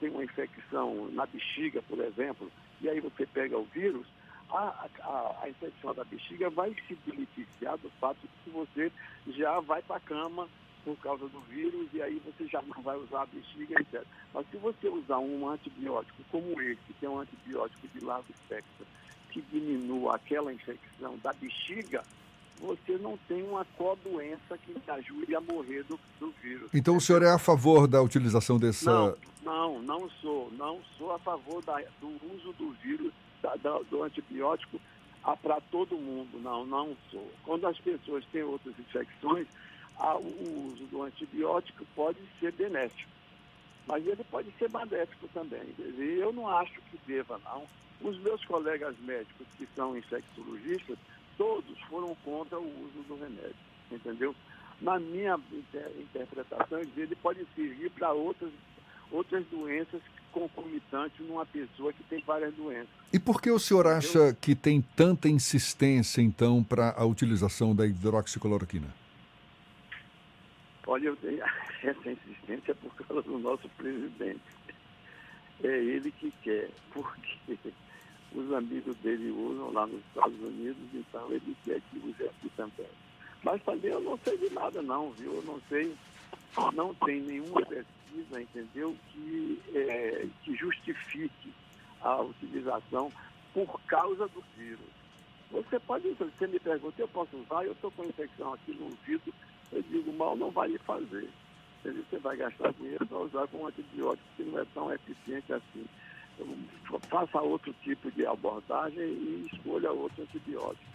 tem 0.00 0.10
uma 0.10 0.24
infecção 0.24 1.08
na 1.12 1.26
bexiga, 1.26 1.82
por 1.82 1.98
exemplo, 2.00 2.50
e 2.80 2.88
aí 2.88 3.00
você 3.00 3.26
pega 3.26 3.58
o 3.58 3.64
vírus, 3.64 4.06
a, 4.50 4.88
a, 5.00 5.38
a 5.42 5.48
infecção 5.48 5.94
da 5.94 6.04
bexiga 6.04 6.50
vai 6.50 6.74
se 6.86 6.94
beneficiar 7.06 7.78
do 7.78 7.90
fato 8.00 8.18
de 8.20 8.28
que 8.44 8.50
você 8.50 8.92
já 9.28 9.60
vai 9.60 9.82
para 9.82 9.96
a 9.96 10.00
cama 10.00 10.48
por 10.84 10.96
causa 10.98 11.28
do 11.28 11.40
vírus 11.42 11.88
e 11.92 12.02
aí 12.02 12.20
você 12.24 12.46
já 12.46 12.60
não 12.62 12.82
vai 12.82 12.96
usar 12.96 13.22
a 13.22 13.26
bexiga, 13.26 13.80
etc. 13.80 14.04
Mas 14.34 14.46
se 14.50 14.56
você 14.56 14.88
usar 14.88 15.18
um 15.18 15.48
antibiótico 15.48 16.22
como 16.30 16.60
esse, 16.60 16.92
que 16.98 17.06
é 17.06 17.08
um 17.08 17.20
antibiótico 17.20 17.86
de 17.88 18.04
largo 18.04 18.26
espectro, 18.30 18.86
que 19.30 19.40
diminua 19.42 20.16
aquela 20.16 20.52
infecção 20.52 21.16
da 21.18 21.32
bexiga, 21.32 22.04
você 22.62 22.96
não 22.98 23.18
tem 23.28 23.42
uma 23.42 23.64
co-doença 23.76 24.56
que 24.56 24.72
te 24.72 24.90
ajude 24.90 25.34
a 25.34 25.40
morrer 25.40 25.82
do, 25.82 25.98
do 26.20 26.32
vírus. 26.40 26.70
Então 26.72 26.96
o 26.96 27.00
senhor 27.00 27.22
é 27.22 27.30
a 27.30 27.38
favor 27.38 27.88
da 27.88 28.00
utilização 28.00 28.58
dessa. 28.58 28.90
Não, 28.90 29.16
não, 29.42 29.82
não 29.82 30.10
sou. 30.20 30.50
Não 30.52 30.80
sou 30.96 31.12
a 31.12 31.18
favor 31.18 31.62
da, 31.64 31.82
do 32.00 32.08
uso 32.32 32.52
do 32.52 32.70
vírus, 32.82 33.12
da, 33.42 33.56
da, 33.56 33.78
do 33.90 34.04
antibiótico 34.04 34.80
para 35.42 35.60
todo 35.72 35.96
mundo. 35.96 36.38
Não, 36.40 36.64
não 36.64 36.96
sou. 37.10 37.28
Quando 37.44 37.66
as 37.66 37.78
pessoas 37.78 38.24
têm 38.26 38.44
outras 38.44 38.78
infecções, 38.78 39.48
a, 39.98 40.16
o 40.16 40.68
uso 40.68 40.84
do 40.84 41.02
antibiótico 41.02 41.84
pode 41.96 42.18
ser 42.38 42.52
benéfico. 42.52 43.10
Mas 43.88 44.06
ele 44.06 44.22
pode 44.30 44.52
ser 44.52 44.70
maléfico 44.70 45.26
também. 45.34 45.74
E 45.78 46.18
eu 46.20 46.32
não 46.32 46.48
acho 46.48 46.80
que 46.82 46.98
deva, 47.08 47.40
não. 47.44 47.64
Os 48.00 48.16
meus 48.20 48.44
colegas 48.44 48.96
médicos 49.00 49.46
que 49.58 49.66
são 49.74 49.96
infectologistas 49.96 50.96
todos 51.36 51.78
foram 51.88 52.14
contra 52.24 52.58
o 52.58 52.84
uso 52.84 53.02
do 53.08 53.14
remédio, 53.16 53.54
entendeu? 53.90 54.34
Na 54.80 54.98
minha 54.98 55.38
inter 55.52 55.90
interpretação, 55.98 56.80
ele 56.96 57.14
pode 57.16 57.46
servir 57.54 57.90
para 57.90 58.12
outras, 58.12 58.50
outras 59.10 59.44
doenças 59.46 60.00
concomitantes 60.32 61.24
numa 61.26 61.46
pessoa 61.46 61.92
que 61.92 62.02
tem 62.04 62.22
várias 62.26 62.52
doenças. 62.54 62.88
E 63.12 63.18
por 63.18 63.40
que 63.40 63.50
o 63.50 63.58
senhor 63.58 63.86
acha 63.86 64.34
que 64.40 64.54
tem 64.54 64.80
tanta 64.80 65.28
insistência, 65.28 66.20
então, 66.20 66.64
para 66.64 66.94
a 66.96 67.04
utilização 67.04 67.76
da 67.76 67.86
hidroxicloroquina? 67.86 68.88
Olha, 70.86 71.08
eu 71.08 71.16
tenho 71.16 71.42
essa 71.84 72.10
insistência 72.10 72.74
por 72.74 72.94
causa 72.94 73.22
do 73.22 73.38
nosso 73.38 73.68
presidente. 73.76 74.40
É 75.62 75.68
ele 75.68 76.10
que 76.10 76.32
quer, 76.42 76.70
porque 76.92 77.72
os 78.34 78.52
amigos 78.52 78.96
dele 78.98 79.30
usam 79.30 79.72
lá 79.72 79.86
nos 79.86 80.00
Estados 80.06 80.40
Unidos, 80.40 80.82
então 80.94 81.30
ele 81.30 81.56
quer 81.64 81.80
que 81.80 81.98
use 81.98 82.24
aqui 82.24 82.50
também. 82.56 82.86
Mas 83.42 83.62
também 83.62 83.90
eu 83.90 84.00
não 84.00 84.18
sei 84.18 84.36
de 84.38 84.50
nada 84.50 84.80
não, 84.82 85.10
viu? 85.12 85.34
Eu 85.34 85.42
não 85.42 85.60
sei, 85.68 85.94
não 86.74 86.94
tem 86.94 87.20
nenhuma 87.20 87.60
pesquisa, 87.66 88.40
entendeu, 88.40 88.96
que, 89.10 89.60
é, 89.74 90.26
que 90.42 90.54
justifique 90.54 91.52
a 92.00 92.20
utilização 92.20 93.12
por 93.52 93.80
causa 93.82 94.26
do 94.28 94.42
vírus. 94.56 95.02
Você 95.50 95.78
pode, 95.80 96.08
você 96.12 96.46
me 96.46 96.58
pergunta, 96.58 97.00
eu 97.00 97.08
posso 97.08 97.36
usar, 97.36 97.64
eu 97.64 97.72
estou 97.72 97.90
com 97.90 98.04
infecção 98.04 98.54
aqui 98.54 98.72
no 98.72 98.86
ouvido, 98.86 99.34
eu 99.70 99.82
digo, 99.82 100.12
mal 100.12 100.34
não 100.36 100.50
vai 100.50 100.68
lhe 100.68 100.78
fazer. 100.78 101.28
Você 101.84 102.18
vai 102.18 102.36
gastar 102.36 102.72
dinheiro 102.74 103.04
para 103.06 103.18
usar 103.18 103.46
com 103.48 103.58
um 103.58 103.66
antibiótico 103.66 104.28
que 104.36 104.44
não 104.44 104.60
é 104.60 104.64
tão 104.72 104.92
eficiente 104.92 105.52
assim. 105.52 105.84
Faça 107.08 107.40
outro 107.40 107.74
tipo 107.82 108.10
de 108.10 108.26
abordagem 108.26 109.02
e 109.02 109.48
escolha 109.52 109.90
outro 109.90 110.22
antibiótico. 110.22 110.92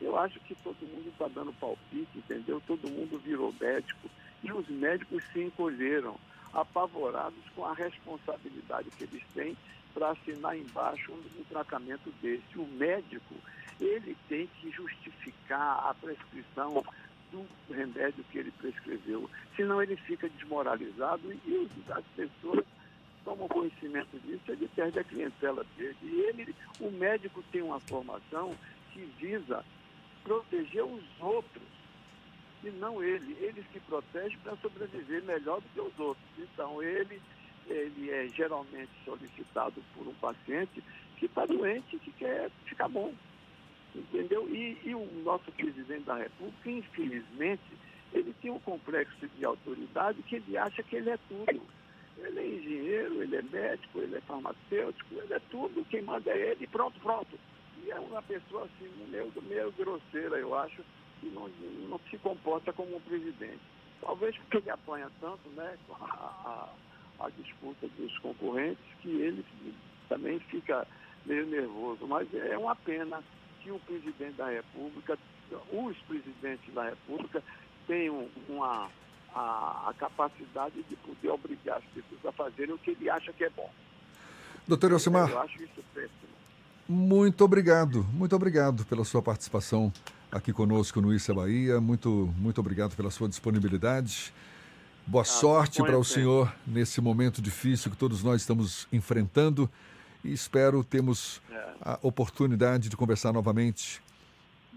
Eu 0.00 0.18
acho 0.18 0.40
que 0.40 0.54
todo 0.56 0.76
mundo 0.86 1.08
está 1.08 1.28
dando 1.28 1.52
palpite, 1.54 2.18
entendeu? 2.18 2.62
Todo 2.66 2.88
mundo 2.88 3.18
virou 3.18 3.54
médico 3.60 4.08
e 4.42 4.52
os 4.52 4.68
médicos 4.68 5.22
se 5.32 5.42
encolheram, 5.42 6.16
apavorados 6.52 7.38
com 7.54 7.64
a 7.64 7.74
responsabilidade 7.74 8.90
que 8.90 9.04
eles 9.04 9.22
têm 9.34 9.56
para 9.94 10.10
assinar 10.10 10.56
embaixo 10.56 11.12
um, 11.12 11.40
um 11.40 11.44
tratamento 11.44 12.12
desse. 12.22 12.58
O 12.58 12.66
médico, 12.66 13.34
ele 13.80 14.16
tem 14.28 14.48
que 14.60 14.70
justificar 14.70 15.88
a 15.88 15.94
prescrição 15.94 16.82
do 17.30 17.46
remédio 17.72 18.24
que 18.30 18.38
ele 18.38 18.50
prescreveu, 18.52 19.30
senão 19.54 19.80
ele 19.80 19.96
fica 19.96 20.28
desmoralizado 20.28 21.32
e 21.46 21.68
as 21.90 22.04
pessoas 22.16 22.64
tomam 23.24 23.48
conhecimento 23.48 24.18
disso, 24.20 24.42
ele 24.48 24.68
perde 24.74 24.98
a 24.98 25.04
clientela 25.04 25.64
dele. 25.76 25.96
E 26.02 26.20
ele, 26.20 26.54
o 26.80 26.90
médico 26.90 27.42
tem 27.50 27.62
uma 27.62 27.80
formação 27.80 28.54
que 28.92 29.00
visa 29.18 29.64
proteger 30.24 30.84
os 30.84 31.02
outros, 31.20 31.62
e 32.62 32.70
não 32.70 33.02
ele. 33.02 33.36
Ele 33.40 33.64
se 33.72 33.80
protege 33.80 34.36
para 34.42 34.56
sobreviver 34.56 35.22
melhor 35.24 35.60
do 35.60 35.68
que 35.68 35.80
os 35.80 35.98
outros. 35.98 36.26
Então, 36.38 36.82
ele, 36.82 37.20
ele 37.66 38.10
é 38.10 38.28
geralmente 38.28 38.90
solicitado 39.04 39.82
por 39.94 40.06
um 40.06 40.14
paciente 40.14 40.82
que 41.16 41.26
está 41.26 41.46
doente 41.46 41.96
e 41.96 41.98
que 41.98 42.12
quer 42.12 42.50
ficar 42.66 42.88
bom. 42.88 43.14
Entendeu? 43.94 44.48
E, 44.48 44.78
e 44.84 44.94
o 44.94 45.04
nosso 45.24 45.50
presidente 45.52 46.04
da 46.04 46.16
República, 46.16 46.70
infelizmente, 46.70 47.62
ele 48.12 48.34
tem 48.40 48.50
um 48.50 48.58
complexo 48.60 49.26
de 49.26 49.44
autoridade 49.44 50.22
que 50.22 50.36
ele 50.36 50.56
acha 50.56 50.82
que 50.82 50.96
ele 50.96 51.10
é 51.10 51.18
tudo. 51.28 51.62
Ele 52.24 52.40
é 52.40 52.46
engenheiro, 52.46 53.22
ele 53.22 53.36
é 53.36 53.42
médico, 53.42 54.00
ele 54.00 54.16
é 54.16 54.20
farmacêutico, 54.22 55.14
ele 55.14 55.34
é 55.34 55.40
tudo, 55.50 55.84
quem 55.86 56.02
manda 56.02 56.30
é 56.30 56.52
ele, 56.52 56.66
pronto, 56.66 56.98
pronto. 57.00 57.38
E 57.84 57.90
é 57.90 57.98
uma 57.98 58.22
pessoa 58.22 58.64
assim, 58.64 58.90
meio, 59.10 59.32
meio 59.42 59.72
grosseira, 59.72 60.36
eu 60.36 60.54
acho, 60.54 60.84
e 61.22 61.26
não, 61.26 61.48
não 61.88 62.00
se 62.10 62.18
comporta 62.18 62.72
como 62.72 62.96
um 62.96 63.00
presidente. 63.00 63.60
Talvez 64.00 64.36
porque 64.36 64.58
ele 64.58 64.70
apanha 64.70 65.10
tanto 65.20 65.48
né, 65.50 65.76
a, 65.90 66.70
a, 67.20 67.26
a 67.26 67.30
disputa 67.30 67.86
dos 67.98 68.18
concorrentes 68.18 68.84
que 69.02 69.08
ele 69.08 69.44
também 70.08 70.38
fica 70.40 70.86
meio 71.26 71.46
nervoso. 71.46 72.06
Mas 72.06 72.32
é 72.34 72.56
uma 72.56 72.74
pena 72.76 73.22
que 73.62 73.70
o 73.70 73.78
presidente 73.80 74.36
da 74.36 74.48
República, 74.48 75.18
os 75.72 75.96
presidentes 76.02 76.72
da 76.72 76.90
República, 76.90 77.42
tenham 77.86 78.28
uma, 78.48 78.90
a, 79.34 79.90
a 79.90 79.94
capacidade 79.94 80.82
de 80.88 80.96
poder 80.96 81.30
obrigar 81.30 81.78
as 81.78 81.84
pessoas 81.84 82.26
a 82.26 82.32
fazerem 82.32 82.74
o 82.74 82.78
que 82.78 82.90
ele 82.90 83.08
acha 83.08 83.32
que 83.32 83.44
é 83.44 83.50
bom. 83.50 83.70
Doutor 84.66 84.92
Elcimar. 84.92 85.30
Eu 85.30 85.40
acho 85.40 85.62
isso 85.62 85.82
péssimo. 85.94 86.30
Muito 86.88 87.44
obrigado, 87.44 88.04
muito 88.12 88.34
obrigado 88.34 88.84
pela 88.84 89.04
sua 89.04 89.22
participação 89.22 89.92
aqui 90.30 90.52
conosco 90.52 91.00
no 91.00 91.14
Issa 91.14 91.32
Bahia. 91.32 91.80
Muito, 91.80 92.32
muito 92.36 92.60
obrigado 92.60 92.96
pela 92.96 93.10
sua 93.10 93.28
disponibilidade. 93.28 94.32
Boa 95.06 95.22
ah, 95.22 95.24
sorte 95.24 95.82
para 95.82 95.98
o 95.98 96.04
senhor 96.04 96.52
nesse 96.66 97.00
momento 97.00 97.40
difícil 97.40 97.90
que 97.90 97.96
todos 97.96 98.22
nós 98.22 98.40
estamos 98.40 98.86
enfrentando 98.92 99.68
e 100.24 100.32
espero 100.32 100.84
termos 100.84 101.40
é. 101.50 101.68
a 101.80 101.98
oportunidade 102.02 102.88
de 102.88 102.96
conversar 102.96 103.32
novamente 103.32 104.00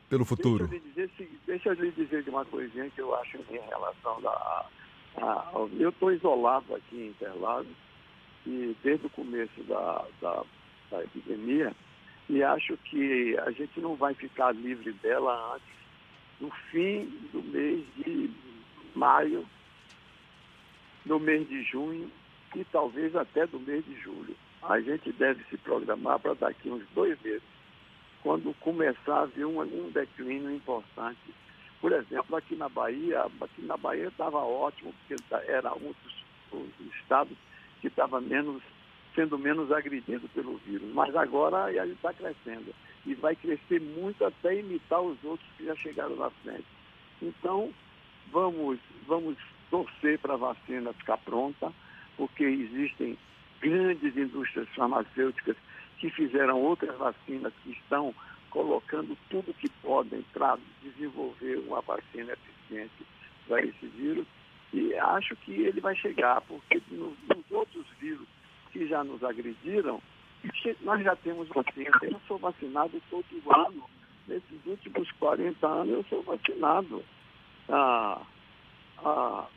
pelo 0.10 0.26
futuro. 0.26 0.68
Deixa 0.68 0.84
eu 0.84 0.88
lhe 0.88 0.90
dizer, 0.90 1.13
deixa 1.64 1.82
eu 1.82 1.86
lhe 1.86 1.92
dizer 1.92 2.24
de 2.24 2.30
uma 2.30 2.44
coisinha 2.46 2.90
que 2.90 3.00
eu 3.00 3.16
acho 3.16 3.38
em 3.50 3.70
relação 3.70 4.22
da. 4.22 4.66
A, 5.16 5.52
eu 5.80 5.90
estou 5.90 6.12
isolado 6.12 6.76
aqui 6.76 6.96
em 6.96 7.08
Interlagos 7.08 7.72
e 8.46 8.76
desde 8.84 9.06
o 9.06 9.10
começo 9.12 9.64
da, 9.64 10.06
da, 10.20 10.44
da 10.92 11.04
epidemia 11.04 11.74
e 12.28 12.44
acho 12.44 12.76
que 12.78 13.38
a 13.38 13.52
gente 13.52 13.80
não 13.80 13.96
vai 13.96 14.14
ficar 14.16 14.54
livre 14.54 14.92
dela 14.94 15.56
antes 15.56 15.68
do 16.40 16.50
fim 16.72 17.06
do 17.32 17.44
mês 17.44 17.86
de 17.98 18.30
maio, 18.96 19.46
do 21.06 21.20
mês 21.20 21.48
de 21.48 21.64
junho 21.64 22.12
e 22.56 22.64
talvez 22.66 23.16
até 23.16 23.46
do 23.46 23.60
mês 23.60 23.86
de 23.86 23.96
julho 24.02 24.36
a 24.64 24.80
gente 24.80 25.12
deve 25.14 25.44
se 25.50 25.58
programar 25.58 26.20
para 26.20 26.34
daqui 26.34 26.70
uns 26.70 26.84
dois 26.96 27.22
meses, 27.22 27.44
quando 28.22 28.54
começar 28.62 29.16
a 29.16 29.22
haver 29.24 29.46
um, 29.46 29.60
um 29.60 29.92
declínio 29.92 30.52
importante. 30.52 31.20
Por 31.84 31.92
exemplo, 31.92 32.38
aqui 32.38 32.56
na 32.56 32.70
Bahia, 32.70 33.26
aqui 33.42 33.62
na 33.62 33.76
Bahia 33.76 34.08
estava 34.08 34.38
ótimo, 34.38 34.94
porque 34.94 35.22
era 35.52 35.74
um 35.74 35.94
dos, 36.02 36.70
dos 36.80 36.96
estados 36.96 37.38
que 37.82 37.88
estava 37.88 38.22
menos, 38.22 38.64
sendo 39.14 39.38
menos 39.38 39.70
agredido 39.70 40.30
pelo 40.30 40.56
vírus. 40.60 40.90
Mas 40.94 41.14
agora 41.14 41.66
gente 41.86 41.98
está 41.98 42.14
crescendo. 42.14 42.74
E 43.06 43.14
vai 43.16 43.36
crescer 43.36 43.82
muito 43.82 44.24
até 44.24 44.58
imitar 44.58 45.02
os 45.02 45.22
outros 45.26 45.50
que 45.58 45.66
já 45.66 45.76
chegaram 45.76 46.16
na 46.16 46.30
frente. 46.30 46.64
Então, 47.22 47.70
vamos, 48.32 48.80
vamos 49.06 49.36
torcer 49.70 50.18
para 50.20 50.36
a 50.36 50.38
vacina 50.38 50.94
ficar 50.94 51.18
pronta, 51.18 51.70
porque 52.16 52.46
existem 52.46 53.18
grandes 53.60 54.16
indústrias 54.16 54.70
farmacêuticas 54.70 55.58
que 55.98 56.10
fizeram 56.12 56.62
outras 56.62 56.98
vacinas, 56.98 57.52
que 57.62 57.72
estão 57.72 58.16
colocando 58.54 59.18
tudo 59.32 59.54
que 59.56 59.68
podem 59.82 60.22
para 60.32 60.60
desenvolver 60.84 61.58
uma 61.68 61.82
vacina 61.82 62.34
eficiente 62.34 63.04
para 63.48 63.66
esse 63.66 63.88
vírus. 63.88 64.28
E 64.72 64.94
acho 64.94 65.36
que 65.38 65.52
ele 65.52 65.82
vai 65.82 65.96
chegar, 65.96 66.40
porque 66.42 66.82
nos, 66.92 67.18
nos 67.28 67.52
outros 67.52 67.86
vírus 68.00 68.28
que 68.72 68.88
já 68.88 69.04
nos 69.04 69.24
agrediram, 69.24 70.00
nós 70.82 71.04
já 71.04 71.16
temos 71.16 71.48
vacina. 71.50 71.92
Eu 72.04 72.22
sou 72.28 72.38
vacinado 72.38 73.02
todo 73.10 73.26
ano. 73.50 73.90
Nesses 74.28 74.66
últimos 74.66 75.12
40 75.14 75.68
anos 75.68 75.96
eu 75.96 76.06
sou 76.06 76.22
vacinado. 76.22 77.04
Ah, 77.70 78.22
ah, 79.00 79.48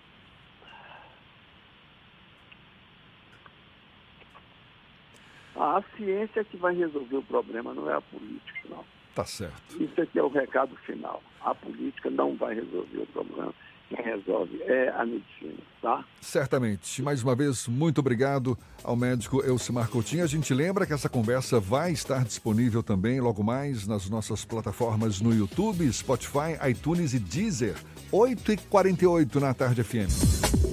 A 5.58 5.82
ciência 5.96 6.40
é 6.40 6.44
que 6.44 6.56
vai 6.56 6.74
resolver 6.74 7.16
o 7.16 7.22
problema, 7.22 7.72
não 7.72 7.90
é 7.90 7.94
a 7.94 8.00
política, 8.00 8.60
não. 8.68 8.84
Tá 9.14 9.24
certo. 9.24 9.82
Isso 9.82 10.00
aqui 10.00 10.18
é 10.18 10.22
o 10.22 10.28
recado 10.28 10.76
final. 10.84 11.22
A 11.42 11.54
política 11.54 12.10
não 12.10 12.36
vai 12.36 12.54
resolver 12.54 12.98
o 12.98 13.06
problema. 13.06 13.54
Quem 13.88 14.04
resolve 14.04 14.60
é 14.62 14.88
a 14.88 15.06
medicina, 15.06 15.62
tá? 15.80 16.04
Certamente. 16.20 17.00
Mais 17.00 17.22
uma 17.22 17.36
vez, 17.36 17.68
muito 17.68 18.00
obrigado 18.00 18.58
ao 18.82 18.96
médico 18.96 19.42
Elcimar 19.44 19.88
Coutinho. 19.88 20.24
A 20.24 20.26
gente 20.26 20.52
lembra 20.52 20.84
que 20.84 20.92
essa 20.92 21.08
conversa 21.08 21.60
vai 21.60 21.92
estar 21.92 22.24
disponível 22.24 22.82
também 22.82 23.20
logo 23.20 23.44
mais 23.44 23.86
nas 23.86 24.10
nossas 24.10 24.44
plataformas 24.44 25.20
no 25.20 25.32
YouTube, 25.32 25.90
Spotify, 25.92 26.58
iTunes 26.68 27.14
e 27.14 27.20
Deezer. 27.20 27.76
8h48 28.12 29.36
na 29.36 29.54
Tarde 29.54 29.84
FM. 29.84 30.65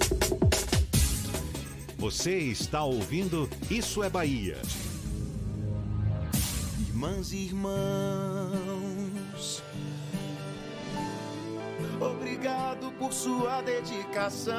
Você 2.04 2.38
está 2.38 2.84
ouvindo 2.84 3.50
Isso 3.72 4.04
é 4.04 4.10
Bahia. 4.10 4.62
Irmãs 6.78 7.32
e 7.32 7.46
irmãos, 7.46 8.52
obrigado 12.02 12.92
por 13.00 13.14
sua 13.14 13.62
dedicação. 13.62 14.54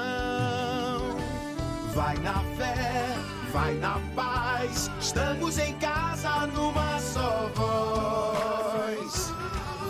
Vai 1.94 2.16
na 2.20 2.42
fé, 2.56 3.14
vai 3.52 3.74
na 3.74 4.00
paz. 4.16 4.90
Estamos 4.98 5.58
em 5.58 5.74
casa 5.74 6.46
numa 6.46 6.98
só 6.98 7.50
voz. 7.54 9.34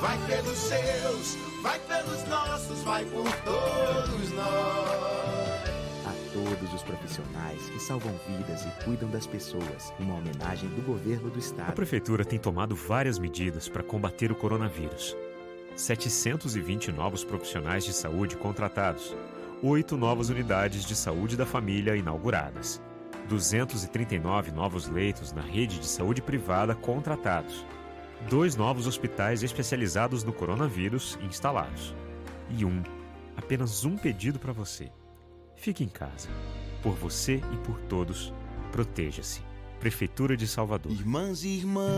Vai 0.01 0.19
pelos 0.27 0.59
seus, 0.59 1.37
vai 1.63 1.79
pelos 1.79 2.25
nossos, 2.25 2.81
vai 2.81 3.05
por 3.05 3.33
todos 3.45 4.33
nós. 4.33 5.24
A 6.55 6.57
todos 6.57 6.73
os 6.73 6.85
profissionais 6.85 7.69
que 7.69 7.81
salvam 7.81 8.15
vidas 8.29 8.65
e 8.65 8.85
cuidam 8.85 9.11
das 9.11 9.27
pessoas. 9.27 9.93
Uma 9.99 10.15
homenagem 10.15 10.69
do 10.69 10.83
governo 10.83 11.29
do 11.29 11.37
A 11.37 11.41
estado. 11.41 11.73
Prefeitura 11.73 12.25
tem 12.25 12.39
tomado 12.39 12.77
várias 12.77 13.19
medidas 13.19 13.69
para 13.69 13.83
combater 13.83 14.31
o 14.31 14.37
coronavírus. 14.37 15.17
720 15.75 16.93
novos 16.93 17.25
profissionais 17.25 17.85
de 17.85 17.93
saúde 17.93 18.37
contratados, 18.37 19.17
oito 19.65 19.97
novas 19.97 20.29
unidades 20.29 20.85
de 20.85 20.95
saúde 20.95 21.37
da 21.37 21.45
família 21.45 21.97
inauguradas, 21.97 22.81
239 23.29 24.53
novos 24.53 24.89
leitos 24.89 25.33
na 25.33 25.43
rede 25.43 25.81
de 25.81 25.87
saúde 25.89 26.23
privada 26.23 26.73
contratados, 26.73 27.67
dois 28.31 28.55
novos 28.55 28.87
hospitais 28.87 29.43
especializados 29.43 30.23
no 30.23 30.33
coronavírus 30.33 31.19
instalados. 31.21 31.97
E 32.49 32.65
um, 32.65 32.81
apenas 33.37 33.85
um 33.85 33.97
pedido 33.97 34.39
para 34.39 34.53
você. 34.53 34.93
Fique 35.65 35.83
em 35.83 35.89
casa. 35.89 36.29
Por 36.83 36.93
você 36.93 37.37
e 37.37 37.57
por 37.65 37.81
todos, 37.89 38.35
proteja-se. 38.71 39.41
Prefeitura 39.81 40.37
de 40.37 40.47
Salvador. 40.47 40.93
Irmãs 40.93 41.43
e 41.43 41.57
irmãos, 41.57 41.95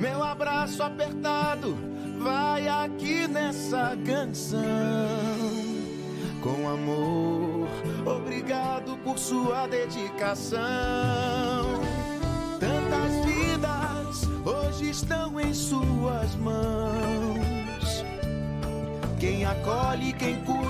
meu 0.00 0.22
abraço 0.22 0.82
apertado 0.82 1.76
vai 2.22 2.66
aqui 2.68 3.28
nessa 3.28 3.94
canção. 4.06 4.60
Com 6.42 6.66
amor, 6.66 7.68
obrigado 8.06 8.96
por 9.04 9.18
sua 9.18 9.66
dedicação. 9.66 10.58
Tantas 12.58 13.12
vidas 13.26 14.24
hoje 14.46 14.88
estão 14.88 15.38
em 15.38 15.52
suas 15.52 16.34
mãos. 16.36 17.60
Quem 19.20 19.44
acolhe, 19.44 20.14
quem 20.14 20.42
cuida, 20.46 20.69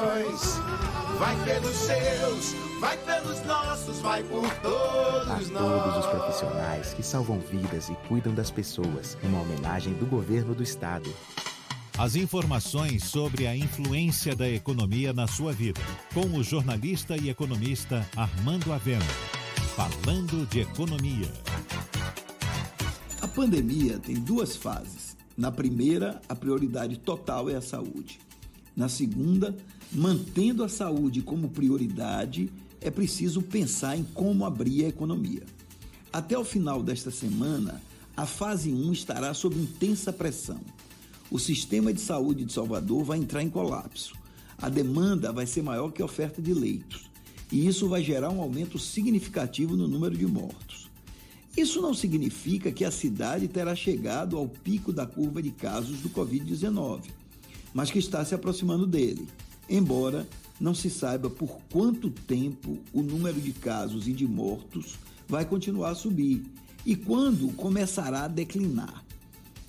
Vai 1.21 1.35
pelos 1.45 1.75
seus, 1.75 2.55
vai 2.79 2.97
pelos 2.97 3.45
nossos, 3.45 3.99
vai 3.99 4.23
por 4.23 4.49
todos 4.55 5.29
A 5.29 5.35
todos 5.35 5.49
nós. 5.51 5.97
os 6.03 6.05
profissionais 6.07 6.93
que 6.95 7.03
salvam 7.03 7.39
vidas 7.39 7.89
e 7.89 7.95
cuidam 8.07 8.33
das 8.33 8.49
pessoas. 8.49 9.15
Uma 9.21 9.41
homenagem 9.41 9.93
do 9.93 10.07
governo 10.07 10.55
do 10.55 10.63
estado. 10.63 11.13
As 11.95 12.15
informações 12.15 13.03
sobre 13.03 13.45
a 13.45 13.55
influência 13.55 14.35
da 14.35 14.49
economia 14.49 15.13
na 15.13 15.27
sua 15.27 15.53
vida, 15.53 15.79
com 16.11 16.25
o 16.35 16.43
jornalista 16.43 17.15
e 17.15 17.29
economista 17.29 18.03
Armando 18.17 18.73
Avena. 18.73 19.05
Falando 19.75 20.47
de 20.47 20.61
economia. 20.61 21.31
A 23.21 23.27
pandemia 23.27 23.99
tem 23.99 24.15
duas 24.15 24.55
fases. 24.55 25.15
Na 25.37 25.51
primeira, 25.51 26.19
a 26.27 26.33
prioridade 26.33 26.97
total 26.97 27.47
é 27.47 27.57
a 27.57 27.61
saúde. 27.61 28.30
Na 28.81 28.89
segunda, 28.89 29.55
mantendo 29.91 30.63
a 30.63 30.67
saúde 30.67 31.21
como 31.21 31.49
prioridade, 31.49 32.51
é 32.81 32.89
preciso 32.89 33.39
pensar 33.39 33.95
em 33.95 34.03
como 34.03 34.43
abrir 34.43 34.85
a 34.85 34.87
economia. 34.87 35.43
Até 36.11 36.35
o 36.35 36.43
final 36.43 36.81
desta 36.81 37.11
semana, 37.11 37.79
a 38.17 38.25
fase 38.25 38.73
1 38.73 38.91
estará 38.91 39.35
sob 39.35 39.55
intensa 39.55 40.11
pressão. 40.11 40.59
O 41.29 41.37
sistema 41.37 41.93
de 41.93 42.01
saúde 42.01 42.43
de 42.43 42.51
Salvador 42.51 43.03
vai 43.03 43.19
entrar 43.19 43.43
em 43.43 43.51
colapso. 43.51 44.15
A 44.57 44.67
demanda 44.67 45.31
vai 45.31 45.45
ser 45.45 45.61
maior 45.61 45.91
que 45.91 46.01
a 46.01 46.05
oferta 46.05 46.41
de 46.41 46.51
leitos. 46.51 47.07
E 47.51 47.67
isso 47.67 47.87
vai 47.87 48.03
gerar 48.03 48.31
um 48.31 48.41
aumento 48.41 48.79
significativo 48.79 49.77
no 49.77 49.87
número 49.87 50.17
de 50.17 50.25
mortos. 50.25 50.89
Isso 51.55 51.83
não 51.83 51.93
significa 51.93 52.71
que 52.71 52.83
a 52.83 52.89
cidade 52.89 53.47
terá 53.47 53.75
chegado 53.75 54.37
ao 54.37 54.47
pico 54.47 54.91
da 54.91 55.05
curva 55.05 55.39
de 55.39 55.51
casos 55.51 55.99
do 55.99 56.09
Covid-19, 56.09 57.20
mas 57.73 57.91
que 57.91 57.99
está 57.99 58.23
se 58.23 58.35
aproximando 58.35 58.85
dele, 58.85 59.27
embora 59.69 60.27
não 60.59 60.75
se 60.75 60.89
saiba 60.89 61.29
por 61.29 61.57
quanto 61.71 62.09
tempo 62.09 62.77
o 62.93 63.01
número 63.01 63.39
de 63.39 63.51
casos 63.51 64.07
e 64.07 64.13
de 64.13 64.27
mortos 64.27 64.99
vai 65.27 65.45
continuar 65.45 65.91
a 65.91 65.95
subir 65.95 66.43
e 66.85 66.95
quando 66.95 67.47
começará 67.53 68.23
a 68.23 68.27
declinar. 68.27 69.03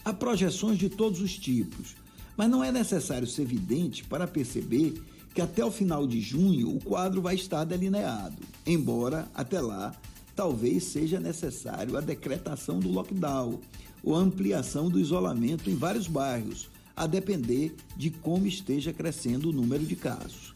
Há 0.04 0.12
projeções 0.12 0.78
de 0.78 0.88
todos 0.88 1.20
os 1.20 1.38
tipos, 1.38 1.94
mas 2.36 2.50
não 2.50 2.64
é 2.64 2.72
necessário 2.72 3.26
ser 3.26 3.46
vidente 3.46 4.04
para 4.04 4.26
perceber 4.26 5.00
que 5.34 5.40
até 5.40 5.64
o 5.64 5.70
final 5.70 6.06
de 6.06 6.20
junho 6.20 6.76
o 6.76 6.82
quadro 6.82 7.22
vai 7.22 7.34
estar 7.34 7.64
delineado, 7.64 8.36
embora 8.66 9.28
até 9.34 9.60
lá 9.60 9.94
talvez 10.34 10.84
seja 10.84 11.20
necessário 11.20 11.96
a 11.96 12.00
decretação 12.00 12.80
do 12.80 12.90
lockdown 12.90 13.60
ou 14.02 14.14
ampliação 14.14 14.88
do 14.88 14.98
isolamento 14.98 15.70
em 15.70 15.76
vários 15.76 16.08
bairros, 16.08 16.68
a 16.96 17.06
depender 17.06 17.74
de 17.96 18.10
como 18.10 18.46
esteja 18.46 18.92
crescendo 18.92 19.50
o 19.50 19.52
número 19.52 19.84
de 19.84 19.96
casos. 19.96 20.54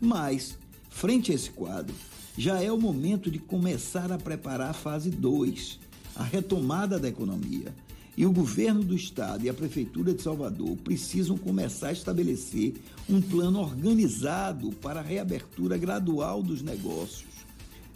Mas, 0.00 0.58
frente 0.90 1.32
a 1.32 1.34
esse 1.34 1.50
quadro, 1.50 1.94
já 2.36 2.62
é 2.62 2.72
o 2.72 2.80
momento 2.80 3.30
de 3.30 3.38
começar 3.38 4.10
a 4.10 4.18
preparar 4.18 4.70
a 4.70 4.74
fase 4.74 5.10
2, 5.10 5.78
a 6.16 6.22
retomada 6.22 6.98
da 6.98 7.08
economia. 7.08 7.74
E 8.16 8.26
o 8.26 8.32
governo 8.32 8.84
do 8.84 8.94
estado 8.94 9.44
e 9.44 9.48
a 9.48 9.54
prefeitura 9.54 10.12
de 10.12 10.22
Salvador 10.22 10.76
precisam 10.78 11.36
começar 11.38 11.88
a 11.88 11.92
estabelecer 11.92 12.74
um 13.08 13.22
plano 13.22 13.58
organizado 13.58 14.70
para 14.70 15.00
a 15.00 15.02
reabertura 15.02 15.78
gradual 15.78 16.42
dos 16.42 16.60
negócios, 16.60 17.30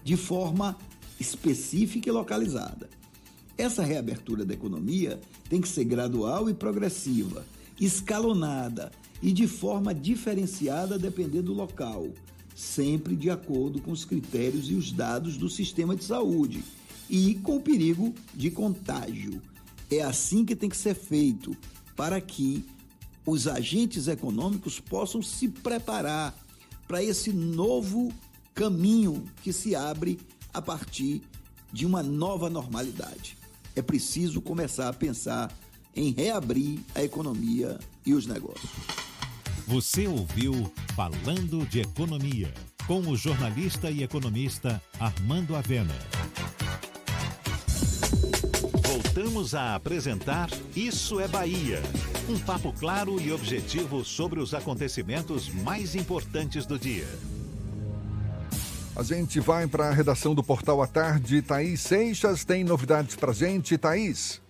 de 0.03 0.17
forma 0.17 0.77
específica 1.21 2.09
e 2.09 2.13
localizada. 2.13 2.89
Essa 3.59 3.83
reabertura 3.83 4.45
da 4.45 4.55
economia 4.55 5.21
tem 5.49 5.61
que 5.61 5.69
ser 5.69 5.85
gradual 5.85 6.49
e 6.49 6.55
progressiva, 6.55 7.45
escalonada 7.81 8.91
e 9.23 9.33
de 9.33 9.47
forma 9.47 9.95
diferenciada 9.95 10.95
a 10.95 10.99
depender 10.99 11.43
do 11.43 11.53
local, 11.53 12.09
sempre 12.55 13.17
de 13.17 13.31
acordo 13.31 13.81
com 13.81 13.91
os 13.91 14.05
critérios 14.05 14.71
e 14.71 14.75
os 14.75 14.93
dados 14.93 15.37
do 15.37 15.49
sistema 15.49 15.95
de 15.95 16.05
saúde 16.05 16.65
e 17.09 17.35
com 17.37 17.57
o 17.57 17.63
perigo 17.63 18.15
de 18.35 18.51
contágio. 18.51 19.41
É 19.91 20.03
assim 20.03 20.45
que 20.45 20.57
tem 20.57 20.69
que 20.69 20.77
ser 20.77 20.95
feito 20.95 21.57
para 21.95 22.21
que 22.21 22.65
os 23.25 23.47
agentes 23.47 24.09
econômicos 24.09 24.81
possam 24.81 25.23
se 25.23 25.49
preparar 25.49 26.35
para 26.87 27.03
esse 27.03 27.33
novo 27.33 28.13
caminho 28.55 29.25
que 29.43 29.53
se 29.53 29.75
abre 29.75 30.19
a 30.55 30.63
partir 30.63 31.23
de 31.73 31.85
uma 31.85 32.03
nova 32.03 32.49
normalidade. 32.49 33.37
É 33.75 33.83
preciso 33.83 34.41
começar 34.41 34.89
a 34.89 34.93
pensar 34.93 35.53
em 35.97 36.13
reabrir 36.13 36.79
a 36.95 37.03
economia 37.03 37.79
e 38.05 38.13
os 38.13 38.27
negócios. 38.27 38.71
Você 39.67 40.07
ouviu 40.07 40.71
Falando 40.95 41.67
de 41.67 41.81
Economia, 41.81 42.53
com 42.87 43.01
o 43.01 43.17
jornalista 43.17 43.91
e 43.91 44.03
economista 44.03 44.81
Armando 45.01 45.57
Avena. 45.57 45.97
Voltamos 48.85 49.55
a 49.55 49.75
apresentar 49.75 50.49
Isso 50.77 51.19
é 51.19 51.27
Bahia. 51.27 51.83
Um 52.29 52.39
papo 52.39 52.73
claro 52.73 53.21
e 53.21 53.33
objetivo 53.33 54.05
sobre 54.05 54.41
os 54.41 54.55
acontecimentos 54.55 55.49
mais 55.49 55.95
importantes 55.95 56.67
do 56.67 56.79
dia. 56.79 57.09
A 58.95 59.03
gente 59.03 59.41
vai 59.41 59.67
para 59.67 59.89
a 59.89 59.93
redação 59.93 60.35
do 60.35 60.43
Portal 60.43 60.81
à 60.81 60.87
Tarde. 60.87 61.43
Thaís 61.43 61.81
Seixas 61.81 62.45
tem 62.45 62.65
novidades 62.65 63.15
para 63.17 63.33
gente. 63.33 63.77
Thaís. 63.77 64.41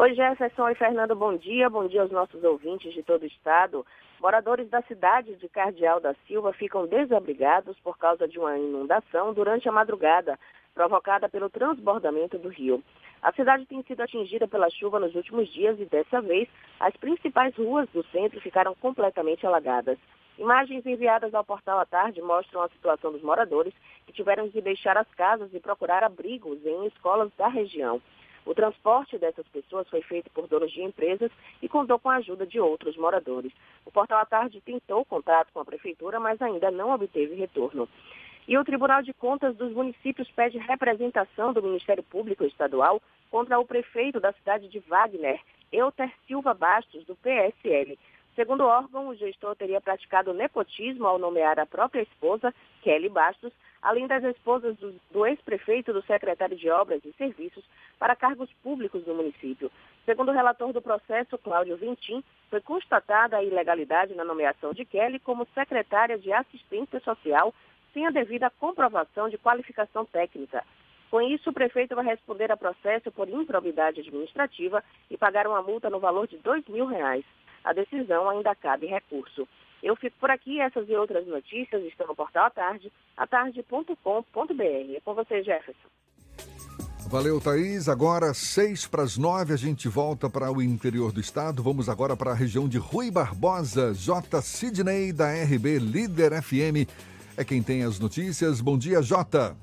Oi, 0.00 0.14
Jefferson 0.14 0.70
e 0.70 0.74
Fernando, 0.76 1.14
bom 1.14 1.36
dia. 1.36 1.68
Bom 1.68 1.86
dia 1.86 2.00
aos 2.00 2.10
nossos 2.10 2.42
ouvintes 2.42 2.90
de 2.94 3.02
todo 3.02 3.22
o 3.22 3.26
estado. 3.26 3.84
Moradores 4.18 4.66
da 4.70 4.80
cidade 4.80 5.36
de 5.36 5.46
Cardeal 5.46 6.00
da 6.00 6.14
Silva 6.26 6.54
ficam 6.54 6.86
desabrigados 6.86 7.78
por 7.80 7.98
causa 7.98 8.26
de 8.26 8.38
uma 8.38 8.56
inundação 8.56 9.34
durante 9.34 9.68
a 9.68 9.72
madrugada, 9.72 10.38
provocada 10.74 11.28
pelo 11.28 11.50
transbordamento 11.50 12.38
do 12.38 12.48
rio. 12.48 12.82
A 13.20 13.30
cidade 13.34 13.66
tem 13.66 13.82
sido 13.82 14.00
atingida 14.00 14.48
pela 14.48 14.70
chuva 14.70 14.98
nos 14.98 15.14
últimos 15.14 15.52
dias 15.52 15.78
e, 15.78 15.84
dessa 15.84 16.22
vez, 16.22 16.48
as 16.80 16.96
principais 16.96 17.54
ruas 17.54 17.86
do 17.90 18.02
centro 18.04 18.40
ficaram 18.40 18.74
completamente 18.76 19.46
alagadas. 19.46 19.98
Imagens 20.38 20.86
enviadas 20.86 21.34
ao 21.34 21.44
portal 21.44 21.78
à 21.78 21.84
tarde 21.84 22.22
mostram 22.22 22.62
a 22.62 22.70
situação 22.70 23.12
dos 23.12 23.20
moradores 23.20 23.74
que 24.06 24.14
tiveram 24.14 24.48
de 24.48 24.62
deixar 24.62 24.96
as 24.96 25.08
casas 25.08 25.52
e 25.52 25.60
procurar 25.60 26.02
abrigos 26.02 26.64
em 26.64 26.86
escolas 26.86 27.30
da 27.36 27.48
região. 27.48 28.00
O 28.44 28.54
transporte 28.54 29.18
dessas 29.18 29.46
pessoas 29.48 29.88
foi 29.88 30.02
feito 30.02 30.30
por 30.30 30.46
donos 30.46 30.72
de 30.72 30.82
empresas 30.82 31.30
e 31.62 31.68
contou 31.68 31.98
com 31.98 32.08
a 32.08 32.16
ajuda 32.16 32.46
de 32.46 32.58
outros 32.58 32.96
moradores. 32.96 33.52
O 33.84 33.90
portal 33.90 34.18
à 34.20 34.24
tarde 34.24 34.60
tentou 34.60 35.04
contato 35.04 35.52
com 35.52 35.60
a 35.60 35.64
prefeitura, 35.64 36.18
mas 36.18 36.40
ainda 36.40 36.70
não 36.70 36.90
obteve 36.90 37.34
retorno. 37.34 37.88
E 38.48 38.56
o 38.58 38.64
Tribunal 38.64 39.02
de 39.02 39.12
Contas 39.12 39.54
dos 39.56 39.72
Municípios 39.72 40.28
pede 40.30 40.58
representação 40.58 41.52
do 41.52 41.62
Ministério 41.62 42.02
Público 42.02 42.44
Estadual 42.44 43.00
contra 43.30 43.58
o 43.58 43.66
prefeito 43.66 44.18
da 44.18 44.32
cidade 44.32 44.68
de 44.68 44.80
Wagner, 44.80 45.40
Euter 45.70 46.10
Silva 46.26 46.52
Bastos, 46.52 47.04
do 47.04 47.14
PSL. 47.16 47.96
Segundo 48.34 48.62
o 48.62 48.66
órgão, 48.66 49.08
o 49.08 49.14
gestor 49.14 49.54
teria 49.54 49.80
praticado 49.80 50.32
nepotismo 50.32 51.06
ao 51.06 51.18
nomear 51.18 51.60
a 51.60 51.66
própria 51.66 52.02
esposa, 52.02 52.54
Kelly 52.82 53.08
Bastos, 53.08 53.52
além 53.82 54.06
das 54.06 54.22
esposas 54.24 54.76
do, 54.76 54.94
do 55.10 55.26
ex-prefeito 55.26 55.90
e 55.90 55.94
do 55.94 56.02
secretário 56.02 56.56
de 56.56 56.68
Obras 56.70 57.04
e 57.04 57.12
Serviços, 57.12 57.64
para 57.98 58.16
cargos 58.16 58.50
públicos 58.62 59.06
no 59.06 59.14
município. 59.14 59.70
Segundo 60.04 60.30
o 60.30 60.34
relator 60.34 60.72
do 60.72 60.82
processo, 60.82 61.38
Cláudio 61.38 61.76
Vintim, 61.76 62.22
foi 62.48 62.60
constatada 62.60 63.36
a 63.36 63.44
ilegalidade 63.44 64.14
na 64.14 64.24
nomeação 64.24 64.72
de 64.72 64.84
Kelly 64.84 65.18
como 65.18 65.46
secretária 65.54 66.18
de 66.18 66.32
Assistência 66.32 67.00
Social, 67.00 67.54
sem 67.92 68.06
a 68.06 68.10
devida 68.10 68.50
comprovação 68.50 69.28
de 69.28 69.38
qualificação 69.38 70.04
técnica. 70.04 70.64
Com 71.10 71.20
isso, 71.20 71.50
o 71.50 71.52
prefeito 71.52 71.96
vai 71.96 72.04
responder 72.04 72.52
a 72.52 72.56
processo 72.56 73.10
por 73.10 73.28
improbidade 73.28 74.00
administrativa 74.00 74.82
e 75.10 75.16
pagar 75.16 75.46
uma 75.46 75.60
multa 75.60 75.90
no 75.90 75.98
valor 75.98 76.28
de 76.28 76.38
dois 76.38 76.64
mil 76.68 76.86
reais. 76.86 77.24
A 77.64 77.72
decisão 77.72 78.30
ainda 78.30 78.54
cabe 78.54 78.86
recurso. 78.86 79.46
Eu 79.82 79.96
fico 79.96 80.16
por 80.18 80.30
aqui, 80.30 80.60
essas 80.60 80.88
e 80.88 80.94
outras 80.94 81.26
notícias 81.26 81.82
estão 81.84 82.06
no 82.06 82.14
portal 82.14 82.46
à 82.46 82.50
tarde, 82.50 82.92
atarde.com.br. 83.16 83.94
É 84.96 85.00
com 85.04 85.14
você, 85.14 85.42
Jefferson. 85.42 85.88
Valeu, 87.08 87.40
Thaís. 87.40 87.88
Agora, 87.88 88.32
seis 88.32 88.86
para 88.86 89.02
as 89.02 89.18
nove, 89.18 89.52
a 89.52 89.56
gente 89.56 89.88
volta 89.88 90.30
para 90.30 90.52
o 90.52 90.62
interior 90.62 91.10
do 91.10 91.20
estado. 91.20 91.60
Vamos 91.60 91.88
agora 91.88 92.16
para 92.16 92.30
a 92.30 92.34
região 92.34 92.68
de 92.68 92.78
Rui 92.78 93.10
Barbosa. 93.10 93.92
J. 93.94 94.40
Sidney, 94.40 95.12
da 95.12 95.32
RB 95.32 95.78
Líder 95.80 96.40
FM, 96.40 96.88
é 97.36 97.44
quem 97.44 97.62
tem 97.62 97.82
as 97.82 97.98
notícias. 97.98 98.60
Bom 98.60 98.78
dia, 98.78 99.02
Jota. 99.02 99.56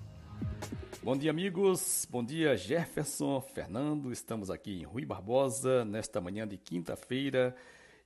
Bom 1.01 1.15
dia, 1.15 1.31
amigos. 1.31 2.05
Bom 2.11 2.21
dia, 2.21 2.57
Jefferson, 2.57 3.39
Fernando. 3.39 4.11
Estamos 4.11 4.51
aqui 4.51 4.81
em 4.81 4.83
Rui 4.83 5.05
Barbosa, 5.05 5.85
nesta 5.85 6.19
manhã 6.19 6.45
de 6.45 6.57
quinta-feira. 6.57 7.55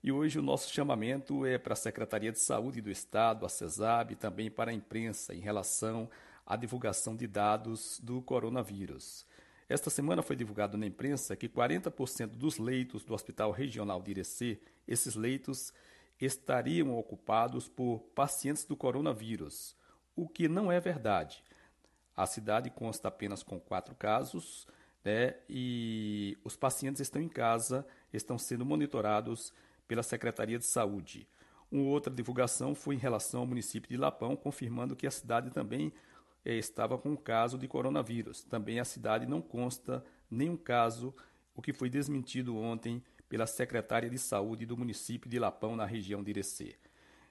E 0.03 0.11
hoje 0.11 0.39
o 0.39 0.41
nosso 0.41 0.73
chamamento 0.73 1.45
é 1.45 1.59
para 1.59 1.73
a 1.73 1.75
Secretaria 1.75 2.31
de 2.31 2.39
Saúde 2.39 2.81
do 2.81 2.89
Estado, 2.89 3.45
a 3.45 3.49
CESAB, 3.49 4.13
e 4.13 4.15
também 4.15 4.49
para 4.49 4.71
a 4.71 4.73
imprensa 4.73 5.31
em 5.35 5.39
relação 5.39 6.09
à 6.43 6.55
divulgação 6.55 7.15
de 7.15 7.27
dados 7.27 7.99
do 8.01 8.19
coronavírus. 8.19 9.27
Esta 9.69 9.91
semana 9.91 10.23
foi 10.23 10.35
divulgado 10.35 10.75
na 10.75 10.87
imprensa 10.87 11.35
que 11.35 11.47
40% 11.47 12.29
dos 12.29 12.57
leitos 12.57 13.03
do 13.03 13.13
Hospital 13.13 13.51
Regional 13.51 14.01
de 14.01 14.09
Irecê, 14.09 14.59
esses 14.87 15.13
leitos 15.13 15.71
estariam 16.19 16.97
ocupados 16.97 17.69
por 17.69 17.99
pacientes 18.15 18.65
do 18.65 18.75
coronavírus, 18.75 19.75
o 20.15 20.27
que 20.27 20.47
não 20.47 20.71
é 20.71 20.79
verdade. 20.79 21.43
A 22.17 22.25
cidade 22.25 22.71
consta 22.71 23.07
apenas 23.07 23.43
com 23.43 23.59
quatro 23.59 23.93
casos, 23.93 24.67
né, 25.05 25.35
e 25.47 26.37
os 26.43 26.55
pacientes 26.55 27.01
estão 27.01 27.21
em 27.21 27.29
casa, 27.29 27.85
estão 28.11 28.37
sendo 28.39 28.65
monitorados 28.65 29.53
pela 29.91 30.03
Secretaria 30.03 30.57
de 30.57 30.63
Saúde. 30.63 31.27
Uma 31.69 31.89
outra 31.89 32.13
divulgação 32.13 32.73
foi 32.73 32.95
em 32.95 32.97
relação 32.97 33.41
ao 33.41 33.45
município 33.45 33.89
de 33.89 33.97
Lapão, 33.97 34.37
confirmando 34.37 34.95
que 34.95 35.05
a 35.05 35.11
cidade 35.11 35.51
também 35.51 35.91
eh, 36.45 36.55
estava 36.55 36.97
com 36.97 37.09
um 37.09 37.15
caso 37.17 37.57
de 37.57 37.67
coronavírus. 37.67 38.41
Também 38.41 38.79
a 38.79 38.85
cidade 38.85 39.25
não 39.25 39.41
consta 39.41 40.01
nenhum 40.29 40.55
caso, 40.55 41.13
o 41.53 41.61
que 41.61 41.73
foi 41.73 41.89
desmentido 41.89 42.55
ontem 42.55 43.03
pela 43.27 43.45
secretária 43.45 44.09
de 44.09 44.17
saúde 44.17 44.65
do 44.65 44.77
município 44.77 45.29
de 45.29 45.37
Lapão, 45.37 45.75
na 45.75 45.85
região 45.85 46.23
de 46.23 46.29
Irecê. 46.29 46.77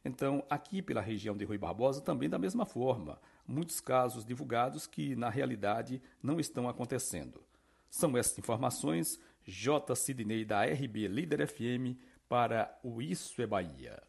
Então, 0.05 0.45
aqui 0.51 0.83
pela 0.83 1.01
região 1.01 1.35
de 1.35 1.47
Rui 1.47 1.57
Barbosa, 1.57 2.03
também 2.03 2.29
da 2.29 2.39
mesma 2.39 2.67
forma, 2.67 3.19
muitos 3.49 3.81
casos 3.81 4.23
divulgados 4.23 4.87
que, 4.87 5.17
na 5.17 5.31
realidade, 5.31 6.03
não 6.23 6.39
estão 6.39 6.69
acontecendo. 6.69 7.41
São 7.89 8.19
essas 8.19 8.39
informações, 8.39 9.19
J. 9.47 9.97
Sidney, 9.97 10.45
da 10.45 10.63
RB 10.63 11.09
Líder 11.09 11.49
FM, 11.49 11.97
para 12.31 12.71
o 12.85 13.03
Isso 13.03 13.43
é 13.43 13.47
Bahia. 13.47 14.01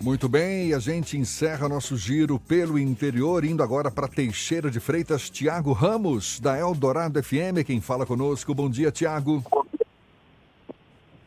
Muito 0.00 0.28
bem, 0.28 0.68
e 0.68 0.74
a 0.74 0.78
gente 0.78 1.16
encerra 1.16 1.68
nosso 1.68 1.96
giro 1.96 2.38
pelo 2.38 2.78
interior, 2.78 3.44
indo 3.44 3.64
agora 3.64 3.90
para 3.90 4.06
Teixeira 4.06 4.70
de 4.70 4.78
Freitas, 4.78 5.28
Tiago 5.28 5.72
Ramos, 5.72 6.38
da 6.38 6.56
Eldorado 6.56 7.20
FM, 7.20 7.66
quem 7.66 7.80
fala 7.80 8.06
conosco. 8.06 8.54
Bom 8.54 8.70
dia, 8.70 8.92
Tiago. 8.92 9.42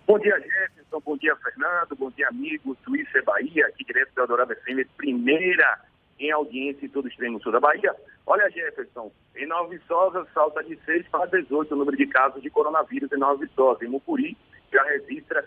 Bom 0.08 0.18
dia, 0.20 0.40
Jefferson. 0.40 1.02
Bom 1.04 1.18
dia, 1.18 1.36
Fernando. 1.36 1.98
Bom 1.98 2.12
dia, 2.12 2.30
amigos 2.30 2.78
Isso 2.88 3.18
é 3.18 3.22
Bahia, 3.24 3.68
aqui 3.68 3.84
direto 3.84 4.16
da 4.16 4.22
Eldorado 4.22 4.56
FM, 4.56 4.88
primeira 4.96 5.82
em 6.18 6.32
audiência 6.32 6.86
em 6.86 6.90
todo 6.90 7.06
o 7.06 7.08
extremo 7.10 7.42
sul 7.42 7.52
da 7.52 7.60
Bahia. 7.60 7.94
Olha, 8.26 8.50
Jefferson, 8.50 9.12
em 9.36 9.46
Nova 9.46 9.68
Viçosa 9.68 10.26
salta 10.34 10.64
de 10.64 10.80
6 10.86 11.08
para 11.10 11.26
18 11.26 11.74
o 11.74 11.78
número 11.78 11.98
de 11.98 12.08
casos 12.08 12.42
de 12.42 12.50
coronavírus 12.50 13.12
em 13.12 13.18
Nova 13.18 13.46
Viçosa. 13.46 13.84
Em 13.84 13.90
Mucuri 13.90 14.38
já 14.78 14.84
registra 14.84 15.44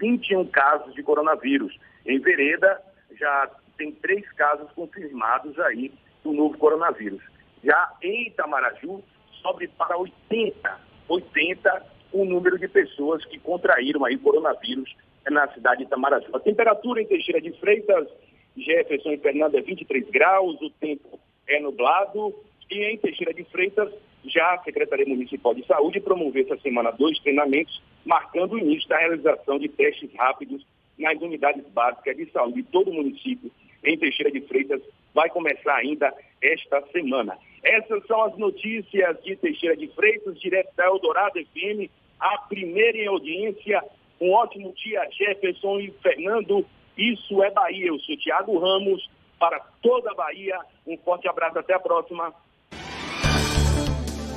21 0.00 0.46
casos 0.46 0.94
de 0.94 1.02
coronavírus. 1.02 1.78
Em 2.06 2.18
Vereda, 2.18 2.80
já 3.18 3.50
tem 3.76 3.92
três 3.92 4.30
casos 4.32 4.70
confirmados 4.72 5.58
aí 5.60 5.92
do 6.24 6.32
novo 6.32 6.56
coronavírus. 6.56 7.22
Já 7.62 7.92
em 8.02 8.28
Itamaraju, 8.28 9.02
sobe 9.42 9.68
para 9.68 9.98
80, 9.98 10.80
80 11.08 11.86
o 12.12 12.24
número 12.24 12.58
de 12.58 12.68
pessoas 12.68 13.24
que 13.26 13.38
contraíram 13.38 14.04
aí 14.04 14.16
coronavírus 14.16 14.96
na 15.30 15.46
cidade 15.48 15.78
de 15.78 15.84
Itamaraju. 15.84 16.34
A 16.34 16.40
temperatura 16.40 17.02
em 17.02 17.06
Teixeira 17.06 17.40
de 17.40 17.52
Freitas, 17.60 18.08
Jefferson 18.56 19.10
e 19.10 19.18
Fernando 19.18 19.56
é 19.56 19.60
23 19.60 20.08
graus, 20.08 20.60
o 20.62 20.70
tempo 20.70 21.20
é 21.46 21.60
nublado 21.60 22.34
e 22.70 22.82
em 22.84 22.96
Teixeira 22.96 23.34
de 23.34 23.44
Freitas, 23.44 23.92
já 24.24 24.54
a 24.54 24.62
Secretaria 24.62 25.06
Municipal 25.06 25.54
de 25.54 25.66
Saúde 25.66 26.00
promoveu 26.00 26.44
essa 26.44 26.60
semana 26.60 26.90
dois 26.90 27.18
treinamentos, 27.20 27.82
marcando 28.04 28.52
o 28.52 28.58
início 28.58 28.88
da 28.88 28.98
realização 28.98 29.58
de 29.58 29.68
testes 29.68 30.10
rápidos 30.14 30.66
nas 30.98 31.18
unidades 31.20 31.66
básicas 31.68 32.16
de 32.16 32.30
saúde 32.30 32.62
de 32.62 32.68
todo 32.68 32.90
o 32.90 32.94
município 32.94 33.50
em 33.84 33.98
Teixeira 33.98 34.30
de 34.30 34.40
Freitas 34.42 34.82
vai 35.14 35.28
começar 35.30 35.76
ainda 35.76 36.12
esta 36.42 36.82
semana. 36.88 37.36
Essas 37.62 38.06
são 38.06 38.22
as 38.22 38.36
notícias 38.36 39.22
de 39.22 39.36
Teixeira 39.36 39.76
de 39.76 39.88
Freitas, 39.88 40.38
direto 40.40 40.74
da 40.76 40.86
Eldorado 40.86 41.40
FM, 41.40 41.90
a 42.18 42.38
primeira 42.38 42.98
em 42.98 43.06
audiência. 43.06 43.82
Um 44.20 44.32
ótimo 44.32 44.72
dia, 44.74 45.06
Jefferson 45.10 45.80
e 45.80 45.90
Fernando. 46.02 46.64
Isso 46.96 47.42
é 47.42 47.50
Bahia. 47.50 47.88
Eu 47.88 47.98
sou 48.00 48.16
Tiago 48.16 48.58
Ramos, 48.58 49.08
para 49.38 49.58
toda 49.82 50.10
a 50.10 50.14
Bahia. 50.14 50.58
Um 50.86 50.96
forte 50.98 51.28
abraço, 51.28 51.58
até 51.58 51.74
a 51.74 51.80
próxima. 51.80 52.32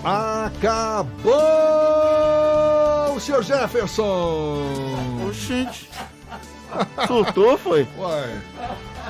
Acabou, 0.04 1.32
senhor 3.22 3.42
Jefferson! 3.42 4.62
Oxente. 5.30 5.90
Surtou, 7.08 7.58
foi? 7.58 7.88
Uai. 7.98 8.42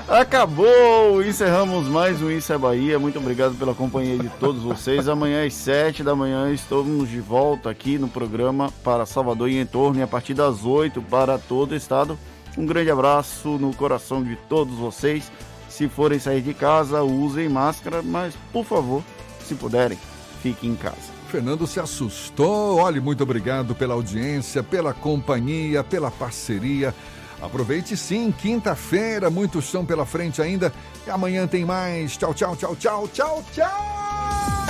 Acabou! 0.07 1.24
Encerramos 1.24 1.88
mais 1.88 2.22
um 2.22 2.30
Isso 2.30 2.53
é 2.53 2.57
Bahia. 2.60 2.99
Muito 2.99 3.18
obrigado 3.18 3.56
pela 3.56 3.74
companhia 3.74 4.20
de 4.20 4.30
todos 4.30 4.61
vocês. 4.61 5.07
Amanhã 5.07 5.44
às 5.44 5.56
7 5.56 6.03
da 6.03 6.15
manhã 6.15 6.52
estamos 6.52 7.10
de 7.10 7.20
volta 7.20 7.72
aqui 7.72 7.98
no 7.98 8.07
programa 8.07 8.72
para 8.84 9.07
Salvador 9.07 9.49
e 9.49 9.57
em 9.57 9.65
torno 9.65 9.99
e 9.99 10.03
a 10.03 10.07
partir 10.07 10.36
das 10.36 10.64
8 10.64 11.02
para 11.02 11.40
todo 11.40 11.72
o 11.72 11.76
estado. 11.76 12.20
Um 12.56 12.68
grande 12.68 12.91
abraço 12.91 13.57
no 13.57 13.74
coração 13.74 14.24
de 14.24 14.36
todos 14.48 14.76
vocês. 14.76 15.32
Se 15.68 15.88
forem 15.88 16.20
sair 16.20 16.41
de 16.41 16.53
casa, 16.53 17.02
usem 17.02 17.49
máscara, 17.49 18.03
mas 18.03 18.36
por 18.52 18.64
favor, 18.64 19.02
se 19.44 19.56
puderem, 19.56 19.98
fiquem 20.44 20.72
em 20.72 20.76
casa. 20.76 21.14
Fernando 21.30 21.65
se 21.65 21.80
assustou. 21.80 22.78
Olhe, 22.78 22.99
muito 22.99 23.24
obrigado 23.24 23.74
pela 23.74 23.94
audiência, 23.94 24.61
pela 24.61 24.94
companhia, 24.94 25.84
pela 25.84 26.11
parceria. 26.11 26.94
Aproveite 27.41 27.95
sim, 27.95 28.32
quinta-feira, 28.32 29.30
muito 29.30 29.61
chão 29.61 29.86
pela 29.86 30.06
frente 30.06 30.41
ainda. 30.41 30.72
E 31.07 31.10
amanhã 31.10 31.48
tem 31.48 31.65
mais. 31.65 32.18
Tchau, 32.18 32.34
tchau, 32.34 32.56
tchau, 32.56 32.76
tchau, 32.76 33.07
tchau, 33.14 33.44
tchau. 33.53 34.62